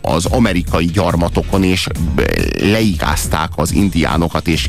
az 0.01 0.27
amerikai 0.27 0.85
gyarmatokon, 0.85 1.65
és 1.65 1.87
leigázták 2.61 3.51
az 3.55 3.73
indiánokat, 3.73 4.49
és 4.49 4.69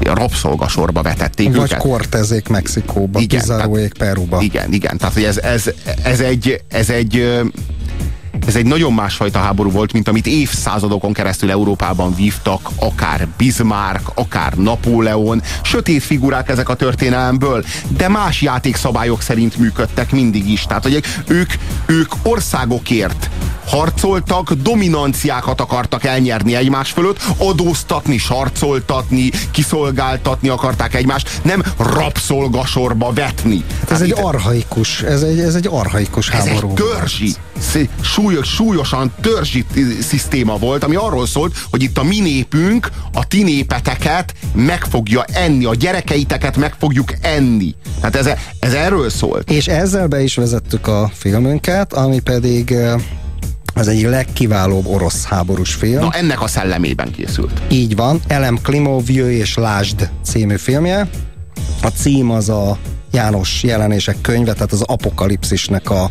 rabszolgasorba 0.00 1.02
vetették 1.02 1.56
Vagy 1.56 1.70
őket. 1.70 1.78
Cortezék 1.78 2.48
Mexikóba, 2.48 3.20
igen, 3.20 3.40
Pizaróék 3.40 3.92
Peruba. 3.98 4.40
Igen, 4.40 4.72
igen. 4.72 4.96
Tehát, 4.96 5.14
hogy 5.14 5.24
ez, 5.24 5.38
ez, 5.38 5.70
ez 6.02 6.20
egy, 6.20 6.62
ez 6.68 6.90
egy 6.90 7.40
ez 8.46 8.56
egy 8.56 8.66
nagyon 8.66 8.92
másfajta 8.92 9.38
háború 9.38 9.70
volt, 9.70 9.92
mint 9.92 10.08
amit 10.08 10.26
évszázadokon 10.26 11.12
keresztül 11.12 11.50
Európában 11.50 12.14
vívtak, 12.14 12.70
akár 12.76 13.28
Bismarck, 13.36 14.10
akár 14.14 14.52
Napóleon, 14.54 15.42
sötét 15.62 16.02
figurák 16.02 16.48
ezek 16.48 16.68
a 16.68 16.74
történelemből, 16.74 17.64
de 17.88 18.08
más 18.08 18.42
játékszabályok 18.42 19.22
szerint 19.22 19.56
működtek 19.56 20.10
mindig 20.12 20.50
is. 20.50 20.62
Tehát, 20.62 20.82
hogy 20.82 21.02
ők, 21.26 21.50
ők 21.86 22.12
országokért 22.22 23.30
harcoltak, 23.66 24.52
dominanciákat 24.52 25.60
akartak 25.60 26.04
elnyerni 26.04 26.54
egymás 26.54 26.90
fölött, 26.90 27.22
adóztatni, 27.38 28.18
sarcoltatni, 28.18 29.30
kiszolgáltatni 29.50 30.48
akarták 30.48 30.94
egymást, 30.94 31.40
nem 31.42 31.62
rabszolgasorba 31.78 33.12
vetni. 33.12 33.64
Ez 33.90 34.00
egy 34.00 34.14
arhaikus, 34.16 35.02
ez 35.02 35.22
egy, 35.22 35.38
ez 35.40 35.54
egy 35.54 35.68
arhaikus 35.70 36.30
ez 36.30 36.46
háború. 36.46 36.68
Egy 36.68 36.74
törzsi, 36.74 37.34
súlyos, 38.22 38.48
súlyosan 38.48 39.12
törzsi 39.20 39.64
szisztéma 40.00 40.56
volt, 40.56 40.84
ami 40.84 40.94
arról 40.94 41.26
szólt, 41.26 41.54
hogy 41.70 41.82
itt 41.82 41.98
a 41.98 42.02
mi 42.02 42.20
népünk 42.20 42.90
a 43.12 43.26
ti 43.26 43.42
népeteket 43.42 44.34
meg 44.54 44.84
fogja 44.84 45.24
enni, 45.24 45.64
a 45.64 45.74
gyerekeiteket 45.74 46.56
meg 46.56 46.74
fogjuk 46.78 47.12
enni. 47.20 47.74
Hát 48.02 48.16
ez, 48.16 48.28
ez 48.58 48.72
erről 48.72 49.10
szólt. 49.10 49.50
És 49.50 49.66
ezzel 49.66 50.06
be 50.06 50.22
is 50.22 50.34
vezettük 50.34 50.86
a 50.86 51.10
filmünket, 51.14 51.92
ami 51.92 52.20
pedig 52.20 52.74
ez 53.74 53.86
egy 53.86 54.02
legkiválóbb 54.02 54.86
orosz 54.86 55.24
háborús 55.24 55.74
film. 55.74 56.00
Na 56.00 56.10
ennek 56.12 56.42
a 56.42 56.46
szellemében 56.46 57.10
készült. 57.10 57.62
Így 57.70 57.96
van. 57.96 58.20
Elem 58.26 58.58
Klimov, 58.62 59.10
Jöjj 59.10 59.34
és 59.34 59.54
Lásd 59.54 60.10
című 60.24 60.56
filmje. 60.56 61.08
A 61.82 61.88
cím 61.88 62.30
az 62.30 62.48
a 62.48 62.78
János 63.12 63.62
jelenések 63.62 64.16
könyve, 64.20 64.52
tehát 64.52 64.72
az 64.72 64.82
apokalipszisnek 64.82 65.90
a 65.90 66.10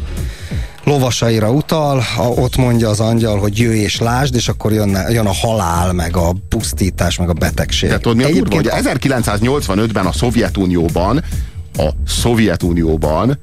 lovasaira 0.83 1.51
utal, 1.51 2.03
a, 2.17 2.21
ott 2.21 2.55
mondja 2.55 2.89
az 2.89 2.99
angyal, 2.99 3.39
hogy 3.39 3.59
jöjj 3.59 3.79
és 3.79 3.99
lásd, 3.99 4.35
és 4.35 4.47
akkor 4.47 4.71
jön, 4.71 4.97
jön 5.09 5.25
a 5.25 5.33
halál, 5.33 5.93
meg 5.93 6.15
a 6.15 6.35
pusztítás, 6.49 7.17
meg 7.17 7.29
a 7.29 7.33
betegség. 7.33 7.87
Tehát 7.87 8.03
tudod, 8.03 8.17
mi 8.17 8.23
a 8.23 8.29
durva, 8.29 8.55
hogy 8.55 8.69
1985-ben 8.71 10.05
a 10.05 10.11
Szovjetunióban 10.11 11.23
a 11.77 11.89
Szovjetunióban 12.07 13.39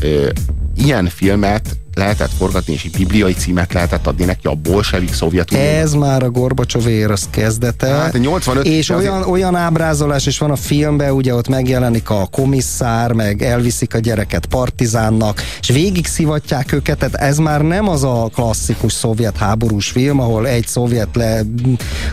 ö, 0.00 0.28
ilyen 0.76 1.08
filmet 1.08 1.76
lehetett 1.96 2.30
forgatni, 2.38 2.72
és 2.72 2.84
egy 2.84 2.90
bibliai 2.90 3.32
címet 3.32 3.72
lehetett 3.72 4.06
adni 4.06 4.24
neki 4.24 4.46
a 4.46 4.54
bolsevik 4.54 5.14
Szovjetunió. 5.14 5.64
Ez 5.64 5.94
már 5.94 6.22
a 6.22 6.30
Gorbacsovér 6.30 7.10
az 7.10 7.28
kezdete. 7.30 7.86
Hát 7.86 8.18
85 8.18 8.66
és 8.66 8.88
olyan, 8.88 9.12
azért... 9.12 9.26
olyan 9.26 9.54
ábrázolás 9.54 10.26
is 10.26 10.38
van 10.38 10.50
a 10.50 10.56
filmben, 10.56 11.10
ugye 11.10 11.34
ott 11.34 11.48
megjelenik 11.48 12.10
a 12.10 12.28
komisszár, 12.30 13.12
meg 13.12 13.42
elviszik 13.42 13.94
a 13.94 13.98
gyereket 13.98 14.46
partizánnak, 14.46 15.42
és 15.60 15.68
végig 15.68 16.06
szivatják 16.06 16.72
őket, 16.72 16.98
tehát 16.98 17.14
ez 17.14 17.38
már 17.38 17.60
nem 17.60 17.88
az 17.88 18.04
a 18.04 18.30
klasszikus 18.34 18.92
szovjet 18.92 19.36
háborús 19.36 19.88
film, 19.88 20.20
ahol 20.20 20.48
egy 20.48 20.66
szovjet 20.66 21.16
le 21.16 21.40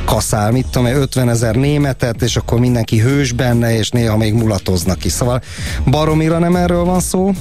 kaszál, 0.06 0.52
mit 0.52 0.66
tudom, 0.66 0.88
50 0.88 1.30
ezer 1.30 1.56
németet, 1.56 2.22
és 2.22 2.36
akkor 2.36 2.60
mindenki 2.60 3.00
hős 3.00 3.32
benne, 3.32 3.78
és 3.78 3.90
néha 3.90 4.18
még 4.18 4.34
mulatoznak 4.34 5.06
is. 5.06 5.12
Szóval 5.12 5.42
baromira 5.86 6.40
nem 6.40 6.56
erről 6.56 6.84
van 6.84 7.00
szó, 7.00 7.32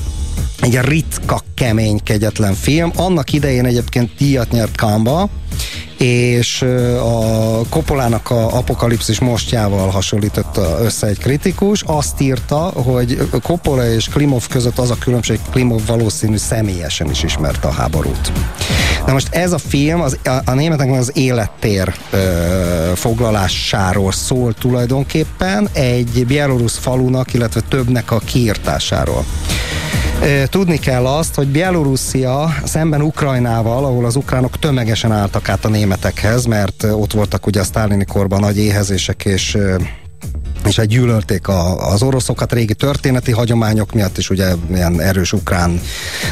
egy 0.60 0.78
ritka, 0.80 1.40
kemény, 1.54 2.00
kegyetlen 2.04 2.54
film. 2.54 2.92
Annak 2.96 3.32
idején 3.32 3.64
egyébként 3.64 4.10
díjat 4.18 4.50
nyert 4.50 4.76
Kamba, 4.76 5.28
és 5.98 6.62
a 7.02 7.60
Kopolának 7.68 8.30
a 8.30 8.56
apokalipszis 8.56 9.20
mostjával 9.20 9.88
hasonlította 9.88 10.78
össze 10.80 11.06
egy 11.06 11.18
kritikus, 11.18 11.82
azt 11.86 12.20
írta, 12.20 12.56
hogy 12.56 13.28
Coppola 13.42 13.88
és 13.88 14.09
Klimov 14.09 14.48
között 14.48 14.78
az 14.78 14.90
a 14.90 14.96
különbség, 14.98 15.38
Klimov 15.50 15.86
valószínű 15.86 16.36
személyesen 16.36 17.10
is 17.10 17.22
ismerte 17.22 17.68
a 17.68 17.72
háborút. 17.72 18.32
Na 19.06 19.12
most 19.12 19.34
ez 19.34 19.52
a 19.52 19.59
film 19.59 20.00
az, 20.00 20.18
a, 20.24 20.30
a 20.44 20.54
németeknek 20.54 21.00
az 21.00 21.10
élettér 21.14 21.94
ö, 22.10 22.92
foglalásáról 22.94 24.12
szól 24.12 24.54
tulajdonképpen, 24.54 25.68
egy 25.72 26.24
bielorusz 26.26 26.78
falunak, 26.78 27.34
illetve 27.34 27.60
többnek 27.60 28.10
a 28.10 28.18
kiirtásáról. 28.18 29.24
Tudni 30.48 30.78
kell 30.78 31.06
azt, 31.06 31.34
hogy 31.34 31.46
Bielorusszia 31.46 32.54
szemben 32.64 33.02
Ukrajnával, 33.02 33.84
ahol 33.84 34.04
az 34.04 34.16
ukránok 34.16 34.58
tömegesen 34.58 35.12
álltak 35.12 35.48
át 35.48 35.64
a 35.64 35.68
németekhez, 35.68 36.44
mert 36.44 36.82
ott 36.82 37.12
voltak 37.12 37.46
ugye 37.46 37.60
a 37.60 37.64
sztálini 37.64 38.04
korban 38.04 38.40
nagy 38.40 38.58
éhezések 38.58 39.24
és 39.24 39.58
és 40.66 40.78
egy 40.78 40.88
gyűlölték 40.88 41.48
a, 41.48 41.90
az 41.90 42.02
oroszokat. 42.02 42.52
Régi 42.52 42.74
történeti 42.74 43.32
hagyományok 43.32 43.92
miatt 43.92 44.18
is 44.18 44.30
ugye 44.30 44.52
ilyen 44.74 45.00
erős 45.00 45.32
ukrán 45.32 45.80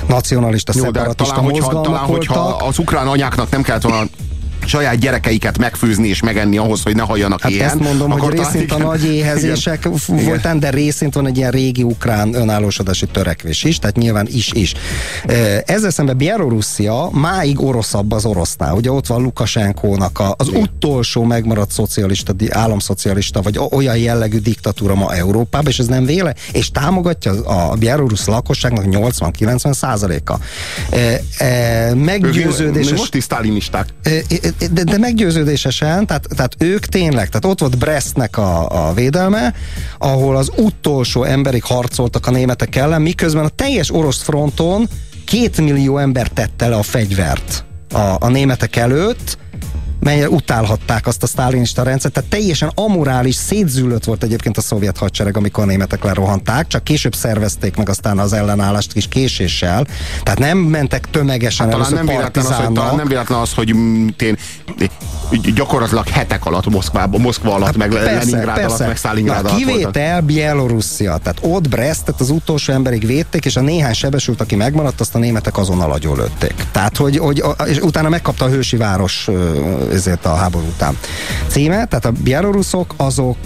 nacionalista, 0.08 0.72
Jó, 0.76 0.82
szeparatista 0.82 1.34
talán, 1.34 1.50
hogyha, 1.50 1.80
talán, 1.80 2.04
hogyha 2.04 2.40
az 2.40 2.78
ukrán 2.78 3.06
anyáknak 3.06 3.50
nem 3.50 3.62
kellett 3.62 3.82
volna 3.82 4.04
saját 4.70 4.98
gyerekeiket 4.98 5.59
megfőzni 5.59 6.09
és 6.09 6.22
megenni 6.22 6.56
ahhoz, 6.56 6.82
hogy 6.82 6.94
ne 6.94 7.02
halljanak 7.02 7.40
hát 7.40 7.51
ilyen. 7.51 7.66
Ezt 7.66 7.78
mondom, 7.78 8.10
hogy 8.10 8.38
részint 8.38 8.72
a 8.72 8.78
nagy 8.78 9.05
éhezések 9.05 9.88
voltán, 10.06 10.60
de 10.60 10.70
részint 10.70 11.14
van 11.14 11.26
egy 11.26 11.36
ilyen 11.36 11.51
régi 11.51 11.82
ukrán 11.82 12.34
önállósodási 12.34 13.06
törekvés 13.06 13.64
is, 13.64 13.78
tehát 13.78 13.97
nyilván 13.97 14.26
is 14.30 14.52
is. 14.52 14.74
Ezzel 15.64 15.90
szemben 15.90 16.16
Bielorusszia 16.16 17.09
máig 17.12 17.62
oroszabb 17.62 18.12
az 18.12 18.24
orosznál. 18.24 18.74
Ugye 18.74 18.90
ott 18.90 19.06
van 19.06 19.22
Lukasenkónak 19.22 20.22
az 20.36 20.48
Igen. 20.48 20.60
utolsó 20.62 21.24
megmaradt 21.24 21.70
szocialista, 21.70 22.34
államszocialista, 22.48 23.42
vagy 23.42 23.60
olyan 23.70 23.97
jellegű 23.97 24.38
diktatúra 24.38 24.94
ma 24.94 25.14
Európában, 25.14 25.70
és 25.70 25.78
ez 25.78 25.86
nem 25.86 26.05
véle, 26.05 26.34
és 26.52 26.70
támogatja 26.70 27.32
a 27.44 27.74
bielorusz 27.74 28.26
lakosságnak 28.26 28.84
80-90 28.88 29.72
százaléka. 29.72 30.38
Meggyőződéses... 31.94 32.98
Most 32.98 33.14
is 33.14 33.24
sztálinisták 33.24 33.86
de, 34.73 34.85
de 34.85 34.99
meggyőződésesen, 34.99 36.07
tehát, 36.07 36.27
tehát 36.37 36.57
ők 36.59 36.85
tényleg, 36.85 37.28
tehát 37.28 37.45
ott 37.45 37.61
volt 37.61 37.78
Brestnek 37.78 38.39
a, 38.39 38.89
a 38.89 38.93
védelme, 38.93 39.55
ahol 39.99 40.37
az 40.37 40.51
utolsó 40.57 41.24
emberig 41.24 41.62
harcoltak 41.62 42.27
a 42.27 42.31
németek 42.31 42.77
ellen, 42.77 43.03
miközben 43.03 43.45
a 43.45 43.49
teljes 43.49 43.91
orosz 43.91 44.23
fronton 44.23 44.89
két 45.24 45.61
millió 45.61 45.99
ember 45.99 46.28
tette 46.28 46.69
le 46.69 46.77
a 46.77 46.82
fegyvert 46.82 47.65
a, 47.93 48.16
a 48.19 48.28
németek 48.28 48.77
előtt, 48.77 49.39
melyre 50.01 50.28
utálhatták 50.28 51.06
azt 51.06 51.22
a 51.22 51.27
sztálinista 51.27 51.82
rendszert, 51.82 52.14
tehát 52.14 52.31
teljesen 52.31 52.70
amorális, 52.74 53.35
szétzűlött 53.35 54.05
volt 54.05 54.22
egyébként 54.22 54.56
a 54.56 54.60
szovjet 54.60 54.98
hadsereg, 54.98 55.36
amikor 55.36 55.64
a 55.64 55.66
németek 55.66 56.05
lerohanták, 56.05 56.66
csak 56.66 56.85
később 56.85 57.14
szervezték 57.14 57.77
meg 57.77 57.89
aztán 57.89 58.18
az 58.18 58.32
ellenállást 58.32 58.93
kis 58.93 59.09
késéssel, 59.09 59.86
tehát 60.22 60.39
nem 60.39 60.59
mentek 60.59 61.10
tömegesen 61.10 61.66
hát, 61.66 61.74
talán 61.74 61.93
nem 61.93 62.06
véletlen 62.06 62.44
az, 62.47 62.55
hogy, 62.55 62.72
talán 62.72 62.97
nem 62.97 63.09
véletlen 63.09 63.39
az, 63.39 63.55
hogy 63.55 63.68
én, 64.18 64.36
gyakorlatilag 65.55 66.09
hetek 66.09 66.47
alatt 66.47 66.70
Moszkvában, 66.70 67.20
Moszkva 67.20 67.55
alatt, 67.55 67.66
hát 67.66 67.77
meg 67.77 67.89
persze, 67.89 68.12
Leningrád 68.12 68.56
persze. 68.56 68.74
alatt, 68.74 68.86
meg 68.86 68.97
Szálingrád 68.97 69.44
alatt 69.44 69.56
Kivétel 69.56 70.20
Bielorussia, 70.20 71.16
tehát 71.16 71.39
ott 71.40 71.68
Brestet 71.68 72.20
az 72.20 72.31
utolsó 72.31 72.72
emberig 72.72 73.06
védték, 73.06 73.44
és 73.44 73.56
a 73.56 73.60
néhány 73.60 73.93
sebesült, 73.93 74.40
aki 74.40 74.56
megmaradt, 74.56 75.01
azt 75.01 75.14
a 75.14 75.18
németek 75.18 75.59
azonnal 75.59 75.93
agyonlőtték. 75.93 76.55
Tehát, 76.72 76.97
hogy, 76.97 77.18
hogy 77.18 77.43
és 77.66 77.78
utána 77.78 78.09
megkapta 78.09 78.44
a 78.44 78.48
hősi 78.48 78.77
város 78.77 79.28
ezért 79.90 80.26
a 80.26 80.34
háború 80.34 80.66
után 80.66 80.98
címe. 81.48 81.84
Tehát 81.86 82.04
a 82.04 82.12
bieloruszok 82.22 82.94
azok 82.96 83.38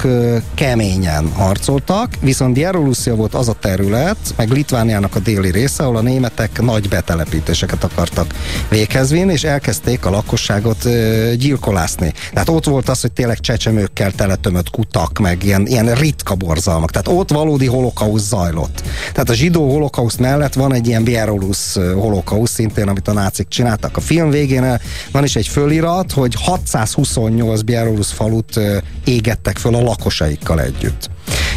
keményen 0.54 1.32
harcoltak, 1.32 2.08
viszont 2.20 2.52
Bielorusszia 2.54 3.14
volt 3.14 3.34
az 3.34 3.48
a 3.48 3.52
terület, 3.52 4.16
meg 4.36 4.50
Litvániának 4.50 5.14
a 5.14 5.18
déli 5.18 5.50
része, 5.50 5.82
ahol 5.82 5.96
a 5.96 6.00
németek 6.00 6.60
nagy 6.60 6.88
betelepítéseket 6.88 7.84
akartak 7.84 8.34
véghez 8.68 9.12
és 9.12 9.44
elkezdték 9.44 10.06
a 10.06 10.10
lakosságot 10.10 10.88
gyilkolászni. 11.36 12.12
Tehát 12.32 12.48
ott 12.48 12.64
volt 12.64 12.88
az, 12.88 13.00
hogy 13.00 13.12
tényleg 13.12 13.40
csecsemőkkel 13.40 14.12
teletömött 14.12 14.70
kutak, 14.70 15.18
meg 15.18 15.44
ilyen, 15.44 15.66
ilyen 15.66 15.94
ritka 15.94 16.34
borzalmak. 16.34 16.90
Tehát 16.90 17.08
ott 17.08 17.30
valódi 17.30 17.66
holokausz 17.66 18.22
zajlott. 18.22 18.82
Tehát 19.12 19.30
a 19.30 19.34
zsidó 19.34 19.70
holokauszt 19.70 20.18
mellett 20.18 20.54
van 20.54 20.74
egy 20.74 20.86
ilyen 20.86 21.04
bielorusz 21.04 21.76
holokauszt 21.94 22.52
szintén, 22.52 22.88
amit 22.88 23.08
a 23.08 23.12
nácik 23.12 23.48
csináltak. 23.48 23.96
A 23.96 24.00
film 24.00 24.30
végén 24.30 24.80
van 25.12 25.24
is 25.24 25.36
egy 25.36 25.48
fölirat, 25.48 26.12
hogy 26.12 26.33
628 26.34 27.60
bielorusz 27.60 28.10
falut 28.10 28.60
égettek 29.04 29.58
föl 29.58 29.74
a 29.74 29.82
lakosaikkal 29.82 30.60
együtt. 30.60 31.10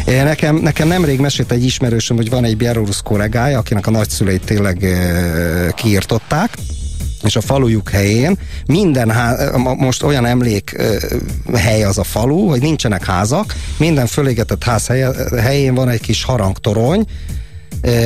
Nekem, 0.06 0.56
nekem 0.56 0.88
nemrég 0.88 1.20
mesélt 1.20 1.52
egy 1.52 1.64
ismerősöm, 1.64 2.16
hogy 2.16 2.30
van 2.30 2.44
egy 2.44 2.56
bielorusz 2.56 3.00
kollégája, 3.00 3.58
akinek 3.58 3.86
a 3.86 3.90
nagyszüleit 3.90 4.44
tényleg 4.44 4.86
kiirtották, 5.74 6.56
és 7.22 7.36
a 7.36 7.40
falujuk 7.40 7.90
helyén 7.90 8.38
minden 8.66 9.10
há- 9.10 9.56
most 9.56 10.02
olyan 10.02 10.26
emlék 10.26 10.76
hely 11.54 11.84
az 11.84 11.98
a 11.98 12.04
falu, 12.04 12.48
hogy 12.48 12.60
nincsenek 12.60 13.04
házak, 13.04 13.54
minden 13.76 14.06
fölégetett 14.06 14.64
ház 14.64 14.86
helyén 15.38 15.74
van 15.74 15.88
egy 15.88 16.00
kis 16.00 16.24
harangtorony, 16.24 17.04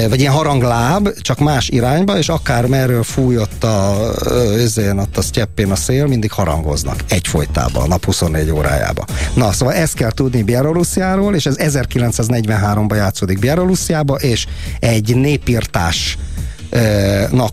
vagy 0.09 0.21
ilyen 0.21 0.33
harangláb, 0.33 1.09
csak 1.21 1.39
más 1.39 1.69
irányba, 1.69 2.19
és 2.19 2.29
akár 2.29 2.67
merről 2.67 3.03
fújott 3.03 3.65
a, 3.65 4.11
özén, 4.35 4.99
ott 4.99 5.17
a 5.17 5.23
sztyeppén 5.23 5.71
a 5.71 5.77
szél, 5.77 6.07
mindig 6.07 6.33
harangoznak 6.33 7.05
egyfolytában, 7.09 7.83
a 7.83 7.87
nap 7.87 8.05
24 8.05 8.51
órájába. 8.51 9.05
Na, 9.35 9.53
szóval 9.53 9.75
ezt 9.75 9.95
kell 9.95 10.11
tudni 10.11 10.43
Bielorussziáról, 10.43 11.35
és 11.35 11.47
ez 11.47 11.57
1943-ban 11.59 12.97
játszódik 12.97 13.39
Bielorussziába, 13.39 14.15
és 14.15 14.47
egy 14.81 15.17
népírtás 15.17 16.19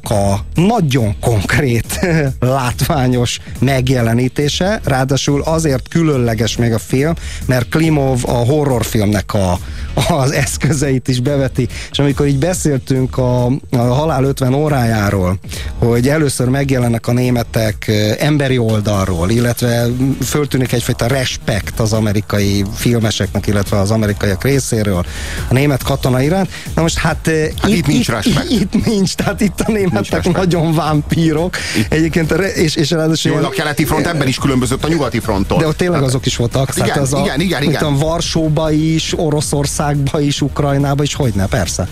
a 0.10 0.40
nagyon 0.54 1.16
konkrét, 1.20 2.00
látványos 2.40 3.40
megjelenítése, 3.60 4.80
ráadásul 4.84 5.41
azért 5.41 5.88
különleges 5.88 6.58
még 6.58 6.74
a 6.74 6.80
film, 6.80 7.14
mert 7.46 7.70
Klimov 7.70 8.20
a 8.26 8.32
horrorfilmnek 8.32 9.34
a, 9.34 9.60
az 10.08 10.32
eszközeit 10.32 11.08
is 11.08 11.20
beveti, 11.20 11.68
és 11.91 12.00
amikor 12.00 12.28
így 12.28 12.38
beszéltünk 12.38 13.18
a, 13.18 13.46
a 13.72 13.78
Halál 13.78 14.24
50 14.24 14.54
órájáról, 14.54 15.40
hogy 15.78 16.10
először 16.10 16.48
megjelennek 16.48 17.08
a 17.08 17.12
németek 17.12 17.91
emberi 18.20 18.58
oldalról, 18.58 19.30
illetve 19.30 19.86
föltűnik 20.26 20.72
egyfajta 20.72 21.08
respekt 21.08 21.80
az 21.80 21.94
amerikai 21.94 22.66
filmeseknek, 22.76 23.48
illetve 23.48 23.80
az 23.80 23.91
amerikaiak 23.91 24.44
részéről 24.44 25.06
a 25.50 25.54
német 25.54 25.84
katona 25.84 26.22
iránt. 26.22 26.50
Na 26.76 26.82
most 26.82 26.98
hát, 26.98 27.32
hát 27.62 27.72
itt, 27.72 27.76
itt 27.78 27.88
nincs 27.88 28.10
respekt. 28.10 28.50
Itt, 28.50 28.74
itt 28.74 28.86
nincs, 28.86 29.09
tehát 29.15 29.41
itt 29.41 29.60
a 29.60 29.72
németek 29.72 30.31
nagyon 30.31 30.73
vámpírok. 30.73 31.57
Egyébként, 31.90 32.31
és, 32.31 32.76
és 32.76 32.90
ráadásul... 32.90 33.31
Jó, 33.31 33.38
a 33.38 33.49
keleti 33.49 33.86
front 33.86 34.07
ebben 34.07 34.27
is 34.27 34.38
különbözött 34.38 34.84
a 34.84 34.88
nyugati 34.88 35.19
fronttól. 35.19 35.60
De 35.60 35.68
ott 35.68 35.77
tényleg 35.77 36.03
azok 36.03 36.26
is 36.26 36.36
voltak. 36.36 36.73
Igen, 36.76 36.98
az 36.98 37.10
igen, 37.11 37.40
a, 37.40 37.41
igen, 37.41 37.64
igen. 37.64 37.98
Varsóba 37.98 38.72
is, 38.72 39.14
Oroszországba 39.18 40.19
is, 40.19 40.41
Ukrajnába 40.41 41.03
is, 41.03 41.14
hogyne, 41.14 41.45
persze. 41.45 41.88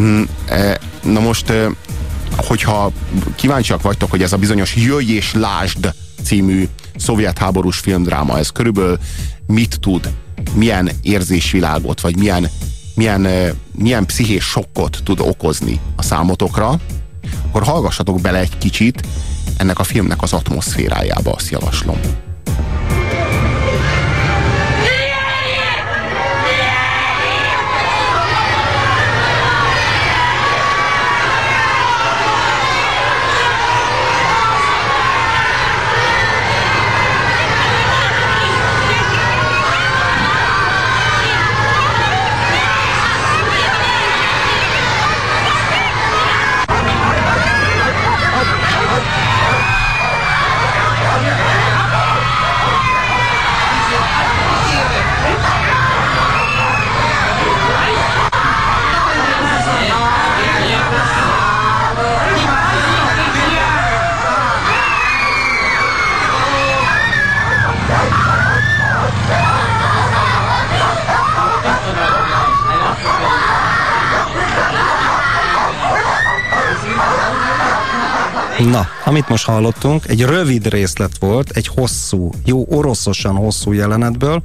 Mm, 0.00 0.22
e, 0.46 0.78
na 1.02 1.20
most, 1.20 1.50
e, 1.50 1.70
hogyha 2.36 2.92
kíváncsiak 3.36 3.82
vagytok, 3.82 4.10
hogy 4.10 4.22
ez 4.22 4.32
a 4.32 4.36
bizonyos 4.36 4.74
Jöjj 4.76 5.12
és 5.12 5.32
Lásd 5.34 5.94
című 6.24 6.68
szovjet 6.96 7.38
háborús 7.38 7.78
filmdráma, 7.78 8.38
ez 8.38 8.48
körülbelül 8.48 8.98
mit 9.46 9.80
tud, 9.80 10.10
milyen 10.54 10.90
érzésvilágot, 11.02 12.00
vagy 12.00 12.16
milyen, 12.16 12.50
milyen, 12.94 13.28
milyen 13.74 14.06
pszichés 14.06 14.44
sokkot 14.44 15.00
tud 15.04 15.20
okozni 15.20 15.80
a 15.96 16.02
számotokra, 16.02 16.80
akkor 17.46 17.62
hallgassatok 17.62 18.20
bele 18.20 18.38
egy 18.38 18.58
kicsit 18.58 19.02
ennek 19.56 19.78
a 19.78 19.84
filmnek 19.84 20.22
az 20.22 20.32
atmoszférájába, 20.32 21.32
azt 21.32 21.50
javaslom. 21.50 21.98
Na, 78.70 78.86
amit 79.04 79.28
most 79.28 79.44
hallottunk, 79.44 80.08
egy 80.08 80.22
rövid 80.22 80.68
részlet 80.68 81.18
volt, 81.18 81.50
egy 81.50 81.66
hosszú, 81.66 82.30
jó 82.44 82.66
oroszosan 82.68 83.34
hosszú 83.34 83.72
jelenetből, 83.72 84.42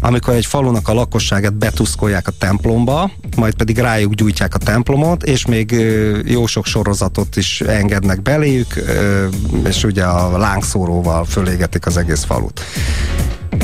amikor 0.00 0.34
egy 0.34 0.46
falunak 0.46 0.88
a 0.88 0.94
lakosságát 0.94 1.54
betuszkolják 1.54 2.28
a 2.28 2.32
templomba, 2.38 3.10
majd 3.36 3.54
pedig 3.54 3.78
rájuk 3.78 4.14
gyújtják 4.14 4.54
a 4.54 4.58
templomot, 4.58 5.22
és 5.22 5.46
még 5.46 5.70
jó 6.24 6.46
sok 6.46 6.66
sorozatot 6.66 7.36
is 7.36 7.60
engednek 7.60 8.22
beléjük, 8.22 8.74
és 9.64 9.84
ugye 9.84 10.04
a 10.04 10.38
lángszóróval 10.38 11.24
fölégetik 11.24 11.86
az 11.86 11.96
egész 11.96 12.24
falut. 12.24 12.60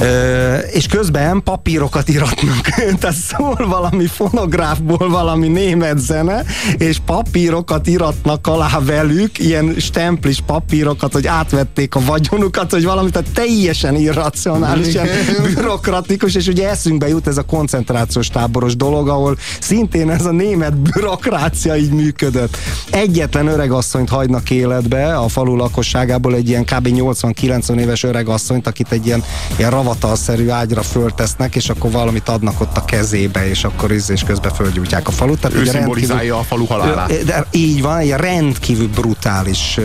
Ö, 0.01 0.57
és 0.57 0.87
közben 0.87 1.43
papírokat 1.43 2.09
iratnak, 2.09 2.61
tehát 3.01 3.17
szól 3.17 3.67
valami 3.69 4.07
fonográfból 4.07 5.09
valami 5.11 5.49
német 5.49 5.99
zene, 5.99 6.45
és 6.79 6.99
papírokat 7.07 7.87
iratnak 7.87 8.47
alá 8.47 8.81
velük, 8.81 9.39
ilyen 9.39 9.75
stemplis 9.79 10.41
papírokat, 10.47 11.13
hogy 11.13 11.27
átvették 11.27 11.95
a 11.95 12.01
vagyonukat, 12.07 12.71
hogy 12.71 12.85
valami, 12.85 13.11
tehát 13.11 13.29
teljesen 13.35 13.95
irracionális, 13.95 14.93
ilyen 14.93 15.09
bürokratikus, 15.55 16.35
és 16.35 16.47
ugye 16.47 16.69
eszünkbe 16.69 17.09
jut 17.09 17.27
ez 17.27 17.39
a 17.39 17.43
koncentrációs 17.43 18.29
táboros 18.29 18.77
dolog, 18.77 19.09
ahol 19.09 19.37
szintén 19.61 20.11
ez 20.11 20.25
a 20.27 20.33
német 20.33 20.77
bürokrácia 20.77 21.77
így 21.77 21.93
működött. 21.93 22.57
Egyetlen 22.91 23.47
öregasszonyt 23.47 24.09
hagynak 24.09 24.51
életbe 24.51 25.17
a 25.17 25.29
falu 25.29 25.57
lakosságából, 25.57 26.35
egy 26.35 26.49
ilyen 26.49 26.65
kb. 26.65 26.89
80-90 26.89 27.79
éves 27.79 28.03
öregasszonyt, 28.03 28.67
akit 28.67 28.93
egy 28.93 29.07
ilyen, 29.07 29.25
ilyen 29.57 29.71
ravatalszerű 29.79 30.49
ágyra 30.49 30.83
föltesznek, 30.83 31.55
és 31.55 31.69
akkor 31.69 31.91
valamit 31.91 32.29
adnak 32.29 32.61
ott 32.61 32.77
a 32.77 32.85
kezébe, 32.85 33.49
és 33.49 33.65
akkor 33.65 33.91
és 33.91 34.23
közben 34.27 34.55
fölgyújtják 34.55 35.09
a 35.09 35.11
falut. 35.11 35.41
Tehát 35.41 35.57
ő 35.57 35.65
szimbolizálja 35.65 36.39
a 36.39 36.43
falu 36.43 36.67
halálát. 36.67 37.25
De 37.25 37.47
így 37.51 37.83
van, 37.83 37.99
egy 37.99 38.11
rendkívül 38.11 38.89
brutális. 38.89 39.79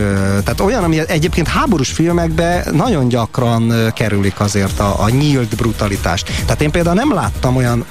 Tehát 0.44 0.60
olyan, 0.60 0.84
ami 0.84 1.00
egyébként 1.06 1.48
háborús 1.48 1.90
filmekben 1.90 2.68
nagyon 2.72 3.08
gyakran 3.08 3.92
kerülik 3.94 4.40
azért 4.40 4.80
a, 4.80 5.02
a 5.02 5.08
nyílt 5.08 5.56
brutalitást. 5.56 6.30
Tehát 6.44 6.62
én 6.62 6.70
például 6.70 6.96
nem 6.96 7.14
láttam 7.14 7.56
olyan, 7.56 7.84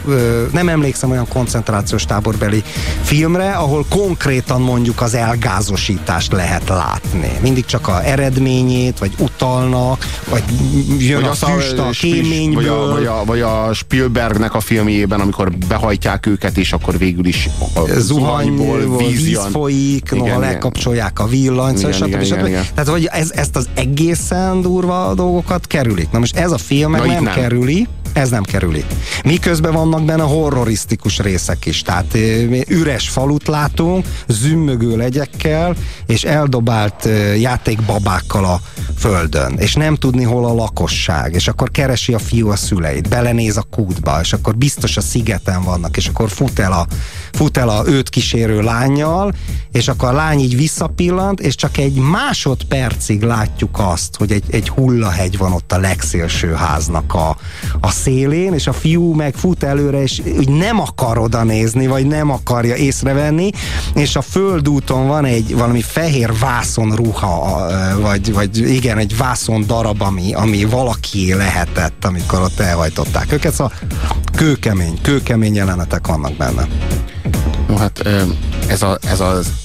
nem 0.51 0.69
emlékszem 0.69 1.11
olyan 1.11 1.27
koncentrációs 1.27 2.05
táborbeli 2.05 2.63
filmre, 3.01 3.51
ahol 3.51 3.85
konkrétan 3.89 4.61
mondjuk 4.61 5.01
az 5.01 5.13
elgázosítást 5.13 6.31
lehet 6.31 6.69
látni. 6.69 7.31
Mindig 7.41 7.65
csak 7.65 7.87
a 7.87 8.05
eredményét, 8.05 8.99
vagy 8.99 9.13
utalnak, 9.17 10.05
vagy 10.29 10.43
jön 10.99 11.21
vagy 11.21 11.29
a 11.29 11.45
füst 11.45 11.77
a 11.77 11.92
kéményből. 11.99 12.63
Vagy 12.63 12.67
a, 12.67 12.93
vagy, 12.93 13.05
a, 13.05 13.21
vagy 13.25 13.41
a 13.41 13.73
Spielbergnek 13.73 14.53
a 14.53 14.59
filmjében, 14.59 15.19
amikor 15.19 15.51
behajtják 15.67 16.25
őket, 16.25 16.57
és 16.57 16.73
akkor 16.73 16.97
végül 16.97 17.25
is 17.25 17.49
a 17.73 17.99
zuhanyból 17.99 18.97
víz, 18.97 19.23
víz 19.23 19.47
folyik, 19.51 20.09
igen, 20.11 20.25
noha 20.25 20.39
lekapcsolják 20.39 21.19
a 21.19 21.25
villanyt, 21.25 21.79
igen, 21.79 21.91
stb. 21.91 22.07
Igen, 22.07 22.23
stb. 22.23 22.45
Igen, 22.47 22.63
Tehát, 22.73 22.89
hogy 22.89 23.09
ez, 23.11 23.31
ezt 23.31 23.55
az 23.55 23.67
egészen 23.73 24.61
durva 24.61 25.13
dolgokat 25.15 25.67
kerülik. 25.67 26.11
Na 26.11 26.19
most 26.19 26.35
ez 26.35 26.51
a 26.51 26.57
film 26.57 26.91
meg 26.91 27.05
nem, 27.05 27.23
nem 27.23 27.33
kerüli, 27.33 27.87
ez 28.13 28.29
nem 28.29 28.43
kerüli. 28.43 28.85
Miközben 29.23 29.73
vannak 29.73 30.05
benne 30.05 30.23
horrorisztikus 30.23 31.19
részek 31.19 31.65
is, 31.65 31.81
tehát 31.81 32.17
üres 32.67 33.09
falut 33.09 33.47
látunk, 33.47 34.05
zümmögő 34.27 34.95
legyekkel, 34.97 35.75
és 36.05 36.23
eldobált 36.23 37.09
játékbabákkal 37.37 38.45
a 38.45 38.61
földön, 38.97 39.53
és 39.57 39.73
nem 39.73 39.95
tudni, 39.95 40.23
hol 40.23 40.45
a 40.45 40.53
lakosság, 40.53 41.33
és 41.33 41.47
akkor 41.47 41.71
keresi 41.71 42.13
a 42.13 42.19
fiú 42.19 42.49
a 42.49 42.55
szüleit, 42.55 43.09
belenéz 43.09 43.57
a 43.57 43.61
kútba, 43.71 44.19
és 44.21 44.33
akkor 44.33 44.55
biztos 44.55 44.97
a 44.97 45.01
szigeten 45.01 45.63
vannak, 45.63 45.97
és 45.97 46.07
akkor 46.07 46.29
fut 46.29 46.59
el 46.59 46.71
a, 46.71 46.87
fut 47.31 47.57
el 47.57 47.69
a 47.69 47.83
őt 47.87 48.09
kísérő 48.09 48.61
lányjal, 48.61 49.33
és 49.71 49.87
akkor 49.87 50.09
a 50.09 50.13
lány 50.13 50.39
így 50.39 50.55
visszapillant, 50.55 51.39
és 51.39 51.55
csak 51.55 51.77
egy 51.77 51.93
másodpercig 51.93 53.21
látjuk 53.21 53.79
azt, 53.79 54.15
hogy 54.15 54.31
egy, 54.31 54.43
egy 54.49 54.69
hullahegy 54.69 55.37
van 55.37 55.51
ott 55.51 55.71
a 55.71 55.77
legszélső 55.77 56.53
háznak 56.53 57.13
a, 57.13 57.37
a 57.79 57.89
szélén, 58.03 58.53
és 58.53 58.67
a 58.67 58.73
fiú 58.73 59.13
meg 59.13 59.35
fut 59.35 59.63
előre, 59.63 60.01
és 60.01 60.21
úgy 60.37 60.49
nem 60.49 60.79
akar 60.79 61.17
oda 61.17 61.43
nézni, 61.43 61.87
vagy 61.87 62.05
nem 62.05 62.31
akarja 62.31 62.75
észrevenni, 62.75 63.49
és 63.93 64.15
a 64.15 64.21
földúton 64.21 65.07
van 65.07 65.25
egy 65.25 65.55
valami 65.55 65.81
fehér 65.81 66.31
vászon 66.39 66.95
ruha, 66.95 67.67
vagy, 68.01 68.33
vagy 68.33 68.57
igen, 68.57 68.97
egy 68.97 69.17
vászon 69.17 69.63
darab, 69.67 70.01
ami, 70.01 70.33
ami 70.33 70.65
valaki 70.65 71.33
lehetett, 71.33 72.05
amikor 72.05 72.41
ott 72.41 72.59
elhajtották 72.59 73.31
őket, 73.31 73.53
szóval 73.53 73.73
kőkemény, 74.35 75.01
kőkemény 75.01 75.55
jelenetek 75.55 76.07
vannak 76.07 76.33
benne. 76.33 76.67
No 77.67 77.75
hát 77.75 78.07
ez, 78.67 78.81
a, 78.81 78.97
ez 79.11 79.19
az 79.19 79.62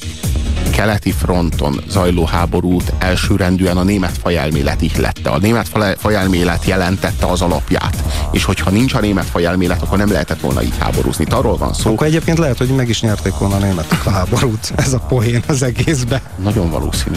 keleti 0.78 1.12
fronton 1.12 1.80
zajló 1.88 2.24
háborút 2.24 2.92
elsőrendűen 2.98 3.76
a 3.76 3.82
német 3.82 4.18
fajelmélet 4.22 4.82
ihlette. 4.82 5.30
A 5.30 5.38
német 5.38 5.96
fajelmélet 5.98 6.64
jelentette 6.64 7.26
az 7.26 7.40
alapját 7.40 7.96
és 8.32 8.44
hogyha 8.44 8.70
nincs 8.70 8.94
a 8.94 9.00
német 9.00 9.24
faj 9.24 9.44
elmélet, 9.44 9.82
akkor 9.82 9.98
nem 9.98 10.12
lehetett 10.12 10.40
volna 10.40 10.62
így 10.62 10.74
háborúzni. 10.78 11.24
Itt 11.24 11.32
arról 11.32 11.56
van 11.56 11.72
szó. 11.72 11.92
Akkor 11.92 12.06
egyébként 12.06 12.38
lehet, 12.38 12.59
hogy 12.59 12.68
meg 12.68 12.88
is 12.88 13.00
nyerték 13.00 13.32
volna 13.38 13.56
a 13.56 13.59
németek 13.59 14.06
a 14.06 14.10
háborút. 14.10 14.72
Ez 14.76 14.92
a 14.92 14.98
poén 14.98 15.42
az 15.46 15.62
egészbe. 15.62 16.22
Nagyon 16.36 16.70
valószínű. 16.70 17.16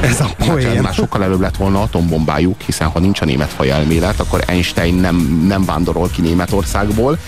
Ez 0.00 0.20
a 0.20 0.28
poén. 0.46 0.66
Hát, 0.66 0.82
már 0.82 0.94
sokkal 0.94 1.22
előbb 1.22 1.40
lett 1.40 1.56
volna 1.56 1.82
atombombájuk, 1.82 2.60
hiszen 2.60 2.88
ha 2.88 2.98
nincs 2.98 3.20
a 3.20 3.24
német 3.24 3.50
faj 3.50 3.70
elmélet, 3.70 4.20
akkor 4.20 4.44
Einstein 4.46 4.94
nem, 4.94 5.44
nem 5.46 5.64
vándorol 5.64 6.08
ki 6.08 6.20
Németországból. 6.20 7.18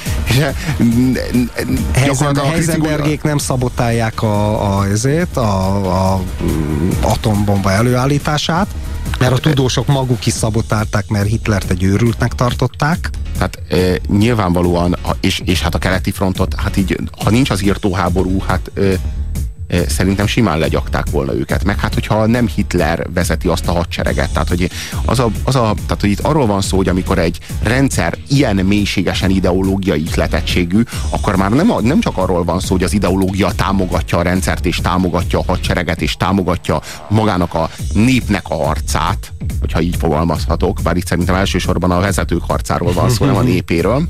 És 1.93 2.19
Heisenbergék 2.45 3.23
nem 3.23 3.39
szabotálják 3.39 4.23
a, 4.23 4.77
a, 4.79 4.87
ezért, 4.87 5.37
a, 5.37 5.66
a 5.67 6.23
atombomba 7.01 7.71
előállítását, 7.73 8.67
mert 9.19 9.33
a 9.33 9.39
tudósok 9.39 9.87
maguk 9.87 10.27
is 10.27 10.33
szabotálták, 10.33 11.09
mert 11.09 11.29
Hitlert 11.29 11.71
egy 11.71 11.83
őrültnek 11.83 12.35
tartották. 12.35 13.11
Tehát 13.33 13.59
e, 13.69 13.77
nyilvánvalóan, 14.09 14.97
és, 15.21 15.43
és 15.45 15.61
hát 15.61 15.75
a 15.75 15.79
keleti 15.79 16.11
frontot, 16.11 16.55
hát 16.55 16.77
így, 16.77 16.97
ha 17.25 17.31
nincs 17.31 17.51
az 17.51 17.65
írtóháború, 17.65 18.41
hát 18.41 18.71
e, 18.75 18.81
szerintem 19.89 20.27
simán 20.27 20.59
legyakták 20.59 21.11
volna 21.11 21.35
őket. 21.35 21.65
Meg 21.65 21.79
hát, 21.79 21.95
hogyha 21.95 22.27
nem 22.27 22.47
Hitler 22.47 23.07
vezeti 23.15 23.49
azt 23.49 23.69
a 23.69 23.73
hadsereget. 23.73 24.33
Tehát, 24.33 24.49
hogy, 24.49 24.71
az 25.05 25.19
a, 25.19 25.31
az 25.45 25.55
a, 25.55 25.75
tehát, 25.87 26.01
hogy 26.01 26.11
itt 26.11 26.21
arról 26.21 26.47
van 26.47 26.61
szó, 26.61 26.77
hogy 26.77 26.89
amikor 26.89 27.19
egy 27.19 27.39
rendszer 27.63 28.19
ilyen 28.29 28.57
mélységesen 28.57 29.31
ideológiai 29.31 30.03
ihletettségű, 30.03 30.83
akkor 31.11 31.37
már 31.37 31.51
nem, 31.51 31.73
nem 31.83 32.01
csak 32.01 32.17
arról 32.17 32.45
van 32.45 32.61
szó, 32.61 32.75
hogy 32.75 32.85
az 32.85 32.93
ideológia 32.93 33.53
támogatja 33.53 34.19
a 34.19 34.23
rendszert, 34.23 34.67
és 34.67 34.77
támogatja 34.77 35.39
a 35.39 35.45
hadsereget, 35.47 36.03
és 36.03 36.17
támogatja 36.17 36.81
magának 37.09 37.55
a 37.55 37.71
népnek 37.93 38.45
a 38.49 38.65
harcát, 38.65 39.33
hogyha 39.61 39.81
így 39.81 39.97
fogalmazhatok, 39.97 40.81
bár 40.83 40.97
itt 40.97 41.07
szerintem 41.07 41.35
elsősorban 41.35 41.91
a 41.91 42.01
vezetők 42.01 42.43
harcáról 42.43 42.93
van 42.93 43.11
szó, 43.11 43.25
nem 43.25 43.37
a 43.37 43.43
népéről, 43.43 44.09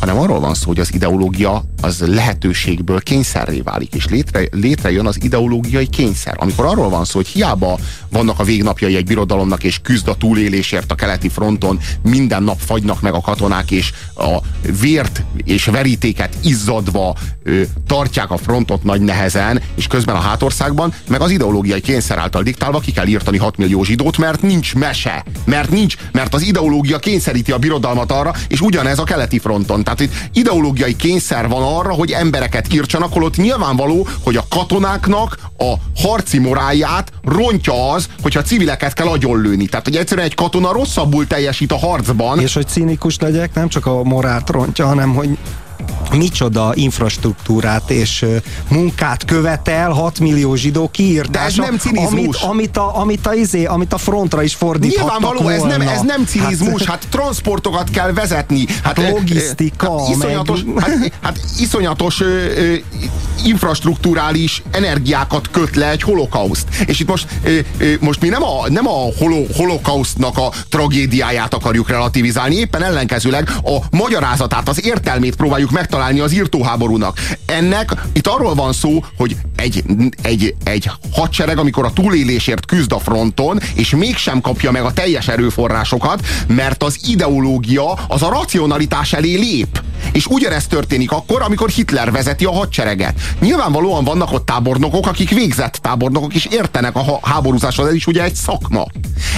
hanem 0.00 0.18
arról 0.18 0.40
van 0.40 0.54
szó, 0.54 0.66
hogy 0.66 0.80
az 0.80 0.94
ideológia 0.94 1.64
az 1.86 2.04
lehetőségből 2.06 3.00
kényszerré 3.00 3.60
válik, 3.60 3.94
és 3.94 4.06
létre, 4.06 4.40
létrejön 4.50 5.06
az 5.06 5.22
ideológiai 5.22 5.86
kényszer. 5.86 6.34
Amikor 6.38 6.64
arról 6.64 6.88
van 6.88 7.04
szó, 7.04 7.18
hogy 7.18 7.26
hiába 7.26 7.78
vannak 8.08 8.38
a 8.38 8.44
végnapjai 8.44 8.96
egy 8.96 9.04
birodalomnak, 9.04 9.64
és 9.64 9.78
küzd 9.82 10.08
a 10.08 10.14
túlélésért 10.14 10.92
a 10.92 10.94
keleti 10.94 11.28
fronton, 11.28 11.78
minden 12.02 12.42
nap 12.42 12.58
fagynak 12.58 13.00
meg 13.00 13.14
a 13.14 13.20
katonák, 13.20 13.70
és 13.70 13.92
a 14.14 14.38
vért 14.80 15.22
és 15.44 15.64
verítéket 15.64 16.36
izzadva 16.42 17.16
ö, 17.42 17.62
tartják 17.86 18.30
a 18.30 18.36
frontot 18.36 18.82
nagy 18.82 19.00
nehezen, 19.00 19.62
és 19.74 19.86
közben 19.86 20.14
a 20.14 20.20
hátországban, 20.20 20.94
meg 21.08 21.20
az 21.20 21.30
ideológiai 21.30 21.80
kényszer 21.80 22.18
által 22.18 22.42
diktálva 22.42 22.80
ki 22.80 22.92
kell 22.92 23.06
írtani 23.06 23.38
6 23.38 23.56
millió 23.56 23.84
zsidót, 23.84 24.18
mert 24.18 24.42
nincs 24.42 24.74
mese, 24.74 25.24
mert 25.44 25.70
nincs, 25.70 25.96
mert 26.12 26.34
az 26.34 26.42
ideológia 26.42 26.98
kényszeríti 26.98 27.52
a 27.52 27.58
birodalmat 27.58 28.12
arra, 28.12 28.34
és 28.48 28.60
ugyanez 28.60 28.98
a 28.98 29.04
keleti 29.04 29.38
fronton. 29.38 29.84
Tehát 29.84 30.00
itt 30.00 30.12
ideológiai 30.32 30.96
kényszer 30.96 31.48
van 31.48 31.62
arra, 31.78 31.92
hogy 31.92 32.10
embereket 32.10 32.72
írtsanak, 32.72 33.12
holott 33.12 33.36
nyilvánvaló, 33.36 34.08
hogy 34.22 34.36
a 34.36 34.44
katonáknak 34.48 35.36
a 35.58 35.74
harci 35.96 36.38
moráját 36.38 37.12
rontja 37.24 37.92
az, 37.92 38.08
hogyha 38.22 38.42
civileket 38.42 38.92
kell 38.92 39.06
agyonlőni. 39.06 39.66
Tehát, 39.66 39.86
hogy 39.86 39.96
egyszerűen 39.96 40.26
egy 40.26 40.34
katona 40.34 40.72
rosszabbul 40.72 41.26
teljesít 41.26 41.72
a 41.72 41.78
harcban. 41.78 42.40
És 42.40 42.54
hogy 42.54 42.68
cínikus 42.68 43.18
legyek, 43.18 43.54
nem 43.54 43.68
csak 43.68 43.86
a 43.86 44.02
morált 44.02 44.50
rontja, 44.50 44.86
hanem 44.86 45.14
hogy 45.14 45.38
micsoda 46.10 46.72
infrastruktúrát 46.74 47.90
és 47.90 48.24
munkát 48.68 49.24
követel 49.24 49.90
6 49.90 50.18
millió 50.18 50.54
zsidó 50.54 50.88
kiírtása. 50.88 51.60
De 51.62 51.66
ez 51.66 51.70
nem 51.70 51.78
cinizmus. 51.78 52.42
Amit, 52.42 52.76
amit, 52.76 52.76
a, 52.76 53.00
amit, 53.00 53.26
a, 53.26 53.34
izé, 53.34 53.64
amit 53.64 53.92
a 53.92 53.98
frontra 53.98 54.42
is 54.42 54.54
fordíthattak 54.54 55.20
Nyilvánvaló, 55.20 55.48
ez 55.48 55.62
nem, 55.62 55.88
ez 55.88 56.00
nem 56.00 56.24
cinizmus, 56.24 56.84
hát, 56.84 56.88
hát 56.88 57.06
transportokat 57.10 57.90
kell 57.90 58.12
vezetni. 58.12 58.64
Hát, 58.82 59.00
hát 59.00 59.10
logisztika. 59.10 59.98
Hát 60.00 60.08
iszonyatos, 60.08 60.60
meg... 60.74 60.84
hát, 60.84 61.12
hát 61.22 61.40
iszonyatos 61.58 62.20
ö, 62.20 62.26
ö, 62.26 62.74
infrastruktúrális 63.44 64.62
energiákat 64.70 65.50
köt 65.50 65.76
le 65.76 65.90
egy 65.90 66.02
holokauszt. 66.02 66.66
És 66.86 67.00
itt 67.00 67.08
most, 67.08 67.26
ö, 67.44 67.58
ö, 67.78 67.92
most 68.00 68.20
mi 68.20 68.28
nem 68.28 68.42
a, 68.42 68.68
nem 68.68 68.88
a 68.88 69.08
holo, 69.18 69.44
holokausztnak 69.56 70.38
a 70.38 70.52
tragédiáját 70.68 71.54
akarjuk 71.54 71.88
relativizálni, 71.88 72.54
éppen 72.54 72.82
ellenkezőleg 72.82 73.50
a 73.64 73.76
magyarázatát, 73.90 74.68
az 74.68 74.84
értelmét 74.84 75.36
próbáljuk 75.36 75.70
megtalálni 75.70 75.94
az 75.96 76.32
írtóháborúnak. 76.32 77.18
Ennek 77.46 77.92
itt 78.12 78.26
arról 78.26 78.54
van 78.54 78.72
szó, 78.72 79.04
hogy 79.16 79.36
egy, 79.56 79.84
egy, 80.22 80.54
egy 80.64 80.90
hadsereg, 81.12 81.58
amikor 81.58 81.84
a 81.84 81.92
túlélésért 81.92 82.66
küzd 82.66 82.92
a 82.92 82.98
fronton, 82.98 83.60
és 83.74 83.90
mégsem 83.90 84.40
kapja 84.40 84.70
meg 84.70 84.82
a 84.82 84.92
teljes 84.92 85.28
erőforrásokat, 85.28 86.26
mert 86.46 86.82
az 86.82 86.98
ideológia 87.08 87.92
az 87.92 88.22
a 88.22 88.28
racionalitás 88.28 89.12
elé 89.12 89.34
lép. 89.34 89.82
És 90.12 90.26
ugyanezt 90.26 90.68
történik 90.68 91.12
akkor, 91.12 91.42
amikor 91.42 91.68
Hitler 91.68 92.10
vezeti 92.10 92.44
a 92.44 92.52
hadsereget. 92.52 93.20
Nyilvánvalóan 93.40 94.04
vannak 94.04 94.32
ott 94.32 94.46
tábornokok, 94.46 95.06
akik 95.06 95.30
végzett 95.30 95.78
tábornokok, 95.82 96.34
és 96.34 96.48
értenek 96.50 96.96
a 96.96 97.18
háborúzáshoz, 97.22 97.86
ez 97.86 97.94
is 97.94 98.06
ugye 98.06 98.22
egy 98.22 98.34
szakma. 98.34 98.86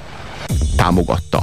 támogatta 0.77 1.43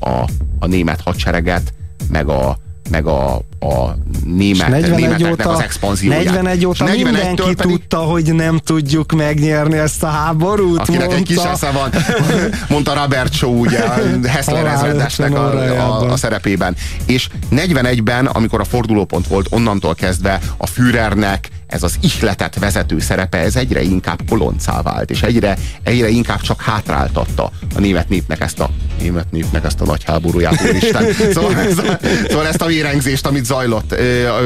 a, 0.00 0.28
a 0.58 0.66
német 0.66 1.00
hadsereget, 1.00 1.72
meg 2.10 2.28
a, 2.28 2.56
meg 2.90 3.06
a, 3.06 3.34
a 3.60 3.96
német, 4.24 4.68
41 4.68 4.90
németeknek 4.90 5.32
óta, 5.32 5.50
az 5.50 5.60
expanzióját. 5.60 6.24
41 6.24 6.66
óta 6.66 6.84
mindenki 6.84 7.54
pedig, 7.54 7.56
tudta, 7.56 7.98
hogy 7.98 8.34
nem 8.34 8.58
tudjuk 8.58 9.12
megnyerni 9.12 9.76
ezt 9.78 10.02
a 10.02 10.06
háborút. 10.06 10.78
Akinek 10.78 11.00
mondta. 11.00 11.16
egy 11.16 11.22
kis 11.22 11.44
esze 11.44 11.70
van, 11.70 11.90
mondta 12.68 12.94
Robert 12.94 13.32
Shaw, 13.32 13.60
ugye, 13.60 13.78
Hessler 14.26 14.66
ezredesnek 14.66 15.34
a, 15.34 15.50
a, 15.72 16.12
a 16.12 16.16
szerepében. 16.16 16.76
És 17.06 17.28
41-ben, 17.50 18.26
amikor 18.26 18.60
a 18.60 18.64
fordulópont 18.64 19.26
volt, 19.26 19.46
onnantól 19.50 19.94
kezdve 19.94 20.40
a 20.56 20.66
Führernek 20.66 21.48
ez 21.66 21.82
az 21.82 21.98
ihletet 22.00 22.58
vezető 22.58 23.00
szerepe, 23.00 23.38
ez 23.38 23.56
egyre 23.56 23.82
inkább 23.82 24.20
koloncá 24.28 24.82
vált, 24.82 25.10
és 25.10 25.22
egyre, 25.22 25.56
egyre 25.82 26.08
inkább 26.08 26.40
csak 26.40 26.60
hátráltatta 26.60 27.50
a 27.74 27.80
német 27.80 28.08
népnek 28.08 28.40
ezt 28.40 28.60
a 28.60 28.70
német 29.00 29.30
népnek 29.30 29.64
ezt 29.64 29.80
a 29.80 29.84
nagy 29.84 30.04
háborúját, 30.04 30.62
úristen. 30.68 31.04
Szóval, 31.32 31.54
szóval, 31.70 31.98
szóval 32.28 32.46
ezt 32.46 32.62
a 32.62 32.66
vérengzést, 32.66 33.26
amit 33.26 33.44
zajlott, 33.44 33.94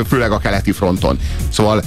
főleg 0.06 0.32
a 0.32 0.38
keleti 0.38 0.72
fronton. 0.72 1.18
Szóval 1.48 1.82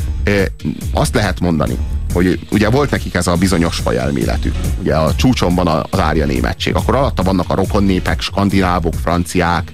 azt 0.93 1.15
lehet 1.15 1.39
mondani, 1.39 1.77
hogy 2.13 2.39
ugye 2.51 2.69
volt 2.69 2.91
nekik 2.91 3.13
ez 3.13 3.27
a 3.27 3.35
bizonyos 3.35 3.77
fajelméletük. 3.77 4.55
Ugye 4.79 4.95
a 4.95 5.15
csúcson 5.15 5.55
van 5.55 5.67
az 5.67 5.99
árja 5.99 6.25
németség. 6.25 6.75
Akkor 6.75 6.95
alatta 6.95 7.23
vannak 7.23 7.49
a 7.49 7.55
rokon 7.55 7.83
népek, 7.83 8.21
skandinávok, 8.21 8.93
franciák, 8.93 9.71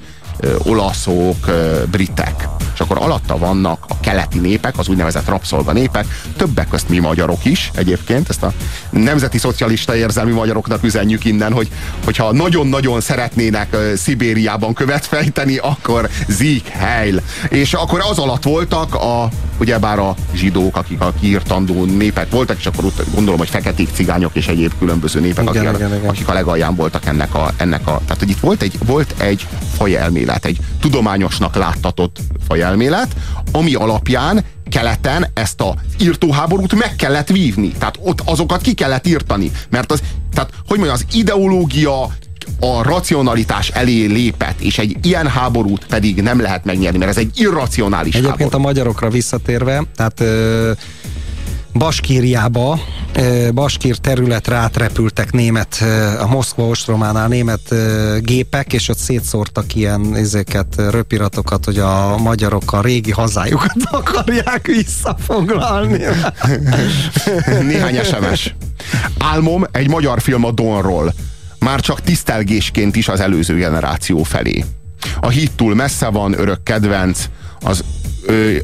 olaszok, 0.57 1.51
britek. 1.91 2.47
És 2.73 2.79
akkor 2.79 2.97
alatta 2.97 3.37
vannak 3.37 3.85
a 3.87 3.99
keleti 3.99 4.39
népek, 4.39 4.77
az 4.77 4.87
úgynevezett 4.87 5.27
rabszolga 5.27 5.71
népek, 5.71 6.05
többek 6.37 6.67
közt 6.67 6.89
mi 6.89 6.99
magyarok 6.99 7.45
is 7.45 7.71
egyébként, 7.75 8.29
ezt 8.29 8.43
a 8.43 8.53
nemzeti 8.89 9.37
szocialista 9.37 9.95
érzelmi 9.95 10.31
magyaroknak 10.31 10.83
üzenjük 10.83 11.25
innen, 11.25 11.53
hogy 11.53 11.67
hogyha 12.05 12.31
nagyon-nagyon 12.31 13.01
szeretnének 13.01 13.77
Szibériában 13.95 14.73
követ 14.73 15.05
fejteni, 15.05 15.57
akkor 15.57 16.09
Zik 16.27 16.67
Heil. 16.67 17.21
És 17.49 17.73
akkor 17.73 18.03
az 18.09 18.17
alatt 18.17 18.43
voltak 18.43 18.95
a, 18.95 19.29
ugyebár 19.59 19.99
a 19.99 20.15
zsidók, 20.33 20.77
akik 20.77 21.01
a 21.01 21.13
kiirtandó 21.19 21.85
népek 21.85 22.29
voltak, 22.29 22.57
és 22.59 22.65
akkor 22.65 22.83
gondolom, 23.13 23.39
hogy 23.39 23.49
feketék, 23.49 23.89
cigányok 23.93 24.35
és 24.35 24.47
egyéb 24.47 24.71
különböző 24.79 25.19
népek, 25.19 25.49
igen, 25.49 25.65
akik, 25.67 25.79
igen, 25.79 25.97
igen. 25.97 26.09
akik 26.09 26.27
a 26.27 26.33
legalján 26.33 26.75
voltak 26.75 27.05
ennek 27.05 27.35
a, 27.35 27.53
ennek 27.57 27.87
a 27.87 28.01
tehát 28.03 28.19
hogy 28.19 28.29
itt 28.29 28.39
volt 28.39 28.61
egy, 28.61 28.77
volt 28.85 29.13
egy 29.17 29.47
fajelmélet 29.77 30.28
fajelmélet, 30.29 30.45
egy 30.45 30.57
tudományosnak 30.79 31.55
láttatott 31.55 32.19
fajelmélet, 32.47 33.15
ami 33.51 33.73
alapján 33.73 34.43
keleten 34.69 35.27
ezt 35.33 35.61
a 35.61 35.75
írtóháborút 35.99 36.75
meg 36.75 36.95
kellett 36.95 37.27
vívni. 37.27 37.71
Tehát 37.71 37.99
ott 38.01 38.21
azokat 38.25 38.61
ki 38.61 38.73
kellett 38.73 39.07
írtani. 39.07 39.51
Mert 39.69 39.91
az, 39.91 40.01
tehát, 40.33 40.49
hogy 40.67 40.77
mondjam, 40.77 40.99
az 41.01 41.15
ideológia 41.17 42.01
a 42.59 42.83
racionalitás 42.83 43.69
elé 43.69 44.05
lépett, 44.05 44.59
és 44.61 44.77
egy 44.77 44.97
ilyen 45.01 45.27
háborút 45.27 45.85
pedig 45.85 46.21
nem 46.21 46.41
lehet 46.41 46.65
megnyerni, 46.65 46.97
mert 46.97 47.11
ez 47.11 47.17
egy 47.17 47.31
irracionális 47.35 48.13
Egyébként 48.13 48.39
háború. 48.39 48.57
a 48.57 48.67
magyarokra 48.67 49.09
visszatérve, 49.09 49.83
tehát 49.95 50.19
ö, 50.19 50.71
Baskíriába, 51.73 52.79
Baskír 53.53 53.97
területre 53.97 54.55
átrepültek 54.55 55.31
német, 55.31 55.83
a 56.19 56.27
Moszkva 56.27 56.67
ostrománál 56.67 57.27
német 57.27 57.75
gépek, 58.21 58.73
és 58.73 58.89
ott 58.89 58.97
szétszórtak 58.97 59.75
ilyen 59.75 60.15
ezeket, 60.15 60.75
röpiratokat, 60.89 61.65
hogy 61.65 61.79
a 61.79 62.17
magyarok 62.17 62.73
a 62.73 62.81
régi 62.81 63.11
hazájukat 63.11 63.75
akarják 64.01 64.67
visszafoglalni. 64.67 66.03
Néhány 67.61 68.03
SMS. 68.03 68.55
Álmom 69.19 69.65
egy 69.71 69.89
magyar 69.89 70.21
film 70.21 70.45
a 70.45 70.51
Donról. 70.51 71.13
Már 71.59 71.79
csak 71.79 72.01
tisztelgésként 72.01 72.95
is 72.95 73.07
az 73.07 73.19
előző 73.19 73.55
generáció 73.55 74.23
felé. 74.23 74.65
A 75.19 75.29
hit 75.29 75.51
túl 75.51 75.75
messze 75.75 76.07
van, 76.07 76.39
örök 76.39 76.63
kedvenc, 76.63 77.25
az 77.61 77.83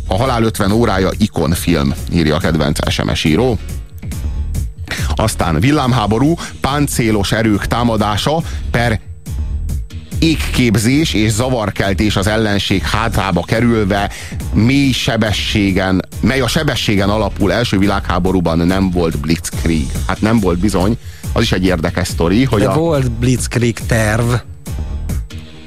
a 0.07 0.15
Halál 0.15 0.43
50 0.43 0.71
órája 0.71 1.09
ikonfilm, 1.17 1.93
írja 2.11 2.35
a 2.35 2.39
kedvenc 2.39 2.91
SMS 2.91 3.23
író. 3.23 3.57
Aztán 5.15 5.59
villámháború, 5.59 6.35
páncélos 6.61 7.31
erők 7.31 7.65
támadása 7.65 8.41
per 8.71 8.99
égképzés 10.19 11.13
és 11.13 11.31
zavarkeltés 11.31 12.15
az 12.15 12.27
ellenség 12.27 12.81
hátrába 12.81 13.43
kerülve 13.43 14.11
mély 14.53 14.91
sebességen, 14.91 16.01
mely 16.19 16.39
a 16.39 16.47
sebességen 16.47 17.09
alapul 17.09 17.53
első 17.53 17.77
világháborúban 17.77 18.57
nem 18.57 18.91
volt 18.91 19.19
blitzkrieg. 19.19 19.87
Hát 20.07 20.21
nem 20.21 20.39
volt 20.39 20.59
bizony, 20.59 20.97
az 21.33 21.41
is 21.41 21.51
egy 21.51 21.65
érdekes 21.65 22.07
sztori, 22.07 22.43
hogy 22.43 22.61
De 22.61 22.67
a... 22.67 22.77
volt 22.77 23.11
blitzkrieg 23.11 23.79
terv, 23.87 24.33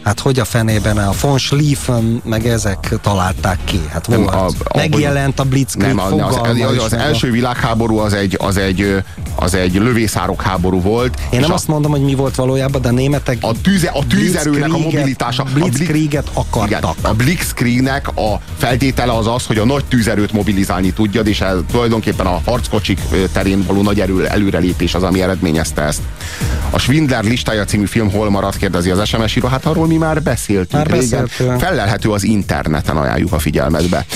Hát 0.09 0.21
hogy 0.21 0.39
a 0.39 0.45
fenében 0.45 0.99
a 0.99 1.13
von 1.21 1.39
Schlieffen 1.39 2.23
meg 2.25 2.47
ezek 2.47 2.95
találták 3.03 3.59
ki? 3.65 3.81
Hát 3.89 4.07
volt. 4.07 4.31
Nem, 4.31 4.39
a, 4.39 4.47
a, 4.47 4.77
Megjelent 4.77 5.41
a 5.41 5.45
Blitzkrieg 5.45 5.95
nem, 5.95 6.13
az, 6.23 6.39
az, 6.43 6.83
az 6.85 6.93
első 6.93 7.31
világháború 7.31 7.99
az 7.99 8.13
egy, 8.13 8.37
az 8.41 8.57
egy, 8.57 9.03
az 9.35 9.55
egy 9.55 9.75
lövészárok 9.75 10.43
háború 10.43 10.81
volt. 10.81 11.21
Én 11.31 11.41
nem 11.41 11.51
a, 11.51 11.55
azt 11.55 11.69
mondom, 11.69 11.91
hogy 11.91 12.01
mi 12.01 12.15
volt 12.15 12.35
valójában, 12.35 12.81
de 12.81 12.89
a 12.89 12.93
németek 12.93 13.39
a, 13.41 13.53
tűze, 13.63 13.89
a 13.89 14.07
tűzerőnek 14.07 14.73
a 14.73 14.79
mobilitása. 14.79 15.43
Blitzkrieget 15.55 16.31
akartak. 16.33 16.97
Igen, 16.97 17.11
a 17.11 17.15
Blitzkriegnek 17.15 18.09
a 18.09 18.41
feltétele 18.57 19.17
az 19.17 19.27
az, 19.27 19.47
hogy 19.47 19.59
a 19.59 19.65
nagy 19.65 19.85
tűzerőt 19.85 20.33
mobilizálni 20.33 20.93
tudjad, 20.93 21.27
és 21.27 21.41
ez 21.41 21.57
tulajdonképpen 21.71 22.27
a 22.27 22.41
harckocsik 22.45 23.01
terén 23.33 23.65
való 23.67 23.83
nagy 23.83 24.01
erő, 24.01 24.27
előrelépés 24.27 24.95
az, 24.95 25.03
ami 25.03 25.23
eredményezte 25.23 25.83
ezt. 25.83 26.01
A 26.71 26.79
Schwindler 26.79 27.25
listája 27.25 27.65
című 27.65 27.87
film 27.87 28.11
hol 28.11 28.31
maradt, 28.31 28.57
kérdezi 28.57 28.91
az 28.91 29.09
SMS 29.09 29.37
író. 29.37 29.49
Hát 29.49 29.65
arról 29.65 29.87
mi 29.87 29.97
már 29.97 30.23
beszéltünk 30.23 30.73
már 30.73 30.87
régen. 30.87 31.23
Beszéltünk. 31.23 31.61
Fellelhető 31.61 32.11
az 32.11 32.23
interneten, 32.23 32.97
ajánljuk 32.97 33.33
a 33.33 33.39
figyelmetbe. 33.39 34.07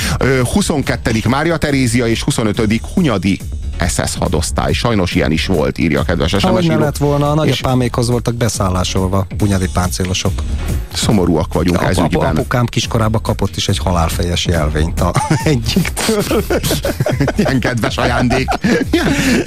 22. 0.53 1.11
Mária 1.29 1.57
Terézia 1.57 2.07
és 2.07 2.23
25. 2.23 2.81
Hunyadi 2.95 3.41
SS 3.89 4.17
hadosztály. 4.19 4.73
Sajnos 4.73 5.15
ilyen 5.15 5.31
is 5.31 5.47
volt, 5.47 5.79
írja 5.79 6.03
kedves 6.03 6.31
SMS 6.31 6.45
Ahogy 6.45 6.65
lett 6.65 6.97
volna, 6.97 7.31
a 7.31 7.35
nagyapámékhoz 7.35 8.09
voltak 8.09 8.35
beszállásolva 8.35 9.27
bunyadi 9.37 9.69
páncélosok. 9.73 10.33
Szomorúak 10.93 11.53
vagyunk 11.53 11.83
ez 11.83 11.99
ap- 11.99 12.13
ügyben. 12.13 12.37
Apukám 12.37 12.67
kiskorába 12.67 13.21
kapott 13.21 13.57
is 13.57 13.69
egy 13.69 13.79
halálfejes 13.79 14.47
jelvényt 14.47 15.01
a 15.01 15.13
egyiktől. 15.45 16.23
Ilyen 17.37 17.61
kedves 17.61 17.97
ajándék. 17.97 18.49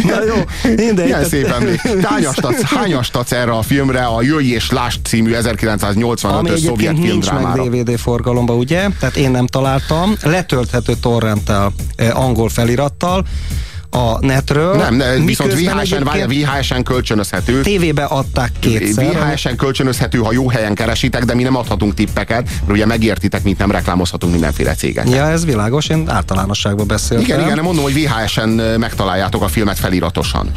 Na 0.04 0.24
jó, 0.24 0.36
mindegy. 0.76 1.08
Ilyen 1.08 1.26
szép 1.26 1.46
emlék. 1.46 1.82
Hányas 2.04 2.36
hányas 2.64 3.12
erre 3.30 3.52
a 3.52 3.62
filmre 3.62 4.06
a 4.06 4.22
Jöjj 4.22 4.54
és 4.54 4.72
Lásd 4.72 5.06
című 5.06 5.36
1985-ös 5.42 6.64
szovjet 6.64 7.00
filmdrámára? 7.00 7.62
Ami 7.62 7.70
meg 7.70 7.84
DVD 7.84 8.00
forgalomba, 8.00 8.54
ugye? 8.56 8.88
Tehát 9.00 9.16
én 9.16 9.32
nem 9.32 9.48
találtam. 9.48 10.16
Letölthető 10.24 10.94
torrenttel, 11.02 11.74
eh, 11.96 12.20
angol 12.20 12.50
felirattal 12.50 13.26
a 13.90 14.26
netről. 14.26 14.76
Nem, 14.76 14.96
ne, 14.96 15.16
viszont 15.16 15.54
VHS-en, 15.54 16.04
VHS-en 16.28 16.84
kölcsönözhető. 16.84 17.62
TV-be 17.62 18.04
adták 18.04 18.52
kétszer. 18.60 19.06
VHS-en 19.06 19.56
kölcsönözhető, 19.56 20.18
ha 20.18 20.32
jó 20.32 20.50
helyen 20.50 20.76
keresitek, 20.76 21.26
de 21.26 21.34
mi 21.34 21.44
nem 21.44 21.56
adhatunk 21.56 21.94
tippeket, 21.94 22.44
mert 22.44 22.72
ugye 22.72 22.86
megértitek, 22.86 23.44
mint 23.44 23.58
nem 23.58 23.72
reklámozhatunk 23.72 24.32
mindenféle 24.32 24.74
céget. 24.74 25.10
Ja, 25.10 25.30
ez 25.30 25.46
világos, 25.46 25.88
én 25.88 26.10
általánosságban 26.10 26.88
beszéltem. 26.88 27.26
Igen, 27.26 27.40
igen, 27.40 27.64
mondom, 27.64 27.84
hogy 27.84 28.04
VHS-en 28.04 28.50
megtaláljátok 28.80 29.42
a 29.42 29.48
filmet 29.48 29.80
feliratosan. 29.80 30.52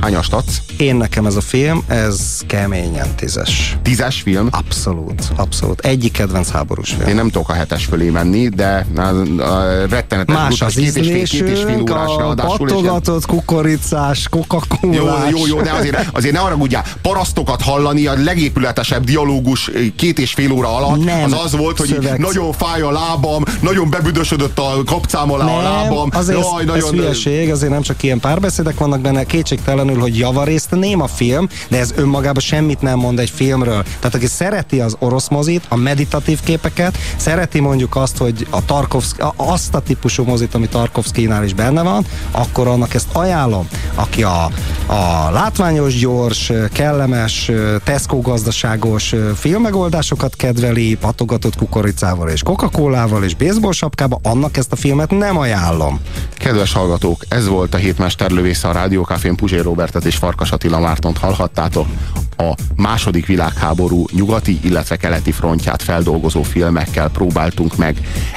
Hányast 0.00 0.32
adsz? 0.32 0.62
Én 0.76 0.96
nekem 0.96 1.26
ez 1.26 1.36
a 1.36 1.40
film, 1.40 1.84
ez 1.86 2.40
keményen 2.46 3.14
tízes. 3.16 3.76
Tízes 3.82 4.20
film? 4.20 4.48
Abszolút, 4.50 5.22
abszolút. 5.36 5.80
Egyik 5.80 6.12
kedvenc 6.12 6.50
háborús 6.50 6.90
film. 6.90 7.08
Én 7.08 7.14
nem 7.14 7.30
tudok 7.30 7.48
a 7.48 7.52
hetes 7.52 7.84
fölé 7.84 8.08
menni, 8.08 8.48
de 8.48 8.86
a, 8.96 9.00
a 9.42 9.86
rettenetes 9.86 10.34
Más 10.36 10.60
az 10.60 10.74
két 10.74 10.96
és 10.96 11.06
fél, 11.06 11.24
két 11.24 11.48
és 11.48 11.62
fél 11.62 11.80
órás 11.80 12.16
ráadásul. 12.18 12.68
Patogatott, 12.82 13.26
kukoricás, 13.26 14.28
coca 14.28 14.60
Jó, 14.80 15.06
jó, 15.30 15.46
jó, 15.46 15.60
de 15.60 15.72
azért, 15.72 16.08
azért 16.12 16.34
ne 16.34 16.40
arra 16.40 16.54
ugye, 16.54 16.82
parasztokat 17.02 17.62
hallani, 17.62 18.06
a 18.06 18.14
legépületesebb 18.24 19.04
dialógus 19.04 19.70
két 19.96 20.18
és 20.18 20.32
fél 20.32 20.52
óra 20.52 20.76
alatt, 20.76 21.04
nem, 21.04 21.24
az 21.24 21.40
az 21.44 21.56
volt, 21.56 21.78
hogy 21.78 21.88
szöveg. 21.88 22.18
nagyon 22.18 22.52
fáj 22.52 22.80
a 22.80 22.90
lábam, 22.90 23.42
nagyon 23.60 23.90
bebüdösödött 23.90 24.58
a 24.58 24.82
kapcám 24.86 25.32
alá 25.32 25.44
nem, 25.44 25.54
a 25.54 25.62
lábam. 25.62 26.08
Azért 26.12 26.38
Jaj, 26.38 26.60
ez, 26.60 26.66
nagyon, 26.66 26.88
ez 26.88 26.90
hülyeség, 26.90 27.50
azért 27.50 27.72
nem 27.72 27.82
csak 27.82 28.02
ilyen 28.02 28.20
párbeszédek 28.20 28.78
vannak 28.78 29.00
benne, 29.00 29.24
kétségtelenül 29.24 30.00
hogy 30.00 30.18
javarészt 30.18 30.70
néma 30.70 31.06
film, 31.06 31.48
de 31.68 31.78
ez 31.78 31.92
önmagában 31.96 32.42
semmit 32.42 32.80
nem 32.80 32.98
mond 32.98 33.18
egy 33.18 33.30
filmről. 33.30 33.82
Tehát 33.98 34.14
aki 34.14 34.26
szereti 34.26 34.80
az 34.80 34.96
orosz 34.98 35.28
mozit, 35.28 35.64
a 35.68 35.76
meditatív 35.76 36.40
képeket, 36.44 36.98
szereti 37.16 37.60
mondjuk 37.60 37.96
azt, 37.96 38.16
hogy 38.16 38.46
a 38.50 38.64
Tarkovsky, 38.64 39.22
azt 39.36 39.74
a 39.74 39.80
típusú 39.80 40.24
mozit, 40.24 40.54
ami 40.54 40.68
Tarkovszkínál 40.68 41.44
is 41.44 41.54
benne 41.54 41.82
van, 41.82 42.06
akkor 42.30 42.61
annak 42.66 42.94
ezt 42.94 43.08
ajánlom. 43.12 43.68
Aki 43.94 44.22
a, 44.22 44.44
a 44.86 45.30
látványos, 45.30 45.98
gyors, 45.98 46.52
kellemes, 46.72 47.50
Tesco 47.84 48.20
gazdaságos 48.20 49.14
filmmegoldásokat 49.36 50.36
kedveli, 50.36 50.96
patogatott 51.00 51.56
kukoricával 51.56 52.28
és 52.28 52.42
Coca-Colával 52.42 53.24
és 53.24 53.34
baseball 53.34 53.72
sapkába, 53.72 54.20
annak 54.22 54.56
ezt 54.56 54.72
a 54.72 54.76
filmet 54.76 55.10
nem 55.10 55.38
ajánlom. 55.38 56.00
Kedves 56.36 56.72
hallgatók, 56.72 57.24
ez 57.28 57.48
volt 57.48 57.74
a 57.74 57.76
hétmesterlövésze 57.76 58.68
a 58.68 58.72
Rádiókafén 58.72 59.36
Puzsé 59.36 59.58
Robert 59.58 59.80
Robertet 59.82 60.12
és 60.12 60.16
Farkas 60.16 60.52
Attila 60.52 60.80
Mártont 60.80 61.18
hallhattátok. 61.18 61.86
A 62.36 62.54
második 62.76 63.26
világháború 63.26 64.04
nyugati, 64.12 64.58
illetve 64.62 64.96
keleti 64.96 65.32
frontját 65.32 65.82
feldolgozó 65.82 66.42
filmekkel 66.42 67.08
próbáltunk 67.08 67.76
meg 67.76 67.96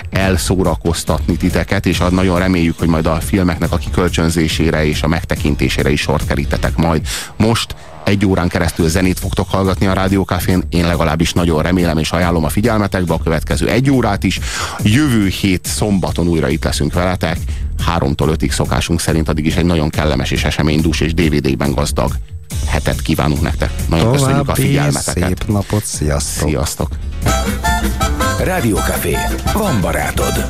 elszórakoztatni 0.09 1.37
titeket, 1.37 1.85
és 1.85 2.01
nagyon 2.09 2.39
reméljük, 2.39 2.79
hogy 2.79 2.87
majd 2.87 3.05
a 3.05 3.15
filmeknek 3.15 3.71
a 3.71 3.77
kikölcsönzésére 4.15 4.85
és 4.85 5.01
a 5.01 5.07
megtekintésére 5.07 5.89
is 5.89 6.01
sort 6.01 6.27
kerítetek 6.27 6.75
majd. 6.75 7.07
Most 7.37 7.75
egy 8.03 8.25
órán 8.25 8.47
keresztül 8.47 8.89
zenét 8.89 9.19
fogtok 9.19 9.49
hallgatni 9.49 9.85
a 9.85 9.93
Rádiókafén, 9.93 10.63
én 10.69 10.87
legalábbis 10.87 11.33
nagyon 11.33 11.61
remélem 11.61 11.97
és 11.97 12.11
ajánlom 12.11 12.43
a 12.43 12.49
figyelmetekbe 12.49 13.13
a 13.13 13.19
következő 13.23 13.69
egy 13.69 13.89
órát 13.89 14.23
is. 14.23 14.39
Jövő 14.83 15.27
hét 15.27 15.65
szombaton 15.65 16.27
újra 16.27 16.47
itt 16.49 16.63
leszünk 16.63 16.93
veletek. 16.93 17.37
háromtól 17.85 18.29
ötig 18.29 18.51
szokásunk 18.51 18.99
szerint, 18.99 19.29
addig 19.29 19.45
is 19.45 19.55
egy 19.55 19.65
nagyon 19.65 19.89
kellemes 19.89 20.31
és 20.31 20.43
eseménydús 20.43 20.99
és 20.99 21.13
DVD-ben 21.13 21.71
gazdag 21.71 22.11
hetet 22.67 23.01
kívánunk 23.01 23.41
nektek. 23.41 23.71
Nagyon 23.89 24.05
További 24.05 24.23
köszönjük 24.23 24.49
a 24.49 24.55
figyelmeteket. 24.55 25.27
szép 25.27 25.47
napot, 25.47 25.85
sziasztok! 25.85 26.47
Sziasztok! 26.47 26.89
Rádiókafé. 28.43 29.17
Van 29.53 29.81
barátod. 29.81 30.49